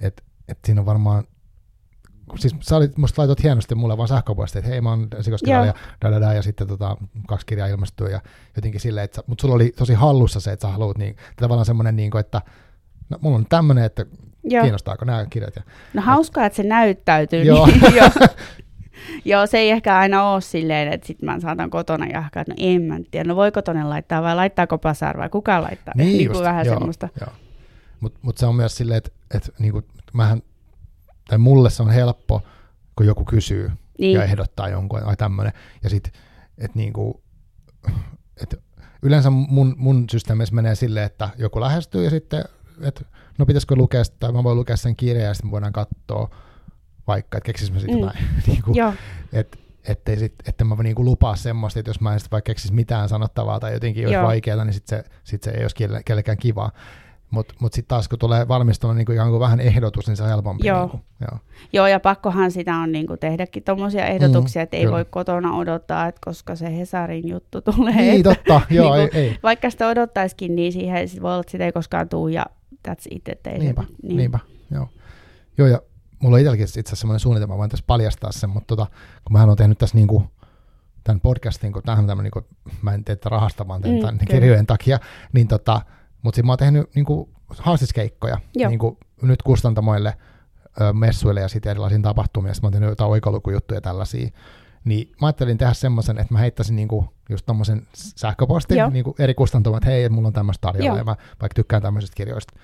että 0.00 0.22
et 0.48 0.58
siinä 0.64 0.80
on 0.80 0.86
varmaan, 0.86 1.24
siis 2.34 2.54
sä 2.60 2.76
olit, 2.76 2.96
musta 2.96 3.22
laitot 3.22 3.42
hienosti 3.42 3.74
mulle 3.74 3.96
vaan 3.96 4.08
sähköpostia, 4.08 4.58
että 4.58 4.70
hei 4.70 4.80
mä 4.80 4.90
oon 4.90 5.08
esikoskirjailija, 5.18 5.74
da, 6.04 6.10
da, 6.10 6.20
da, 6.20 6.32
ja 6.32 6.42
sitten 6.42 6.66
tota, 6.66 6.96
kaksi 7.26 7.46
kirjaa 7.46 7.68
ilmestyy 7.68 8.08
ja 8.08 8.20
jotenkin 8.56 8.80
silleen, 8.80 9.04
että 9.04 9.22
mutta 9.26 9.42
sulla 9.42 9.54
oli 9.54 9.72
tosi 9.76 9.94
hallussa 9.94 10.40
se, 10.40 10.52
että 10.52 10.66
sä 10.66 10.72
haluat 10.72 10.98
niin, 10.98 11.16
tavallaan 11.36 11.66
semmoinen 11.66 11.96
niin 11.96 12.10
kuin, 12.10 12.20
että 12.20 12.42
no, 13.10 13.18
mulla 13.20 13.36
on 13.36 13.46
tämmöinen, 13.48 13.84
että 13.84 14.06
joo. 14.44 14.62
kiinnostaako 14.62 15.04
nämä 15.04 15.26
kirjat. 15.30 15.56
Ja, 15.56 15.62
No 15.94 16.02
hauskaa, 16.02 16.46
että 16.46 16.56
se 16.56 16.62
näyttäytyy. 16.62 17.42
Joo. 17.42 17.66
Niin, 17.66 17.94
joo. 17.96 18.10
joo, 19.24 19.46
se 19.46 19.58
ei 19.58 19.70
ehkä 19.70 19.98
aina 19.98 20.32
ole 20.32 20.40
silleen, 20.40 20.92
että 20.92 21.06
sit 21.06 21.22
mä 21.22 21.40
saatan 21.40 21.70
kotona 21.70 22.06
jahkaa, 22.06 22.40
että 22.40 22.52
no 22.52 22.56
en 22.58 22.82
mä 22.82 22.98
tiedä, 23.10 23.28
no 23.28 23.36
voiko 23.36 23.62
tonne 23.62 23.84
laittaa 23.84 24.22
vai 24.22 24.36
laittaako 24.36 24.78
Pasar 24.78 25.18
vai 25.18 25.28
kuka 25.28 25.62
laittaa. 25.62 25.94
Niin 25.96 26.06
niin 26.08 26.24
just, 26.24 26.32
kuin 26.32 26.44
vähän 26.44 26.66
joo, 26.66 26.74
semmoista. 26.74 27.08
Joo. 27.20 27.30
Mutta 28.00 28.18
mut 28.22 28.38
se 28.38 28.46
on 28.46 28.54
myös 28.54 28.76
silleen, 28.76 28.98
että 28.98 29.10
et, 29.34 29.50
niinku, 29.58 29.82
mähän, 30.12 30.42
tai 31.28 31.38
mulle 31.38 31.70
se 31.70 31.82
on 31.82 31.90
helppo, 31.90 32.42
kun 32.96 33.06
joku 33.06 33.24
kysyy 33.24 33.70
Niin, 33.98 34.14
ja 34.14 34.24
ehdottaa 34.24 34.68
jonkun, 34.68 35.02
ai 35.02 35.16
tämmöinen. 35.16 35.52
Ja 35.82 35.90
sitten, 35.90 36.12
että 36.58 36.78
niinku, 36.78 37.22
et 38.42 38.60
yleensä 39.02 39.30
mun, 39.30 39.74
mun 39.78 40.04
systeemissä 40.10 40.54
menee 40.54 40.74
silleen, 40.74 41.06
että 41.06 41.28
joku 41.38 41.60
lähestyy 41.60 42.04
ja 42.04 42.10
sitten, 42.10 42.44
että 42.82 43.04
no 43.38 43.46
pitäisikö 43.46 43.76
lukea 43.76 44.04
sitä, 44.04 44.16
tai 44.20 44.32
mä 44.32 44.44
voin 44.44 44.56
lukea 44.58 44.76
sen 44.76 44.96
kirjan 44.96 45.26
ja 45.26 45.34
sitten 45.34 45.50
voidaan 45.50 45.72
katsoa 45.72 46.30
vaikka, 47.06 47.38
että 47.38 47.46
keksis 47.46 47.72
mä 47.72 47.78
sitten 47.78 47.96
Mm. 47.96 48.02
jotain. 48.02 48.24
niinku, 48.46 48.72
joo, 48.74 48.92
et, 49.32 49.58
ettei 49.84 50.16
sit, 50.16 50.34
että 50.48 50.64
mä 50.64 50.74
niinku 50.82 51.04
lupaa 51.04 51.36
semmoista, 51.36 51.80
että 51.80 51.90
jos 51.90 52.00
mä 52.00 52.12
en 52.12 52.20
sit 52.20 52.32
vaikka 52.32 52.46
keksis 52.50 52.72
mitään 52.72 53.08
sanottavaa 53.08 53.60
tai 53.60 53.72
jotenkin 53.72 54.04
olisi 54.04 54.14
Joo. 54.14 54.26
vaikeaa, 54.26 54.64
niin 54.64 54.74
sit 54.74 54.86
se, 54.86 55.04
sit 55.24 55.42
se 55.42 55.50
ei 55.50 55.62
olisi 55.62 55.76
kelle, 55.76 56.02
kellekään 56.04 56.38
kivaa. 56.38 56.70
Mutta 57.30 57.54
mut 57.60 57.72
sitten 57.72 57.88
taas 57.88 58.08
kun 58.08 58.18
tulee 58.18 58.48
valmistella 58.48 58.94
niin 58.94 59.12
ikään 59.12 59.30
kuin 59.30 59.40
vähän 59.40 59.60
ehdotus, 59.60 60.06
niin 60.06 60.16
se 60.16 60.22
on 60.22 60.28
helpompi. 60.28 60.66
Joo. 60.68 60.80
Niinku, 60.80 61.00
joo. 61.20 61.38
joo, 61.72 61.86
ja 61.86 62.00
pakkohan 62.00 62.50
sitä 62.50 62.76
on 62.76 62.92
niin 62.92 63.06
kuin 63.06 63.18
tehdäkin 63.18 63.62
tuommoisia 63.64 64.06
ehdotuksia, 64.06 64.60
Mm, 64.60 64.64
että 64.64 64.76
ei 64.76 64.82
kyllä. 64.82 64.94
voi 64.96 65.04
kotona 65.10 65.56
odottaa, 65.56 66.06
että 66.06 66.20
koska 66.24 66.56
se 66.56 66.76
Hesarin 66.78 67.28
juttu 67.28 67.60
tulee. 67.62 67.94
Niin, 67.96 68.16
että 68.16 68.34
totta. 68.34 68.60
Joo, 68.70 68.94
ei, 68.94 69.00
Niinku- 69.00 69.16
ei. 69.18 69.38
Vaikka 69.42 69.70
sitä 69.70 69.88
odottaisikin, 69.88 70.56
niin 70.56 70.72
siihen 70.72 71.08
sit 71.08 71.22
voi 71.22 71.30
olla, 71.30 71.40
että 71.40 71.50
sitä 71.50 71.64
ei 71.64 71.72
koskaan 71.72 72.08
tule 72.08 72.32
ja 72.32 72.46
that's 72.88 73.04
it, 73.10 73.28
että 73.28 73.50
ei 73.50 73.58
Niinpä, 73.58 73.82
se, 73.82 73.88
niin. 74.02 74.16
niinpä. 74.16 74.38
Joo. 74.70 74.88
joo, 75.58 75.68
ja 75.68 75.80
mulla 76.18 76.34
on 76.34 76.40
itselläkin 76.40 76.64
itse 76.64 76.80
asiassa 76.80 76.96
semmoinen 76.96 77.20
suunnitelma, 77.20 77.58
voin 77.58 77.70
tässä 77.70 77.84
paljastaa 77.86 78.32
sen, 78.32 78.50
mutta 78.50 78.76
tota, 78.76 78.86
kun 79.24 79.32
mä 79.32 79.44
olen 79.44 79.56
tehnyt 79.56 79.78
tässä 79.78 79.96
niinku, 79.96 80.22
tämän 81.04 81.20
podcastin, 81.20 81.72
kun 81.72 81.82
tämähän 81.82 82.02
on 82.02 82.06
tämmöinen, 82.08 82.32
niinku, 82.34 82.48
mä 82.82 82.94
en 82.94 83.04
tee 83.04 83.16
tätä 83.16 83.28
rahasta, 83.28 83.68
vaan 83.68 83.82
teen 83.82 83.94
Mm, 83.94 84.00
tämän 84.00 84.18
kyllä. 84.18 84.30
kirjojen 84.32 84.66
takia, 84.66 84.98
niin 85.32 85.48
tota, 85.48 85.80
mutta 86.26 86.36
sitten 86.36 86.46
mä 86.46 86.52
oon 86.52 86.58
tehnyt 86.58 86.94
niinku, 86.94 87.28
haastiskeikkoja 87.58 88.38
Joo. 88.54 88.68
niinku, 88.70 88.98
nyt 89.22 89.42
kustantamoille, 89.42 90.16
ö, 90.80 90.92
messuille 90.92 91.40
ja 91.40 91.48
sitten 91.48 91.70
erilaisiin 91.70 92.02
tapahtumiin, 92.02 92.50
ja 92.50 92.54
sit 92.54 92.62
mä 92.62 92.66
oon 92.66 92.72
tehnyt 92.72 92.88
jotain 92.88 93.10
oikolukujuttuja 93.10 93.80
tällaisia, 93.80 94.28
niin 94.84 95.12
mä 95.20 95.26
ajattelin 95.26 95.58
tehdä 95.58 95.72
semmoisen, 95.72 96.18
että 96.18 96.34
mä 96.34 96.38
heittäisin 96.38 96.76
niinku 96.76 97.12
just 97.28 97.46
tommosen 97.46 97.86
sähköpostin 97.94 98.78
Joo. 98.78 98.90
niinku 98.90 99.14
eri 99.18 99.34
kustantamoille, 99.34 99.78
että 99.78 99.90
hei, 99.90 100.08
mulla 100.08 100.26
on 100.28 100.32
tämmöistä 100.32 100.60
tarjolla, 100.60 100.88
Joo. 100.88 100.96
ja 100.98 101.04
mä 101.04 101.16
vaikka 101.40 101.54
tykkään 101.54 101.82
tämmöisistä 101.82 102.14
kirjoista 102.16 102.54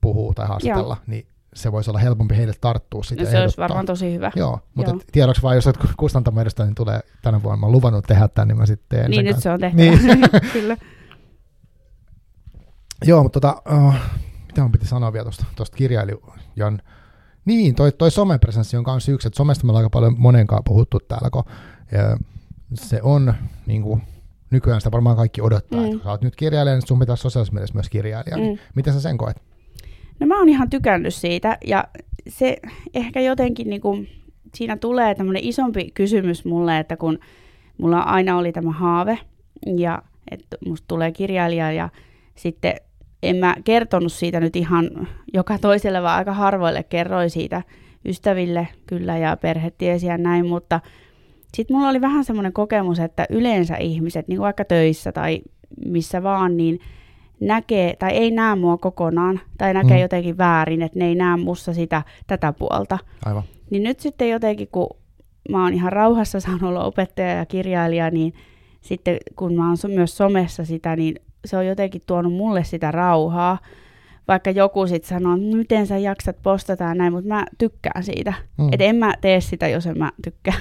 puhua 0.00 0.32
tai 0.34 0.46
haastatella, 0.48 0.96
niin 1.06 1.26
se 1.54 1.72
voisi 1.72 1.90
olla 1.90 1.98
helpompi 1.98 2.36
heille 2.36 2.52
tarttua 2.60 3.02
sitä 3.02 3.22
No, 3.24 3.30
se 3.30 3.40
olisi 3.40 3.56
varmaan 3.58 3.86
tosi 3.86 4.12
hyvä. 4.14 4.32
Joo, 4.36 4.60
mutta 4.74 4.90
Joo. 4.90 5.00
tiedoksi 5.12 5.42
vaan, 5.42 5.54
jos 5.54 5.66
olet 5.66 5.78
kustantamoedustaja, 5.96 6.66
niin 6.66 6.74
tulee 6.74 7.00
tänä 7.22 7.42
vuonna. 7.42 7.56
Mä 7.56 7.66
oon 7.66 7.72
luvannut 7.72 8.04
tehdä 8.06 8.28
tämän, 8.28 8.48
niin 8.48 8.58
mä 8.58 8.66
sitten 8.66 8.98
teen 8.98 9.10
Niin 9.10 9.24
nyt 9.24 9.34
kanssa. 9.34 9.42
se 9.42 9.52
on 9.52 9.60
tehtävä. 9.60 9.82
Niin. 9.82 10.30
Kyllä. 10.52 10.76
Joo, 13.04 13.22
mutta 13.22 13.40
tota, 13.40 13.62
uh, 13.76 13.94
mitä 14.46 14.62
mun 14.62 14.72
piti 14.72 14.86
sanoa 14.86 15.12
vielä 15.12 15.24
tuosta, 15.24 15.44
tuosta 15.56 15.76
kirjailijan, 15.76 16.82
niin 17.44 17.74
toi, 17.74 17.92
toi 17.92 18.10
somepresenssi 18.10 18.76
on 18.76 18.84
kanssa 18.84 19.12
yksi, 19.12 19.28
että 19.28 19.36
somesta 19.36 19.66
me 19.66 19.70
ollaan 19.70 19.84
aika 19.84 19.90
paljon 19.90 20.14
monenkaan 20.18 20.64
puhuttu 20.64 21.00
täällä, 21.00 21.30
kun 21.30 21.44
ja 21.92 22.16
se 22.74 23.00
on 23.02 23.34
niin 23.66 23.82
kuin, 23.82 24.02
nykyään 24.50 24.80
sitä 24.80 24.92
varmaan 24.92 25.16
kaikki 25.16 25.40
odottaa, 25.40 25.80
mm. 25.80 25.84
Että 25.84 25.96
kun 25.96 26.04
sä 26.04 26.10
oot 26.10 26.22
nyt 26.22 26.36
kirjailija, 26.36 26.74
niin 26.74 26.86
sun 26.86 26.98
pitäisi 26.98 27.20
sosiaalisessa 27.20 27.54
mielessä 27.54 27.74
myös 27.74 27.88
kirjailija, 27.88 28.36
mm. 28.36 28.42
niin 28.42 28.60
miten 28.74 28.92
sä 28.92 29.00
sen 29.00 29.18
koet? 29.18 29.42
No 30.20 30.26
mä 30.26 30.38
oon 30.38 30.48
ihan 30.48 30.70
tykännyt 30.70 31.14
siitä 31.14 31.58
ja 31.66 31.84
se 32.28 32.56
ehkä 32.94 33.20
jotenkin 33.20 33.70
niinku, 33.70 33.98
siinä 34.54 34.76
tulee 34.76 35.14
tämmöinen 35.14 35.44
isompi 35.44 35.90
kysymys 35.94 36.44
mulle, 36.44 36.78
että 36.78 36.96
kun 36.96 37.18
mulla 37.78 38.00
aina 38.00 38.38
oli 38.38 38.52
tämä 38.52 38.72
haave 38.72 39.18
ja 39.76 40.02
että 40.30 40.56
musta 40.66 40.84
tulee 40.88 41.12
kirjailija 41.12 41.72
ja 41.72 41.88
sitten 42.34 42.74
en 43.22 43.36
mä 43.36 43.56
kertonut 43.64 44.12
siitä 44.12 44.40
nyt 44.40 44.56
ihan 44.56 45.08
joka 45.34 45.58
toiselle, 45.58 46.02
vaan 46.02 46.18
aika 46.18 46.32
harvoille 46.32 46.82
kerroin 46.82 47.30
siitä 47.30 47.62
ystäville 48.04 48.68
kyllä 48.86 49.18
ja 49.18 49.36
perhe 49.36 49.70
tiesi 49.70 50.06
ja 50.06 50.18
näin, 50.18 50.46
mutta 50.46 50.80
sitten 51.54 51.76
mulla 51.76 51.88
oli 51.88 52.00
vähän 52.00 52.24
semmoinen 52.24 52.52
kokemus, 52.52 52.98
että 52.98 53.26
yleensä 53.30 53.76
ihmiset, 53.76 54.28
niin 54.28 54.36
kuin 54.36 54.44
vaikka 54.44 54.64
töissä 54.64 55.12
tai 55.12 55.42
missä 55.86 56.22
vaan, 56.22 56.56
niin 56.56 56.80
näkee 57.40 57.96
tai 57.96 58.10
ei 58.10 58.30
näe 58.30 58.56
mua 58.56 58.76
kokonaan 58.78 59.40
tai 59.58 59.74
näkee 59.74 59.96
Mm. 59.96 60.02
jotenkin 60.02 60.38
väärin, 60.38 60.82
että 60.82 60.98
ne 60.98 61.06
ei 61.06 61.14
näe 61.14 61.36
mussa 61.36 61.74
sitä 61.74 62.02
tätä 62.26 62.52
puolta. 62.52 62.98
Aivan. 63.24 63.42
Niin 63.70 63.82
nyt 63.82 64.00
sitten 64.00 64.30
jotenkin, 64.30 64.68
kun 64.72 64.86
mä 65.48 65.62
oon 65.64 65.74
ihan 65.74 65.92
rauhassa 65.92 66.40
saanut 66.40 66.62
olla 66.62 66.84
opettaja 66.84 67.28
ja 67.32 67.46
kirjailija, 67.46 68.10
niin 68.10 68.34
sitten 68.80 69.16
kun 69.36 69.54
mä 69.54 69.68
oon 69.68 69.76
myös 69.94 70.16
somessa 70.16 70.64
sitä, 70.64 70.96
niin 70.96 71.14
se 71.44 71.56
on 71.56 71.66
jotenkin 71.66 72.02
tuonut 72.06 72.32
mulle 72.32 72.64
sitä 72.64 72.90
rauhaa. 72.90 73.58
Vaikka 74.28 74.50
joku 74.50 74.86
sitten 74.86 75.08
sanoo, 75.08 75.36
että 75.36 75.56
miten 75.56 75.86
sä 75.86 75.98
jaksat 75.98 76.36
postata 76.42 76.84
ja 76.84 76.94
näin, 76.94 77.12
mutta 77.12 77.28
mä 77.28 77.46
tykkään 77.58 78.04
siitä. 78.04 78.34
Mm. 78.58 78.68
Että 78.72 78.84
en 78.84 78.96
mä 78.96 79.14
tee 79.20 79.40
sitä, 79.40 79.68
jos 79.68 79.86
en 79.86 79.98
mä 79.98 80.10
tykkää. 80.24 80.54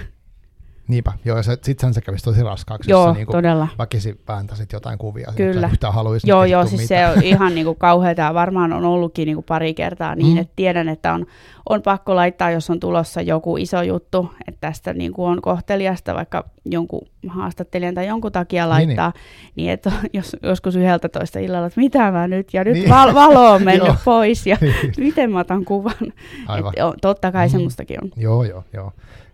Niinpä, 0.92 1.12
joo, 1.26 1.38
ja 1.38 1.44
sit 1.44 1.80
sen 1.80 1.94
se 1.94 2.02
kävisi 2.02 2.24
tosi 2.24 2.44
raskaaksi, 2.44 2.92
Joo, 2.92 3.02
jos 3.06 3.14
sä 3.14 3.18
niinku 3.18 3.32
todella. 3.32 3.68
väkisin 3.78 4.20
vääntäisit 4.28 4.72
jotain 4.74 4.98
kuvia. 4.98 5.34
Kyllä. 5.36 5.62
Sä 5.62 5.68
yhtään 5.68 5.94
haluaisit 5.94 6.28
Joo, 6.28 6.44
niin 6.44 6.52
joo, 6.52 6.66
siis 6.66 6.82
mitään. 6.82 7.14
se 7.14 7.18
on 7.20 7.24
ihan 7.24 7.56
niin 7.56 7.66
kuin 7.66 7.78
kauheata 7.78 8.22
ja 8.22 8.34
varmaan 8.34 8.74
on 8.74 8.86
ollutkin 8.86 9.26
niin 9.26 9.36
kuin 9.36 9.46
pari 9.46 9.74
kertaa 9.74 10.16
niin, 10.16 10.28
Mm. 10.36 10.38
että 10.38 10.54
tiedän, 10.56 10.90
että 10.90 11.14
on, 11.14 11.26
on 11.70 11.82
pakko 11.82 12.16
laittaa, 12.16 12.52
jos 12.52 12.70
on 12.70 12.80
tulossa 12.80 13.22
joku 13.22 13.58
iso 13.58 13.82
juttu, 13.82 14.32
että 14.48 14.58
tästä 14.62 14.94
niin 14.94 15.14
kuin 15.14 15.32
on 15.32 15.42
kohteliasta 15.42 16.14
vaikka 16.16 16.46
jonkun 16.66 17.08
haastattelijan 17.28 17.96
tai 17.96 18.08
jonkun 18.08 18.32
takia 18.32 18.64
Niin, 18.64 18.70
laittaa, 18.70 19.12
niin, 19.16 19.56
niin 19.56 19.72
että 19.72 19.92
jos, 20.14 20.36
joskus 20.44 20.76
11 20.76 21.40
illalla, 21.40 21.68
että 21.68 21.82
mitä 21.82 22.12
mä 22.12 22.28
nyt, 22.28 22.54
ja 22.54 22.64
nyt 22.64 22.74
Niin. 22.74 22.82
niin. 22.84 22.90
val, 22.96 23.14
valo 23.14 23.52
on 23.52 23.64
mennyt 23.72 23.96
pois, 24.06 24.48
ja 24.48 24.58
Niin, 24.62 24.94
miten 24.98 25.32
mä 25.32 25.40
otan 25.40 25.66
kuvan. 25.66 26.14
Aivan. 26.48 26.74
Et, 26.78 26.84
o, 26.84 26.94
totta 27.02 27.32
kai 27.32 27.48
Mm. 27.48 27.50
mm. 27.50 27.52
semmoistakin 27.52 28.04
on. 28.04 28.10
Joo, 28.18 28.44
joo, 28.44 28.64
joo. 28.74 28.92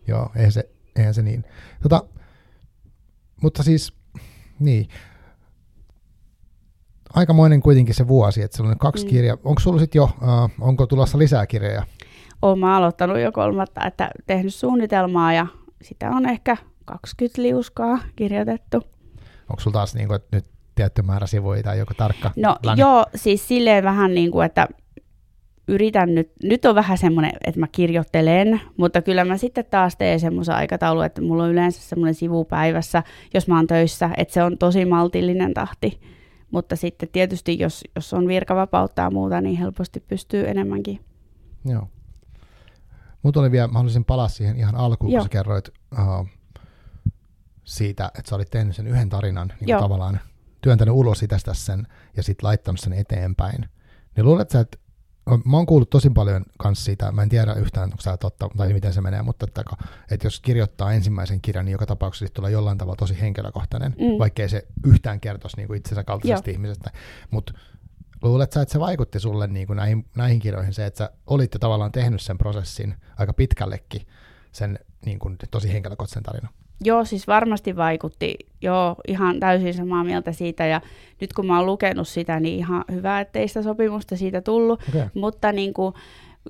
Joo, 0.07 0.31
eihän 0.35 0.51
se, 0.51 0.69
eihän 0.97 1.13
se 1.13 1.21
niin. 1.21 1.43
Tota, 1.83 2.03
mutta 3.41 3.63
siis, 3.63 3.93
niin. 4.59 4.87
Aikamoinen 7.13 7.61
kuitenkin 7.61 7.95
se 7.95 8.07
vuosi, 8.07 8.41
että 8.41 8.57
sulla 8.57 8.69
on 8.69 8.77
kaksi 8.77 9.05
mm. 9.05 9.09
Kirjaa. 9.09 9.37
Onko 9.43 9.59
sulla 9.59 9.79
sitten 9.79 9.99
jo, 9.99 10.03
uh, 10.03 10.51
onko 10.59 10.87
tulossa 10.87 11.17
lisää 11.17 11.47
kirjoja? 11.47 11.85
Olen 12.41 12.59
mä 12.59 12.77
aloittanut 12.77 13.19
jo 13.19 13.31
kolmatta, 13.31 13.85
että 13.85 14.09
tehnyt 14.27 14.53
suunnitelmaa, 14.53 15.33
ja 15.33 15.47
sitä 15.81 16.09
on 16.09 16.29
ehkä 16.29 16.57
20 16.85 17.41
liuskaa 17.41 17.99
kirjoitettu. 18.15 18.77
Onko 19.49 19.59
sulla 19.59 19.73
taas 19.73 19.95
niin 19.95 20.07
kuin, 20.07 20.15
että 20.15 20.37
nyt 20.37 20.45
tietty 20.75 21.01
määrä 21.01 21.27
sivuja 21.27 21.63
tai 21.63 21.79
joku 21.79 21.93
tarkka? 21.93 22.31
No 22.35 22.55
länge? 22.63 22.81
joo, 22.81 23.05
siis 23.15 23.47
silleen 23.47 23.83
vähän 23.83 24.13
niin 24.13 24.31
kuin, 24.31 24.45
että 24.45 24.67
yritän 25.67 26.15
nyt, 26.15 26.31
nyt 26.43 26.65
on 26.65 26.75
vähän 26.75 26.97
semmoinen, 26.97 27.31
että 27.43 27.59
mä 27.59 27.67
kirjoittelen, 27.71 28.61
mutta 28.77 29.01
kyllä 29.01 29.25
mä 29.25 29.37
sitten 29.37 29.65
taas 29.65 29.95
teen 29.95 30.19
semmoisen 30.19 30.55
aikataulun, 30.55 31.05
että 31.05 31.21
mulla 31.21 31.43
on 31.43 31.51
yleensä 31.51 31.81
semmoinen 31.81 32.15
sivu 32.15 32.45
päivässä, 32.45 33.03
jos 33.33 33.47
mä 33.47 33.55
oon 33.55 33.67
töissä, 33.67 34.09
että 34.17 34.33
se 34.33 34.43
on 34.43 34.57
tosi 34.57 34.85
maltillinen 34.85 35.53
tahti. 35.53 35.99
Mutta 36.51 36.75
sitten 36.75 37.09
tietysti, 37.09 37.59
jos, 37.59 37.83
jos 37.95 38.13
on 38.13 38.27
virkavapautta 38.27 39.01
ja 39.01 39.11
muuta, 39.11 39.41
niin 39.41 39.57
helposti 39.57 39.99
pystyy 39.99 40.49
enemmänkin. 40.49 40.99
Joo. 41.65 41.87
Mut 43.23 43.37
oli 43.37 43.51
vielä, 43.51 43.67
mä 43.67 43.73
haluaisin 43.73 44.05
palaa 44.05 44.27
siihen 44.27 44.57
ihan 44.57 44.75
alkuun, 44.75 45.07
kun 45.07 45.11
Joo. 45.11 45.23
sä 45.23 45.29
kerroit 45.29 45.69
uh, 45.91 46.27
siitä, 47.63 48.05
että 48.05 48.29
sä 48.29 48.35
olit 48.35 48.49
tehnyt 48.49 48.75
sen 48.75 48.87
yhden 48.87 49.09
tarinan, 49.09 49.47
niin 49.47 49.57
kuin 49.57 49.69
Joo. 49.69 49.81
tavallaan 49.81 50.19
työntänyt 50.61 50.95
ulos 50.95 51.23
itsestä 51.23 51.53
sen 51.53 51.87
ja 52.17 52.23
sitten 52.23 52.47
laittanut 52.47 52.79
sen 52.79 52.93
eteenpäin. 52.93 53.65
Niin 54.15 54.25
luulet 54.25 54.49
sä, 54.49 54.59
että 54.59 54.77
mä 55.45 55.57
oon 55.57 55.65
kuullut 55.65 55.89
tosi 55.89 56.09
paljon 56.09 56.45
kanssa 56.57 56.85
siitä, 56.85 57.11
mä 57.11 57.23
en 57.23 57.29
tiedä 57.29 57.53
yhtään, 57.53 57.83
onko 57.83 57.97
tämä 58.03 58.17
totta 58.17 58.49
tai 58.57 58.73
miten 58.73 58.93
se 58.93 59.01
menee, 59.01 59.21
mutta 59.21 59.45
että, 59.47 59.63
että 60.11 60.27
jos 60.27 60.39
kirjoittaa 60.39 60.93
ensimmäisen 60.93 61.41
kirjan, 61.41 61.65
niin 61.65 61.71
joka 61.71 61.85
tapauksessa 61.85 62.33
tulee 62.33 62.51
jollain 62.51 62.77
tavalla 62.77 62.95
tosi 62.95 63.21
henkilökohtainen, 63.21 63.91
mm. 63.91 64.19
Vaikkei 64.19 64.49
se 64.49 64.67
yhtään 64.85 65.19
kertoisi 65.19 65.57
niin 65.57 65.67
kuin 65.67 65.77
itsensä 65.77 66.03
kaltaisesta 66.03 66.51
ihmisestä. 66.51 66.91
Mutta 67.31 67.53
luulet 68.21 68.51
sä, 68.51 68.61
että 68.61 68.73
se 68.73 68.79
vaikutti 68.79 69.19
sulle 69.19 69.47
niin 69.47 69.67
kuin 69.67 69.77
näihin, 69.77 70.05
näihin 70.15 70.39
kirjoihin 70.39 70.73
se, 70.73 70.85
että 70.85 70.97
sä 70.97 71.11
olit 71.27 71.53
jo 71.53 71.59
tavallaan 71.59 71.91
tehnyt 71.91 72.21
sen 72.21 72.37
prosessin 72.37 72.95
aika 73.17 73.33
pitkällekin, 73.33 74.07
sen 74.51 74.79
niin 75.05 75.19
kuin, 75.19 75.37
tosi 75.51 75.73
henkilökohtaisen 75.73 76.23
tarinan? 76.23 76.53
Joo, 76.83 77.05
siis 77.05 77.27
varmasti 77.27 77.75
vaikutti. 77.75 78.35
Joo, 78.61 78.95
ihan 79.07 79.39
täysin 79.39 79.73
samaa 79.73 80.03
mieltä 80.03 80.31
siitä. 80.31 80.65
Ja 80.65 80.81
nyt 81.21 81.33
kun 81.33 81.47
mä 81.47 81.57
oon 81.57 81.65
lukenut 81.65 82.07
sitä, 82.07 82.39
niin 82.39 82.59
ihan 82.59 82.83
hyvä, 82.91 83.19
ettei 83.19 83.47
sitä 83.47 83.61
sopimusta 83.61 84.17
siitä 84.17 84.41
tullut. 84.41 84.83
Okay. 84.89 85.07
Mutta 85.13 85.51
niin 85.51 85.73
kuin, 85.73 85.93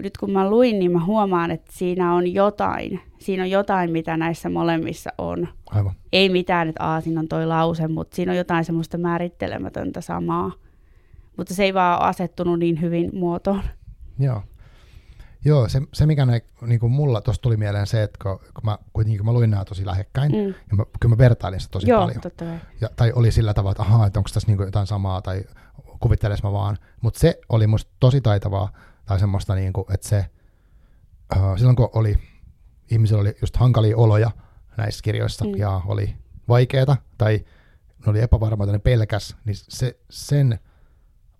nyt 0.03 0.17
kun 0.17 0.31
mä 0.31 0.49
luin, 0.49 0.79
niin 0.79 0.91
mä 0.91 1.05
huomaan, 1.05 1.51
että 1.51 1.71
siinä 1.71 2.13
on 2.13 2.33
jotain. 2.33 2.99
Siinä 3.19 3.43
on 3.43 3.49
jotain, 3.49 3.91
mitä 3.91 4.17
näissä 4.17 4.49
molemmissa 4.49 5.09
on. 5.17 5.47
Aivan. 5.69 5.93
Ei 6.13 6.29
mitään, 6.29 6.69
että 6.69 6.83
aa, 6.83 7.01
siinä 7.01 7.19
on 7.19 7.27
toi 7.27 7.45
lause, 7.45 7.87
mutta 7.87 8.15
siinä 8.15 8.31
on 8.31 8.37
jotain 8.37 8.65
semmoista 8.65 8.97
määrittelemätöntä 8.97 10.01
samaa. 10.01 10.51
Mutta 11.37 11.53
se 11.53 11.63
ei 11.63 11.73
vaan 11.73 12.01
asettunut 12.01 12.59
niin 12.59 12.81
hyvin 12.81 13.09
muotoon. 13.13 13.63
Joo. 14.19 14.41
Joo, 15.45 15.69
se, 15.69 15.81
se 15.93 16.05
mikä 16.05 16.25
näin, 16.25 16.41
niin 16.61 16.79
kuin 16.79 16.91
mulla 16.91 17.21
tuossa 17.21 17.41
tuli 17.41 17.57
mieleen 17.57 17.87
se, 17.87 18.03
että 18.03 18.19
kun, 18.23 18.39
kun 18.39 18.63
mä 18.63 18.77
kuitenkin 18.93 19.19
kun 19.19 19.25
mä 19.25 19.33
luin 19.33 19.49
nämä 19.49 19.65
tosi 19.65 19.85
lähekkäin, 19.85 20.31
mm. 20.31 20.47
Ja 20.47 20.75
mä, 20.75 20.83
kyllä 20.99 21.13
mä 21.13 21.17
vertailin 21.17 21.59
sitä 21.59 21.71
tosi 21.71 21.89
Joo, 21.89 22.01
paljon. 22.01 22.21
totta 22.21 22.45
kai. 22.45 22.59
Ja, 22.81 22.89
tai 22.95 23.11
oli 23.15 23.31
sillä 23.31 23.53
tavalla, 23.53 23.71
että 23.71 23.83
ahaa, 23.83 24.07
että 24.07 24.19
onko 24.19 24.29
tässä 24.33 24.47
niin 24.47 24.57
kuin 24.57 24.67
jotain 24.67 24.87
samaa, 24.87 25.21
tai 25.21 25.43
kuvitteles 25.99 26.43
mä 26.43 26.51
vaan. 26.51 26.77
Mutta 27.01 27.19
se 27.19 27.39
oli 27.49 27.67
musta 27.67 27.91
tosi 27.99 28.21
taitavaa, 28.21 28.71
tai 29.05 29.19
semmoista, 29.19 29.55
niin 29.55 29.73
kuin, 29.73 29.85
että 29.93 30.07
se, 30.07 30.25
uh, 31.35 31.57
silloin 31.57 31.75
kun 31.75 31.89
oli, 31.93 32.15
ihmisillä 32.91 33.21
oli 33.21 33.35
just 33.41 33.57
hankalia 33.57 33.97
oloja 33.97 34.31
näissä 34.77 35.01
kirjoissa, 35.03 35.45
mm. 35.45 35.55
Ja 35.55 35.81
oli 35.85 36.15
vaikeeta, 36.47 36.97
tai 37.17 37.45
ne 38.05 38.09
oli 38.11 38.21
epävarmoita, 38.21 38.73
ne 38.73 38.79
pelkäs, 38.79 39.35
niin 39.45 39.55
se, 39.55 39.99
sen, 40.09 40.59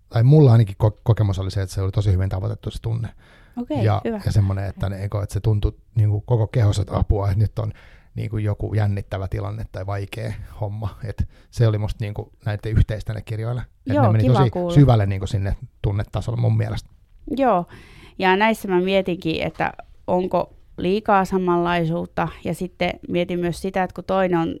tai 0.08 0.22
mulla 0.22 0.52
ainakin 0.52 0.76
ko- 0.84 1.00
kokemus 1.02 1.38
oli 1.38 1.50
se, 1.50 1.62
että 1.62 1.74
se 1.74 1.82
oli 1.82 1.92
tosi 1.92 2.12
hyvin 2.12 2.28
tavoitettu 2.28 2.70
se 2.70 2.82
tunne. 2.82 3.08
Okei, 3.62 3.84
ja, 3.84 4.00
hyvä. 4.04 4.20
ja 4.26 4.32
semmoinen, 4.32 4.64
että, 4.64 4.88
ne, 4.88 5.04
että 5.04 5.26
se 5.28 5.40
tuntui 5.40 5.72
niin 5.94 6.10
kuin 6.10 6.22
koko 6.26 6.46
kehossa, 6.46 6.82
että 6.82 6.96
apua, 6.98 7.26
että 7.26 7.38
nyt 7.38 7.58
on 7.58 7.72
niin 8.14 8.30
kuin 8.30 8.44
joku 8.44 8.74
jännittävä 8.74 9.28
tilanne 9.28 9.64
tai 9.72 9.86
vaikea 9.86 10.32
homma. 10.60 10.98
Et 11.04 11.28
se 11.50 11.68
oli 11.68 11.78
musta 11.78 12.04
niin 12.04 12.14
kuin 12.14 12.28
näiden 12.44 12.72
yhteistä 12.72 13.14
ne 13.14 13.22
kirjoille. 13.22 13.60
Et 13.60 13.94
Joo, 13.94 14.06
ne 14.06 14.12
meni 14.12 14.28
tosi 14.34 14.50
kuulla. 14.50 14.74
syvälle 14.74 15.06
niin 15.06 15.20
kuin 15.20 15.28
sinne 15.28 15.56
tunnetasolle 15.82 16.40
mun 16.40 16.56
mielestä. 16.56 16.90
Joo, 17.36 17.66
ja 18.18 18.36
näissä 18.36 18.68
mä 18.68 18.80
mietinkin, 18.80 19.42
että 19.42 19.72
onko 20.06 20.54
liikaa 20.76 21.24
samanlaisuutta, 21.24 22.28
ja 22.44 22.54
sitten 22.54 22.92
mietin 23.08 23.40
myös 23.40 23.62
sitä, 23.62 23.82
että 23.82 23.94
kun 23.94 24.04
toinen 24.04 24.38
on, 24.38 24.54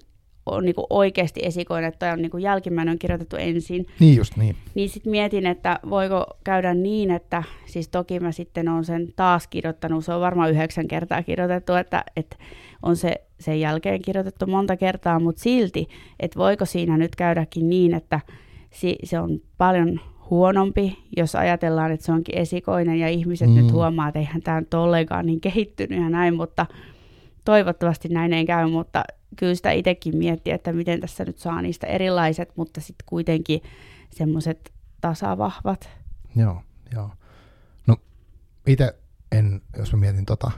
on 0.50 0.64
niin 0.64 0.74
oikeasti 0.90 1.40
esikoinen, 1.44 1.88
että 1.88 2.12
on 2.12 2.22
niin 2.22 2.40
jälkimmäinen 2.40 2.92
on 2.92 2.98
kirjoitettu 2.98 3.36
ensin, 3.36 3.86
Niin 4.00 4.16
just 4.16 4.36
niin. 4.36 4.56
niin 4.74 4.88
sitten 4.88 5.10
mietin, 5.10 5.46
että 5.46 5.78
voiko 5.90 6.26
käydä 6.44 6.74
niin, 6.74 7.10
että 7.10 7.42
siis 7.66 7.88
toki 7.88 8.20
mä 8.20 8.32
sitten 8.32 8.68
on 8.68 8.84
sen 8.84 9.12
taas 9.16 9.46
kirjoittanut, 9.46 10.04
se 10.04 10.12
on 10.12 10.20
varmaan 10.20 10.50
yhdeksän 10.50 10.88
kertaa 10.88 11.22
kirjoitettu, 11.22 11.74
että, 11.74 12.04
että 12.16 12.36
on 12.82 12.96
se 12.96 13.14
sen 13.40 13.60
jälkeen 13.60 14.02
kirjoitettu 14.02 14.46
monta 14.46 14.76
kertaa, 14.76 15.20
mutta 15.20 15.42
silti, 15.42 15.88
että 16.20 16.38
voiko 16.38 16.64
siinä 16.64 16.96
nyt 16.96 17.16
käydäkin 17.16 17.68
niin, 17.68 17.94
että 17.94 18.20
si- 18.70 18.98
se 19.04 19.20
on 19.20 19.40
paljon 19.58 20.00
huonompi, 20.30 20.98
jos 21.16 21.34
ajatellaan, 21.34 21.92
että 21.92 22.06
se 22.06 22.12
onkin 22.12 22.38
esikoinen 22.38 22.98
ja 22.98 23.08
ihmiset 23.08 23.48
mm. 23.48 23.54
nyt 23.54 23.72
huomaa, 23.72 24.08
että 24.08 24.18
eihän 24.18 24.42
tämä 24.42 24.60
nyt 24.60 24.74
ollenkaan 24.74 25.26
niin 25.26 25.40
kehittynyt 25.40 26.02
ja 26.02 26.08
näin, 26.10 26.34
mutta 26.34 26.66
toivottavasti 27.44 28.08
näin 28.08 28.32
ei 28.32 28.46
käy, 28.46 28.70
mutta 28.70 29.04
kyllä 29.36 29.54
sitä 29.54 29.70
itsekin 29.70 30.16
miettii, 30.16 30.52
että 30.52 30.72
miten 30.72 31.00
tässä 31.00 31.24
nyt 31.24 31.38
saa 31.38 31.62
niistä 31.62 31.86
erilaiset, 31.86 32.52
mutta 32.56 32.80
sitten 32.80 33.06
kuitenkin 33.06 33.60
semmoiset 34.10 34.72
tasavahvat. 35.00 35.90
Joo, 36.36 36.62
joo. 36.94 37.10
No 37.86 37.96
itse 38.66 38.94
en, 39.32 39.60
jos 39.78 39.92
mä 39.92 39.98
mietin 39.98 40.24
tota, 40.26 40.50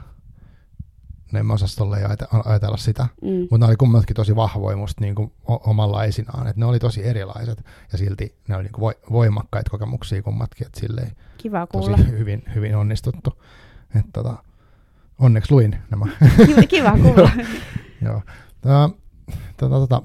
no 1.31 1.39
en 1.39 1.45
mä 1.45 1.53
osaa 1.53 1.85
ajate- 1.97 2.41
ajatella 2.49 2.77
sitä, 2.77 3.07
Mm. 3.21 3.29
mutta 3.39 3.57
ne 3.57 3.65
oli 3.65 3.75
kummatkin 3.75 4.15
tosi 4.15 4.35
vahvoja 4.35 4.77
musta 4.77 5.01
niin 5.01 5.15
kuin 5.15 5.31
omanlaisinaan, 5.47 6.47
että 6.47 6.59
ne 6.59 6.65
oli 6.65 6.79
tosi 6.79 7.05
erilaiset 7.07 7.65
ja 7.91 7.97
silti 7.97 8.35
ne 8.47 8.55
oli 8.55 8.63
niin 8.63 8.71
kuin 8.73 8.95
voimakkaita 9.11 9.69
kokemuksia 9.69 10.21
kummatkin, 10.21 10.67
että 10.67 10.79
silleen 10.79 11.11
Kiva 11.37 11.67
tosi 11.67 11.87
kuulla. 11.89 11.97
hyvin, 12.19 12.43
hyvin 12.55 12.75
onnistuttu. 12.75 13.43
Et 13.99 14.05
tota, 14.13 14.43
onneksi 15.19 15.51
luin 15.51 15.75
nämä. 15.89 16.05
Kiva, 16.47 16.61
kiva 16.67 16.91
kuulla. 16.97 17.31
Joo. 18.05 18.21
Tota, 18.61 18.89
tota, 19.57 19.75
tota, 19.75 20.01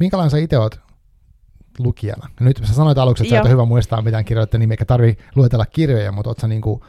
minkälainen 0.00 0.30
sä 0.30 0.38
itse 0.38 0.58
oot 0.58 0.80
lukijana? 1.78 2.28
Nyt 2.40 2.60
sä 2.64 2.74
sanoit 2.74 2.98
aluksi, 2.98 3.22
että 3.24 3.34
sä 3.34 3.40
et 3.40 3.48
hyvä 3.48 3.64
muistaa 3.64 4.02
mitään 4.02 4.24
kirjoittajia 4.24 4.60
nimiä, 4.60 4.72
eikä 4.72 4.84
tarvii 4.84 5.16
luetella 5.34 5.66
kirjoja, 5.66 6.12
mutta 6.12 6.30
oot 6.30 6.38
sä 6.38 6.48
niinku, 6.48 6.84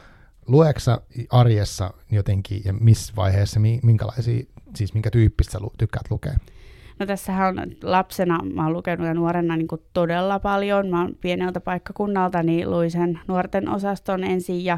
lueksä 0.47 1.01
arjessa 1.29 1.93
jotenkin 2.11 2.61
ja 2.65 2.73
missä 2.73 3.13
vaiheessa, 3.15 3.59
mi- 3.59 3.79
minkälaisia, 3.83 4.45
siis 4.75 4.93
minkä 4.93 5.11
tyyppistä 5.11 5.51
sä 5.51 5.59
lu- 5.59 5.73
tykkäät 5.77 6.11
lukea? 6.11 6.33
No 6.99 7.05
tässähän 7.05 7.59
on 7.59 7.71
lapsena, 7.83 8.39
mä 8.53 8.63
oon 8.63 8.73
lukenut 8.73 9.07
ja 9.07 9.13
nuorena 9.13 9.57
niin 9.57 9.67
todella 9.93 10.39
paljon. 10.39 10.87
Mä 10.89 11.01
oon 11.01 11.15
pieneltä 11.21 11.59
paikkakunnalta, 11.61 12.43
niin 12.43 12.71
luin 12.71 12.91
sen 12.91 13.19
nuorten 13.27 13.69
osaston 13.69 14.23
ensin 14.23 14.65
ja 14.65 14.77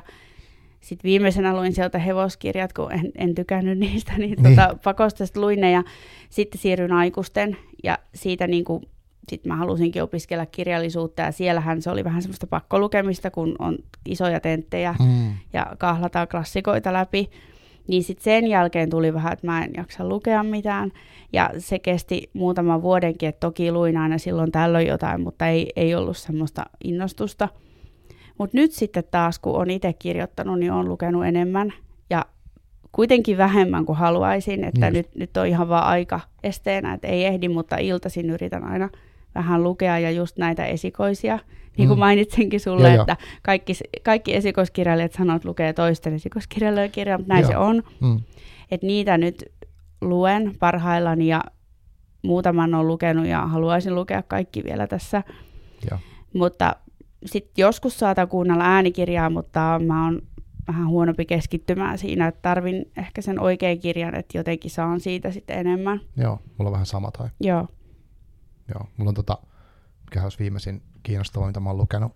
sitten 0.86 1.10
viimeisenä 1.10 1.56
luin 1.56 1.74
sieltä 1.74 2.00
hevoskirjat, 2.00 2.74
kun 2.74 2.92
en, 2.92 3.12
en 3.18 3.36
tykännyt 3.36 3.78
niistä, 3.78 4.12
niin, 4.18 4.44
Niin. 4.44 4.56
Tota, 4.56 4.78
pakosta 4.84 5.26
sit 5.26 5.38
luin 5.38 5.62
ne 5.62 5.72
ja 5.72 5.84
sitten 6.30 6.62
siirryin 6.62 6.92
aikuisten 6.92 7.58
ja 7.84 7.98
siitä 8.14 8.48
niin 8.48 8.66
kuin, 8.66 8.84
sit 9.30 9.46
mä 9.46 9.56
halusinkin 9.56 10.04
opiskella 10.04 10.46
kirjallisuutta 10.46 11.22
ja 11.22 11.32
siellähän 11.32 11.82
se 11.82 11.90
oli 11.90 12.04
vähän 12.04 12.22
semmoista 12.22 12.48
pakkolukemista, 12.48 13.32
kun 13.32 13.56
on 13.60 13.78
isoja 14.06 14.40
tenttejä 14.40 14.96
Mm. 15.00 15.34
ja 15.54 15.66
kahlataan 15.78 16.28
klassikoita 16.28 16.94
läpi. 16.94 17.30
Niin 17.88 18.04
sitten 18.04 18.24
sen 18.24 18.48
jälkeen 18.48 18.90
tuli 18.90 19.14
vähän, 19.14 19.34
että 19.34 19.48
mä 19.48 19.64
en 19.64 19.72
jaksa 19.78 20.10
lukea 20.10 20.44
mitään. 20.44 20.92
Ja 21.34 21.50
se 21.58 21.80
kesti 21.80 22.30
muutaman 22.34 22.82
vuodenkin, 22.82 23.30
että 23.30 23.40
toki 23.40 23.72
luin 23.72 23.98
aina 23.98 24.18
silloin 24.18 24.52
tällöin 24.52 24.88
jotain, 24.88 25.22
mutta 25.22 25.48
ei, 25.48 25.72
ei 25.76 25.96
ollut 25.96 26.18
semmoista 26.18 26.66
innostusta. 26.84 27.50
Mutta 28.38 28.58
nyt 28.58 28.72
sitten 28.72 29.04
taas, 29.12 29.40
kun 29.40 29.56
on 29.56 29.70
itse 29.70 29.94
kirjoittanut, 29.94 30.60
niin 30.60 30.72
on 30.72 30.90
lukenut 30.90 31.26
enemmän. 31.26 31.74
Ja 32.10 32.26
kuitenkin 32.92 33.38
vähemmän 33.38 33.86
kuin 33.86 33.98
haluaisin, 33.98 34.64
että 34.64 34.86
Just. 34.88 34.94
nyt, 34.94 35.16
nyt 35.16 35.38
on 35.38 35.48
ihan 35.48 35.70
vaan 35.70 35.84
aika 35.86 36.20
esteenä, 36.44 36.94
että 36.94 37.08
ei 37.08 37.26
ehdi, 37.26 37.50
mutta 37.50 37.78
iltaisin 37.78 38.30
yritän 38.30 38.64
aina 38.64 38.90
vähän 39.36 39.64
lukea 39.64 40.00
ja 40.00 40.12
just 40.12 40.38
näitä 40.38 40.66
esikoisia. 40.66 41.40
Niin 41.78 41.88
kuin 41.88 41.98
Mm. 41.98 42.00
mainitsinkin 42.00 42.60
sulle, 42.60 42.94
joo. 42.94 43.02
että 43.02 43.18
kaikki, 43.42 43.74
kaikki 44.04 44.36
esikoiskirjailijat 44.36 45.12
sanoo, 45.14 45.36
että 45.36 45.48
lukee 45.50 45.74
toisten 45.74 46.14
esikoiskirjailijoiden 46.14 46.92
kirjaa, 46.92 47.18
mutta 47.18 47.34
näin 47.34 47.42
Joo. 47.44 47.52
se 47.52 47.58
on. 47.58 47.84
Mm. 48.02 48.20
Että 48.72 48.88
niitä 48.88 49.18
nyt 49.18 49.46
luen 50.02 50.56
parhaillani 50.60 51.28
ja 51.28 51.44
muutaman 52.22 52.74
on 52.76 52.88
lukenut 52.88 53.26
ja 53.28 53.42
haluaisin 53.48 53.96
lukea 53.96 54.24
kaikki 54.24 54.64
vielä 54.64 54.88
tässä. 54.88 55.24
Joo. 55.92 56.00
Mutta 56.34 56.76
sitten 57.26 57.54
joskus 57.58 58.00
saatan 58.00 58.28
kuunnella 58.28 58.64
äänikirjaa, 58.64 59.30
mutta 59.30 59.80
mä 59.88 60.06
oon 60.06 60.22
vähän 60.68 60.88
huonompi 60.88 61.26
keskittymään 61.26 61.98
siinä, 61.98 62.28
että 62.28 62.42
tarvin 62.42 62.92
ehkä 62.98 63.22
sen 63.22 63.40
oikean 63.40 63.80
kirjan, 63.80 64.16
että 64.16 64.38
jotenkin 64.38 64.72
saan 64.72 65.00
siitä 65.00 65.32
sitten 65.32 65.60
enemmän. 65.60 66.02
Joo, 66.18 66.40
mulla 66.58 66.70
on 66.70 66.74
vähän 66.74 66.86
sama 66.86 67.12
tai. 67.12 67.30
Joo, 67.40 67.68
Joo, 68.74 68.88
mulla 68.98 69.10
on 69.10 69.16
tota, 69.16 69.38
mikä 70.06 70.24
olisi 70.24 70.40
viimeisin 70.40 70.82
kiinnostava, 71.04 71.48
mitä 71.48 71.60
mä 71.60 71.70
oon 71.70 71.78
lukenut. 71.78 72.12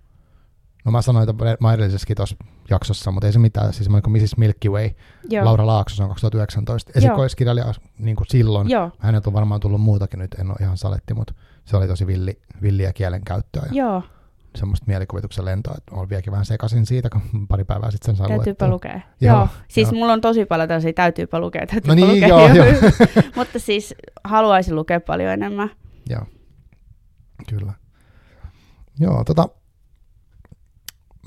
No 0.86 0.92
mä 0.92 1.02
sanoin 1.02 1.30
että 1.30 1.58
mä 1.60 1.74
edellisessäkin 1.74 2.16
tuossa 2.16 2.36
jaksossa, 2.70 3.12
mutta 3.12 3.28
ei 3.28 3.34
se 3.34 3.40
mitään. 3.40 3.74
Siis 3.74 3.90
kuin 4.04 4.22
Mrs. 4.22 4.38
Milky 4.38 4.70
Way, 4.70 4.90
joo, 5.30 5.46
Laura 5.46 5.68
Laakso, 5.68 5.96
se 5.96 6.04
on 6.04 6.10
2019. 6.10 6.92
Esikoiskirjailija 6.96 7.74
niin 7.98 8.16
kuin 8.16 8.28
silloin. 8.28 8.70
joo, 8.70 8.92
Häneltä 9.00 9.30
on 9.30 9.34
varmaan 9.34 9.62
tullut 9.62 9.82
muutakin, 9.82 10.20
nyt 10.20 10.34
en 10.34 10.50
ole 10.50 10.58
ihan 10.62 10.78
saletti, 10.78 11.14
mutta 11.14 11.34
se 11.66 11.78
oli 11.78 11.88
tosi 11.88 12.08
villi, 12.08 12.42
villiä 12.62 12.94
kielenkäyttöä 12.94 13.64
ja 13.66 13.74
joo, 13.74 14.04
semmoista 14.60 14.84
mielikuvituksen 14.88 15.46
lentoa, 15.46 15.74
että 15.78 15.96
olen 15.96 16.10
vieläkin 16.10 16.32
vähän 16.32 16.46
sekaisin 16.46 16.86
siitä, 16.86 17.10
kun 17.10 17.48
pari 17.48 17.64
päivää 17.64 17.92
sitten 17.92 18.06
sen 18.06 18.16
sai 18.16 18.28
täytyypä 18.28 18.68
luettua. 18.68 18.92
lukea. 18.92 19.02
Joo, 19.22 19.36
Joo, 19.38 19.48
siis 19.68 19.88
joo. 19.92 20.00
mulla 20.00 20.14
on 20.14 20.22
tosi 20.22 20.46
paljon 20.46 20.68
tällaisia 20.68 20.94
täytyypä 20.94 21.40
lukea, 21.40 21.68
täytyypä 21.68 21.88
No 21.88 21.94
niin, 21.96 22.08
lukea. 22.14 22.28
joo, 22.28 22.48
joo. 22.54 22.66
mutta 23.36 23.60
siis 23.60 23.96
haluaisin 24.24 24.76
lukea 24.76 25.00
paljon 25.00 25.32
enemmän. 25.32 25.70
Joo, 26.10 26.22
kyllä. 27.50 27.74
Joo, 29.00 29.24
tota, 29.24 29.50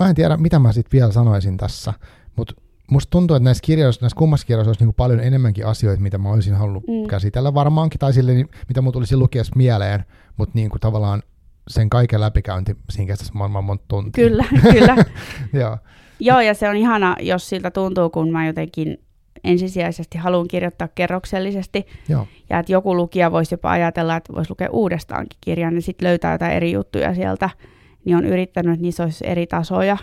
mä 0.01 0.09
en 0.09 0.15
tiedä, 0.15 0.37
mitä 0.37 0.59
mä 0.59 0.73
sitten 0.73 0.99
vielä 1.01 1.13
sanoisin 1.13 1.57
tässä, 1.57 1.93
mutta 2.37 2.55
musta 2.91 3.11
tuntuu, 3.11 3.37
että 3.37 3.45
näissä 3.45 3.63
kirjoissa, 3.65 4.01
näissä 4.03 4.17
kummassa 4.19 4.47
kirjoissa 4.47 4.69
olisi 4.69 4.81
niinku 4.81 4.95
paljon 4.97 5.21
enemmänkin 5.21 5.67
asioita, 5.67 6.03
mitä 6.03 6.19
mä 6.19 6.29
olisin 6.31 6.55
halunnut 6.55 6.85
mm. 6.87 7.09
Käsitellä 7.09 7.55
varmaankin, 7.55 7.99
tai 7.99 8.13
niin 8.13 8.49
mitä 8.69 8.83
mun 8.83 8.93
tulisi 8.93 9.17
lukiessa 9.17 9.57
mieleen, 9.57 10.05
mutta 10.37 10.53
niinku 10.55 10.79
tavallaan 10.79 11.23
sen 11.69 11.91
kaiken 11.91 12.21
läpikäynti 12.21 12.77
siinä 12.91 13.07
kestäisi 13.07 13.39
varmaan 13.39 13.65
monta 13.65 13.85
tuntia. 13.89 14.25
Kyllä, 14.25 14.45
kyllä. 14.73 14.97
Joo, 15.61 15.79
Joo, 16.25 16.41
ja 16.41 16.55
se 16.55 16.69
on 16.69 16.77
ihana, 16.77 17.17
jos 17.21 17.49
siltä 17.49 17.71
tuntuu, 17.71 18.11
kun 18.11 18.33
mä 18.33 18.47
jotenkin 18.47 18.99
ensisijaisesti 19.45 20.19
haluan 20.19 20.49
kirjoittaa 20.49 20.89
kerroksellisesti, 20.89 21.87
joo, 22.09 22.27
ja 22.51 22.59
että 22.59 22.73
joku 22.73 22.97
lukija 22.97 23.33
voisi 23.33 23.55
jopa 23.55 23.71
ajatella, 23.71 24.17
että 24.17 24.33
voisi 24.33 24.51
lukea 24.51 24.71
uudestaankin 24.71 25.39
kirjan, 25.41 25.75
ja 25.75 25.83
sitten 25.83 26.09
löytää 26.09 26.33
jotain 26.33 26.53
eri 26.53 26.73
juttuja 26.73 27.15
sieltä, 27.15 27.51
niin 28.05 28.17
on 28.17 28.25
yrittänyt, 28.25 28.73
että 28.73 28.83
niissä 28.83 29.03
olisi 29.03 29.25
eri 29.27 29.47
tasoja, 29.47 29.97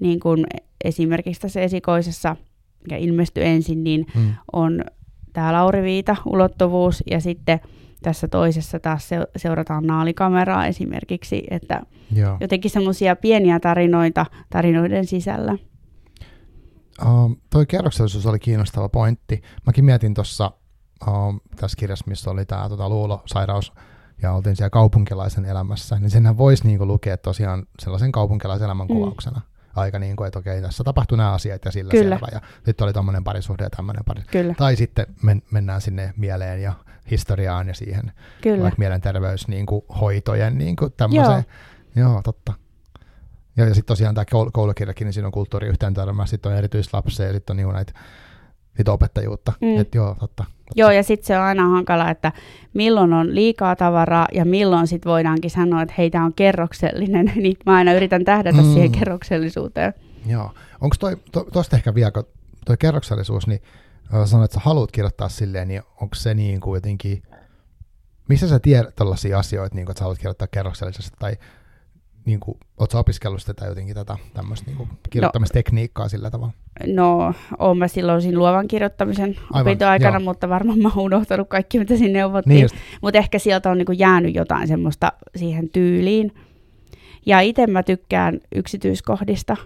niin 0.00 0.20
kuin 0.20 0.46
esimerkiksi 0.84 1.40
tässä 1.40 1.60
esikoisessa, 1.60 2.36
mikä 2.82 2.96
ilmestyi 2.96 3.44
ensin, 3.44 3.84
niin 3.84 4.06
mm, 4.14 4.32
on 4.52 4.84
tämä 5.32 5.52
Lauri 5.52 5.82
Viita, 5.82 6.16
ulottuvuus, 6.26 7.02
ja 7.10 7.20
sitten 7.20 7.60
tässä 8.02 8.28
toisessa 8.28 8.80
taas 8.80 9.08
se, 9.08 9.16
seurataan 9.36 9.86
naalikameraa 9.86 10.66
esimerkiksi, 10.66 11.44
että 11.50 11.82
joo. 12.12 12.36
jotenkin 12.40 12.70
semmoisia 12.70 13.16
pieniä 13.16 13.60
tarinoita 13.60 14.26
tarinoiden 14.50 15.06
sisällä. 15.06 15.58
Um, 17.06 17.36
toi 17.50 17.66
kerroksellisuus 17.66 18.26
oli 18.26 18.38
kiinnostava 18.38 18.88
pointti. 18.88 19.42
Mäkin 19.66 19.84
mietin 19.84 20.14
tuossa 20.14 20.50
um, 21.08 21.40
tässä 21.56 21.76
kirjassa, 21.76 22.04
missä 22.08 22.30
oli 22.30 22.44
tämä 22.46 22.68
tota, 22.68 22.88
luulosairaus 22.88 23.72
ja 24.22 24.32
oltiin 24.32 24.56
siellä 24.56 24.70
kaupunkilaisen 24.70 25.44
elämässä, 25.44 25.98
niin 25.98 26.10
senhän 26.10 26.38
voisi 26.38 26.66
niinku 26.66 26.86
lukea 26.86 27.16
tosiaan 27.16 27.66
sellaisen 27.78 28.12
kaupunkilaisen 28.12 28.64
elämän 28.64 28.86
Mm. 28.86 28.94
kuvauksena. 28.94 29.40
Aika 29.76 29.98
niin 29.98 30.16
kuin, 30.16 30.26
että 30.26 30.38
okei, 30.38 30.62
tässä 30.62 30.84
tapahtui 30.84 31.18
nämä 31.18 31.32
asiat 31.32 31.64
ja 31.64 31.70
sillä 31.70 31.90
Kyllä. 31.90 32.14
selvä. 32.14 32.28
Ja 32.32 32.40
sitten 32.66 32.84
oli 32.84 32.92
tämmöinen 32.92 33.24
parisuhde 33.24 33.64
ja 33.64 33.70
tämmöinen 33.70 34.04
pari. 34.04 34.22
Kyllä, 34.30 34.54
Tai 34.54 34.76
sitten 34.76 35.06
men, 35.22 35.42
mennään 35.50 35.80
sinne 35.80 36.12
mieleen 36.16 36.62
ja 36.62 36.72
historiaan 37.10 37.68
ja 37.68 37.74
siihen 37.74 38.12
kyllä. 38.42 38.62
vaikka 38.62 38.78
mielenterveys 38.78 39.48
niin 39.48 39.66
kuin, 39.66 39.84
hoitojen 40.00 40.58
niin 40.58 40.76
kuin, 40.76 40.92
tämmöiseen. 40.96 41.44
Joo. 41.96 42.10
Joo, 42.12 42.22
totta. 42.22 42.52
Ja, 43.56 43.64
ja 43.64 43.74
sitten 43.74 43.88
tosiaan 43.88 44.14
tämä 44.14 44.24
koulukirjakin, 44.52 45.04
niin 45.04 45.12
siinä 45.12 45.26
on 45.26 45.32
kulttuuriyhteen 45.32 45.94
törmä, 45.94 46.26
sitten 46.26 46.52
on 46.52 46.58
erityislapsia 46.58 47.26
ja 47.26 47.32
sitten 47.32 47.54
on 47.54 47.56
niin 47.56 47.74
näitä 47.74 47.92
sit 48.76 48.88
opettajuutta. 48.88 49.52
Mm. 49.60 49.80
Et 49.80 49.94
joo, 49.94 50.16
totta. 50.20 50.44
Joo, 50.74 50.90
ja 50.90 51.02
sitten 51.02 51.26
se 51.26 51.36
on 51.38 51.42
aina 51.44 51.68
hankala, 51.68 52.10
että 52.10 52.32
milloin 52.74 53.12
on 53.12 53.34
liikaa 53.34 53.76
tavaraa 53.76 54.28
ja 54.32 54.44
milloin 54.44 54.86
sitten 54.86 55.10
voidaankin 55.10 55.50
sanoa, 55.50 55.82
että 55.82 55.94
hei, 55.98 56.10
tämä 56.10 56.24
on 56.24 56.34
kerroksellinen, 56.34 57.32
niin 57.42 57.56
mä 57.66 57.74
aina 57.76 57.92
yritän 57.92 58.24
tähdätä 58.24 58.62
Mm. 58.62 58.72
siihen 58.72 58.92
kerroksellisuuteen. 58.92 59.94
Joo. 60.26 60.50
Onko 60.80 60.96
toi, 60.98 61.16
to, 61.32 61.46
tosta 61.52 61.76
ehkä 61.76 61.94
vielä, 61.94 62.10
kun 62.10 62.26
toi 62.66 62.76
kerroksellisuus, 62.76 63.46
niin 63.46 63.62
sanoit, 64.24 64.44
että 64.44 64.54
sä 64.54 64.60
haluat 64.64 64.92
kirjoittaa 64.92 65.28
silleen, 65.28 65.68
niin 65.68 65.82
onko 66.00 66.14
se 66.14 66.34
niin 66.34 66.60
kuin 66.60 66.76
jotenkin, 66.76 67.22
missä 68.28 68.48
sä 68.48 68.58
tiedät 68.58 68.94
tällaisia 68.96 69.38
asioita, 69.38 69.76
niin 69.76 69.86
kuin, 69.86 69.92
että 69.92 69.98
sä 69.98 70.04
haluat 70.04 70.18
kirjoittaa 70.18 70.48
kerroksellisesti, 70.50 71.16
tai 71.18 71.36
niin 72.24 72.40
kuin, 72.40 72.58
oot 72.78 72.90
sä 72.90 72.98
opiskellut 72.98 73.42
sitä 73.42 73.66
jotenkin 73.66 73.94
tätä 73.94 74.16
tämmöistä 74.34 74.66
niin 74.66 74.76
kuin 74.76 74.88
kirjoittamistekniikkaa 75.10 76.08
sillä 76.08 76.30
tavalla? 76.30 76.52
No, 76.86 77.34
oon 77.58 77.78
mä 77.78 77.88
silloin 77.88 78.22
siinä 78.22 78.38
luovan 78.38 78.68
kirjoittamisen 78.68 79.36
opintoaikana, 79.54 80.16
joo. 80.16 80.24
mutta 80.24 80.48
varmaan 80.48 80.78
mä 80.78 80.88
oon 80.88 81.04
unohtanut 81.04 81.48
kaikki, 81.48 81.78
mitä 81.78 81.94
sinne 81.94 82.06
Niin 82.06 82.12
neuvottiin. 82.12 82.62
just, 82.62 82.74
Mutta 83.02 83.18
ehkä 83.18 83.38
sieltä 83.38 83.70
on 83.70 83.78
niinku 83.78 83.92
jäänyt 83.92 84.34
jotain 84.34 84.68
semmoista 84.68 85.12
siihen 85.36 85.68
tyyliin. 85.68 86.34
Ja 87.26 87.40
itse 87.40 87.66
mä 87.66 87.82
tykkään 87.82 88.40
yksityiskohdista. 88.54 89.56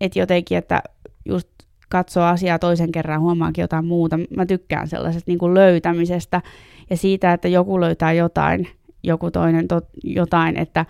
Että 0.00 0.18
jotenkin, 0.18 0.58
että 0.58 0.82
just 1.24 1.48
katsoo 1.88 2.24
asiaa 2.24 2.58
toisen 2.58 2.92
kerran, 2.92 3.20
huomaankin 3.20 3.62
jotain 3.62 3.84
muuta. 3.84 4.18
Mä 4.36 4.46
tykkään 4.46 4.88
sellaisesta 4.88 5.30
niinku 5.30 5.54
löytämisestä 5.54 6.42
ja 6.90 6.96
siitä, 6.96 7.32
että 7.32 7.48
joku 7.48 7.80
löytää 7.80 8.12
jotain, 8.12 8.68
joku 9.02 9.30
toinen 9.30 9.68
tot, 9.68 9.84
jotain, 10.04 10.56
että 10.56 10.86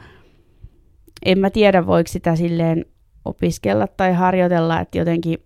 en 1.25 1.39
mä 1.39 1.51
tiedä, 1.51 1.87
voiko 1.87 2.09
sitä 2.09 2.37
silleen 2.37 2.85
opiskella 3.25 3.87
tai 3.87 4.13
harjoitella, 4.13 4.81
että 4.81 4.99
jotenkin 4.99 5.39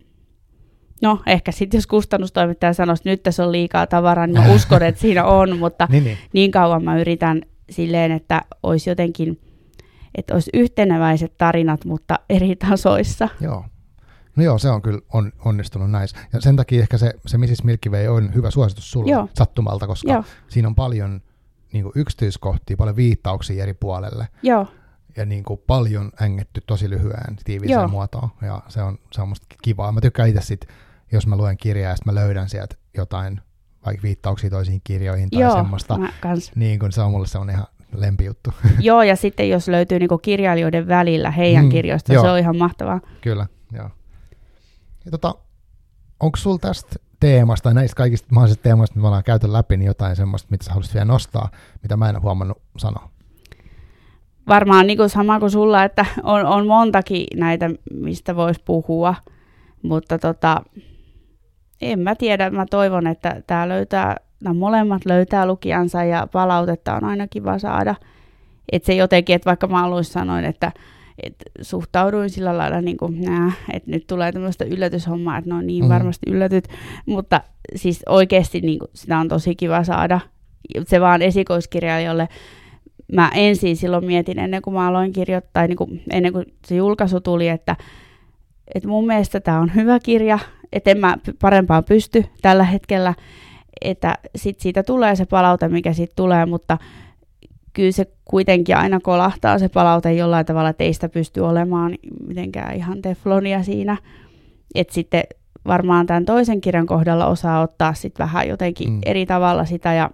No, 1.02 1.22
ehkä 1.26 1.52
sitten 1.52 1.78
jos 1.78 1.86
kustannustoimittaja 1.86 2.72
sanoisi, 2.72 3.00
että 3.00 3.10
nyt 3.10 3.22
tässä 3.22 3.44
on 3.44 3.52
liikaa 3.52 3.86
tavaraa, 3.86 4.26
niin 4.26 4.42
mä 4.42 4.54
uskon, 4.54 4.82
että 4.82 5.00
siinä 5.00 5.24
on, 5.24 5.58
mutta 5.58 5.88
niin, 5.90 6.04
niin. 6.04 6.18
niin 6.32 6.50
kauan 6.50 6.84
mä 6.84 7.00
yritän 7.00 7.42
silleen, 7.70 8.12
että 8.12 8.42
olisi 8.62 8.90
jotenkin, 8.90 9.40
että 10.14 10.34
olisi 10.34 10.50
yhteneväiset 10.54 11.32
tarinat, 11.38 11.84
mutta 11.84 12.18
eri 12.28 12.56
tasoissa. 12.56 13.28
Joo. 13.40 13.64
No 14.36 14.42
joo, 14.42 14.58
se 14.58 14.70
on 14.70 14.82
kyllä 14.82 15.00
on, 15.12 15.32
onnistunut 15.44 15.90
näissä. 15.90 16.18
Ja 16.32 16.40
sen 16.40 16.56
takia 16.56 16.82
ehkä 16.82 16.98
se, 16.98 17.14
se 17.26 17.38
Mrs. 17.38 17.64
Milky 17.64 17.90
Way 17.90 18.06
on 18.08 18.34
hyvä 18.34 18.50
suositus 18.50 18.90
sulle 18.90 19.12
Joo. 19.12 19.28
sattumalta, 19.34 19.86
koska 19.86 20.12
Joo, 20.12 20.24
siinä 20.48 20.68
on 20.68 20.74
paljon 20.74 21.20
niin 21.72 21.82
kuin 21.82 21.92
yksityiskohtia, 21.96 22.76
paljon 22.76 22.96
viittauksia 22.96 23.62
eri 23.62 23.74
puolelle 23.74 24.28
joo, 24.42 24.66
ja 25.16 25.26
niin 25.26 25.44
kuin 25.44 25.60
paljon 25.66 26.12
ängetty 26.22 26.60
tosi 26.66 26.90
lyhyen 26.90 27.36
tiiviiseen 27.44 27.90
muotoon. 27.90 28.28
Ja 28.42 28.62
se 28.68 28.82
on, 28.82 28.98
se 29.12 29.22
on 29.22 29.28
musta 29.28 29.46
kivaa. 29.62 29.92
Mä 29.92 30.00
tykkään 30.00 30.28
itse 30.28 30.40
sit, 30.40 30.66
jos 31.12 31.26
mä 31.26 31.36
luen 31.36 31.56
kirjaa 31.56 31.90
ja 31.90 31.96
sit 31.96 32.06
mä 32.06 32.14
löydän 32.14 32.48
sieltä 32.48 32.76
jotain 32.96 33.40
vaikka 33.86 34.02
viittauksia 34.02 34.50
toisiin 34.50 34.80
kirjoihin 34.84 35.30
tai 35.30 35.40
joo, 35.40 35.56
semmoista. 35.56 35.98
Niin 36.54 36.78
kuin 36.78 36.92
se 36.92 37.00
on 37.00 37.10
mulle 37.10 37.26
se 37.26 37.38
on 37.38 37.50
ihan 37.50 37.66
lempijuttu. 37.96 38.50
joo, 38.80 39.02
ja 39.02 39.16
sitten 39.16 39.50
jos 39.50 39.68
löytyy 39.68 39.98
niinku 39.98 40.18
kirjailijoiden 40.18 40.88
välillä 40.88 41.30
heidän 41.30 41.64
Mm, 41.64 41.70
kirjoista, 41.70 42.12
joo. 42.12 42.24
se 42.24 42.30
on 42.30 42.38
ihan 42.38 42.56
mahtavaa. 42.56 43.00
Kyllä, 43.20 43.46
joo. 43.72 43.90
Ja 45.04 45.10
tota, 45.10 45.34
onko 46.20 46.36
sulla 46.36 46.58
tästä 46.58 46.96
teemasta, 47.20 47.62
tai 47.62 47.74
näistä 47.74 47.94
kaikista 47.96 48.28
mahdollisista 48.30 48.62
teemoista, 48.62 48.94
mitä 48.94 49.00
me 49.02 49.06
ollaan 49.06 49.24
käyty 49.24 49.52
läpi, 49.52 49.76
niin 49.76 49.86
jotain 49.86 50.16
semmoista, 50.16 50.48
mitä 50.50 50.64
sä 50.64 50.70
haluaisit 50.70 50.94
vielä 50.94 51.04
nostaa, 51.04 51.50
mitä 51.82 51.96
mä 51.96 52.08
en 52.08 52.16
ole 52.16 52.22
huomannut 52.22 52.62
sanoa? 52.78 53.10
Varmaan 54.48 54.86
niinku 54.86 55.08
sama 55.08 55.40
kuin 55.40 55.50
sulla, 55.50 55.84
että 55.84 56.06
on, 56.22 56.46
on 56.46 56.66
montakin 56.66 57.26
näitä, 57.36 57.70
mistä 57.94 58.36
voisi 58.36 58.60
puhua, 58.64 59.14
mutta 59.82 60.18
tota, 60.18 60.62
en 61.82 61.98
mä 61.98 62.14
tiedä, 62.14 62.50
mä 62.50 62.66
toivon, 62.70 63.06
että 63.06 63.42
tämä 63.46 63.68
löytää, 63.68 64.16
nämä 64.44 64.54
molemmat 64.54 65.02
löytää 65.06 65.46
lukijansa 65.46 66.04
ja 66.04 66.26
palautetta 66.32 66.94
on 66.94 67.04
aina 67.04 67.28
kiva 67.28 67.58
saada. 67.58 67.94
Että 68.72 68.86
se 68.86 68.94
jotenkin, 68.94 69.36
että 69.36 69.46
vaikka 69.46 69.66
mä 69.66 69.84
alussa 69.84 70.12
sanoin, 70.12 70.44
että, 70.44 70.72
että 71.22 71.44
suhtauduin 71.60 72.30
sillä 72.30 72.58
lailla, 72.58 72.80
niin 72.80 72.96
kuin, 72.96 73.20
nää, 73.20 73.52
että 73.72 73.90
nyt 73.90 74.06
tulee 74.06 74.32
tämmöistä 74.32 74.64
yllätyshommaa, 74.64 75.38
että 75.38 75.50
no 75.50 75.60
niin 75.60 75.84
Mhm. 75.84 75.92
varmasti 75.92 76.30
yllätyt, 76.30 76.68
mutta 77.06 77.40
siis 77.76 78.02
oikeasti 78.08 78.60
niin 78.60 78.78
kuin, 78.78 78.88
sitä 78.94 79.18
on 79.18 79.28
tosi 79.28 79.54
kiva 79.54 79.84
saada. 79.84 80.20
Se 80.86 81.00
vaan 81.00 81.22
esikoiskirjailijalle, 81.22 82.28
mä 83.12 83.30
ensin 83.34 83.76
silloin 83.76 84.04
mietin 84.04 84.38
ennen 84.38 84.62
kuin 84.62 84.74
mä 84.74 84.88
aloin 84.88 85.12
kirjoittaa, 85.12 85.66
niin 85.66 85.76
kuin, 85.76 86.02
ennen 86.10 86.32
kuin 86.32 86.46
se 86.66 86.76
julkaisu 86.76 87.20
tuli, 87.20 87.48
että, 87.48 87.76
että 88.74 88.88
mun 88.88 89.06
mielestä 89.06 89.40
tämä 89.40 89.60
on 89.60 89.74
hyvä 89.74 89.98
kirja, 90.00 90.38
että 90.72 90.90
en 90.90 90.98
mä 90.98 91.16
parempaan 91.40 91.84
pysty 91.84 92.24
tällä 92.42 92.64
hetkellä, 92.64 93.14
että 93.80 94.14
sit 94.36 94.60
siitä 94.60 94.82
tulee 94.82 95.16
se 95.16 95.26
palaute, 95.26 95.68
mikä 95.68 95.92
siitä 95.92 96.12
tulee, 96.16 96.46
mutta 96.46 96.78
kyllä 97.72 97.92
se 97.92 98.06
kuitenkin 98.24 98.76
aina 98.76 99.00
kolahtaa 99.00 99.58
se 99.58 99.68
palaute 99.68 100.12
jollain 100.12 100.46
tavalla, 100.46 100.68
että 100.68 100.84
ei 100.84 100.92
sitä 100.92 101.08
pysty 101.08 101.40
olemaan 101.40 101.94
mitenkään 102.26 102.76
ihan 102.76 103.02
teflonia 103.02 103.62
siinä. 103.62 103.96
Että 104.74 104.94
sitten 104.94 105.22
varmaan 105.66 106.06
tämän 106.06 106.24
toisen 106.24 106.60
kirjan 106.60 106.86
kohdalla 106.86 107.26
osaa 107.26 107.60
ottaa 107.60 107.94
sitten 107.94 108.24
vähän 108.24 108.48
jotenkin 108.48 108.90
mm. 108.90 108.98
eri 109.06 109.26
tavalla 109.26 109.64
sitä 109.64 109.92
ja 109.92 110.10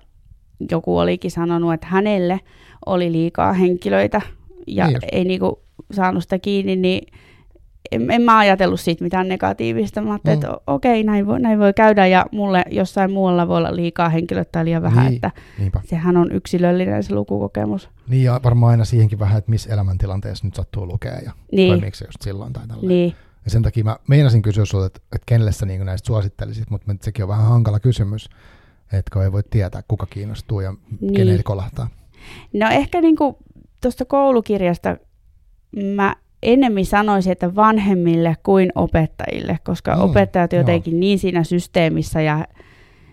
joku 0.70 0.98
olikin 0.98 1.30
sanonut, 1.30 1.74
että 1.74 1.86
hänelle 1.86 2.40
oli 2.88 3.12
liikaa 3.12 3.52
henkilöitä 3.52 4.20
ja 4.66 4.86
niin 4.86 4.98
ei 5.12 5.24
niinku 5.24 5.62
saanut 5.92 6.22
sitä 6.22 6.38
kiinni, 6.38 6.76
niin 6.76 7.06
en, 7.92 8.10
en 8.10 8.22
mä 8.22 8.38
ajatellut 8.38 8.80
siitä 8.80 9.04
mitään 9.04 9.28
negatiivista. 9.28 10.00
Mä 10.00 10.10
ajattelin, 10.10 10.38
mm. 10.38 10.44
että 10.44 10.60
okei, 10.66 11.04
näin 11.04 11.26
voi, 11.26 11.40
näin 11.40 11.58
voi 11.58 11.72
käydä 11.72 12.06
ja 12.06 12.26
mulle 12.32 12.64
jossain 12.70 13.12
muualla 13.12 13.48
voi 13.48 13.56
olla 13.56 13.76
liikaa 13.76 14.08
henkilöitä 14.08 14.52
tai 14.52 14.64
liian 14.64 14.82
vähän, 14.82 15.04
niin, 15.04 15.14
että 15.14 15.30
niinpä. 15.58 15.80
sehän 15.84 16.16
on 16.16 16.32
yksilöllinen 16.32 17.02
se 17.02 17.14
lukukokemus. 17.14 17.88
Niin 18.08 18.24
ja 18.24 18.40
varmaan 18.44 18.70
aina 18.70 18.84
siihenkin 18.84 19.18
vähän, 19.18 19.38
että 19.38 19.50
missä 19.50 19.72
elämäntilanteessa 19.72 20.46
nyt 20.46 20.54
sattuu 20.54 20.86
lukea 20.86 21.18
ja 21.24 21.32
niin. 21.52 21.68
toimiiko 21.68 21.96
se 21.96 22.04
just 22.04 22.22
silloin 22.22 22.52
tai 22.52 22.66
tälleen. 22.68 22.88
Niin. 22.88 23.14
Ja 23.44 23.50
sen 23.50 23.62
takia 23.62 23.84
mä 23.84 23.96
meinasin 24.08 24.42
kysyä 24.42 24.64
sinulta, 24.64 24.86
että, 24.86 25.00
että 25.14 25.26
kenelle 25.26 25.52
sä 25.52 25.66
niin 25.66 25.86
näistä 25.86 26.06
suosittelisit, 26.06 26.70
mutta 26.70 26.94
sekin 27.00 27.22
on 27.22 27.28
vähän 27.28 27.46
hankala 27.46 27.80
kysymys, 27.80 28.30
että 28.92 29.22
ei 29.24 29.32
voi 29.32 29.42
tietää, 29.50 29.82
kuka 29.88 30.06
kiinnostuu 30.06 30.60
ja 30.60 30.74
niin. 31.00 31.14
kenelle 31.14 31.42
kolahtaa. 31.42 31.88
No 32.52 32.66
ehkä 32.70 33.00
niin 33.00 33.16
tuosta 33.82 34.04
koulukirjasta 34.04 34.96
mä 35.94 36.16
ennemmin 36.42 36.86
sanoisin, 36.86 37.32
että 37.32 37.54
vanhemmille 37.54 38.36
kuin 38.42 38.72
opettajille, 38.74 39.58
koska 39.64 39.96
mm, 39.96 40.02
opettajat 40.02 40.52
jotenkin 40.52 40.92
joo. 40.92 41.00
niin 41.00 41.18
siinä 41.18 41.44
systeemissä 41.44 42.20
ja 42.20 42.46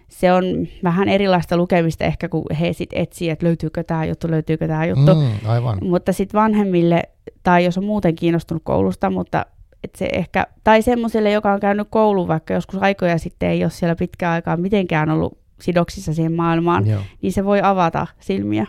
se 0.08 0.34
on 0.34 0.44
vähän 0.84 1.10
erilaista 1.10 1.58
lukemista 1.58 2.04
ehkä, 2.04 2.30
kun 2.30 2.46
he 2.60 2.74
sitten 2.74 3.00
etsii, 3.00 3.30
että 3.30 3.46
löytyykö 3.46 3.84
tämä 3.84 4.06
juttu, 4.06 4.32
löytyykö 4.32 4.68
tämä 4.68 4.86
juttu. 4.86 5.16
Mm, 5.16 5.50
aivan. 5.50 5.78
Mutta 5.82 6.14
sitten 6.14 6.40
vanhemmille, 6.40 7.04
tai 7.44 7.66
jos 7.66 7.78
on 7.78 7.86
muuten 7.86 8.16
kiinnostunut 8.16 8.64
koulusta, 8.66 9.10
mutta 9.10 9.46
et 9.84 9.96
se 9.96 10.10
ehkä, 10.14 10.48
tai 10.64 10.82
semmoiselle, 10.82 11.32
joka 11.32 11.54
on 11.54 11.60
käynyt 11.60 11.88
koulun 11.90 12.28
vaikka 12.28 12.54
joskus 12.54 12.82
aikoja 12.82 13.18
sitten, 13.18 13.50
ei 13.50 13.64
ole 13.64 13.72
siellä 13.72 13.96
pitkään 13.96 14.34
aikaa 14.34 14.58
mitenkään 14.58 15.10
ollut 15.10 15.38
sidoksissa 15.62 16.14
siihen 16.14 16.34
maailmaan, 16.34 16.88
Joo. 16.88 17.02
niin 17.22 17.34
se 17.34 17.46
voi 17.46 17.60
avata 17.64 18.08
silmiä. 18.20 18.68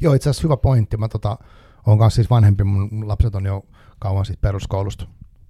Joo, 0.00 0.14
itse 0.14 0.30
asiassa 0.30 0.46
hyvä 0.46 0.56
pointti. 0.56 0.96
Mä 0.96 1.08
tota, 1.08 1.36
on 1.86 1.98
kanssa 1.98 2.16
siis 2.16 2.30
vanhempi, 2.30 2.64
mun 2.64 3.08
lapset 3.08 3.34
on 3.34 3.46
jo 3.46 3.66
kauan 3.98 4.24
siis 4.24 4.38
peruskoulusta, 4.38 5.06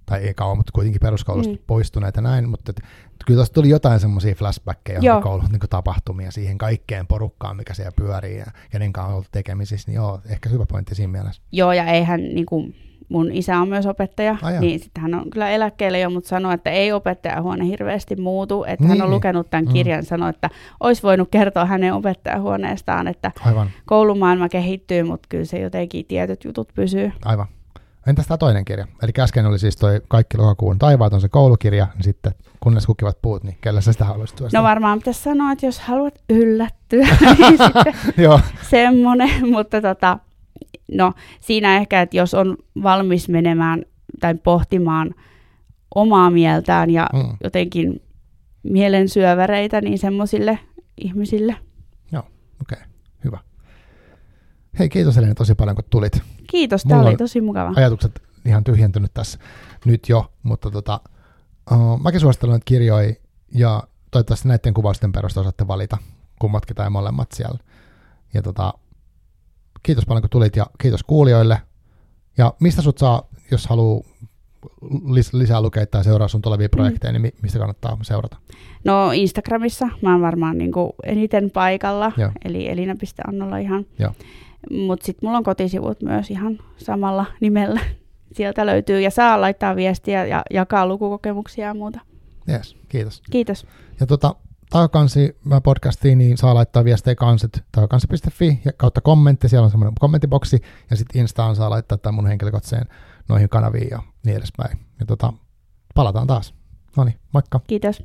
tai 0.09 0.19
ei 0.19 0.33
kauan, 0.33 0.57
mutta 0.57 0.71
kuitenkin 0.71 0.99
peruskoulusta 1.01 1.53
mm. 1.53 1.59
poistuneita 1.67 2.21
näin, 2.21 2.49
mutta 2.49 2.71
et, 2.71 2.81
kyllä 3.25 3.37
tuosta 3.37 3.53
tuli 3.53 3.69
jotain 3.69 3.99
semmoisia 3.99 4.35
flashbackkejä 4.35 4.99
koulun 5.23 5.45
niin 5.51 5.59
tapahtumia 5.69 6.31
siihen 6.31 6.57
kaikkeen 6.57 7.07
porukkaan, 7.07 7.57
mikä 7.57 7.73
siellä 7.73 7.91
pyörii 7.95 8.37
ja 8.37 8.45
kenen 8.71 8.93
kanssa 8.93 9.07
on 9.07 9.13
ollut 9.13 9.31
tekemisissä, 9.31 9.91
niin 9.91 9.95
joo, 9.95 10.21
ehkä 10.29 10.49
hyvä 10.49 10.65
pointti 10.65 10.95
siinä 10.95 11.11
mielessä. 11.11 11.41
Joo, 11.51 11.73
ja 11.73 11.85
eihän 11.85 12.19
niin 12.19 12.45
kuin, 12.45 12.75
mun 13.09 13.31
isä 13.31 13.57
on 13.57 13.69
myös 13.69 13.85
opettaja, 13.85 14.37
Ai 14.41 14.59
niin 14.59 14.79
sitten 14.79 15.01
hän 15.01 15.13
on 15.13 15.29
kyllä 15.29 15.49
eläkkeelle 15.49 15.99
jo, 15.99 16.09
mutta 16.09 16.29
sanoi, 16.29 16.53
että 16.53 16.69
ei 16.69 16.91
opettajahuone 16.91 17.65
hirveästi 17.65 18.15
muutu, 18.15 18.63
että 18.63 18.83
niin, 18.83 18.89
hän 18.89 19.01
on 19.01 19.07
niin. 19.09 19.15
lukenut 19.15 19.49
tämän 19.49 19.65
mm. 19.65 19.73
kirjan, 19.73 19.99
mm. 19.99 20.05
sanoi, 20.05 20.29
että 20.29 20.49
olisi 20.79 21.03
voinut 21.03 21.29
kertoa 21.31 21.65
hänen 21.65 21.93
opettajahuoneestaan, 21.93 23.07
että 23.07 23.31
Aivan. 23.45 23.69
koulumaailma 23.85 24.49
kehittyy, 24.49 25.03
mutta 25.03 25.27
kyllä 25.29 25.45
se 25.45 25.59
jotenkin 25.59 26.05
tietyt 26.05 26.43
jutut 26.43 26.69
pysyy. 26.75 27.11
Aivan. 27.25 27.47
Entäs 28.07 28.27
tämä 28.27 28.37
toinen 28.37 28.65
kirja? 28.65 28.87
Eli 29.03 29.11
äsken 29.19 29.45
oli 29.45 29.59
siis 29.59 29.75
toi 29.75 30.01
Kaikki 30.07 30.37
lokakuun 30.37 30.79
taivaat 30.79 31.13
on 31.13 31.21
se 31.21 31.29
koulukirja, 31.29 31.87
niin 31.93 32.03
sitten 32.03 32.31
kunnes 32.59 32.85
kukivat 32.85 33.21
puut, 33.21 33.43
niin 33.43 33.57
kelle 33.61 33.81
sä 33.81 33.91
sitä 33.91 34.05
haluaisit 34.05 34.35
työstää? 34.35 34.61
No 34.61 34.67
varmaan 34.67 34.99
pitäisi 34.99 35.23
sanoa, 35.23 35.51
että 35.51 35.65
jos 35.65 35.79
haluat 35.79 36.19
yllättyä, 36.29 37.07
niin 37.37 37.57
sitten 37.65 37.93
semmoinen, 38.61 39.29
mutta 39.55 39.81
tota, 39.81 40.19
no 40.91 41.13
siinä 41.39 41.77
ehkä, 41.77 42.01
että 42.01 42.17
jos 42.17 42.33
on 42.33 42.57
valmis 42.83 43.29
menemään 43.29 43.85
tai 44.19 44.35
pohtimaan 44.35 45.15
omaa 45.95 46.29
mieltään 46.29 46.89
ja 46.89 47.09
mm. 47.13 47.37
jotenkin 47.43 48.01
mielensyöväreitä, 48.63 49.81
niin 49.81 49.99
semmoisille 49.99 50.59
ihmisille. 50.97 51.55
Joo, 52.11 52.23
okei, 52.61 52.77
okay. 52.77 52.88
Hei, 54.79 54.89
kiitos 54.89 55.17
Elina 55.17 55.35
tosi 55.35 55.55
paljon, 55.55 55.75
kun 55.75 55.85
tulit. 55.89 56.21
Kiitos, 56.49 56.83
tämä 56.83 57.01
oli 57.01 57.17
tosi 57.17 57.41
mukava. 57.41 57.73
Ajatukset 57.75 58.21
ihan 58.45 58.63
tyhjentynyt 58.63 59.13
tässä 59.13 59.39
nyt 59.85 60.09
jo, 60.09 60.31
mutta 60.43 60.71
tota, 60.71 60.99
uh, 61.71 62.01
mäkin 62.01 62.19
suosittelen 62.19 62.51
näitä 62.51 62.65
kirjoja 62.65 63.13
ja 63.53 63.83
toivottavasti 64.11 64.47
näiden 64.47 64.73
kuvausten 64.73 65.11
perusteella 65.11 65.43
osaatte 65.43 65.67
valita 65.67 65.97
kummatkin 66.39 66.75
tai 66.75 66.89
molemmat 66.89 67.31
siellä. 67.31 67.59
Ja 68.33 68.41
tota, 68.41 68.73
kiitos 69.83 70.05
paljon 70.05 70.21
kun 70.21 70.29
tulit 70.29 70.55
ja 70.55 70.65
kiitos 70.81 71.03
kuulijoille. 71.03 71.61
Ja 72.37 72.53
mistä 72.59 72.81
sut 72.81 72.97
saa, 72.97 73.27
jos 73.51 73.67
haluaa 73.67 74.01
lis- 74.85 75.33
lisää 75.33 75.61
lukea 75.61 75.85
tai 75.85 76.03
seuraa 76.03 76.27
sun 76.27 76.41
tulevia 76.41 76.67
mm. 76.67 76.77
projekteja, 76.77 77.13
mm. 77.13 77.21
niin 77.21 77.33
mistä 77.41 77.59
kannattaa 77.59 77.97
seurata? 78.01 78.37
No 78.83 79.11
Instagramissa 79.11 79.89
mä 80.01 80.11
oon 80.11 80.21
varmaan 80.21 80.57
niin 80.57 80.71
eniten 81.03 81.51
paikalla, 81.51 82.11
Joo. 82.17 82.31
eli 82.45 82.69
elina.annolla 82.69 83.57
ihan. 83.57 83.85
Mutta 84.71 85.05
sitten 85.05 85.27
mulla 85.27 85.37
on 85.37 85.43
kotisivut 85.43 86.01
myös 86.01 86.31
ihan 86.31 86.59
samalla 86.77 87.25
nimellä. 87.41 87.81
Sieltä 88.37 88.65
löytyy 88.65 89.01
ja 89.01 89.11
saa 89.11 89.41
laittaa 89.41 89.75
viestiä 89.75 90.25
ja 90.25 90.43
jakaa 90.51 90.87
lukukokemuksia 90.87 91.65
ja 91.65 91.73
muuta. 91.73 91.99
Yes, 92.49 92.75
kiitos. 92.89 93.21
Kiitos. 93.31 93.67
Ja 93.99 94.07
tota, 94.07 94.35
Takakansi 94.69 95.37
podcastiin, 95.63 96.17
niin 96.17 96.37
saa 96.37 96.55
laittaa 96.55 96.83
viestejä 96.83 97.15
kansit 97.15 97.63
takakansi.fi 97.71 98.61
ja 98.65 98.73
kautta 98.73 99.01
kommentti, 99.01 99.49
siellä 99.49 99.65
on 99.65 99.71
semmoinen 99.71 99.93
kommenttiboksi, 99.99 100.61
ja 100.89 100.95
sitten 100.95 101.21
Instaan 101.21 101.55
saa 101.55 101.69
laittaa 101.69 101.97
tämän 101.97 102.15
mun 102.15 102.27
henkilökohtaiseen 102.27 102.85
noihin 103.29 103.49
kanaviin 103.49 103.87
ja 103.91 104.03
niin 104.25 104.37
edespäin. 104.37 104.79
Ja 104.99 105.05
tota, 105.05 105.33
palataan 105.95 106.27
taas. 106.27 106.53
No 106.97 107.03
niin, 107.03 107.15
moikka. 107.33 107.59
Kiitos. 107.67 108.03